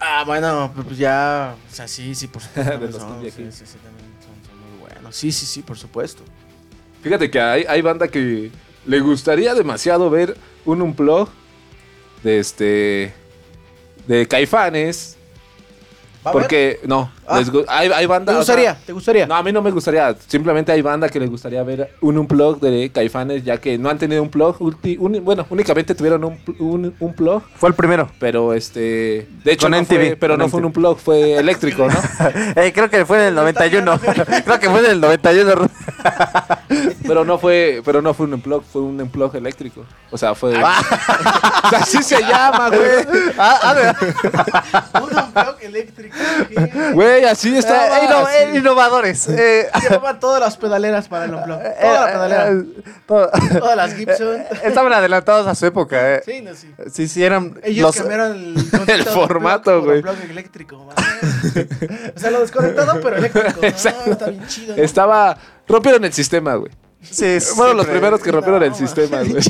Ah, 0.00 0.24
bueno, 0.26 0.72
pues 0.74 0.98
ya. 0.98 1.54
O 1.70 1.74
sea, 1.74 1.86
sí, 1.86 2.14
sí, 2.16 2.26
por 2.26 2.42
supuesto. 2.42 2.64
De 2.64 2.70
también 2.72 2.92
los 2.92 3.00
son, 3.00 3.12
Cumbia 3.12 3.30
sí, 3.30 3.36
Kings. 3.36 3.54
sí, 3.54 3.64
sí, 3.66 3.76
también 3.78 4.10
son, 4.20 4.50
son 4.50 4.58
muy 4.58 4.80
buenos. 4.88 5.14
Sí, 5.14 5.30
sí, 5.30 5.46
sí, 5.46 5.62
por 5.62 5.78
supuesto. 5.78 6.24
Fíjate 7.02 7.30
que 7.30 7.40
hay, 7.40 7.64
hay 7.68 7.80
banda 7.82 8.08
que 8.08 8.50
le 8.86 9.00
gustaría 9.00 9.54
demasiado 9.54 10.10
ver 10.10 10.36
un 10.64 10.82
unplug 10.82 11.28
de 12.22 12.38
este... 12.38 13.14
De 14.06 14.26
Caifanes. 14.26 15.16
Porque, 16.30 16.78
no, 16.86 17.10
Ah. 17.26 17.38
les 17.38 17.50
hay, 17.68 17.88
hay 17.90 18.06
banda... 18.06 18.32
¿Te 18.32 18.38
o 18.38 18.42
sea, 18.44 18.54
gustaría? 18.54 18.78
¿Te 18.86 18.92
gustaría? 18.92 19.26
No, 19.26 19.34
a 19.36 19.42
mí 19.42 19.52
no 19.52 19.62
me 19.62 19.70
gustaría. 19.70 20.14
Simplemente 20.26 20.70
hay 20.72 20.82
banda 20.82 21.08
que 21.08 21.18
le 21.18 21.26
gustaría 21.26 21.62
ver 21.62 21.94
un 22.00 22.18
unplug 22.18 22.60
de 22.60 22.90
Caifanes, 22.92 23.42
ya 23.44 23.56
que 23.58 23.78
no 23.78 23.88
han 23.88 23.98
tenido 23.98 24.22
un 24.22 24.28
plug. 24.28 24.58
ulti- 24.58 24.96
un- 24.98 25.24
bueno, 25.24 25.46
únicamente 25.50 25.94
tuvieron 25.94 26.22
un, 26.24 26.38
un, 26.58 26.94
un 27.00 27.14
plug, 27.14 27.42
Fue 27.56 27.68
el 27.70 27.74
primero. 27.74 28.10
pero 28.18 28.52
este. 28.52 29.26
De 29.44 29.52
hecho, 29.52 29.66
Con 29.66 29.72
no 29.72 29.78
MTV, 29.78 29.88
fue, 30.08 30.16
pero 30.20 30.34
con 30.34 30.40
no 30.40 30.48
fue 30.48 30.60
un 30.60 30.66
unplug, 30.66 30.98
fue 30.98 31.34
eléctrico, 31.34 31.86
¿no? 31.88 31.94
Eh, 32.56 32.72
creo 32.74 32.90
que 32.90 33.04
fue 33.06 33.18
en 33.18 33.24
el 33.28 33.34
91. 33.34 33.98
creo 34.44 34.60
que 34.60 34.68
fue 34.70 34.80
en 34.80 34.86
el 34.92 35.00
91. 35.00 35.52
pero 37.06 37.24
no 37.24 37.38
fue, 37.38 37.82
pero 37.84 38.02
no 38.02 38.14
fue 38.14 38.26
un 38.26 38.34
unplug, 38.34 38.62
fue 38.64 38.82
un 38.82 39.00
unplug 39.00 39.34
eléctrico. 39.36 39.84
O 40.10 40.18
sea, 40.18 40.34
fue. 40.34 40.54
Ah. 40.62 40.80
O 41.64 41.68
sea, 41.70 41.78
así 41.80 42.02
se 42.02 42.20
llama, 42.22 42.68
güey. 42.68 43.32
Ah, 43.38 43.94
Un 45.02 45.18
unplug 45.18 45.56
eléctrico. 45.62 46.11
Güey, 46.92 47.24
así 47.24 47.56
estaba. 47.56 47.86
Eh, 47.98 48.00
inno- 48.06 48.26
así. 48.26 48.36
eh, 48.36 48.50
innovadores. 48.58 49.28
Eh, 49.28 49.68
Llevaban 49.82 50.20
todas 50.20 50.40
las 50.40 50.56
pedaleras 50.56 51.08
para 51.08 51.24
el 51.24 51.34
unplug. 51.34 51.58
eh, 51.60 51.74
Toda 51.80 52.00
la 52.00 52.08
eh, 52.08 52.12
pedalera. 52.12 52.48
eh, 52.50 52.64
todo- 53.06 53.30
Todas 53.58 53.76
las 53.76 53.94
Gibson. 53.94 54.36
Eh, 54.42 54.46
Estaban 54.64 54.92
adelantados 54.92 55.46
a 55.46 55.54
su 55.54 55.66
época. 55.66 56.14
Eh. 56.16 56.22
Sí, 56.24 56.42
no, 56.42 56.54
sí. 56.54 56.72
Sí, 56.92 57.08
sí, 57.08 57.24
eran 57.24 57.58
Ellos 57.62 57.86
los... 57.86 57.96
cambiaron 57.96 58.32
el, 58.36 58.54
concepto 58.70 58.92
de 58.92 59.04
formato, 59.04 59.82
güey. 59.82 59.98
unplug 59.98 60.30
eléctrico. 60.30 60.88
O 62.14 62.18
sea, 62.18 62.30
lo 62.30 62.40
desconectado, 62.40 63.00
pero 63.02 63.16
eléctrico. 63.16 63.60
No, 63.60 63.66
está 64.12 64.26
bien 64.28 64.46
chido. 64.46 64.76
¿no? 64.76 64.82
Estaba. 64.82 65.36
Rompieron 65.68 66.04
el 66.04 66.12
sistema, 66.12 66.54
güey. 66.56 66.72
Sí, 67.02 67.38
Fueron 67.40 67.76
los 67.76 67.86
primeros 67.86 68.20
que 68.20 68.30
rompieron 68.30 68.62
el 68.62 68.74
sistema, 68.74 69.22
güey. 69.24 69.42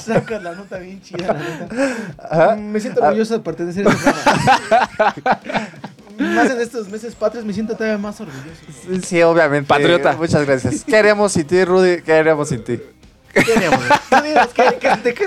Sacas 0.00 0.42
la 0.42 0.52
nota 0.54 0.78
bien 0.78 1.02
chida, 1.02 1.32
la 1.32 1.34
neta. 1.34 2.56
Mm, 2.56 2.60
Me 2.70 2.80
siento 2.80 3.02
orgulloso 3.02 3.34
de 3.34 3.40
pertenecer 3.40 3.86
a 3.86 3.90
este 3.90 4.12
programa. 4.12 5.14
Más 6.18 6.50
en 6.50 6.60
estos 6.60 6.88
meses 6.88 7.14
patrios 7.14 7.44
me 7.44 7.52
siento 7.52 7.74
todavía 7.74 7.98
más 7.98 8.18
orgulloso. 8.20 8.48
Sí, 8.88 9.00
Sí, 9.02 9.22
obviamente. 9.22 9.68
Patriota. 9.68 10.16
Muchas 10.16 10.46
gracias. 10.46 10.82
¿Qué 10.84 10.96
haríamos 10.96 11.32
sin 11.32 11.46
ti, 11.46 11.62
Rudy? 11.62 12.00
¿Qué 12.00 12.12
haríamos 12.14 12.48
sin 12.48 12.64
ti? 12.64 12.80
¿Qué 13.34 13.52
haríamos? 13.54 13.80
¿qué- 14.54 15.12
qué- 15.14 15.26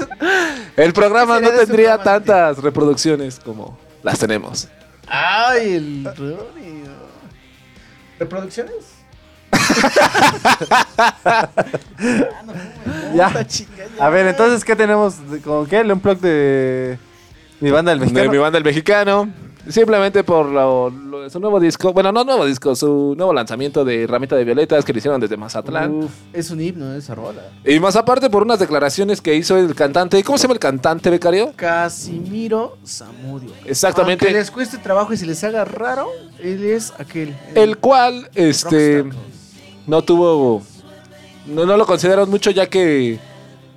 El 0.77 0.93
programa 0.93 1.37
¿Qué 1.39 1.45
no 1.45 1.51
tendría 1.51 1.95
programa? 1.97 2.03
tantas 2.25 2.57
reproducciones 2.63 3.39
como 3.39 3.77
las 4.01 4.17
tenemos. 4.17 4.67
Ay, 5.07 5.73
el 5.75 6.05
Rudy. 6.17 6.83
¿Reproducciones? 8.17 8.73
Ya. 13.15 13.45
A 13.99 14.09
ver, 14.09 14.27
entonces, 14.27 14.63
¿qué 14.63 14.75
tenemos? 14.75 15.15
¿Con 15.43 15.65
qué? 15.65 15.79
¿El 15.79 15.91
unplug 15.91 16.19
de 16.19 16.97
mi 17.59 17.71
banda 17.71 17.91
del 17.91 17.99
De 17.99 18.05
mexicano? 18.05 18.31
mi 18.31 18.37
banda 18.37 18.57
El 18.57 18.63
Mexicano. 18.63 19.29
Simplemente 19.67 20.23
por 20.23 20.47
lo, 20.47 20.89
lo 20.89 21.21
de 21.21 21.29
su 21.29 21.39
nuevo 21.39 21.59
disco. 21.59 21.93
Bueno, 21.93 22.11
no 22.11 22.23
nuevo 22.23 22.45
disco, 22.45 22.75
su 22.75 23.13
nuevo 23.15 23.33
lanzamiento 23.33 23.85
de 23.85 24.07
Ramita 24.07 24.35
de 24.35 24.43
Violetas 24.43 24.83
que 24.83 24.93
le 24.93 24.99
hicieron 24.99 25.19
desde 25.21 25.37
Mazatlán. 25.37 25.91
Uf, 25.91 26.11
es 26.33 26.49
un 26.49 26.59
himno 26.61 26.95
esa 26.95 27.13
rola. 27.13 27.41
Y 27.65 27.79
más 27.79 27.95
aparte 27.95 28.29
por 28.31 28.41
unas 28.41 28.57
declaraciones 28.57 29.21
que 29.21 29.35
hizo 29.35 29.57
el 29.57 29.75
cantante. 29.75 30.23
¿Cómo 30.23 30.37
se 30.39 30.43
llama 30.43 30.53
el 30.53 30.59
cantante, 30.59 31.09
becario? 31.11 31.51
Casimiro 31.55 32.77
Zamudio. 32.87 33.51
Exactamente. 33.65 34.25
Aunque 34.25 34.39
les 34.39 34.49
cueste 34.49 34.77
trabajo 34.77 35.13
y 35.13 35.17
se 35.17 35.27
les 35.27 35.43
haga 35.43 35.65
raro, 35.65 36.07
él 36.39 36.63
es 36.63 36.91
aquel. 36.97 37.35
El 37.53 37.77
cual, 37.77 38.27
este, 38.33 39.03
no 39.89 40.01
tuvo, 40.03 40.61
no, 41.47 41.65
no 41.65 41.75
lo 41.77 41.85
consideraron 41.85 42.29
mucho 42.29 42.51
ya 42.51 42.67
que 42.67 43.19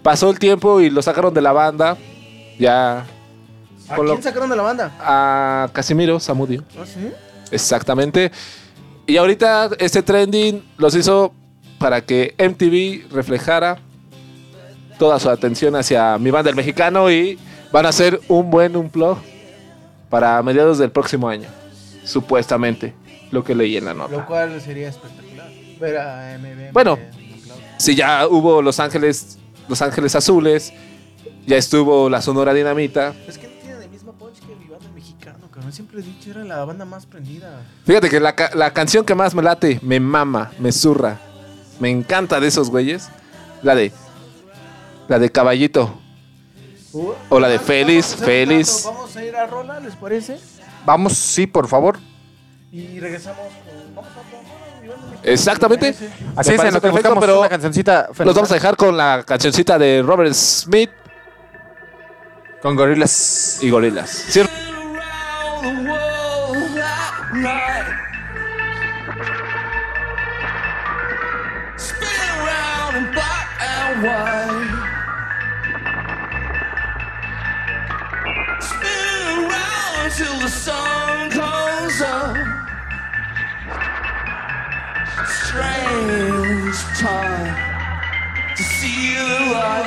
pasó 0.02 0.30
el 0.30 0.38
tiempo 0.38 0.80
y 0.80 0.90
lo 0.90 1.00
sacaron 1.02 1.32
de 1.32 1.40
la 1.40 1.52
banda. 1.52 1.96
Ya 2.58 3.04
¿A 3.88 3.96
lo- 3.96 4.04
quién 4.12 4.22
sacaron 4.22 4.50
de 4.50 4.56
la 4.56 4.62
banda? 4.62 4.92
a 5.00 5.70
Casimiro 5.72 6.20
Zamudio. 6.20 6.62
¿Ah, 6.78 6.84
sí? 6.86 7.10
Exactamente. 7.50 8.30
Y 9.06 9.16
ahorita 9.16 9.70
este 9.78 10.02
trending 10.02 10.62
los 10.76 10.94
hizo 10.94 11.32
para 11.78 12.02
que 12.02 12.34
MTV 12.38 13.10
reflejara 13.12 13.78
toda 14.98 15.18
su 15.18 15.28
atención 15.30 15.74
hacia 15.74 16.16
mi 16.18 16.30
banda 16.30 16.50
el 16.50 16.56
mexicano 16.56 17.10
y 17.10 17.38
van 17.72 17.86
a 17.86 17.88
hacer 17.88 18.20
un 18.28 18.50
buen 18.50 18.76
unplug 18.76 19.16
para 20.10 20.40
mediados 20.42 20.78
del 20.78 20.90
próximo 20.90 21.28
año. 21.28 21.48
Supuestamente, 22.04 22.94
lo 23.30 23.42
que 23.42 23.54
leí 23.54 23.76
en 23.76 23.86
la 23.86 23.94
nota. 23.94 24.12
Lo 24.16 24.26
cual 24.26 24.60
sería 24.60 24.88
espectacular. 24.90 25.48
Ver 25.82 25.98
a 25.98 26.38
MB. 26.38 26.72
Bueno, 26.72 26.96
si 27.76 27.96
ya 27.96 28.28
hubo 28.28 28.62
Los 28.62 28.78
Ángeles, 28.78 29.36
Los 29.68 29.82
Ángeles 29.82 30.14
Azules, 30.14 30.72
ya 31.44 31.56
estuvo 31.56 32.08
la 32.08 32.22
Sonora 32.22 32.54
Dinamita. 32.54 33.12
Es 33.26 33.36
que 33.36 33.48
no 33.48 33.54
tienen 33.60 33.82
el 33.82 33.90
mismo 33.90 34.12
punch 34.12 34.38
que 34.38 34.54
mi 34.54 34.66
banda 34.68 34.88
mexicano, 34.94 35.48
cabrón. 35.50 35.72
Siempre 35.72 35.98
he 35.98 36.02
dicho, 36.02 36.30
era 36.30 36.44
la 36.44 36.64
banda 36.64 36.84
más 36.84 37.04
prendida. 37.06 37.62
Fíjate 37.84 38.08
que 38.08 38.20
la, 38.20 38.36
ca- 38.36 38.52
la 38.54 38.72
canción 38.72 39.04
que 39.04 39.16
más 39.16 39.34
me 39.34 39.42
late, 39.42 39.80
me 39.82 39.98
mama, 39.98 40.52
me 40.60 40.70
zurra, 40.70 41.18
me 41.80 41.90
encanta 41.90 42.38
de 42.38 42.46
esos 42.46 42.70
güeyes, 42.70 43.08
la 43.62 43.74
de 43.74 43.90
la 45.08 45.18
de 45.18 45.30
Caballito 45.32 45.98
o 47.28 47.40
la 47.40 47.48
de 47.48 47.58
Félix, 47.58 48.12
Vamos 48.12 48.20
a 48.20 48.22
hacer 48.22 48.22
un 48.22 48.26
Félix. 48.48 48.82
Vamos 48.84 49.16
a 49.16 49.24
ir 49.24 49.34
a 49.36 49.46
Rola, 49.46 49.80
¿les 49.80 49.96
parece? 49.96 50.38
Vamos, 50.86 51.14
sí, 51.14 51.48
por 51.48 51.66
favor. 51.66 51.98
Y 52.70 53.00
regresamos 53.00 53.40
con. 53.40 53.94
Vamos 53.96 54.10
banda 54.14 54.30
mexicana, 54.30 54.61
Exactamente. 55.22 55.94
Así 56.36 56.52
es, 56.52 56.60
en 56.60 56.74
lo 56.74 56.80
que 56.80 56.88
perfecto, 56.88 56.90
buscamos 56.90 57.20
pero 57.20 57.40
una 57.40 57.48
cancioncita 57.48 58.08
Los 58.18 58.34
vamos 58.34 58.50
a 58.50 58.54
dejar 58.54 58.76
con 58.76 58.96
la 58.96 59.22
cancioncita 59.24 59.78
de 59.78 60.02
Robert 60.04 60.32
Smith 60.34 60.90
con 62.60 62.76
gorilas 62.76 63.58
y 63.60 63.70
gorilas. 63.70 64.10
Sí, 64.10 64.40
Spin 71.76 72.08
around 72.38 72.96
in 72.96 73.12
black 73.12 73.48
and 73.60 74.02
white. 74.04 74.68
Spin 78.60 79.44
around 79.44 80.04
until 80.04 80.38
the 80.38 80.48
sun 80.48 81.30
comes 81.30 82.00
up. 82.02 82.51
Strange 85.24 86.78
time 86.98 87.54
to 88.56 88.62
see 88.62 89.14
the 89.14 89.52
light. 89.52 89.86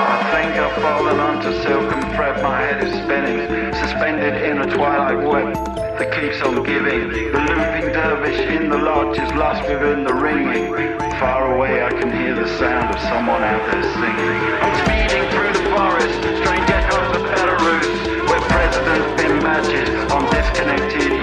I 0.00 0.30
think 0.32 0.58
I've 0.58 0.82
fallen 0.82 1.20
onto 1.20 1.52
silk 1.62 1.92
and 1.92 2.12
thread. 2.16 2.42
My 2.42 2.60
head 2.60 2.82
is 2.82 2.92
spinning, 3.04 3.72
suspended 3.74 4.42
in 4.42 4.58
a 4.58 4.66
twilight 4.66 5.24
web 5.28 5.54
that 5.98 6.10
keeps 6.12 6.42
on 6.42 6.64
giving. 6.64 7.08
The 7.08 7.38
looping 7.38 7.92
dervish 7.92 8.40
in 8.40 8.68
the 8.68 8.78
lodge 8.78 9.16
is 9.16 9.32
lost 9.34 9.62
within 9.68 10.02
the 10.02 10.14
ringing. 10.14 10.74
Far 11.20 11.54
away, 11.54 11.84
I 11.84 11.90
can 11.90 12.10
hear 12.10 12.34
the 12.34 12.48
sound 12.58 12.94
of 12.94 13.00
someone 13.02 13.44
out 13.44 13.64
there 13.70 13.82
singing. 13.94 14.42
I'm 14.58 14.74
speeding 14.82 15.30
through 15.30 15.52
the 15.54 15.70
forest, 15.70 16.18
strange 16.42 16.70
echoes 16.70 17.14
of 17.14 17.22
Belarus, 17.30 18.28
where 18.28 18.40
presidents 18.50 19.22
pin 19.22 19.40
badges 19.40 20.12
on 20.12 20.24
disconnected 20.34 21.17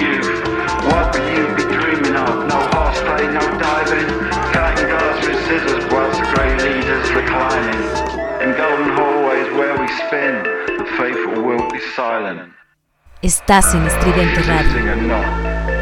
diving, 3.86 4.30
cutting 4.52 4.88
glass 4.88 5.28
with 5.28 5.38
scissors 5.48 5.86
whilst 5.92 6.20
the 6.20 6.26
grey 6.34 6.56
leaders 6.58 7.12
reclining. 7.12 7.82
In 8.42 8.56
golden 8.58 8.90
hallways 8.96 9.52
where 9.54 9.78
we 9.80 9.88
spin, 9.88 10.44
the 10.78 10.86
faithful 10.98 11.44
will 11.44 11.70
be 11.72 11.80
silent. 11.96 12.54
Estás 13.22 13.74
en 13.74 13.86
Estridente 13.88 14.42
Radio. 14.44 15.75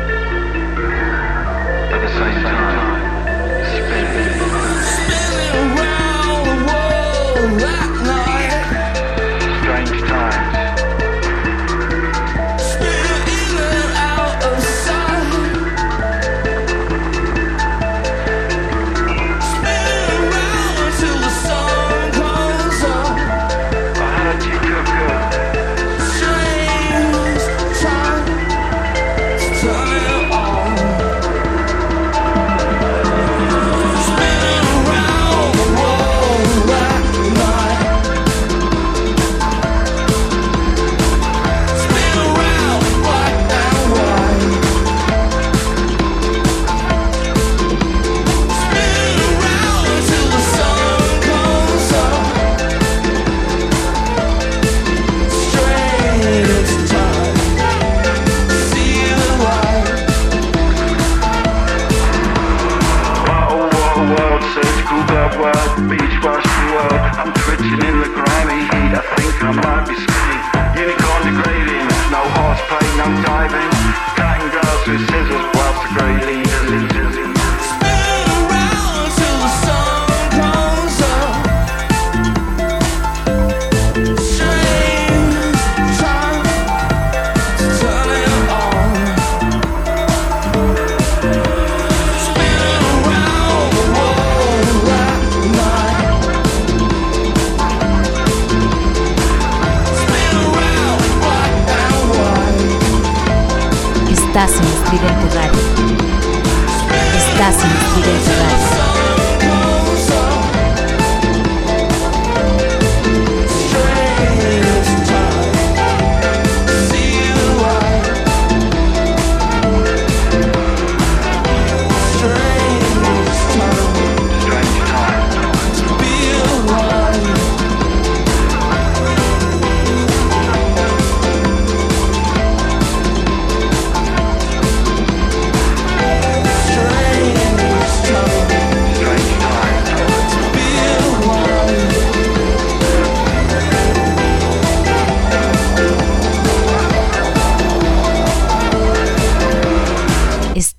Estás 107.54 107.66
en 107.66 107.78
Estridente 107.78 108.63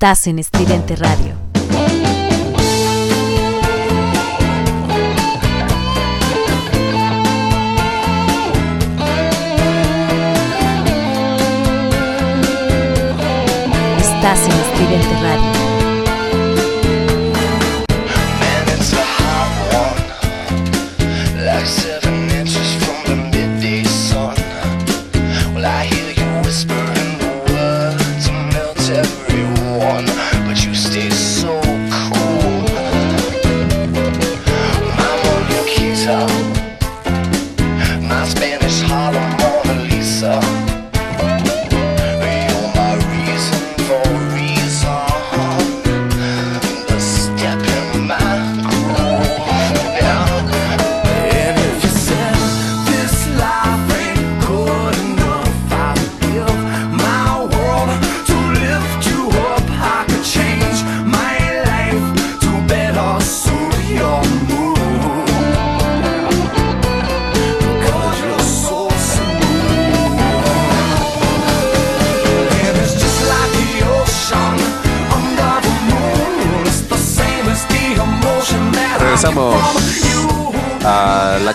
Estás 0.05 0.27
en 0.27 0.39
Estridente 0.39 0.97
Radio. 0.97 1.33
Estás 13.99 14.45
en 14.45 14.53
Estridente 14.53 15.23
Radio. 15.23 15.64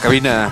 Cabina. 0.10 0.52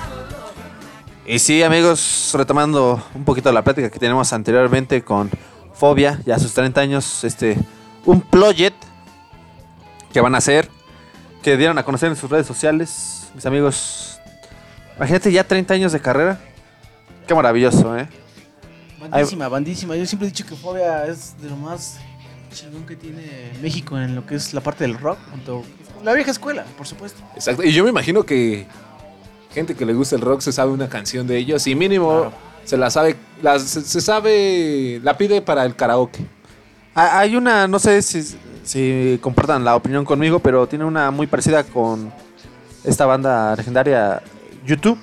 Y 1.26 1.40
sí, 1.40 1.64
amigos, 1.64 2.30
retomando 2.36 3.04
un 3.16 3.26
poquito 3.26 3.52
la 3.52 3.64
plática 3.64 3.90
que 3.90 3.98
tenemos 3.98 4.32
anteriormente 4.32 5.04
con 5.04 5.32
Fobia, 5.74 6.22
ya 6.28 6.36
a 6.36 6.40
sus 6.40 6.54
30 6.54 6.80
años, 6.80 7.24
este, 7.24 7.58
un 8.06 8.22
project 8.22 8.76
que 10.14 10.22
van 10.22 10.36
a 10.36 10.38
hacer, 10.38 10.70
que 11.42 11.58
dieron 11.58 11.76
a 11.80 11.84
conocer 11.84 12.10
en 12.10 12.16
sus 12.16 12.30
redes 12.30 12.46
sociales, 12.46 13.32
mis 13.34 13.48
amigos. 13.48 14.20
Imagínate 14.96 15.32
ya 15.32 15.44
30 15.44 15.74
años 15.74 15.92
de 15.92 16.02
carrera. 16.02 16.40
Qué 17.28 17.34
maravilloso, 17.34 17.98
¿eh? 17.98 18.08
Bandísima, 19.10 19.48
bandísima. 19.48 19.96
Yo 19.96 20.06
siempre 20.06 20.28
he 20.28 20.32
dicho 20.32 20.46
que 20.46 20.56
Fobia 20.56 21.08
es 21.08 21.36
de 21.42 21.50
lo 21.50 21.58
más 21.58 21.98
chingón 22.54 22.86
que 22.86 22.96
tiene 22.96 23.54
México 23.60 23.98
en 23.98 24.14
lo 24.14 24.24
que 24.24 24.36
es 24.36 24.54
la 24.54 24.62
parte 24.62 24.84
del 24.84 25.00
rock. 25.00 25.18
junto 25.32 25.64
la 26.04 26.14
vieja 26.14 26.30
escuela, 26.30 26.64
por 26.78 26.86
supuesto. 26.86 27.24
Exacto. 27.34 27.64
Y 27.64 27.74
yo 27.74 27.84
me 27.84 27.90
imagino 27.90 28.24
que 28.24 28.68
gente 29.52 29.76
que 29.76 29.86
le 29.86 29.94
gusta 29.94 30.16
el 30.16 30.22
rock 30.22 30.42
se 30.42 30.52
sabe 30.52 30.72
una 30.72 30.90
canción 30.90 31.28
de 31.28 31.38
ellos 31.38 31.66
y 31.68 31.76
mínimo 31.76 32.32
se 32.64 32.76
la 32.78 32.90
sabe, 32.90 33.16
la, 33.42 33.60
se, 33.60 33.82
se 33.82 34.02
sabe, 34.02 35.00
la 35.04 35.18
pide 35.18 35.42
para 35.42 35.64
el 35.64 35.76
karaoke. 35.76 36.26
Hay 36.94 37.36
una, 37.36 37.68
no 37.68 37.80
sé 37.80 38.02
si, 38.02 38.24
si 38.64 39.20
compartan 39.22 39.64
la 39.64 39.76
opinión 39.76 40.04
conmigo, 40.04 40.40
pero 40.40 40.68
tiene 40.68 40.84
una 40.84 41.12
muy 41.12 41.28
parecida 41.28 41.64
con 41.64 42.12
esta 42.84 43.06
banda 43.06 43.56
legendaria 43.56 44.22
YouTube. 44.66 44.98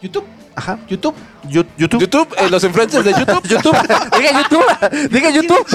YouTube. 0.00 0.24
Ajá. 0.56 0.78
YouTube. 0.88 1.14
YouTube. 1.48 2.00
YouTube, 2.00 2.28
eh, 2.38 2.48
los 2.48 2.62
influencers 2.64 3.04
de 3.04 3.12
YouTube. 3.18 3.42
YouTube. 3.48 3.76
Diga 4.16 4.42
YouTube. 4.42 5.08
Diga 5.10 5.30
YouTube. 5.30 5.66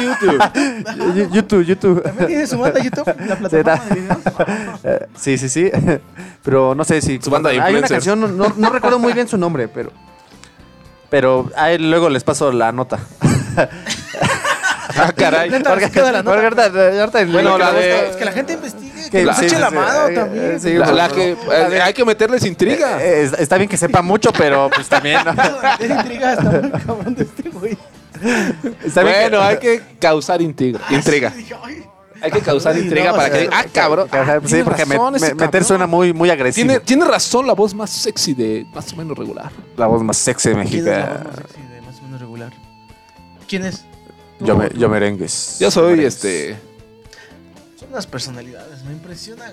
YouTube. 0.00 1.30
YouTube, 1.32 1.64
YouTube. 1.66 2.02
¿También 2.02 2.26
tiene 2.28 2.46
su 2.46 2.58
banda 2.58 2.80
YouTube? 2.80 3.06
La 3.26 3.36
plataforma 3.36 3.84
de 3.94 4.00
videos. 4.00 4.18
Sí, 5.16 5.36
sí, 5.38 5.48
sí. 5.48 5.70
Pero 6.42 6.74
no 6.74 6.84
sé 6.84 7.00
si. 7.02 7.20
Su 7.20 7.30
banda 7.30 7.50
de 7.50 7.60
Hay 7.60 7.74
una 7.74 7.86
canción, 7.88 8.20
no, 8.20 8.28
no- 8.28 8.54
no 8.56 8.70
recuerdo 8.70 8.98
muy 8.98 9.12
bien 9.12 9.28
su 9.28 9.36
nombre, 9.36 9.68
pero. 9.68 9.90
Pero 11.10 11.50
ahí 11.56 11.76
luego 11.78 12.08
les 12.08 12.22
paso 12.22 12.52
la 12.52 12.70
nota. 12.72 12.98
Ah, 14.96 15.12
caray. 15.16 15.50
Porque 15.50 15.64
ahorita- 16.00 16.64
ahorita- 16.66 17.24
Bueno, 17.26 17.58
la 17.58 17.72
de- 17.72 18.10
Es 18.10 18.16
que 18.16 18.24
la 18.24 18.32
gente 18.32 18.52
investigue. 18.54 18.89
Que- 19.10 19.24
lo 19.24 19.34
sí, 19.34 19.48
la 19.48 19.68
sí. 19.70 19.74
mano 19.74 20.08
Eh, 20.08 20.14
también. 20.14 20.44
eh, 20.52 20.58
sí, 20.60 20.72
La, 20.74 20.92
la 20.92 21.08
que 21.08 21.30
eh, 21.32 21.80
hay 21.82 21.92
que 21.92 22.04
meterles 22.04 22.44
intriga. 22.44 23.02
Eh, 23.02 23.22
está- 23.24 23.36
está 23.38 23.56
bien 23.58 23.68
que 23.68 23.76
sepa 23.76 24.02
mucho, 24.02 24.32
pero 24.32 24.70
pues 24.74 24.88
también. 24.88 25.18
¿no? 25.24 25.32
Es 25.80 25.90
intriga 25.90 26.32
está 26.34 26.50
muy 26.50 26.70
cabrón 26.70 27.14
de 27.14 27.22
este 27.24 27.48
güey. 27.50 27.76
Está 28.84 29.02
bien 29.02 29.16
bueno, 29.30 29.38
que- 29.38 29.44
hay 29.44 29.56
que 29.58 29.82
causar 29.98 30.40
intriga. 30.42 30.80
intriga. 30.90 31.32
Hay 32.22 32.30
que 32.30 32.40
causar 32.40 32.74
Ay, 32.74 32.82
intriga 32.82 33.12
no, 33.12 33.16
para 33.16 33.28
o 33.28 33.36
sea, 33.36 33.48
que. 33.48 33.54
Ah, 33.54 33.64
cabrón. 33.72 34.06
Sí, 34.42 34.48
Tiene 34.48 34.64
porque 34.64 34.84
me- 34.84 34.94
razón 34.96 35.12
me- 35.14 35.20
meter 35.20 35.36
cabrón. 35.38 35.64
suena 35.64 35.86
muy, 35.86 36.12
muy 36.12 36.28
agresivo. 36.28 36.66
Tiene, 36.66 36.80
tiene 36.80 37.04
razón 37.06 37.46
la 37.46 37.54
voz 37.54 37.72
más 37.74 37.88
sexy 37.90 38.34
de 38.34 38.66
más 38.74 38.92
o 38.92 38.96
menos 38.96 39.16
regular. 39.16 39.50
la 39.76 39.86
voz 39.86 40.02
más 40.02 40.18
sexy 40.18 40.50
de 40.50 40.54
¿Quién 40.56 40.64
México. 40.66 40.90
es 40.90 40.98
la 40.98 41.06
voz 41.06 41.24
más 41.24 41.36
sexy 41.36 41.62
de 41.62 41.80
más 41.80 41.98
o 41.98 42.02
menos 42.02 42.20
regular? 42.20 42.52
¿Quién 43.48 43.64
es? 43.64 43.84
Yo, 44.40 44.54
me, 44.56 44.68
yo 44.76 44.88
merengues. 44.90 45.56
Yo 45.60 45.70
soy 45.70 45.90
Merengues. 45.96 46.14
este. 46.16 46.56
Unas 47.90 48.06
personalidades, 48.06 48.84
me 48.84 48.92
impresiona. 48.92 49.52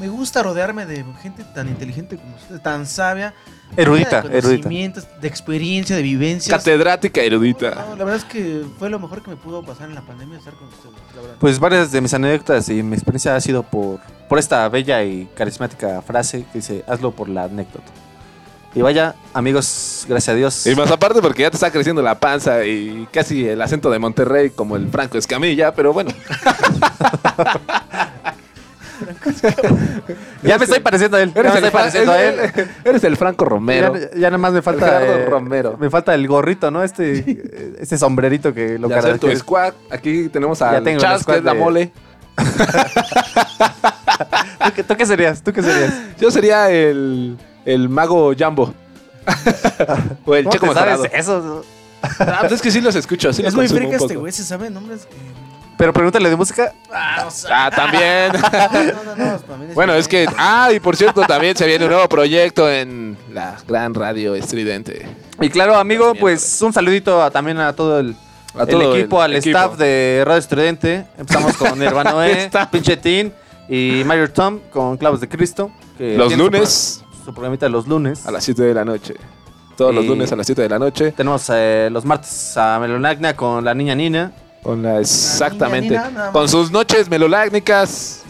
Me 0.00 0.08
gusta 0.08 0.42
rodearme 0.42 0.86
de 0.86 1.04
gente 1.22 1.44
tan 1.54 1.68
inteligente 1.68 2.16
como 2.16 2.34
usted, 2.34 2.58
tan 2.60 2.86
sabia. 2.86 3.34
Erudita, 3.76 4.22
de 4.22 4.38
erudita. 4.38 4.62
conocimientos, 4.62 5.06
De 5.20 5.28
experiencia, 5.28 5.94
de 5.94 6.02
vivencias. 6.02 6.56
Catedrática 6.56 7.20
erudita. 7.20 7.74
No, 7.74 7.96
la 7.96 8.04
verdad 8.04 8.16
es 8.16 8.24
que 8.24 8.64
fue 8.78 8.88
lo 8.88 8.98
mejor 8.98 9.22
que 9.22 9.30
me 9.30 9.36
pudo 9.36 9.62
pasar 9.62 9.88
en 9.90 9.94
la 9.94 10.00
pandemia 10.00 10.38
estar 10.38 10.54
con 10.54 10.68
usted, 10.68 10.88
la 11.14 11.22
verdad. 11.22 11.36
Pues 11.38 11.58
varias 11.58 11.92
de 11.92 12.00
mis 12.00 12.12
anécdotas 12.14 12.68
y 12.70 12.82
mi 12.82 12.94
experiencia 12.94 13.36
ha 13.36 13.40
sido 13.40 13.62
por, 13.62 14.00
por 14.28 14.38
esta 14.38 14.68
bella 14.68 15.04
y 15.04 15.28
carismática 15.36 16.02
frase 16.02 16.46
que 16.52 16.58
dice, 16.58 16.84
hazlo 16.88 17.12
por 17.12 17.28
la 17.28 17.44
anécdota. 17.44 17.92
Y 18.72 18.82
vaya, 18.82 19.16
amigos, 19.34 20.06
gracias 20.08 20.32
a 20.32 20.36
Dios. 20.36 20.66
Y 20.66 20.76
más 20.76 20.90
aparte 20.90 21.20
porque 21.20 21.42
ya 21.42 21.50
te 21.50 21.56
está 21.56 21.72
creciendo 21.72 22.02
la 22.02 22.20
panza 22.20 22.64
y 22.64 23.08
casi 23.12 23.48
el 23.48 23.60
acento 23.60 23.90
de 23.90 23.98
Monterrey 23.98 24.50
como 24.50 24.76
el 24.76 24.88
Franco 24.88 25.18
Escamilla, 25.18 25.74
pero 25.74 25.92
bueno. 25.92 26.12
ya 30.44 30.56
me 30.56 30.64
estoy 30.64 30.78
pareciendo 30.78 31.16
a 31.16 31.22
él. 31.22 31.32
Ya 31.34 31.42
me 31.42 31.48
estoy 31.48 31.64
el, 31.64 31.72
pareciendo 31.72 32.12
a 32.12 32.22
él. 32.22 32.38
eres 32.84 33.02
el 33.02 33.16
Franco 33.16 33.44
Romero. 33.44 33.96
Ya, 33.96 34.10
ya 34.14 34.28
nada 34.28 34.38
más 34.38 34.52
me 34.52 34.62
falta. 34.62 35.04
Eh, 35.04 35.26
Romero. 35.26 35.76
Me 35.78 35.90
falta 35.90 36.14
el 36.14 36.28
gorrito, 36.28 36.70
¿no? 36.70 36.84
Este, 36.84 37.74
este 37.80 37.98
sombrerito 37.98 38.54
que 38.54 38.78
lo 38.78 38.86
hacer 38.86 39.00
tu 39.00 39.06
caracteriza. 39.06 39.40
squad. 39.40 39.74
Aquí 39.90 40.28
tenemos 40.28 40.60
Ya 40.60 40.70
a 40.70 40.82
tengo 40.82 40.90
el 40.90 40.98
Charles, 40.98 41.18
que 41.18 41.22
squad 41.24 41.38
es 41.38 41.44
la 41.44 41.54
mole. 41.54 41.92
¿Tú, 44.64 44.72
qué, 44.76 44.84
tú 44.84 44.96
qué 44.96 45.06
serías? 45.06 45.42
¿Tú 45.42 45.52
qué 45.52 45.62
serías? 45.62 45.92
Yo 46.18 46.30
sería 46.30 46.70
el, 46.70 47.36
el 47.64 47.88
mago 47.88 48.32
Jambo. 48.36 48.72
o 50.24 50.34
el 50.34 50.44
¿Cómo 50.44 50.52
checo 50.52 50.74
sabes 50.74 51.10
eso? 51.12 51.64
Ah, 52.02 52.38
pues 52.40 52.52
es 52.52 52.62
que 52.62 52.70
sí 52.70 52.80
los 52.80 52.94
escucho. 52.94 53.32
Sí 53.32 53.42
es 53.42 53.46
los 53.46 53.54
muy 53.54 53.64
consumo 53.66 53.78
frica 53.80 53.88
un 53.90 53.94
este 54.02 54.08
poco. 54.14 54.20
güey, 54.20 54.32
se 54.32 54.44
sabe 54.44 54.70
nombres. 54.70 55.06
Pero 55.76 55.92
pregúntale 55.94 56.28
de 56.28 56.36
música. 56.36 56.72
Ah, 56.92 57.22
no 57.24 57.30
sé. 57.30 57.48
Ah, 57.50 57.70
también. 57.74 58.32
No, 58.94 59.04
no, 59.04 59.16
no, 59.16 59.38
también 59.46 59.70
es 59.70 59.74
bueno, 59.74 59.94
es 59.94 60.08
que. 60.08 60.26
Ah, 60.36 60.70
y 60.74 60.80
por 60.80 60.96
cierto, 60.96 61.22
también 61.22 61.56
se 61.56 61.66
viene 61.66 61.84
un 61.84 61.90
nuevo 61.90 62.08
proyecto 62.08 62.70
en 62.70 63.16
la 63.32 63.56
gran 63.66 63.94
radio 63.94 64.34
estridente. 64.34 65.06
Y 65.40 65.48
claro, 65.50 65.76
amigo, 65.76 66.14
pues 66.14 66.60
un 66.62 66.72
saludito 66.72 67.22
a- 67.22 67.30
también 67.30 67.58
a 67.58 67.72
todo 67.74 68.00
el 68.00 68.14
A 68.54 68.62
el 68.62 68.68
todo 68.68 68.92
el 68.94 68.98
equipo, 69.00 69.22
al 69.22 69.36
equipo. 69.36 69.58
staff 69.58 69.76
de 69.78 70.22
Radio 70.26 70.38
Estridente. 70.38 71.06
Empezamos 71.18 71.56
con 71.56 71.78
Nirvanoe, 71.78 72.50
Pinchetín 72.70 73.32
y 73.68 74.02
Mayor 74.04 74.28
Tom 74.30 74.58
con 74.70 74.96
Clavos 74.96 75.20
de 75.20 75.28
Cristo. 75.28 75.70
que 75.96 76.16
Los 76.16 76.32
su 76.32 76.38
lunes. 76.38 76.99
Su, 77.24 77.32
programita 77.32 77.66
de 77.66 77.70
los 77.70 77.86
lunes. 77.86 78.26
A 78.26 78.30
las 78.30 78.44
7 78.44 78.62
de 78.62 78.74
la 78.74 78.84
noche. 78.84 79.14
Todos 79.76 79.94
los 79.94 80.04
Y- 80.04 80.08
lunes 80.08 80.30
a 80.32 80.36
las 80.36 80.46
7 80.46 80.62
de 80.62 80.68
la 80.68 80.78
noche. 80.78 81.12
Tenemos 81.12 81.46
eh, 81.52 81.88
los 81.90 82.04
martes 82.04 82.56
a 82.56 82.78
Melonagna 82.80 83.34
con 83.34 83.64
la 83.64 83.74
niña 83.74 83.94
Nina. 83.94 84.32
Con 84.62 84.82
la, 84.82 85.00
exactamente. 85.00 85.88
niña, 85.90 86.10
nada 86.10 86.24
más. 86.26 86.32
Con 86.32 86.48
sus 86.48 86.70
noches 86.70 87.08
melolácnicas. 87.08 88.22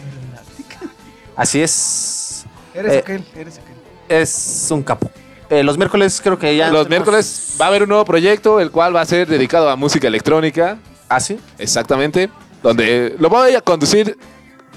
Así 1.35 1.61
es. 1.61 2.45
Eres 2.73 2.93
Eh, 2.93 2.97
aquel, 2.99 3.25
eres 3.35 3.57
aquel. 3.57 3.75
Es 4.07 4.67
un 4.71 4.83
capo. 4.83 5.09
Eh, 5.49 5.63
los 5.63 5.77
miércoles 5.77 6.21
creo 6.23 6.39
que 6.39 6.55
ya. 6.55 6.67
los 6.69 6.87
tenemos- 6.87 6.89
miércoles 6.89 7.57
va 7.59 7.65
a 7.65 7.67
haber 7.67 7.83
un 7.83 7.89
nuevo 7.89 8.05
proyecto, 8.05 8.59
el 8.61 8.71
cual 8.71 8.95
va 8.95 9.01
a 9.01 9.05
ser 9.05 9.27
dedicado 9.27 9.69
a 9.69 9.75
música 9.75 10.07
electrónica. 10.07 10.77
¿Ah, 11.09 11.19
sí? 11.19 11.37
Exactamente. 11.57 12.29
Donde 12.63 13.15
lo 13.19 13.27
voy 13.29 13.53
a 13.55 13.61
conducir 13.61 14.17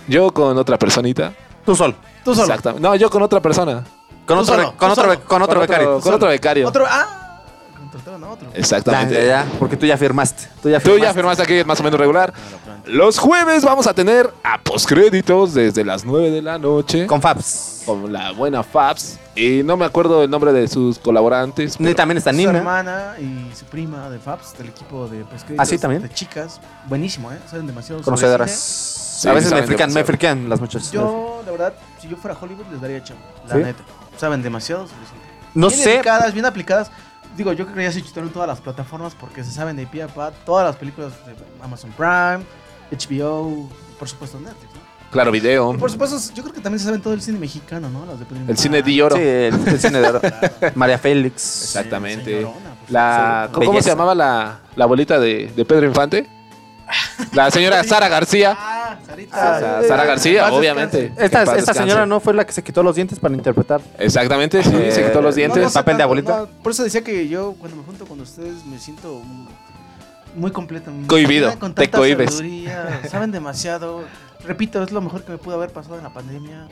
yo 0.08 0.32
con 0.32 0.58
otra 0.58 0.76
personita. 0.78 1.32
Tú 1.64 1.76
solo. 1.76 1.94
Tú 2.24 2.34
solo. 2.34 2.46
Exactamente. 2.48 2.82
No, 2.82 2.96
yo 2.96 3.08
con 3.10 3.22
otra 3.22 3.40
persona. 3.40 3.84
Con 4.26 4.36
Tú 4.38 4.42
otro, 4.42 4.54
solo, 4.54 4.74
con 4.76 4.94
tú 4.94 5.00
otro, 5.00 5.24
con 5.24 5.42
otro 5.42 5.60
becario. 5.60 6.00
Con 6.00 6.14
otro 6.14 6.28
becario. 6.28 6.68
Otro, 6.68 6.84
ah, 6.88 7.40
contrataron 7.78 8.24
a 8.24 8.30
otro. 8.30 8.48
Exactamente. 8.54 9.14
Ya, 9.14 9.20
ya, 9.20 9.26
ya, 9.44 9.46
porque 9.58 9.76
tú 9.76 9.86
ya 9.86 9.96
firmaste. 9.96 10.48
Tú 10.62 10.70
ya 10.70 10.78
Tú 10.78 10.84
firmaste. 10.90 11.06
ya 11.06 11.14
firmaste 11.14 11.42
aquí 11.42 11.64
más 11.64 11.78
o 11.80 11.82
menos 11.82 11.98
regular. 12.00 12.32
Los 12.86 13.18
jueves 13.18 13.64
vamos 13.64 13.86
a 13.86 13.94
tener 13.94 14.30
a 14.42 14.60
postcréditos 14.60 15.54
desde 15.54 15.84
las 15.84 16.04
9 16.04 16.30
de 16.30 16.42
la 16.42 16.58
noche. 16.58 17.06
Con 17.06 17.20
Fabs. 17.22 17.82
Con 17.86 18.12
la 18.12 18.32
buena 18.32 18.62
Fabs. 18.62 19.18
Y 19.34 19.62
no 19.64 19.76
me 19.76 19.84
acuerdo 19.84 20.22
el 20.22 20.30
nombre 20.30 20.52
de 20.52 20.68
sus 20.68 20.98
colaborantes. 20.98 21.76
También 21.96 22.18
está 22.18 22.30
Su 22.30 22.36
Nina. 22.36 22.58
hermana 22.58 23.14
y 23.18 23.54
su 23.54 23.64
prima 23.66 24.08
de 24.10 24.18
Fabs, 24.18 24.56
del 24.58 24.68
equipo 24.68 25.08
de 25.08 25.24
pesqueros. 25.24 25.58
¿Ah, 25.60 25.64
sí, 25.66 25.76
también? 25.78 26.02
De 26.02 26.08
chicas. 26.10 26.60
Buenísimo, 26.86 27.32
¿eh? 27.32 27.38
Saben 27.50 27.66
demasiado. 27.66 28.02
Conocedoras. 28.02 29.24
a 29.26 29.32
veces 29.32 29.52
me 29.52 29.62
frican, 29.62 29.92
me 29.92 30.04
frican 30.04 30.48
las 30.48 30.60
muchachas. 30.60 30.92
Yo, 30.92 31.42
la 31.44 31.50
verdad, 31.52 31.74
si 32.00 32.08
yo 32.08 32.16
fuera 32.16 32.36
Hollywood, 32.40 32.66
les 32.70 32.80
daría 32.80 33.02
chamba. 33.02 33.22
La 33.48 33.54
¿Sí? 33.56 33.62
neta. 33.62 33.82
Saben 34.16 34.42
demasiado 34.42 34.86
sobre 34.86 35.06
cine. 35.06 35.20
No 35.54 35.68
bien 35.68 35.80
sé. 35.80 35.90
Dedicadas, 35.90 36.32
bien 36.32 36.46
aplicadas. 36.46 36.90
Digo, 37.36 37.52
yo 37.52 37.64
creo 37.64 37.76
que 37.76 37.82
ya 37.84 37.92
se 37.92 38.02
chutaron 38.02 38.30
todas 38.30 38.46
las 38.48 38.60
plataformas 38.60 39.14
porque 39.14 39.42
se 39.42 39.50
saben 39.50 39.76
de 39.76 39.86
pie 39.86 40.04
a 40.04 40.08
pa 40.08 40.30
todas 40.30 40.64
las 40.66 40.76
películas 40.76 41.12
de 41.26 41.34
Amazon 41.62 41.90
Prime, 41.96 42.44
HBO, 42.92 43.68
por 43.98 44.08
supuesto 44.08 44.38
Netflix, 44.38 44.72
¿no? 44.74 44.80
Claro, 45.10 45.30
video. 45.30 45.72
Y 45.74 45.76
por 45.76 45.90
supuesto, 45.90 46.16
yo 46.34 46.42
creo 46.42 46.54
que 46.54 46.60
también 46.60 46.80
se 46.80 46.86
saben 46.86 47.00
todo 47.00 47.14
el 47.14 47.22
cine 47.22 47.38
mexicano, 47.38 47.88
¿no? 47.88 48.04
Las 48.04 48.18
de 48.18 48.24
Pedro 48.24 48.40
El 48.48 48.56
cine 48.58 48.78
Infante. 48.78 48.92
de 48.96 49.02
oro. 49.02 49.16
Sí, 49.16 49.22
el, 49.22 49.68
el 49.74 49.80
cine 49.80 50.00
de 50.00 50.08
oro. 50.08 50.20
María 50.74 50.98
Félix. 50.98 51.62
Exactamente. 51.64 52.24
Señorona, 52.36 52.56
La. 52.88 53.48
¿Cómo 53.52 53.70
Belleza. 53.70 53.84
se 53.84 53.90
llamaba 53.90 54.14
la, 54.14 54.58
la 54.74 54.84
abuelita 54.84 55.20
de, 55.20 55.52
de 55.54 55.64
Pedro 55.64 55.86
Infante? 55.86 56.28
La 57.32 57.50
señora 57.50 57.82
Sara 57.84 58.08
García. 58.08 58.56
Ah, 58.58 58.96
Sarita. 59.06 59.58
Sea, 59.58 59.82
Sara 59.88 60.04
García, 60.04 60.42
Paz 60.44 60.52
obviamente. 60.52 61.06
Esta, 61.06 61.14
Que 61.16 61.24
en 61.24 61.30
paz 61.30 61.40
esta 61.40 61.54
descanse. 61.56 61.80
señora 61.80 62.06
no 62.06 62.20
fue 62.20 62.34
la 62.34 62.44
que 62.46 62.52
se 62.52 62.62
quitó 62.62 62.82
los 62.82 62.94
dientes 62.96 63.18
para 63.18 63.34
interpretar. 63.34 63.80
Exactamente, 63.98 64.62
sí, 64.62 64.70
Eh, 64.74 64.92
se 64.92 65.04
quitó 65.06 65.20
los 65.22 65.34
no, 65.34 65.36
dientes. 65.36 65.58
No, 65.58 65.64
no 65.64 65.70
sé 65.70 65.74
papel 65.74 65.94
de 65.94 65.98
tanto, 65.98 66.04
abuelita. 66.04 66.36
no, 66.38 66.46
por 66.62 66.72
eso 66.72 66.82
decía 66.84 67.02
que 67.02 67.28
yo 67.28 67.54
cuando 67.58 67.76
me 67.78 67.82
junto 67.84 68.06
con 68.06 68.20
ustedes 68.20 68.64
me 68.66 68.78
siento 68.78 69.14
muy- 69.24 69.48
muy 70.36 70.50
completo. 70.50 70.90
muy- 70.90 71.06
Cohibido, 71.06 71.58
Con 71.58 71.74
te 71.74 71.82
tanta 71.82 71.98
cohibes. 71.98 72.34
sabiduría, 72.34 73.00
Saben 73.10 73.30
demasiado. 73.32 74.04
Repito, 74.44 74.82
es 74.82 74.92
lo 74.92 75.00
mejor 75.00 75.24
que 75.24 75.32
me 75.32 75.38
pudo 75.38 75.54
haber 75.56 75.70
pasado 75.70 75.96
en 75.96 76.02
la 76.02 76.10
pandemia. 76.12 76.66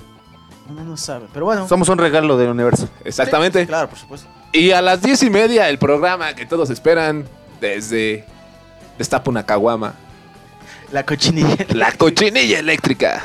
Uno 0.69 0.85
no 0.85 0.97
sabe. 0.97 1.27
Pero 1.33 1.45
bueno. 1.47 1.67
Somos 1.69 1.89
un 1.89 1.99
regalo 1.99 2.37
del 2.37 2.51
universo. 2.51 2.89
Exactamente. 3.05 3.67
Claro, 3.67 3.89
por 3.89 3.99
supuesto. 3.99 4.29
Y 4.53 4.71
a 4.73 4.81
las 4.83 5.01
diez 5.03 5.23
y 5.23 5.31
media 5.31 5.69
el 5.69 5.79
programa 5.79 6.35
que 6.35 6.45
todos 6.47 6.71
esperan 6.71 7.25
desde 7.61 8.25
Destapa 8.99 9.31
una 9.31 9.45
caguama. 9.47 9.95
La 10.93 11.05
cochinilla. 11.05 11.57
La 11.75 11.93
cochinilla 11.93 12.59
eléctrica. 12.59 13.23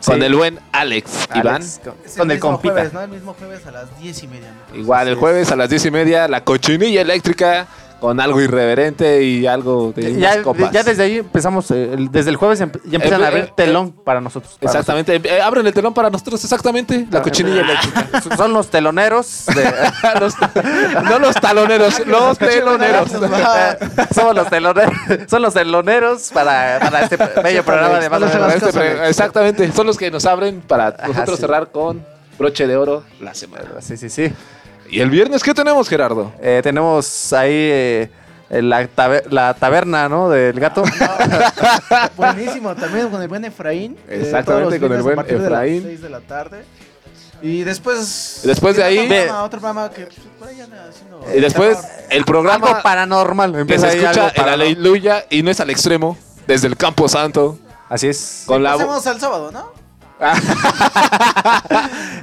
Sí. 0.00 0.10
Con 0.12 0.22
el 0.22 0.34
buen 0.34 0.58
Alex, 0.72 1.28
Iván. 1.34 1.56
Alex, 1.56 1.80
con, 1.84 1.94
Es 2.04 2.16
con 2.16 2.30
el 2.30 2.36
mismo 2.36 2.50
compita. 2.50 2.72
Jueves, 2.72 2.92
¿no? 2.94 3.02
El 3.02 3.10
mismo 3.10 3.34
jueves 3.34 3.66
a 3.66 3.70
las 3.70 4.00
10 4.00 4.22
y 4.22 4.26
media. 4.28 4.54
¿no? 4.72 4.78
Igual 4.78 5.08
el 5.08 5.14
jueves 5.14 5.52
a 5.52 5.56
las 5.56 5.68
diez 5.68 5.84
y 5.84 5.90
media, 5.90 6.26
la 6.26 6.42
cochinilla 6.42 7.02
eléctrica 7.02 7.66
con 8.00 8.18
algo 8.18 8.40
irreverente 8.40 9.22
y 9.22 9.46
algo 9.46 9.92
de 9.94 10.12
unas 10.12 10.18
Ya, 10.36 10.42
copas. 10.42 10.72
ya 10.72 10.82
desde 10.82 11.02
ahí 11.02 11.18
empezamos, 11.18 11.70
eh, 11.70 11.92
el- 11.92 12.10
desde 12.10 12.30
el 12.30 12.36
jueves 12.36 12.60
empe- 12.60 12.80
ya 12.86 12.96
empiezan 12.96 13.20
Eh, 13.20 13.24
a 13.24 13.28
abrir 13.28 13.44
eh, 13.44 13.52
telón 13.54 13.92
para 13.92 14.20
nosotros. 14.20 14.56
para 14.58 14.70
Exactamente. 14.72 15.20
Eh, 15.22 15.40
abren 15.42 15.66
el 15.66 15.74
telón 15.74 15.92
para 15.94 16.08
nosotros, 16.10 16.42
exactamente. 16.42 17.06
La 17.10 17.18
Ah, 17.18 17.22
cochinilla 17.22 17.60
eh, 17.60 17.64
eléctrica. 17.64 18.08
nosotros. 18.12 18.36
Son 18.38 18.52
los 18.52 18.68
teloneros. 18.68 19.46
de- 19.46 19.74
Los- 20.20 20.34
no 21.04 21.18
los 21.18 21.34
taloneros, 21.36 22.06
los 22.06 22.38
teloneros. 22.38 23.10
Somos 24.14 24.34
los 24.34 24.48
teloneros. 24.48 24.94
Son 25.28 25.42
los 25.42 25.54
teloneros 25.54 26.30
para, 26.32 26.78
para 26.80 27.02
este 27.02 27.16
bello 27.42 27.64
programa 27.64 28.00
de 28.00 28.08
más 28.08 28.22
o 28.22 28.26
menos. 28.26 28.54
Este 28.54 28.72
pre- 28.72 29.08
Exactamente. 29.08 29.70
Son 29.72 29.86
los 29.86 29.96
que 29.96 30.10
nos 30.10 30.24
abren 30.26 30.60
para 30.62 30.96
nosotros 31.06 31.36
sí. 31.36 31.40
cerrar 31.42 31.70
con 31.70 32.04
broche 32.38 32.66
de 32.66 32.76
oro 32.76 33.04
la 33.20 33.34
semana. 33.34 33.64
Sí, 33.80 33.96
sí, 33.96 34.08
sí. 34.08 34.32
¿Y 34.90 35.00
el 35.00 35.10
viernes 35.10 35.42
qué 35.42 35.54
tenemos, 35.54 35.88
Gerardo? 35.88 36.32
Eh, 36.40 36.60
tenemos 36.62 37.32
ahí 37.32 37.50
eh, 37.52 38.10
la, 38.50 38.82
taber- 38.88 39.30
la 39.30 39.54
taberna, 39.54 40.08
¿no? 40.08 40.28
Del 40.30 40.58
gato. 40.58 40.82
Buenísimo, 42.16 42.74
también 42.74 43.08
con 43.10 43.22
el 43.22 43.28
buen 43.28 43.44
Efraín. 43.44 43.96
eh, 44.08 44.20
Exactamente, 44.24 44.80
con 44.80 44.92
el 44.92 45.02
buen 45.02 45.14
a 45.14 45.16
partir 45.22 45.38
de 45.40 45.50
las 45.50 45.60
Efraín. 45.62 45.82
6 45.84 46.02
de 46.02 46.10
la 46.10 46.20
tarde. 46.20 46.64
Y 47.42 47.62
después. 47.62 48.40
Después 48.44 48.76
de 48.76 48.84
ahí- 48.84 48.98
Otro 48.98 49.08
programa, 49.16 49.42
otro 49.44 49.60
programa 49.60 49.90
que 49.90 50.04
pues, 50.06 50.18
por 50.38 50.48
ahí 50.48 50.60
anda 50.60 50.86
haciendo. 50.88 51.24
Y 51.34 51.40
después 51.40 51.78
el 52.10 52.18
Algo 52.18 52.26
programa 52.26 52.82
paranormal. 52.82 53.52
que 53.52 53.60
Empieza 53.60 53.86
se 53.86 53.92
ahí 53.92 53.98
escucha 54.04 54.10
algo 54.10 54.28
en 54.28 54.34
paranormal. 54.34 54.60
Aleluya 54.66 55.24
y 55.30 55.42
no 55.42 55.50
es 55.50 55.60
al 55.60 55.70
extremo, 55.70 56.18
desde 56.46 56.66
el 56.66 56.76
Campo 56.76 57.08
Santo. 57.08 57.58
Así 57.88 58.08
es. 58.08 58.42
Con 58.46 58.62
la 58.62 58.72
Pasemos 58.74 59.06
al 59.06 59.18
sábado, 59.20 59.50
¿no? 59.50 59.79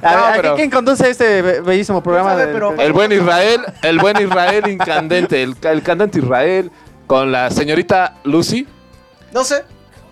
ver, 0.02 0.02
No, 0.02 0.08
¿a 0.26 0.32
pero- 0.36 0.54
¿Quién 0.56 0.70
conduce 0.70 1.08
este 1.10 1.42
be- 1.42 1.60
bellísimo 1.60 2.02
programa? 2.02 2.30
sabe, 2.30 2.44
del- 2.46 2.52
pero- 2.54 2.74
El 2.78 2.92
buen 2.92 3.10
Israel, 3.12 3.62
el 3.82 3.98
buen 3.98 4.20
Israel 4.20 4.68
incandente, 4.68 5.42
el, 5.42 5.56
el 5.62 5.82
cantante 5.82 6.18
Israel 6.20 6.70
con 7.06 7.32
la 7.32 7.50
señorita 7.50 8.14
Lucy 8.24 8.66
No 9.32 9.44
sé. 9.44 9.64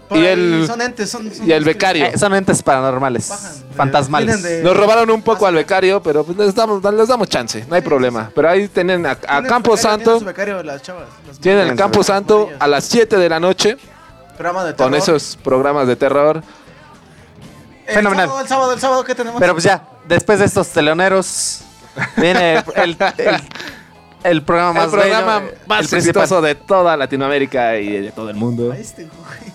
Por 0.08 0.18
Y 0.18 0.20
ahí 0.20 0.26
el- 0.34 0.64
Son 0.68 0.80
entes, 0.80 1.10
son. 1.10 1.32
son 1.34 1.48
y 1.48 1.52
el 1.52 1.64
becario. 1.64 2.04
Eh, 2.06 2.16
son 2.16 2.32
entes 2.34 2.62
paranormales. 2.62 3.28
Bajan 3.28 3.68
de- 3.68 3.74
fantasmales. 3.74 4.36
vienen 4.42 4.62
de- 4.62 4.62
Nos 4.68 4.76
robaron 4.76 5.10
un 5.10 5.20
poco 5.22 5.46
al 5.46 5.54
becario, 5.54 6.00
pero 6.02 6.22
pues 6.24 6.38
les 6.38 6.54
damos, 6.54 6.82
les 6.94 7.08
damos 7.08 7.28
chance, 7.28 7.64
no 7.68 7.74
hay 7.74 7.82
problema. 7.82 8.30
Pero 8.34 8.48
ahí 8.48 8.68
tienen 8.68 9.04
a, 9.04 9.10
a 9.12 9.16
tienen 9.16 9.42
su 9.44 9.48
Campo 9.48 9.70
becario, 9.72 9.90
Santo, 9.90 10.04
tienen 10.04 10.18
su 10.20 10.24
becario, 10.26 10.62
las 10.62 10.82
chavas. 10.82 11.04
las 11.26 11.38
tienen 11.40 11.68
el 11.68 11.76
Campo 11.76 12.02
Santo 12.04 12.50
a 12.58 12.66
las 12.68 12.84
7 12.84 13.16
de 13.16 13.28
la 13.28 13.40
noche 13.40 13.76
Programa 14.36 14.64
de 14.64 14.74
con 14.76 14.92
terror. 14.92 14.96
esos 15.16 15.38
programas 15.42 15.88
de 15.88 15.96
terror. 15.96 16.42
El 17.86 17.94
Fenomenal. 17.94 18.26
sábado, 18.26 18.40
el 18.42 18.48
sábado, 18.48 18.72
el 18.72 18.80
sábado, 18.80 19.04
¿qué 19.04 19.14
tenemos? 19.14 19.40
Pero 19.40 19.52
pues 19.54 19.64
ya, 19.64 19.82
después 20.08 20.38
de 20.38 20.44
estos 20.46 20.68
teleoneros, 20.68 21.60
viene 22.16 22.54
el, 22.76 22.96
el- 23.18 23.40
el 24.24 24.42
programa 24.42 24.72
más 24.72 24.84
el 24.86 24.90
programa 24.90 25.38
bello, 25.38 25.52
más 25.66 25.92
el 25.92 25.98
exitoso 25.98 26.40
de 26.42 26.54
toda 26.56 26.96
Latinoamérica 26.96 27.76
y 27.78 28.00
de 28.02 28.10
todo 28.12 28.28
el 28.30 28.34
mundo. 28.36 28.72
Este, 28.72 29.04
güey. 29.04 29.54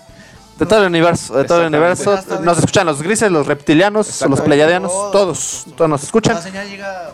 De 0.58 0.64
todo 0.66 0.80
el 0.80 0.86
universo, 0.86 1.36
de 1.36 1.44
todo 1.44 1.60
el 1.60 1.66
universo. 1.66 2.18
Nos 2.40 2.58
escuchan 2.58 2.86
los 2.86 3.02
grises, 3.02 3.30
los 3.30 3.46
reptilianos, 3.46 4.22
los 4.22 4.40
pleiadianos, 4.40 4.90
Todos. 4.92 5.12
todos, 5.12 5.66
todos 5.76 5.90
nos 5.90 6.02
escuchan. 6.04 6.36
La 6.36 6.42
señal 6.42 6.68
llega 6.68 7.10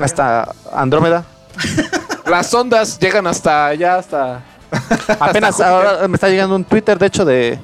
hasta. 0.00 0.52
Andrómeda. 0.72 1.24
Las 2.26 2.52
ondas 2.54 2.98
llegan 2.98 3.26
hasta 3.26 3.66
allá, 3.66 3.96
hasta... 3.98 4.42
Apenas 5.20 5.60
ahora 5.60 6.08
me 6.08 6.16
está 6.16 6.28
llegando 6.28 6.56
un 6.56 6.64
Twitter, 6.64 6.98
de 6.98 7.06
hecho, 7.06 7.24
de 7.24 7.56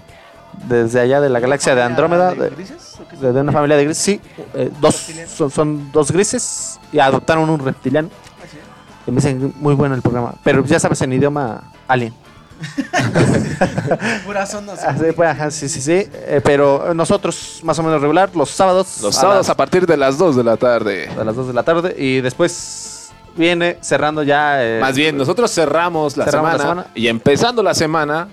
desde 0.68 1.00
allá 1.00 1.20
de 1.20 1.28
la 1.28 1.40
galaxia 1.40 1.74
de 1.74 1.82
Andrómeda, 1.82 2.34
¿De 2.34 3.30
una 3.40 3.52
familia 3.52 3.76
de 3.76 3.84
grises. 3.84 4.02
Sí, 4.02 4.20
eh, 4.54 4.70
dos, 4.80 5.06
son, 5.34 5.50
son 5.50 5.92
dos 5.92 6.10
grises 6.12 6.78
y 6.92 6.98
adoptaron 6.98 7.48
un 7.50 7.58
reptiliano. 7.64 8.08
Así 8.42 8.56
es. 8.58 8.62
Y 9.08 9.10
me 9.10 9.16
dicen, 9.16 9.52
muy 9.56 9.74
bueno 9.74 9.94
el 9.94 10.02
programa. 10.02 10.34
Pero 10.44 10.64
ya 10.64 10.78
sabes, 10.80 11.00
en 11.02 11.12
idioma 11.12 11.62
alien. 11.88 12.14
Puras 14.24 14.54
ondas. 14.54 14.82
Así, 14.84 15.06
pues, 15.14 15.28
ajá, 15.28 15.50
sí, 15.50 15.68
sí, 15.68 15.80
sí. 15.80 16.08
Eh, 16.12 16.40
pero 16.44 16.94
nosotros, 16.94 17.60
más 17.62 17.78
o 17.78 17.82
menos 17.82 18.00
regular, 18.00 18.30
los 18.34 18.50
sábados. 18.50 19.00
Los 19.02 19.16
a 19.18 19.20
sábados 19.20 19.46
las- 19.46 19.50
a 19.50 19.56
partir 19.56 19.86
de 19.86 19.96
las 19.96 20.18
2 20.18 20.36
de 20.36 20.44
la 20.44 20.56
tarde. 20.56 21.08
a 21.18 21.24
las 21.24 21.34
2 21.36 21.48
de 21.48 21.52
la 21.52 21.62
tarde. 21.62 21.94
Y 21.98 22.20
después 22.20 23.10
viene 23.36 23.78
cerrando 23.80 24.22
ya. 24.22 24.62
eh, 24.64 24.78
Más 24.80 24.94
bien, 24.96 25.16
nosotros 25.16 25.50
cerramos 25.52 26.16
la, 26.16 26.24
Cerramos 26.26 26.52
la 26.52 26.58
semana, 26.58 26.82
semana. 26.82 26.94
y 26.94 27.08
empezando 27.08 27.62
la 27.62 27.74
semana, 27.74 28.28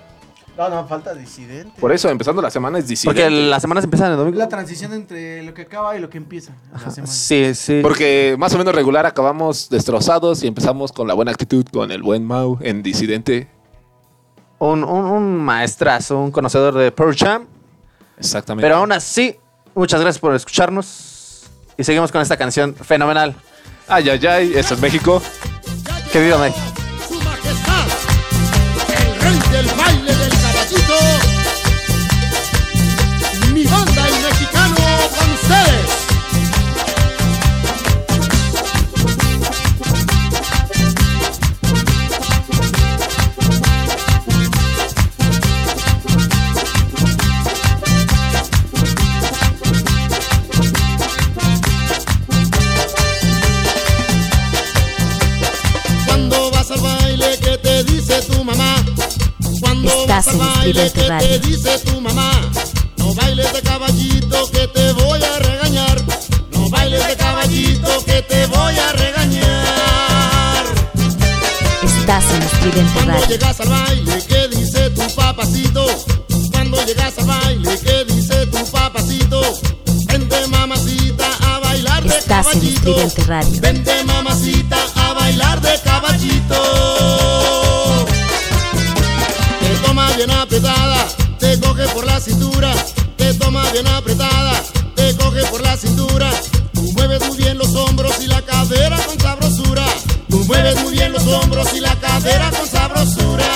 No, 0.60 0.68
no, 0.68 0.86
falta 0.86 1.14
disidente. 1.14 1.72
por 1.80 1.90
eso 1.90 2.10
empezando 2.10 2.42
la 2.42 2.50
semana 2.50 2.78
es 2.78 2.86
disidente. 2.86 3.22
Porque 3.22 3.34
las 3.34 3.62
semanas 3.62 3.82
empiezan 3.82 4.12
el 4.12 4.18
domingo. 4.18 4.36
La 4.36 4.46
transición 4.50 4.92
entre 4.92 5.42
lo 5.42 5.54
que 5.54 5.62
acaba 5.62 5.96
y 5.96 6.00
lo 6.00 6.10
que 6.10 6.18
empieza. 6.18 6.52
La 6.70 6.90
semana. 6.90 7.10
Sí, 7.10 7.54
sí. 7.54 7.80
Porque 7.82 8.36
más 8.38 8.54
o 8.54 8.58
menos 8.58 8.74
regular 8.74 9.06
acabamos 9.06 9.70
destrozados 9.70 10.42
y 10.42 10.46
empezamos 10.48 10.92
con 10.92 11.08
la 11.08 11.14
buena 11.14 11.30
actitud, 11.30 11.64
con 11.72 11.90
el 11.90 12.02
buen 12.02 12.26
Mau 12.26 12.58
en 12.60 12.82
disidente. 12.82 13.48
Un, 14.58 14.84
un, 14.84 15.06
un 15.06 15.36
maestrazo, 15.38 16.18
un 16.18 16.30
conocedor 16.30 16.74
de 16.74 16.92
Pearl 16.92 17.16
Jam. 17.16 17.46
Exactamente. 18.18 18.62
Pero 18.62 18.76
aún 18.76 18.92
así, 18.92 19.36
muchas 19.74 19.98
gracias 20.02 20.20
por 20.20 20.34
escucharnos. 20.34 21.44
Y 21.78 21.84
seguimos 21.84 22.12
con 22.12 22.20
esta 22.20 22.36
canción 22.36 22.74
fenomenal. 22.74 23.34
Ay, 23.88 24.10
ay, 24.10 24.26
ay, 24.26 24.52
eso 24.54 24.74
es 24.74 24.80
México. 24.82 25.22
Que 26.12 26.20
viva 26.20 26.36
México. 26.36 26.60
Su 27.08 27.14
majestad. 27.14 27.86
el 29.58 29.66
baile 29.68 29.70
del 29.70 29.74
caballito. 29.74 29.99
Estás 59.98 60.26
en 60.28 60.40
Estridente 60.40 60.92
¿qué 60.92 61.00
te 61.02 61.08
Radio. 61.08 61.38
dice 61.40 61.78
tu 61.80 62.00
mamá? 62.00 62.30
No 62.98 63.14
bailes 63.14 63.52
de 63.52 63.62
caballito 63.62 64.50
que 64.50 64.66
te 64.68 64.92
voy 64.92 65.22
a 65.22 65.38
regañar. 65.38 66.02
No 66.52 66.68
bailes 66.70 67.06
de 67.06 67.16
caballito 67.16 68.04
que 68.04 68.22
te 68.22 68.46
voy 68.46 68.78
a 68.78 68.92
regañar. 68.92 70.64
Estás 71.82 72.24
en 72.34 72.42
Estridente 72.42 72.92
Cuando 72.94 73.12
Radio. 73.12 73.26
llegas 73.28 73.60
al 73.60 73.68
baile, 73.68 74.24
¿qué 74.28 74.48
dice 74.48 74.90
tu 74.90 75.14
papacito? 75.14 75.86
Cuando 76.52 76.84
llegas 76.84 77.18
al 77.18 77.26
baile, 77.26 77.78
¿qué 77.84 78.04
dice 78.04 78.46
tu 78.46 78.64
papacito? 78.70 79.40
Vente 80.06 80.46
mamacita 80.48 81.26
a 81.42 81.58
bailar 81.60 82.02
de 82.02 82.18
Estás 82.18 82.46
en 82.46 82.52
caballito. 82.60 82.90
Estridente 82.90 83.24
Radio. 83.24 83.60
Vente 83.60 84.04
mamacita 84.04 84.76
a 84.96 85.12
bailar 85.14 85.60
de 85.60 85.78
caballito. 85.80 87.69
Apretada, 90.28 91.06
te 91.38 91.58
coge 91.60 91.88
por 91.88 92.04
la 92.04 92.20
cintura. 92.20 92.74
Te 93.16 93.32
toma 93.34 93.64
bien 93.72 93.86
apretada, 93.86 94.52
te 94.94 95.16
coge 95.16 95.42
por 95.46 95.62
la 95.62 95.74
cintura. 95.78 96.30
Tú 96.74 96.82
mueves 96.92 97.26
muy 97.26 97.38
bien 97.38 97.56
los 97.56 97.74
hombros 97.74 98.20
y 98.20 98.26
la 98.26 98.42
cadera 98.42 98.98
con 99.06 99.18
sabrosura. 99.18 99.86
Tú 100.28 100.44
mueves 100.44 100.78
muy 100.82 100.92
bien 100.92 101.12
los 101.12 101.26
hombros 101.26 101.72
y 101.72 101.80
la 101.80 101.94
cadera 102.00 102.50
con 102.50 102.68
sabrosura. 102.68 103.46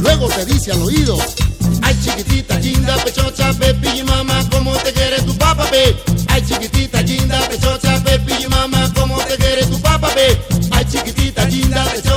Luego 0.00 0.28
te 0.30 0.44
dice 0.46 0.72
al 0.72 0.82
oído. 0.82 1.16
Ay 1.82 1.96
chiquitita, 2.02 2.58
linda, 2.58 2.96
pechocha, 3.04 3.52
pepi 3.52 4.00
y 4.00 4.02
mamá, 4.02 4.44
¿cómo 4.50 4.72
te 4.78 4.92
quiere 4.92 5.22
tu 5.22 5.36
papá, 5.38 5.64
pe? 5.70 5.96
Ay 6.28 6.42
chiquitita, 6.44 7.02
linda, 7.02 7.40
pechocha, 7.48 8.02
pepi 8.02 8.32
y 8.42 8.46
mamá, 8.48 8.92
¿cómo 8.96 9.16
te 9.18 9.36
quiere 9.36 9.64
tu 9.66 9.80
papá, 9.80 10.08
pe? 10.08 10.40
Ay 10.72 10.84
chiquitita, 10.90 11.44
linda, 11.44 11.84
pechocha, 11.84 12.09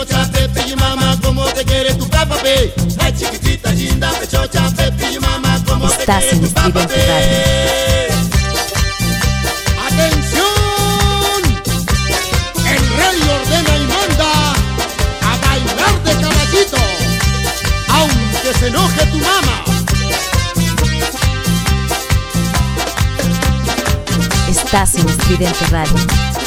pepi 0.74 0.82
mamá, 0.82 1.18
¿cómo 1.24 1.46
te 1.46 1.64
quiere 1.66 1.94
tu 1.96 2.08
papá, 2.10 2.36
pe? 2.42 2.74
Ay 3.00 3.14
chiquitita, 3.14 3.72
linda, 3.72 4.12
pechocha, 4.20 4.70
pepi 4.76 5.20
mamá, 5.20 5.60
¿cómo 5.68 5.90
te 5.90 6.02
Estás 6.02 6.24
quiere 6.24 6.38
en 6.38 6.42
tu 6.44 6.54
papá, 6.54 6.88
pe? 6.88 8.08
¡Atención! 9.88 10.44
El 12.66 12.98
rey 12.98 13.22
ordena 13.30 13.78
y 13.78 13.86
manda 13.88 14.54
a 15.22 15.38
bailar 15.48 16.04
de 16.04 16.14
caballito, 16.22 16.78
aunque 17.90 18.60
se 18.60 18.68
enoje 18.68 19.06
tu 19.08 19.18
mamá. 19.18 19.64
Estás 24.50 24.96
en 24.96 25.10
Estridente 25.10 25.66
Radio. 25.68 26.43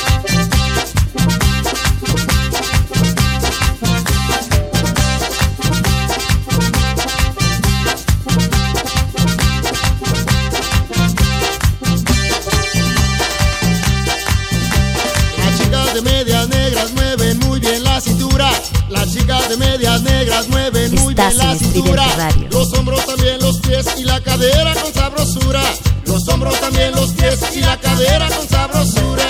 Las 18.97 19.13
chicas 19.13 19.49
de 19.51 19.59
medias 19.59 20.01
negras 20.01 20.49
mueven 20.49 20.95
muy 20.95 21.13
bien 21.13 21.37
la 21.37 21.55
cintura. 21.55 22.07
Los 22.51 22.73
hombros 22.73 23.05
también, 23.05 23.39
los 23.41 23.59
pies 23.59 23.87
y 23.99 24.05
la 24.05 24.23
cadera 24.23 24.75
con 24.75 24.93
sabrosura. 24.95 25.63
Los 26.07 26.27
hombros 26.29 26.59
también, 26.61 26.93
los 26.93 27.13
pies 27.13 27.39
y 27.55 27.61
la 27.61 27.79
cadera 27.79 28.27
con 28.31 28.49
sabrosura. 28.49 29.25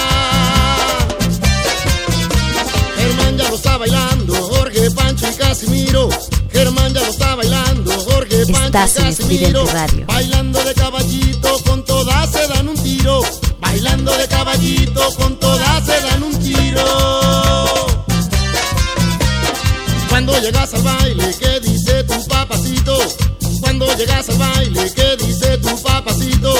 Germán 2.96 3.36
ya 3.36 3.48
lo 3.50 3.56
está 3.56 3.76
bailando, 3.76 4.34
Jorge, 4.34 4.90
Pancho 4.92 5.26
y 5.28 5.34
Casimiro. 5.34 6.08
Germán 6.52 6.94
ya 6.94 7.00
lo 7.00 7.10
está 7.10 7.34
bailando, 7.34 7.90
Jorge, 8.02 8.46
Pancho 8.46 9.00
y 9.00 9.02
Casimiro. 9.02 9.64
Bailando 10.06 10.62
de 10.62 10.74
caballito, 10.74 11.58
con 11.66 11.84
todas 11.84 12.30
se 12.30 12.46
dan 12.46 12.68
un 12.68 12.76
tiro. 12.76 13.20
Bailando 13.60 14.16
de 14.16 14.28
caballito, 14.28 15.12
con 15.16 15.36
todas 15.40 15.84
se 15.84 16.00
dan 16.02 16.22
un 16.22 16.38
tiro. 16.38 17.65
Cuando 20.26 20.44
llegas 20.44 20.74
al 20.74 20.82
baile, 20.82 21.34
¿qué 21.38 21.60
dice 21.60 22.02
tu 22.02 22.26
papacito? 22.26 22.98
Cuando 23.60 23.86
llegas 23.96 24.28
al 24.28 24.38
baile, 24.38 24.92
¿qué 24.92 25.16
dice 25.24 25.56
tu 25.58 25.80
papacito? 25.80 26.52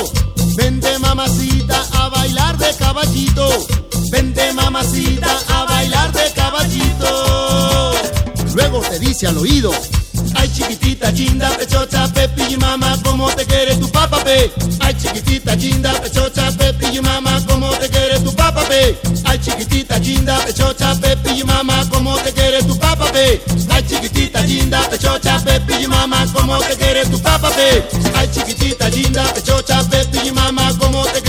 Vente 0.56 0.96
mamacita 1.00 1.84
a 1.94 2.08
bailar 2.10 2.56
de 2.58 2.72
caballito. 2.78 3.66
Vente 4.12 4.52
mamacita 4.52 5.36
a 5.48 5.64
bailar 5.64 6.12
de 6.12 6.32
caballito. 6.32 7.92
Luego 8.54 8.82
te 8.82 9.00
dice 9.00 9.26
al 9.26 9.36
oído. 9.36 9.72
Ay 10.38 10.48
chiquitita, 10.52 11.10
linda, 11.10 11.48
pechocha, 11.56 12.06
pepi 12.12 12.42
y 12.54 12.56
mamá, 12.56 12.96
¿cómo 13.02 13.28
te 13.30 13.44
quiere 13.46 13.76
tu 13.76 13.90
papá, 13.90 14.22
pe? 14.24 14.52
Ay 14.80 14.94
chiquitita, 14.94 15.54
linda, 15.56 15.92
pechocha, 16.00 16.50
pepi 16.58 16.86
y 16.96 17.00
mamá, 17.00 17.40
¿cómo 17.48 17.70
te 17.70 17.88
quiere 17.88 18.20
tu 18.20 18.34
papá, 18.34 18.62
pe? 18.68 18.96
Ay 19.24 19.38
chiquitita, 19.38 19.98
linda, 19.98 20.38
pechocha, 20.44 20.94
pepi 21.00 21.40
y 21.40 21.44
mamá, 21.44 21.84
¿cómo 21.90 22.16
te 22.18 22.32
quiere 22.32 22.62
tu 22.62 22.78
papá, 22.78 23.06
pe? 23.12 23.40
Ay 23.70 23.82
chiquitita, 23.88 24.40
linda, 24.42 24.80
pechocha, 24.90 25.38
pepi 25.44 25.84
y 25.84 25.86
mamá, 25.86 26.26
¿cómo 26.32 26.58
te 26.58 26.76
quiere 26.76 27.04
tu 27.06 27.20
papá, 27.20 27.50
pe? 27.50 27.82
Ay 28.14 28.28
chiquitita, 28.32 28.88
linda, 28.90 29.24
pechocha, 29.34 29.82
pepi 29.88 30.28
y 30.28 30.32
mamá, 30.32 30.72
¿cómo 30.78 31.04
te 31.06 31.22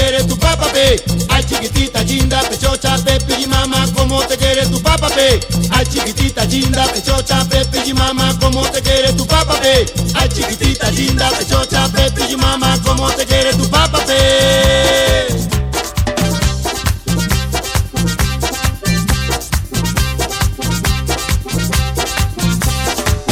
pe? 0.66 1.04
Ay 1.30 1.44
chiquitita, 1.44 2.02
linda, 2.04 2.42
pechocha, 2.50 2.98
pepi 3.04 3.44
y 3.44 3.48
mamá, 3.48 3.86
¿cómo 3.96 4.22
te 4.24 4.38
quiere 4.38 4.66
tu 4.68 4.82
papá, 4.82 5.08
pe? 5.10 5.40
Ay 5.72 5.86
chiquitita, 5.86 6.46
linda, 6.46 6.86
pechocha, 6.88 7.46
pepi 7.46 7.90
y 7.90 7.94
mamá, 7.94 8.36
¿cómo 8.40 8.62
te 8.70 8.82
quiere 8.82 9.14
tu 9.14 9.26
papá, 9.26 9.60
pe? 9.60 9.86
Ay 10.16 10.30
chiquitita, 10.30 10.92
linda, 10.92 11.30
pechocha, 11.32 11.88
pepi 11.90 12.34
y 12.34 12.38
mamá, 12.38 12.78
¿cómo 12.86 13.10
te 13.12 13.26
quiere 13.26 13.54
tu 13.54 13.70
papá, 13.70 14.00
pe? 14.06 15.28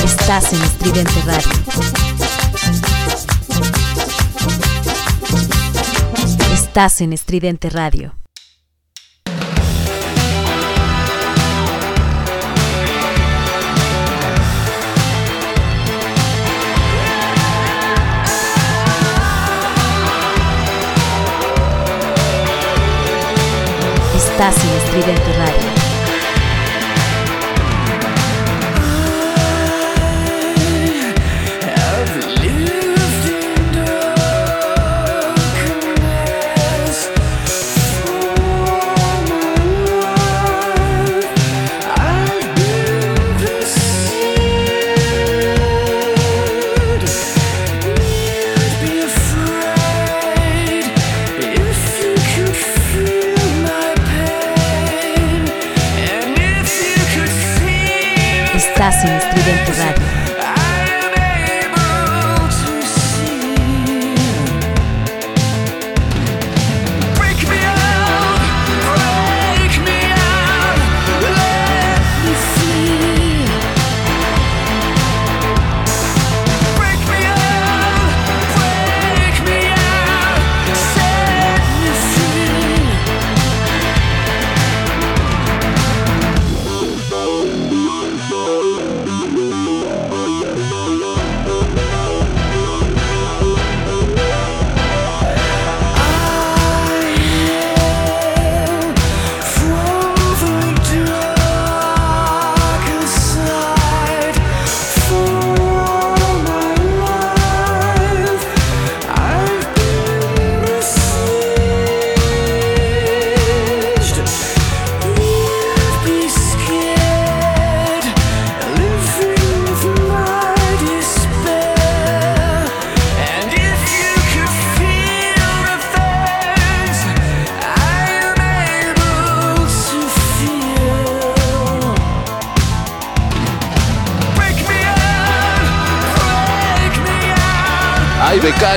Estás 0.04 0.54
en 0.54 0.64
Estridente 0.64 1.22
Radio. 1.26 2.15
Estás 6.76 7.00
en 7.00 7.14
Estridente 7.14 7.70
Radio. 7.70 8.18
Estás 24.14 24.58
en 24.66 24.70
Estridente 24.74 25.34
Radio. 25.38 25.75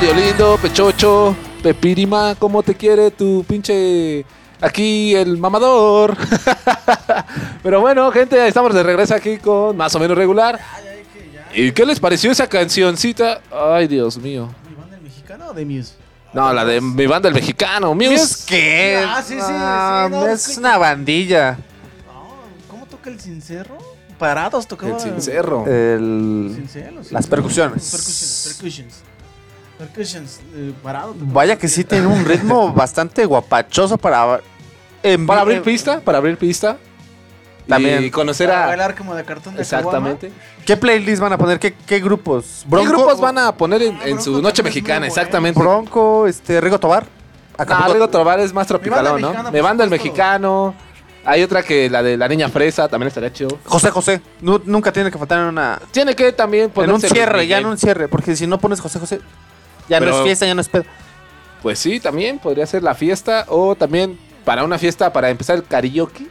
Becario 0.01 0.15
lindo, 0.15 0.57
pechocho, 0.63 1.37
pepirima, 1.63 2.35
¿cómo 2.39 2.63
te 2.63 2.75
quiere 2.75 3.11
tu 3.11 3.45
pinche... 3.45 4.25
Aquí 4.61 5.15
el 5.15 5.39
mamador. 5.39 6.17
Pero 7.63 7.81
bueno, 7.81 8.11
gente, 8.11 8.45
estamos 8.49 8.75
de 8.75 8.83
regreso 8.83 9.15
aquí 9.15 9.39
con 9.39 9.77
más 9.77 9.95
o 9.95 10.01
menos 10.01 10.17
regular. 10.19 10.59
¿Y 11.55 11.71
qué 11.71 11.87
les 11.87 12.01
pareció 12.01 12.33
esa 12.33 12.49
cancioncita? 12.49 13.41
Ay, 13.53 13.87
Dios 13.87 14.19
mío. 14.19 14.49
¿Mexicano 15.01 15.47
o 15.51 15.53
de 15.55 15.65
Muse? 15.65 15.95
No, 16.33 16.53
la 16.53 16.65
de 16.65 16.81
mi 16.81 17.07
banda 17.07 17.29
el 17.29 17.35
mexicano. 17.37 17.95
Muse. 17.95 18.11
¿Muse 18.11 18.45
qué? 18.49 19.05
Ah, 19.07 19.23
sí, 19.25 19.35
sí, 19.35 19.41
Ah, 19.49 20.07
sí, 20.09 20.15
no, 20.17 20.29
es 20.29 20.49
que- 20.49 20.59
una 20.59 20.77
bandilla. 20.77 21.57
¿Cómo 22.69 22.85
toca 22.87 23.11
el 23.11 23.21
cincerro? 23.21 23.79
Parados 24.19 24.67
tocaba. 24.67 24.95
El 24.95 25.01
cincerro. 25.01 25.65
El- 25.67 26.67
sí? 26.73 26.81
las 27.13 27.27
percusiones. 27.29 27.91
Percussions. 27.91 28.55
Percussions. 28.57 28.95
Percussions. 29.79 30.41
eh, 30.55 30.73
parado. 30.83 31.15
Vaya 31.19 31.57
que 31.57 31.69
sí 31.69 31.85
tiene 31.85 32.07
un 32.07 32.25
ritmo 32.25 32.73
bastante 32.75 33.25
guapachoso 33.25 33.97
para... 33.97 34.41
en- 35.03 35.27
Para 35.27 35.43
abrir 35.43 35.63
pista, 35.63 36.01
para 36.01 36.19
abrir 36.19 36.37
pista. 36.37 36.77
También. 37.67 38.03
Y 38.03 38.11
conocer 38.11 38.49
Para 38.49 38.65
a... 38.65 38.67
bailar 38.69 38.95
como 38.95 39.15
de 39.15 39.25
cartón 39.25 39.55
de 39.55 39.61
Exactamente. 39.63 40.33
¿Qué 40.65 40.77
playlist 40.77 41.21
van 41.21 41.35
a 41.35 41.39
poner? 41.39 41.59
¿Qué, 41.59 41.75
qué 41.75 42.01
grupos? 42.01 42.65
¿Qué 42.71 42.87
grupos 42.87 43.21
van 43.21 43.37
a 43.39 43.53
poner 43.55 43.83
en, 43.83 43.99
en 44.05 44.21
su 44.23 44.41
noche 44.41 44.63
mexicana? 44.63 45.01
bueno. 45.01 45.07
Exactamente. 45.13 45.61
Bronco, 45.61 46.27
este, 46.27 46.61
Rigo 46.63 46.79
Tobar. 46.81 47.07
Ah, 47.59 47.65
Acapulco- 47.65 47.93
Rigo 47.93 48.09
Tobar 48.09 48.41
es 48.41 48.53
más 48.55 48.67
tropicalón, 48.67 49.21
¿no? 49.21 49.29
mexicana, 49.29 49.51
Me 49.51 49.61
banda 49.61 49.85
el 49.85 49.91
mexicano. 49.91 50.75
Hay 51.27 51.43
otra 51.43 51.63
que 51.63 51.91
la 51.91 52.03
de 52.03 52.17
la 52.17 52.27
niña 52.27 52.49
fresa, 52.49 52.89
también 52.89 53.09
estaría 53.09 53.31
chido. 53.33 53.59
José 53.67 53.91
José. 53.91 54.23
Nu- 54.41 54.63
nunca 54.65 54.91
tiene 54.93 55.11
que 55.11 55.19
faltar 55.19 55.41
en 55.41 55.45
una... 55.49 55.79
Tiene 55.91 56.17
que 56.17 56.33
también 56.33 56.65
En 56.65 56.69
un 56.71 56.73
ponerse 56.73 57.09
cierre, 57.11 57.47
ya 57.47 57.59
en 57.59 57.67
un 57.67 57.77
cierre. 57.77 58.09
Porque 58.09 58.35
si 58.35 58.47
no 58.47 58.57
pones 58.59 58.81
José 58.81 58.99
José, 58.99 59.21
ya 59.89 60.01
no 60.01 60.09
es 60.09 60.23
fiesta, 60.23 60.47
ya 60.47 60.55
no 60.55 60.61
es 60.61 60.69
pedo. 60.69 60.85
Pues 61.63 61.79
sí, 61.79 62.01
también 62.01 62.39
podría 62.39 62.67
ser 62.67 62.83
la 62.83 62.95
fiesta. 62.95 63.45
O 63.49 63.75
también 63.75 64.19
para 64.45 64.65
una 64.65 64.79
fiesta, 64.79 65.13
para 65.13 65.31
empezar 65.31 65.57
el 65.57 65.65
karaoke. 65.65 66.27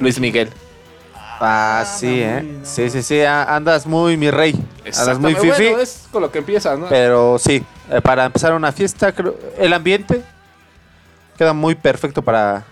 Luis 0.00 0.18
Miguel. 0.18 0.50
Ah, 1.40 1.84
sí, 1.86 2.20
¿eh? 2.20 2.60
Sí, 2.62 2.90
sí, 2.90 3.02
sí. 3.02 3.22
Andas 3.22 3.86
muy 3.86 4.16
mi 4.16 4.30
rey. 4.30 4.54
Andas 4.98 5.18
muy 5.18 5.34
fifi. 5.34 5.48
Bueno, 5.48 5.80
es 5.80 6.08
con 6.10 6.22
lo 6.22 6.30
que 6.30 6.38
empiezas, 6.38 6.78
¿no? 6.78 6.88
Pero 6.88 7.38
sí, 7.38 7.64
eh, 7.90 8.00
para 8.00 8.24
empezar 8.24 8.54
una 8.54 8.72
fiesta, 8.72 9.12
creo, 9.12 9.36
el 9.58 9.72
ambiente 9.72 10.22
queda 11.36 11.52
muy 11.52 11.74
perfecto 11.74 12.22
para, 12.22 12.64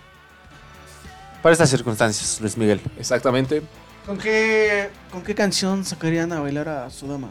para 1.41 1.53
estas 1.53 1.69
circunstancias, 1.69 2.39
Luis 2.41 2.57
Miguel. 2.57 2.81
Exactamente. 2.97 3.61
¿Con 4.05 4.17
qué, 4.17 4.89
¿Con 5.11 5.23
qué 5.23 5.35
canción 5.35 5.85
sacarían 5.85 6.31
a 6.33 6.39
bailar 6.39 6.67
a 6.67 6.89
su 6.89 7.07
dama? 7.07 7.29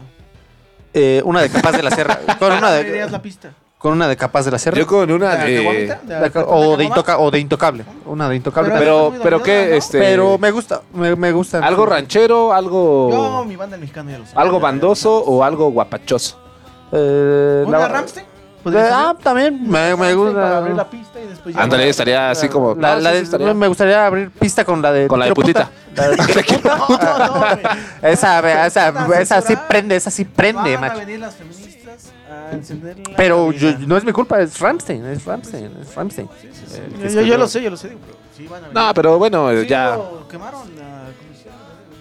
Eh, 0.93 1.21
una 1.25 1.41
de 1.41 1.49
Capaz 1.49 1.71
de 1.73 1.83
la 1.83 1.91
Sierra. 1.91 2.19
Con 2.39 2.51
una 2.53 2.67
¿Abrirías 2.75 3.07
de, 3.07 3.11
la 3.11 3.21
pista? 3.21 3.49
con 3.77 3.91
una 3.93 4.07
de 4.07 4.15
Capaz 4.15 4.45
de 4.45 4.51
la 4.51 4.59
Sierra. 4.59 4.77
Yo 4.77 4.87
con 4.87 5.11
una 5.11 5.35
¿De 5.35 5.51
de. 5.51 5.57
Caguamita? 5.57 5.99
¿De 6.03 6.15
De- 6.21 6.31
cartón 6.31 6.53
o, 6.55 6.71
de 6.71 6.77
de 6.77 6.83
intoca- 6.85 7.17
o 7.19 7.31
de 7.31 7.39
Intocable. 7.39 7.83
Una 8.05 8.29
de 8.29 8.35
Intocable. 8.37 8.69
Pero- 8.71 8.79
Pero, 8.79 9.09
Pero, 9.11 9.23
pero 9.23 9.43
qué, 9.43 9.67
¿no? 9.71 9.75
este. 9.75 9.99
pero 9.99 10.37
me 10.37 10.51
gusta, 10.51 10.81
me, 10.93 11.15
me 11.17 11.31
gusta. 11.33 11.57
algo 11.59 11.85
ranchero, 11.85 12.53
algo. 12.53 13.09
Yo, 13.11 13.45
mi 13.45 13.57
banda 13.57 13.75
el 13.75 13.81
mexicano 13.81 14.09
ya 14.11 14.19
lo 14.19 14.25
sé. 14.25 14.31
algo 14.35 14.59
bandoso 14.61 15.17
o 15.23 15.43
algo 15.43 15.69
guapachoso. 15.71 16.39
Eh, 16.93 17.63
¿Una 17.67 17.79
la- 17.79 17.87
Ramstein? 17.89 18.25
Ah, 18.65 19.15
también 19.21 19.61
me, 19.69 19.95
me 19.95 20.13
Ramstein 20.13 20.33
Para 20.33 20.57
abrir 20.57 20.73
gusta. 20.73 20.83
la 20.83 20.89
pista 20.89 21.19
y 21.21 21.27
después 21.27 21.55
ya- 21.55 21.61
Ándale, 21.63 21.89
estaría 21.89 22.29
así 22.31 22.47
como. 22.49 22.75
La- 22.75 22.95
la 22.97 23.11
de- 23.11 23.19
sí, 23.19 23.23
estaría- 23.25 23.53
Me 23.53 23.67
gustaría 23.67 24.05
abrir 24.05 24.31
pista 24.31 24.63
con 24.63 24.81
la 24.81 24.91
de. 24.93 25.07
Con 25.07 25.19
la 25.19 25.25
de 25.25 25.33
putita. 25.33 25.69
La 25.95 26.09
de. 26.09 26.17
Esa, 28.01 28.65
esa, 28.65 28.93
esa 29.19 29.41
sí 29.41 29.55
prende, 29.67 29.95
esa 29.95 30.11
sí 30.11 30.25
prende, 30.25 30.75
Van 30.75 30.83
a 30.83 30.87
macho. 30.87 30.99
venir 30.99 31.19
las 31.19 31.35
feministas 31.35 32.11
a 32.29 32.51
encender 32.53 32.97
la 32.99 33.15
Pero 33.15 33.47
cabina. 33.47 33.79
yo- 33.79 33.87
no 33.87 33.97
es 33.97 34.03
mi 34.03 34.11
culpa, 34.11 34.39
es 34.41 34.59
Ramstein, 34.59 35.05
es 35.05 35.25
Ramstein, 35.25 35.71
es 35.81 35.93
Ramstein. 35.95 36.27
Eh, 36.43 36.89
Yo, 37.03 37.09
yo, 37.09 37.21
yo 37.21 37.37
lo 37.37 37.47
sé, 37.47 37.61
yo 37.61 37.69
lo 37.69 37.77
sé. 37.77 37.89
digo, 37.89 38.01
pero 38.05 38.17
sí 38.35 38.47
van 38.47 38.63
a 38.63 38.67
venir. 38.67 38.73
No, 38.81 38.93
pero 38.93 39.17
bueno, 39.19 39.49
Sí, 39.61 39.67
ya. 39.67 39.95
lo 39.97 40.27
quemaron 40.27 40.61
la 40.75 41.03
Comisión 41.19 41.53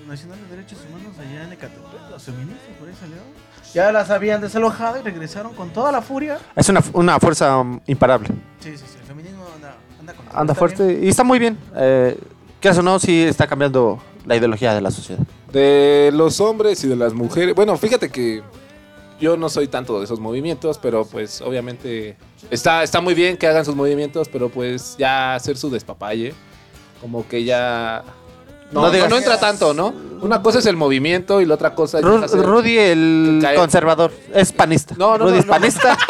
Nacional 0.08 0.38
de 0.48 0.56
Derechos 0.56 0.78
Humanos 0.88 1.12
allá 1.18 1.44
en 1.44 1.52
Ecatepec. 1.52 2.10
Los 2.10 2.22
feministas 2.22 2.68
por 2.78 2.88
ahí 2.88 2.94
salieron. 2.98 3.24
Ya 3.74 3.90
las 3.92 4.10
habían 4.10 4.40
desalojado 4.40 4.98
y 4.98 5.02
regresaron 5.02 5.54
con 5.54 5.70
toda 5.70 5.90
la 5.92 6.02
furia. 6.02 6.38
Es 6.54 6.68
una, 6.68 6.82
una 6.92 7.18
fuerza 7.18 7.58
um, 7.58 7.80
imparable. 7.86 8.28
Sí, 8.60 8.76
sí, 8.76 8.84
sí. 8.86 8.98
El 9.00 9.06
feminismo 9.06 9.44
anda, 9.54 9.74
anda 9.98 10.12
con 10.14 10.26
todo, 10.26 10.38
Anda 10.38 10.54
fuerte 10.54 10.86
bien. 10.86 11.04
y 11.04 11.08
está 11.08 11.24
muy 11.24 11.38
bien. 11.38 11.58
Eh, 11.76 12.18
quieras 12.60 12.78
o 12.78 12.82
no, 12.82 12.98
sí 12.98 13.22
está 13.22 13.46
cambiando 13.46 13.98
la 14.26 14.36
ideología 14.36 14.74
de 14.74 14.80
la 14.80 14.90
sociedad. 14.90 15.22
De 15.52 16.10
los 16.12 16.40
hombres 16.40 16.82
y 16.84 16.88
de 16.88 16.96
las 16.96 17.14
mujeres. 17.14 17.54
Bueno, 17.54 17.76
fíjate 17.76 18.10
que 18.10 18.42
yo 19.20 19.36
no 19.36 19.48
soy 19.48 19.68
tanto 19.68 19.98
de 19.98 20.04
esos 20.04 20.20
movimientos, 20.20 20.78
pero 20.78 21.04
pues 21.04 21.40
obviamente 21.40 22.16
está, 22.50 22.82
está 22.82 23.00
muy 23.00 23.14
bien 23.14 23.36
que 23.36 23.46
hagan 23.46 23.64
sus 23.64 23.76
movimientos, 23.76 24.28
pero 24.28 24.48
pues 24.48 24.96
ya 24.98 25.34
hacer 25.34 25.56
su 25.56 25.70
despapalle, 25.70 26.34
como 27.00 27.26
que 27.26 27.44
ya... 27.44 28.02
No, 28.72 28.80
No 28.80 28.86
no, 28.88 28.92
digas- 28.92 29.08
no 29.10 29.16
entra 29.18 29.38
tanto, 29.38 29.74
¿no? 29.74 30.12
Una 30.22 30.40
cosa 30.40 30.60
es 30.60 30.66
el 30.66 30.76
movimiento 30.76 31.40
y 31.40 31.46
la 31.46 31.54
otra 31.54 31.74
cosa 31.74 31.98
es... 31.98 32.04
Ru- 32.04 32.28
Rudy, 32.44 32.78
el 32.78 33.44
conservador, 33.56 34.12
es 34.32 34.52
panista. 34.52 34.94
No, 34.96 35.18
no, 35.18 35.24
Rudy 35.24 35.32
no, 35.34 35.38
es 35.40 35.44
panista. 35.46 35.98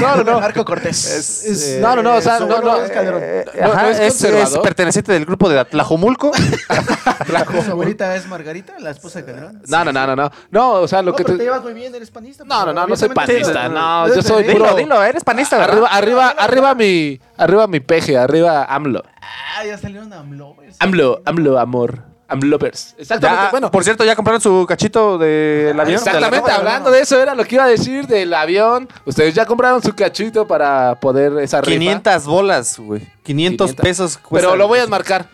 No, 0.00 0.16
no, 0.16 0.24
no. 0.24 0.40
Marco 0.40 0.64
Cortés. 0.64 1.04
Es- 1.06 1.44
Es- 1.44 1.68
eh, 1.68 1.78
No, 1.80 1.96
no, 1.96 2.02
no, 2.02 2.14
o 2.16 2.20
sea, 2.20 2.38
no, 2.40 2.60
no, 2.60 2.76
es. 2.82 2.90
Eh, 2.90 3.44
No, 3.60 3.66
no 3.68 3.72
ajá, 3.72 3.90
es 3.90 4.22
es, 4.24 4.58
perteneciente 4.58 5.12
del 5.12 5.24
grupo 5.24 5.48
de 5.48 5.58
Atlajomulco. 5.58 6.32
Su 7.64 7.70
abuelita 7.70 8.14
es 8.16 8.26
Margarita, 8.26 8.74
la 8.78 8.90
esposa 8.90 9.20
de 9.20 9.24
Calderón. 9.26 9.62
No, 9.66 9.84
no, 9.84 9.92
no, 9.92 10.06
no, 10.08 10.16
no. 10.16 10.30
No, 10.50 10.72
o 10.74 10.88
sea, 10.88 11.02
lo 11.02 11.12
No, 11.12 11.16
que 11.16 11.24
pero 11.24 11.36
te... 11.36 11.38
te 11.38 11.44
llevas 11.44 11.62
muy 11.62 11.72
bien, 11.74 11.94
eres 11.94 12.10
panista. 12.10 12.44
No, 12.44 12.66
no, 12.66 12.72
no, 12.72 12.86
no 12.86 12.96
soy 12.96 13.08
panista, 13.08 13.68
no, 13.68 14.08
yo 14.14 14.22
soy 14.22 14.42
dilo, 14.44 14.66
puro- 14.66 14.76
dilo, 14.76 15.02
eres 15.02 15.24
panista, 15.24 15.56
¿verdad? 15.58 15.84
Arriba, 15.90 16.28
arriba, 16.28 16.34
arriba 16.38 16.74
mi, 16.74 17.20
arriba 17.36 17.66
mi 17.66 17.80
peje, 17.80 18.16
arriba 18.18 18.64
AMLO. 18.64 19.02
Ah, 19.22 19.64
ya 19.64 19.76
salieron 19.78 20.12
AMLovers. 20.12 20.76
AMLO, 20.78 21.22
AMLO, 21.24 21.58
amor. 21.58 22.04
AMLovers. 22.28 22.94
Exactamente. 22.96 23.44
Ya, 23.44 23.50
bueno, 23.50 23.70
por 23.72 23.82
cierto, 23.82 24.04
ya 24.04 24.14
compraron 24.14 24.40
su 24.40 24.64
cachito 24.68 25.18
del 25.18 25.78
avión. 25.78 25.98
exactamente. 25.98 26.42
De 26.46 26.48
la- 26.52 26.56
Hablando 26.58 26.90
de 26.92 27.00
eso, 27.00 27.20
era 27.20 27.34
lo 27.34 27.44
que 27.44 27.56
iba 27.56 27.64
a 27.64 27.68
decir 27.68 28.06
del 28.06 28.32
avión. 28.32 28.88
Ustedes 29.04 29.34
ya 29.34 29.44
compraron 29.46 29.82
su 29.82 29.94
cachito 29.94 30.46
para 30.46 30.98
poder 31.00 31.36
esa 31.38 31.60
rifa. 31.60 31.72
500 31.72 32.26
bolas, 32.26 32.78
güey. 32.78 33.02
500, 33.24 33.72
500. 33.72 33.82
pesos. 33.84 34.18
cuesta 34.18 34.46
Pero 34.48 34.56
lo 34.56 34.68
voy 34.68 34.78
a 34.78 34.84
enmarcar. 34.84 35.26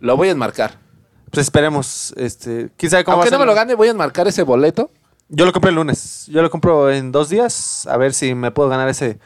Lo 0.00 0.16
voy 0.16 0.28
a 0.28 0.32
enmarcar. 0.32 0.78
Pues 1.30 1.46
esperemos. 1.46 2.12
Este, 2.16 2.70
¿Quién 2.76 2.90
sabe 2.90 3.04
cómo 3.04 3.16
Aunque 3.16 3.30
va 3.30 3.36
a 3.36 3.38
no 3.38 3.44
me 3.44 3.50
lo 3.50 3.54
gane, 3.54 3.74
voy 3.74 3.88
a 3.88 3.92
enmarcar 3.92 4.28
ese 4.28 4.42
boleto. 4.42 4.90
Yo 5.30 5.44
lo 5.46 5.52
compré 5.52 5.70
el 5.70 5.76
lunes. 5.76 6.26
Yo 6.28 6.42
lo 6.42 6.50
compro 6.50 6.90
en 6.90 7.10
dos 7.10 7.30
días. 7.30 7.86
A 7.86 7.96
ver 7.96 8.12
si 8.14 8.34
me 8.34 8.50
puedo 8.50 8.68
ganar 8.68 8.88
ese. 8.88 9.18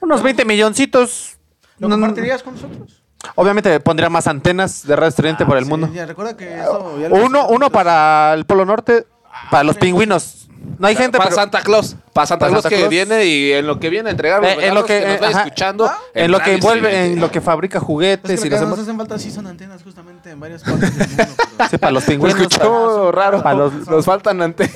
Unos 0.00 0.22
20 0.22 0.44
milloncitos. 0.46 1.36
¿Lo 1.78 1.88
compartirías 1.90 2.42
con 2.42 2.54
nosotros? 2.54 3.02
Obviamente 3.34 3.80
pondría 3.80 4.08
más 4.08 4.26
antenas 4.26 4.86
de 4.86 4.94
radio 4.96 5.08
estridente 5.08 5.44
por 5.44 5.56
el 5.58 5.64
Sí, 5.64 5.70
mundo. 5.70 5.90
Ya, 5.92 6.06
recuerda 6.06 6.36
que 6.36 6.54
eso 6.60 6.98
ya 7.00 7.08
Uno, 7.08 7.48
uno 7.48 7.70
para 7.70 8.32
el 8.34 8.44
Polo 8.46 8.64
Norte, 8.64 9.06
para 9.50 9.64
los 9.64 9.76
pingüinos. 9.76 10.42
No 10.78 10.88
hay 10.88 10.96
gente, 10.96 11.16
para 11.16 11.30
pero 11.30 11.40
Santa 11.42 11.60
Claus. 11.62 11.94
Para 12.12 12.26
Santa 12.26 12.46
Para 12.46 12.50
Claus 12.50 12.62
Santa 12.64 12.74
que 12.74 12.80
Claus. 12.80 12.90
viene 12.90 13.24
y 13.24 13.52
en 13.52 13.68
lo 13.68 13.78
que 13.78 13.88
viene 13.88 14.08
a 14.08 14.10
entregar 14.12 14.42
los 14.42 14.50
Eh, 14.50 14.66
en 14.66 14.74
lo 14.74 14.84
que, 14.84 14.98
que, 15.00 15.06
nos 15.06 15.20
eh, 15.20 15.24
ajá. 15.26 15.42
escuchando. 15.44 15.90
en 16.12 16.30
lo 16.32 16.40
que 16.40 16.54
envuelve, 16.54 17.06
en 17.12 17.20
lo 17.20 17.30
que 17.30 17.40
fabrica 17.40 17.78
Es 17.78 17.84
juguetes 17.84 18.40
que 18.40 18.46
y 18.48 18.50
lo 18.50 18.56
que 18.56 18.62
nos 18.64 18.70
envuelve- 18.72 18.82
hacen 18.82 18.96
falta 18.96 19.18
sí 19.18 19.30
son 19.30 19.46
antenas 19.46 19.82
justamente 19.84 20.30
en 20.30 20.40
varias 20.40 20.62
partes 20.64 20.96
del 20.98 21.08
mundo. 21.08 21.34
pero- 21.56 21.70
Sí, 21.70 21.78
para 21.78 21.92
los 21.92 22.02
Se 22.02 22.10
pingüinos. 22.12 22.40
escuchó 22.40 23.12
raro. 23.12 23.42
para 23.44 23.54
los- 23.58 23.86
Nos 23.86 24.04
faltan 24.04 24.42
antenas. 24.42 24.74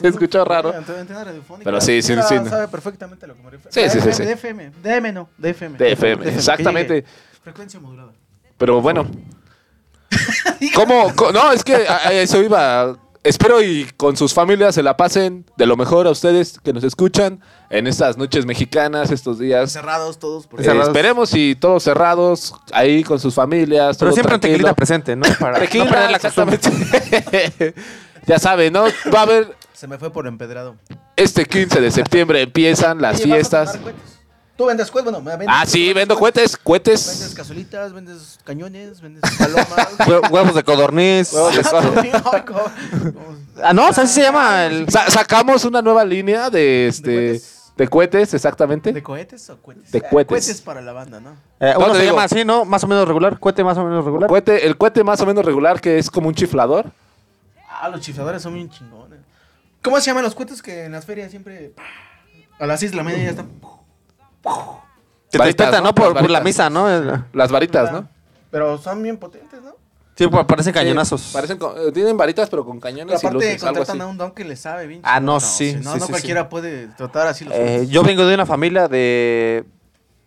Se 0.00 0.08
escuchó 0.08 0.44
raro. 0.46 0.72
Ante- 0.74 0.98
antena 0.98 1.24
radiofónica. 1.24 1.64
Pero 1.64 1.80
sí, 1.82 2.00
sí, 2.00 2.14
sí. 2.26 2.36
sabe 2.48 2.68
perfectamente 2.68 3.26
lo 3.26 3.34
que 3.34 3.42
me 3.42 3.50
refiero. 3.50 3.70
Sí, 3.70 3.90
sí, 3.90 4.00
sí, 4.00 4.08
FM, 4.08 4.14
sí. 4.14 4.22
De 4.24 4.32
FM, 4.32 4.70
DM 4.82 5.12
no, 5.12 5.28
de 5.36 5.50
FM. 5.50 5.78
De 5.78 5.92
FM, 5.92 6.28
exactamente. 6.28 7.04
Frecuencia 7.42 7.80
modulada. 7.80 8.12
Pero 8.58 8.80
bueno. 8.80 9.06
¿Cómo? 10.74 11.14
co- 11.14 11.32
No, 11.32 11.52
es 11.52 11.64
que 11.64 11.74
a- 11.86 12.08
a 12.08 12.12
eso 12.12 12.42
iba. 12.42 12.96
Espero 13.24 13.62
y 13.62 13.84
con 13.96 14.16
sus 14.16 14.34
familias 14.34 14.74
se 14.74 14.82
la 14.82 14.96
pasen 14.96 15.44
de 15.56 15.64
lo 15.66 15.76
mejor 15.76 16.08
a 16.08 16.10
ustedes 16.10 16.58
que 16.58 16.72
nos 16.72 16.82
escuchan 16.82 17.40
en 17.70 17.86
estas 17.86 18.16
noches 18.18 18.46
mexicanas, 18.46 19.12
estos 19.12 19.38
días. 19.38 19.70
Cerrados 19.70 20.18
todos. 20.18 20.48
Por 20.48 20.60
Eh, 20.60 20.64
Cerrados. 20.64 20.88
esperemos 20.88 21.32
y 21.34 21.54
todos 21.54 21.84
cerrados, 21.84 22.52
ahí 22.72 23.04
con 23.04 23.20
sus 23.20 23.32
familias. 23.34 23.96
Pero 23.96 24.10
todo 24.10 24.14
siempre 24.16 24.30
tranquilo. 24.38 24.54
tequila 24.54 24.74
presente, 24.74 25.14
¿no? 25.14 25.22
Para 25.38 25.60
Tequila, 25.60 25.84
no 25.84 25.90
perder 25.90 26.10
la 26.10 26.18
costumbre. 26.18 26.56
exactamente. 26.56 27.74
ya 28.26 28.38
saben, 28.40 28.72
¿no? 28.72 28.84
Va 29.14 29.20
a 29.20 29.22
haber 29.22 29.56
Se 29.72 29.86
me 29.86 29.98
fue 29.98 30.12
por 30.12 30.26
empedrado. 30.26 30.74
este 31.14 31.44
15 31.46 31.80
de 31.80 31.90
septiembre 31.92 32.42
empiezan 32.42 33.00
las 33.00 33.20
Oye, 33.20 33.22
¿vas 33.26 33.30
a 33.30 33.34
fiestas. 33.34 33.76
cohetes? 33.78 34.18
Tú 34.62 34.68
vendes 34.68 34.92
cohetes, 34.92 35.12
bueno, 35.12 35.24
vendes 35.28 35.48
Ah, 35.50 35.66
sí, 35.66 35.92
vendo 35.92 36.16
cohetes, 36.16 36.52
Vendes 36.52 36.62
cohetes. 36.62 37.34
cazuelitas, 37.34 37.92
vendes 37.92 38.38
cañones, 38.44 39.00
vendes 39.00 39.22
palomas. 39.36 39.66
Hue- 39.98 40.30
Huevos 40.30 40.54
de 40.54 40.62
codorniz. 40.62 41.32
Huevos 41.32 41.56
de 41.56 41.62
codorniz. 41.64 42.12
Ah, 43.64 43.72
no, 43.72 43.92
¿sabes 43.92 44.10
si 44.10 44.16
se 44.20 44.22
llama 44.22 44.66
el. 44.66 44.88
Sa- 44.88 45.10
sacamos 45.10 45.64
una 45.64 45.82
nueva 45.82 46.04
línea 46.04 46.48
de 46.48 46.86
este 46.86 47.40
de 47.76 47.88
cohetes, 47.88 48.34
exactamente. 48.34 48.92
¿De 48.92 49.02
cohetes 49.02 49.50
o 49.50 49.56
cohetes? 49.60 49.90
De 49.90 49.98
Eh, 49.98 50.02
cohetes. 50.08 50.28
cohetes 50.46 50.60
para 50.62 50.80
la 50.80 50.92
banda, 50.92 51.18
¿no? 51.18 51.30
Eh, 51.58 51.72
No, 51.74 51.78
uno 51.80 51.88
te 51.88 51.94
se 51.94 52.02
digo. 52.02 52.12
llama 52.14 52.24
así, 52.24 52.44
¿no? 52.44 52.64
Más 52.64 52.84
o 52.84 52.86
menos 52.86 53.08
regular. 53.08 53.40
Cohete 53.40 53.64
más 53.64 53.76
o 53.78 53.82
menos 53.84 54.04
regular. 54.04 54.28
Cohete, 54.28 54.64
el 54.64 54.76
cohete 54.78 55.02
más 55.02 55.20
o 55.22 55.26
menos 55.26 55.44
regular 55.44 55.80
que 55.80 55.98
es 55.98 56.08
como 56.08 56.28
un 56.28 56.34
chiflador. 56.36 56.92
Ah, 57.68 57.88
los 57.88 58.00
chifladores 58.00 58.40
son 58.42 58.54
bien 58.54 58.70
chingones. 58.70 59.18
¿Cómo 59.82 59.98
se 60.00 60.06
llaman 60.06 60.22
los 60.22 60.36
cohetes 60.36 60.62
que 60.62 60.84
en 60.84 60.92
las 60.92 61.04
ferias 61.04 61.30
siempre 61.32 61.72
a 62.60 62.66
las 62.66 62.78
6 62.78 62.92
de 62.92 62.96
la 62.96 63.02
mañana 63.02 63.24
ya 63.24 63.30
están? 63.30 63.48
Te 64.42 65.38
Varitas, 65.38 65.70
despierta, 65.70 65.78
¿no? 65.80 65.84
¿no? 65.84 66.14
Por, 66.14 66.30
la 66.30 66.40
misa, 66.40 66.68
¿no? 66.68 67.24
Las 67.32 67.50
varitas, 67.50 67.90
¿no? 67.92 68.08
Pero 68.50 68.76
son 68.78 69.02
bien 69.02 69.16
potentes, 69.16 69.62
¿no? 69.62 69.74
Sí, 70.14 70.26
pues, 70.28 70.44
parecen 70.44 70.74
cañonazos. 70.74 71.30
Parecen 71.32 71.56
con- 71.56 71.74
eh, 71.78 71.90
tienen 71.90 72.16
varitas, 72.18 72.50
pero 72.50 72.64
con 72.66 72.78
Pero 72.78 72.92
cañones 72.92 73.14
y 73.14 73.26
aparte 73.26 73.32
luces, 73.46 73.62
algo 73.64 73.76
contratan 73.78 74.00
a 74.02 74.06
un 74.06 74.18
don 74.18 74.32
que 74.32 74.44
le 74.44 74.56
sabe 74.56 74.86
bien. 74.86 75.00
Ah, 75.04 75.20
no, 75.20 75.40
sí, 75.40 75.72
No, 75.82 75.94
sí, 75.94 75.98
no 76.00 76.06
sí, 76.06 76.12
cualquiera 76.12 76.48
puede 76.50 76.88
tratar 76.88 77.28
así 77.28 77.46
los 77.46 77.54
Eh, 77.56 77.86
yo 77.88 78.02
vengo 78.02 78.26
de 78.26 78.34
una 78.34 78.44
familia 78.44 78.88
de 78.88 79.64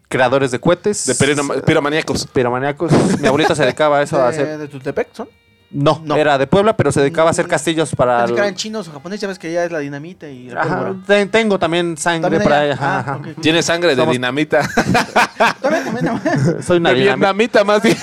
creadores 0.08 0.50
de 0.50 0.60
cohetes. 0.60 1.06
De 1.06 1.14
piroma- 1.14 1.62
piromaníacos. 1.62 2.26
Piromaníacos. 2.26 2.92
Mi 3.20 3.28
abuelita 3.28 3.54
se 3.54 3.62
dedicaba 3.64 4.00
a 4.00 4.02
eso, 4.02 4.18
a 4.20 4.24
¿De, 4.24 4.30
hacer... 4.30 4.58
de 4.58 4.68
Tultepec 4.68 5.14
son? 5.14 5.30
No, 5.76 6.16
era 6.16 6.38
de 6.38 6.48
Puebla, 6.48 6.78
pero 6.78 6.92
se 6.92 7.02
dedicaba 7.02 7.30
a 7.30 7.32
hacer 7.32 7.48
castillos 7.48 7.94
para... 7.96 8.20
Pensé 8.20 8.34
que 8.34 8.40
eran 8.40 8.56
chinos 8.56 8.88
o 8.88 8.92
japoneses, 8.94 9.22
ya 9.22 9.28
ves 9.28 9.38
que 9.40 9.52
ya 9.52 9.66
es 9.66 9.72
la 9.72 9.80
dinamita 9.80 10.28
y 10.30 10.50
la 10.50 10.62
Ajá, 10.62 10.78
pólvora. 10.80 10.96
te- 11.06 11.26
tengo 11.26 11.60
también 11.60 11.98
sangre 11.98 12.22
¿También 12.22 12.44
por 12.44 12.54
allá? 12.54 12.74
ajá, 12.74 12.96
Ah, 12.96 13.00
ajá. 13.00 13.16
ok, 13.18 13.28
ok. 13.36 13.42
Tiene 13.42 13.62
sangre 13.62 13.90
de 13.96 14.02
Somos- 14.02 14.14
dinamita. 14.14 14.62
Soy 16.62 16.78
una 16.78 16.90
de 16.92 16.96
dinamita. 16.96 17.04
vietnamita 17.04 17.64
más 17.64 17.82
bien. 17.84 17.98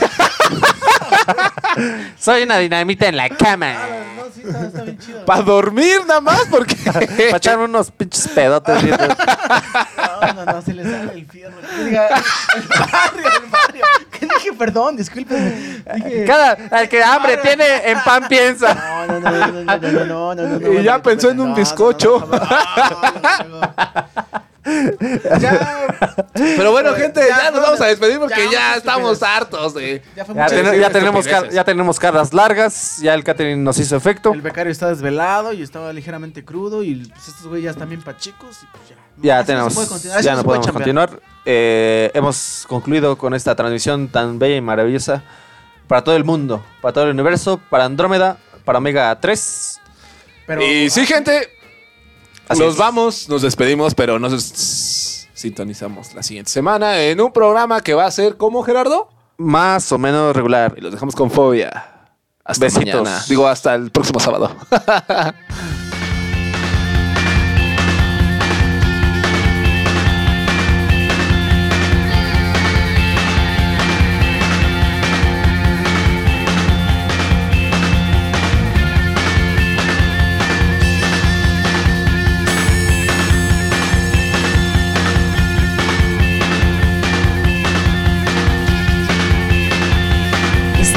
Soy 2.18 2.42
una 2.42 2.58
dinamita 2.58 3.08
en 3.08 3.16
la 3.16 3.28
cama. 3.28 3.74
No, 4.16 4.24
sí, 4.34 4.42
está, 4.44 4.66
está 4.66 4.82
bien 4.82 4.98
chido. 4.98 5.24
Para 5.24 5.42
dormir 5.42 6.00
nada 6.06 6.20
más, 6.20 6.46
porque. 6.50 6.76
Para 6.76 7.36
echarme 7.36 7.64
unos 7.64 7.90
pinches 7.90 8.28
pedotes. 8.28 8.82
No, 8.82 10.34
no, 10.34 10.44
no, 10.52 10.62
se 10.62 10.74
le 10.74 10.84
sale 10.84 11.12
el 11.14 11.26
fierro. 11.26 11.56
Diga, 11.84 12.08
el 12.08 12.62
barrio, 12.68 13.28
el 13.42 13.50
barrio. 13.50 13.84
Que 14.10 14.26
dije, 14.26 14.52
perdón, 14.56 14.96
disculpen. 14.96 15.84
Dije, 15.94 16.24
Cada, 16.24 16.56
al 16.70 16.88
que 16.88 17.02
hambre 17.02 17.38
tiene, 17.38 17.90
en 17.90 18.02
pan 18.02 18.28
piensa. 18.28 18.74
No, 18.74 19.06
no, 19.06 19.20
no, 19.20 19.30
no, 19.30 19.46
no, 19.46 19.78
no, 19.78 19.90
no, 19.90 20.34
no, 20.34 20.34
no, 20.34 20.58
no, 20.58 20.72
Y 20.72 20.82
ya 20.84 21.02
pensó 21.02 21.30
en 21.30 21.36
no, 21.38 21.44
un 21.44 21.50
no, 21.50 21.56
bizcocho. 25.00 25.48
Pero 26.34 26.70
bueno, 26.72 26.94
gente, 26.94 27.20
ya, 27.28 27.50
nos 27.50 27.62
vamos 27.62 27.80
a 27.80 27.86
despedir 27.86 28.18
porque 28.18 28.48
ya, 28.50 28.76
estamos 28.76 29.22
hartos 29.22 29.74
de. 29.74 30.02
Ya 30.16 30.24
fue 30.24 30.34
Ya, 30.34 30.46
ten- 30.46 30.80
ya 30.80 30.90
tenemos 30.90 31.26
car- 31.26 31.50
ya 31.50 31.64
tenemos 31.64 31.98
caras 31.98 32.32
largas. 32.32 32.98
Ya 32.98 33.14
el 33.14 33.24
catering 33.24 33.62
nos 33.62 33.78
hizo 33.78 33.96
efecto. 33.96 34.32
El 34.32 34.42
becario 34.42 34.70
está 34.70 34.88
desvelado 34.88 35.52
y 35.52 35.62
estaba 35.62 35.92
ligeramente 35.92 36.44
crudo 36.44 36.82
y 36.82 36.94
pues, 37.06 37.28
estos 37.28 37.46
güeyes 37.46 37.64
ya 37.64 37.70
están 37.72 37.88
bien 37.88 38.02
pachicos 38.02 38.62
y 38.62 38.66
pues 38.66 38.88
ya. 38.88 38.96
Ya 39.18 39.38
Así 39.40 39.46
tenemos, 39.48 39.74
ya 40.22 40.34
no 40.36 40.42
puede 40.42 40.60
podemos 40.60 40.72
continuar. 40.72 41.20
Eh, 41.44 42.10
hemos 42.14 42.64
concluido 42.68 43.18
con 43.18 43.34
esta 43.34 43.54
transmisión 43.54 44.08
tan 44.08 44.38
bella 44.38 44.56
y 44.56 44.60
maravillosa 44.60 45.22
para 45.86 46.02
todo 46.02 46.16
el 46.16 46.24
mundo, 46.24 46.64
para 46.80 46.92
todo 46.94 47.04
el 47.04 47.10
universo, 47.10 47.60
para 47.68 47.84
Andrómeda, 47.84 48.38
para 48.64 48.78
Omega 48.78 49.18
3. 49.20 49.80
Pero, 50.46 50.62
Y 50.62 50.88
sí, 50.88 51.04
gente, 51.06 51.50
Así 52.52 52.60
nos 52.60 52.74
es. 52.74 52.78
vamos, 52.78 53.28
nos 53.28 53.42
despedimos, 53.42 53.94
pero 53.94 54.18
nos 54.18 54.32
sintonizamos 55.34 56.14
la 56.14 56.22
siguiente 56.22 56.50
semana 56.50 57.00
en 57.02 57.20
un 57.20 57.32
programa 57.32 57.80
que 57.80 57.94
va 57.94 58.04
a 58.06 58.10
ser 58.10 58.36
como 58.36 58.62
Gerardo. 58.62 59.08
Más 59.38 59.90
o 59.92 59.98
menos 59.98 60.34
regular. 60.36 60.74
Y 60.76 60.80
los 60.80 60.92
dejamos 60.92 61.16
con 61.16 61.30
fobia. 61.30 61.88
Hasta 62.44 62.64
Besitos. 62.66 63.02
mañana. 63.02 63.24
Digo, 63.28 63.48
hasta 63.48 63.74
el 63.74 63.90
próximo 63.90 64.20
sábado. 64.20 64.54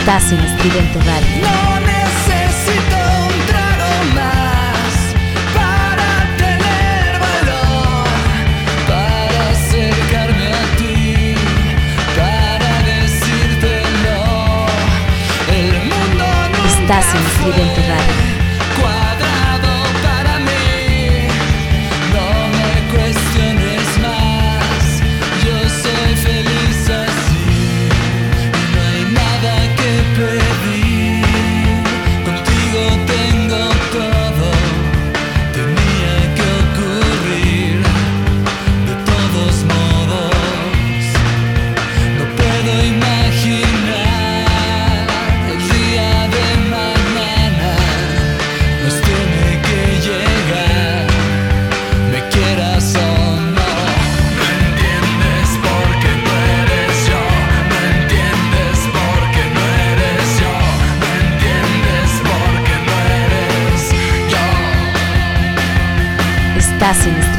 estás 0.06 0.32
en 0.34 0.40
Estridente 0.40 1.00
Radio. 1.00 1.42
No 1.42 1.80
necesito 1.80 2.98
un 3.26 3.46
trago 3.48 3.90
más 4.14 4.94
para 5.56 6.10
tener 6.38 7.20
valor, 7.20 8.06
para 8.88 9.50
acercarme 9.50 10.54
a 10.54 10.78
ti, 10.78 11.34
para 12.16 12.72
decírtelo. 12.84 14.20
El 15.52 15.74
mundo 15.90 16.26
no 16.52 16.66
Estás 16.82 17.08
en 17.16 17.24
Estridente 17.26 17.85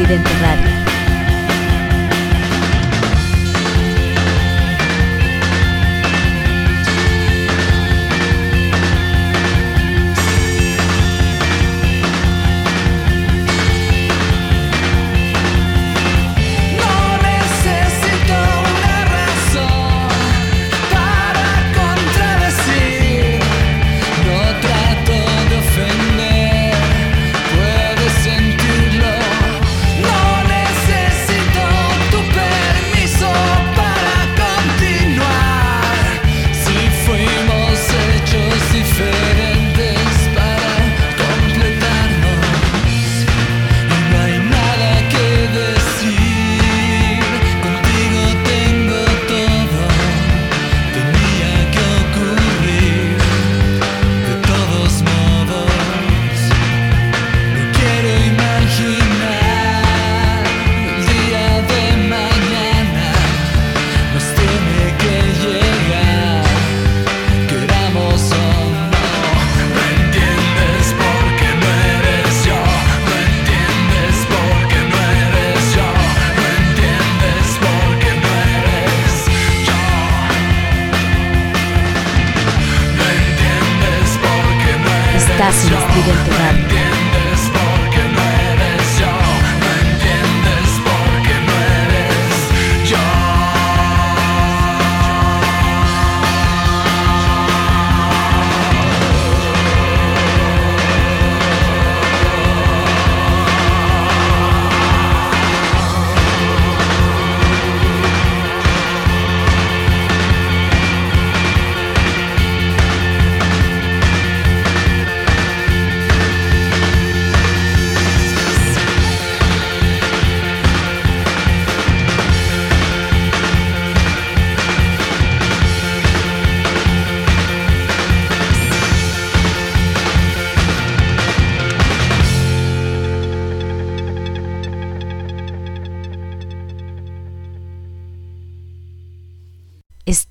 Into 0.09 0.31
Radio. 0.41 0.76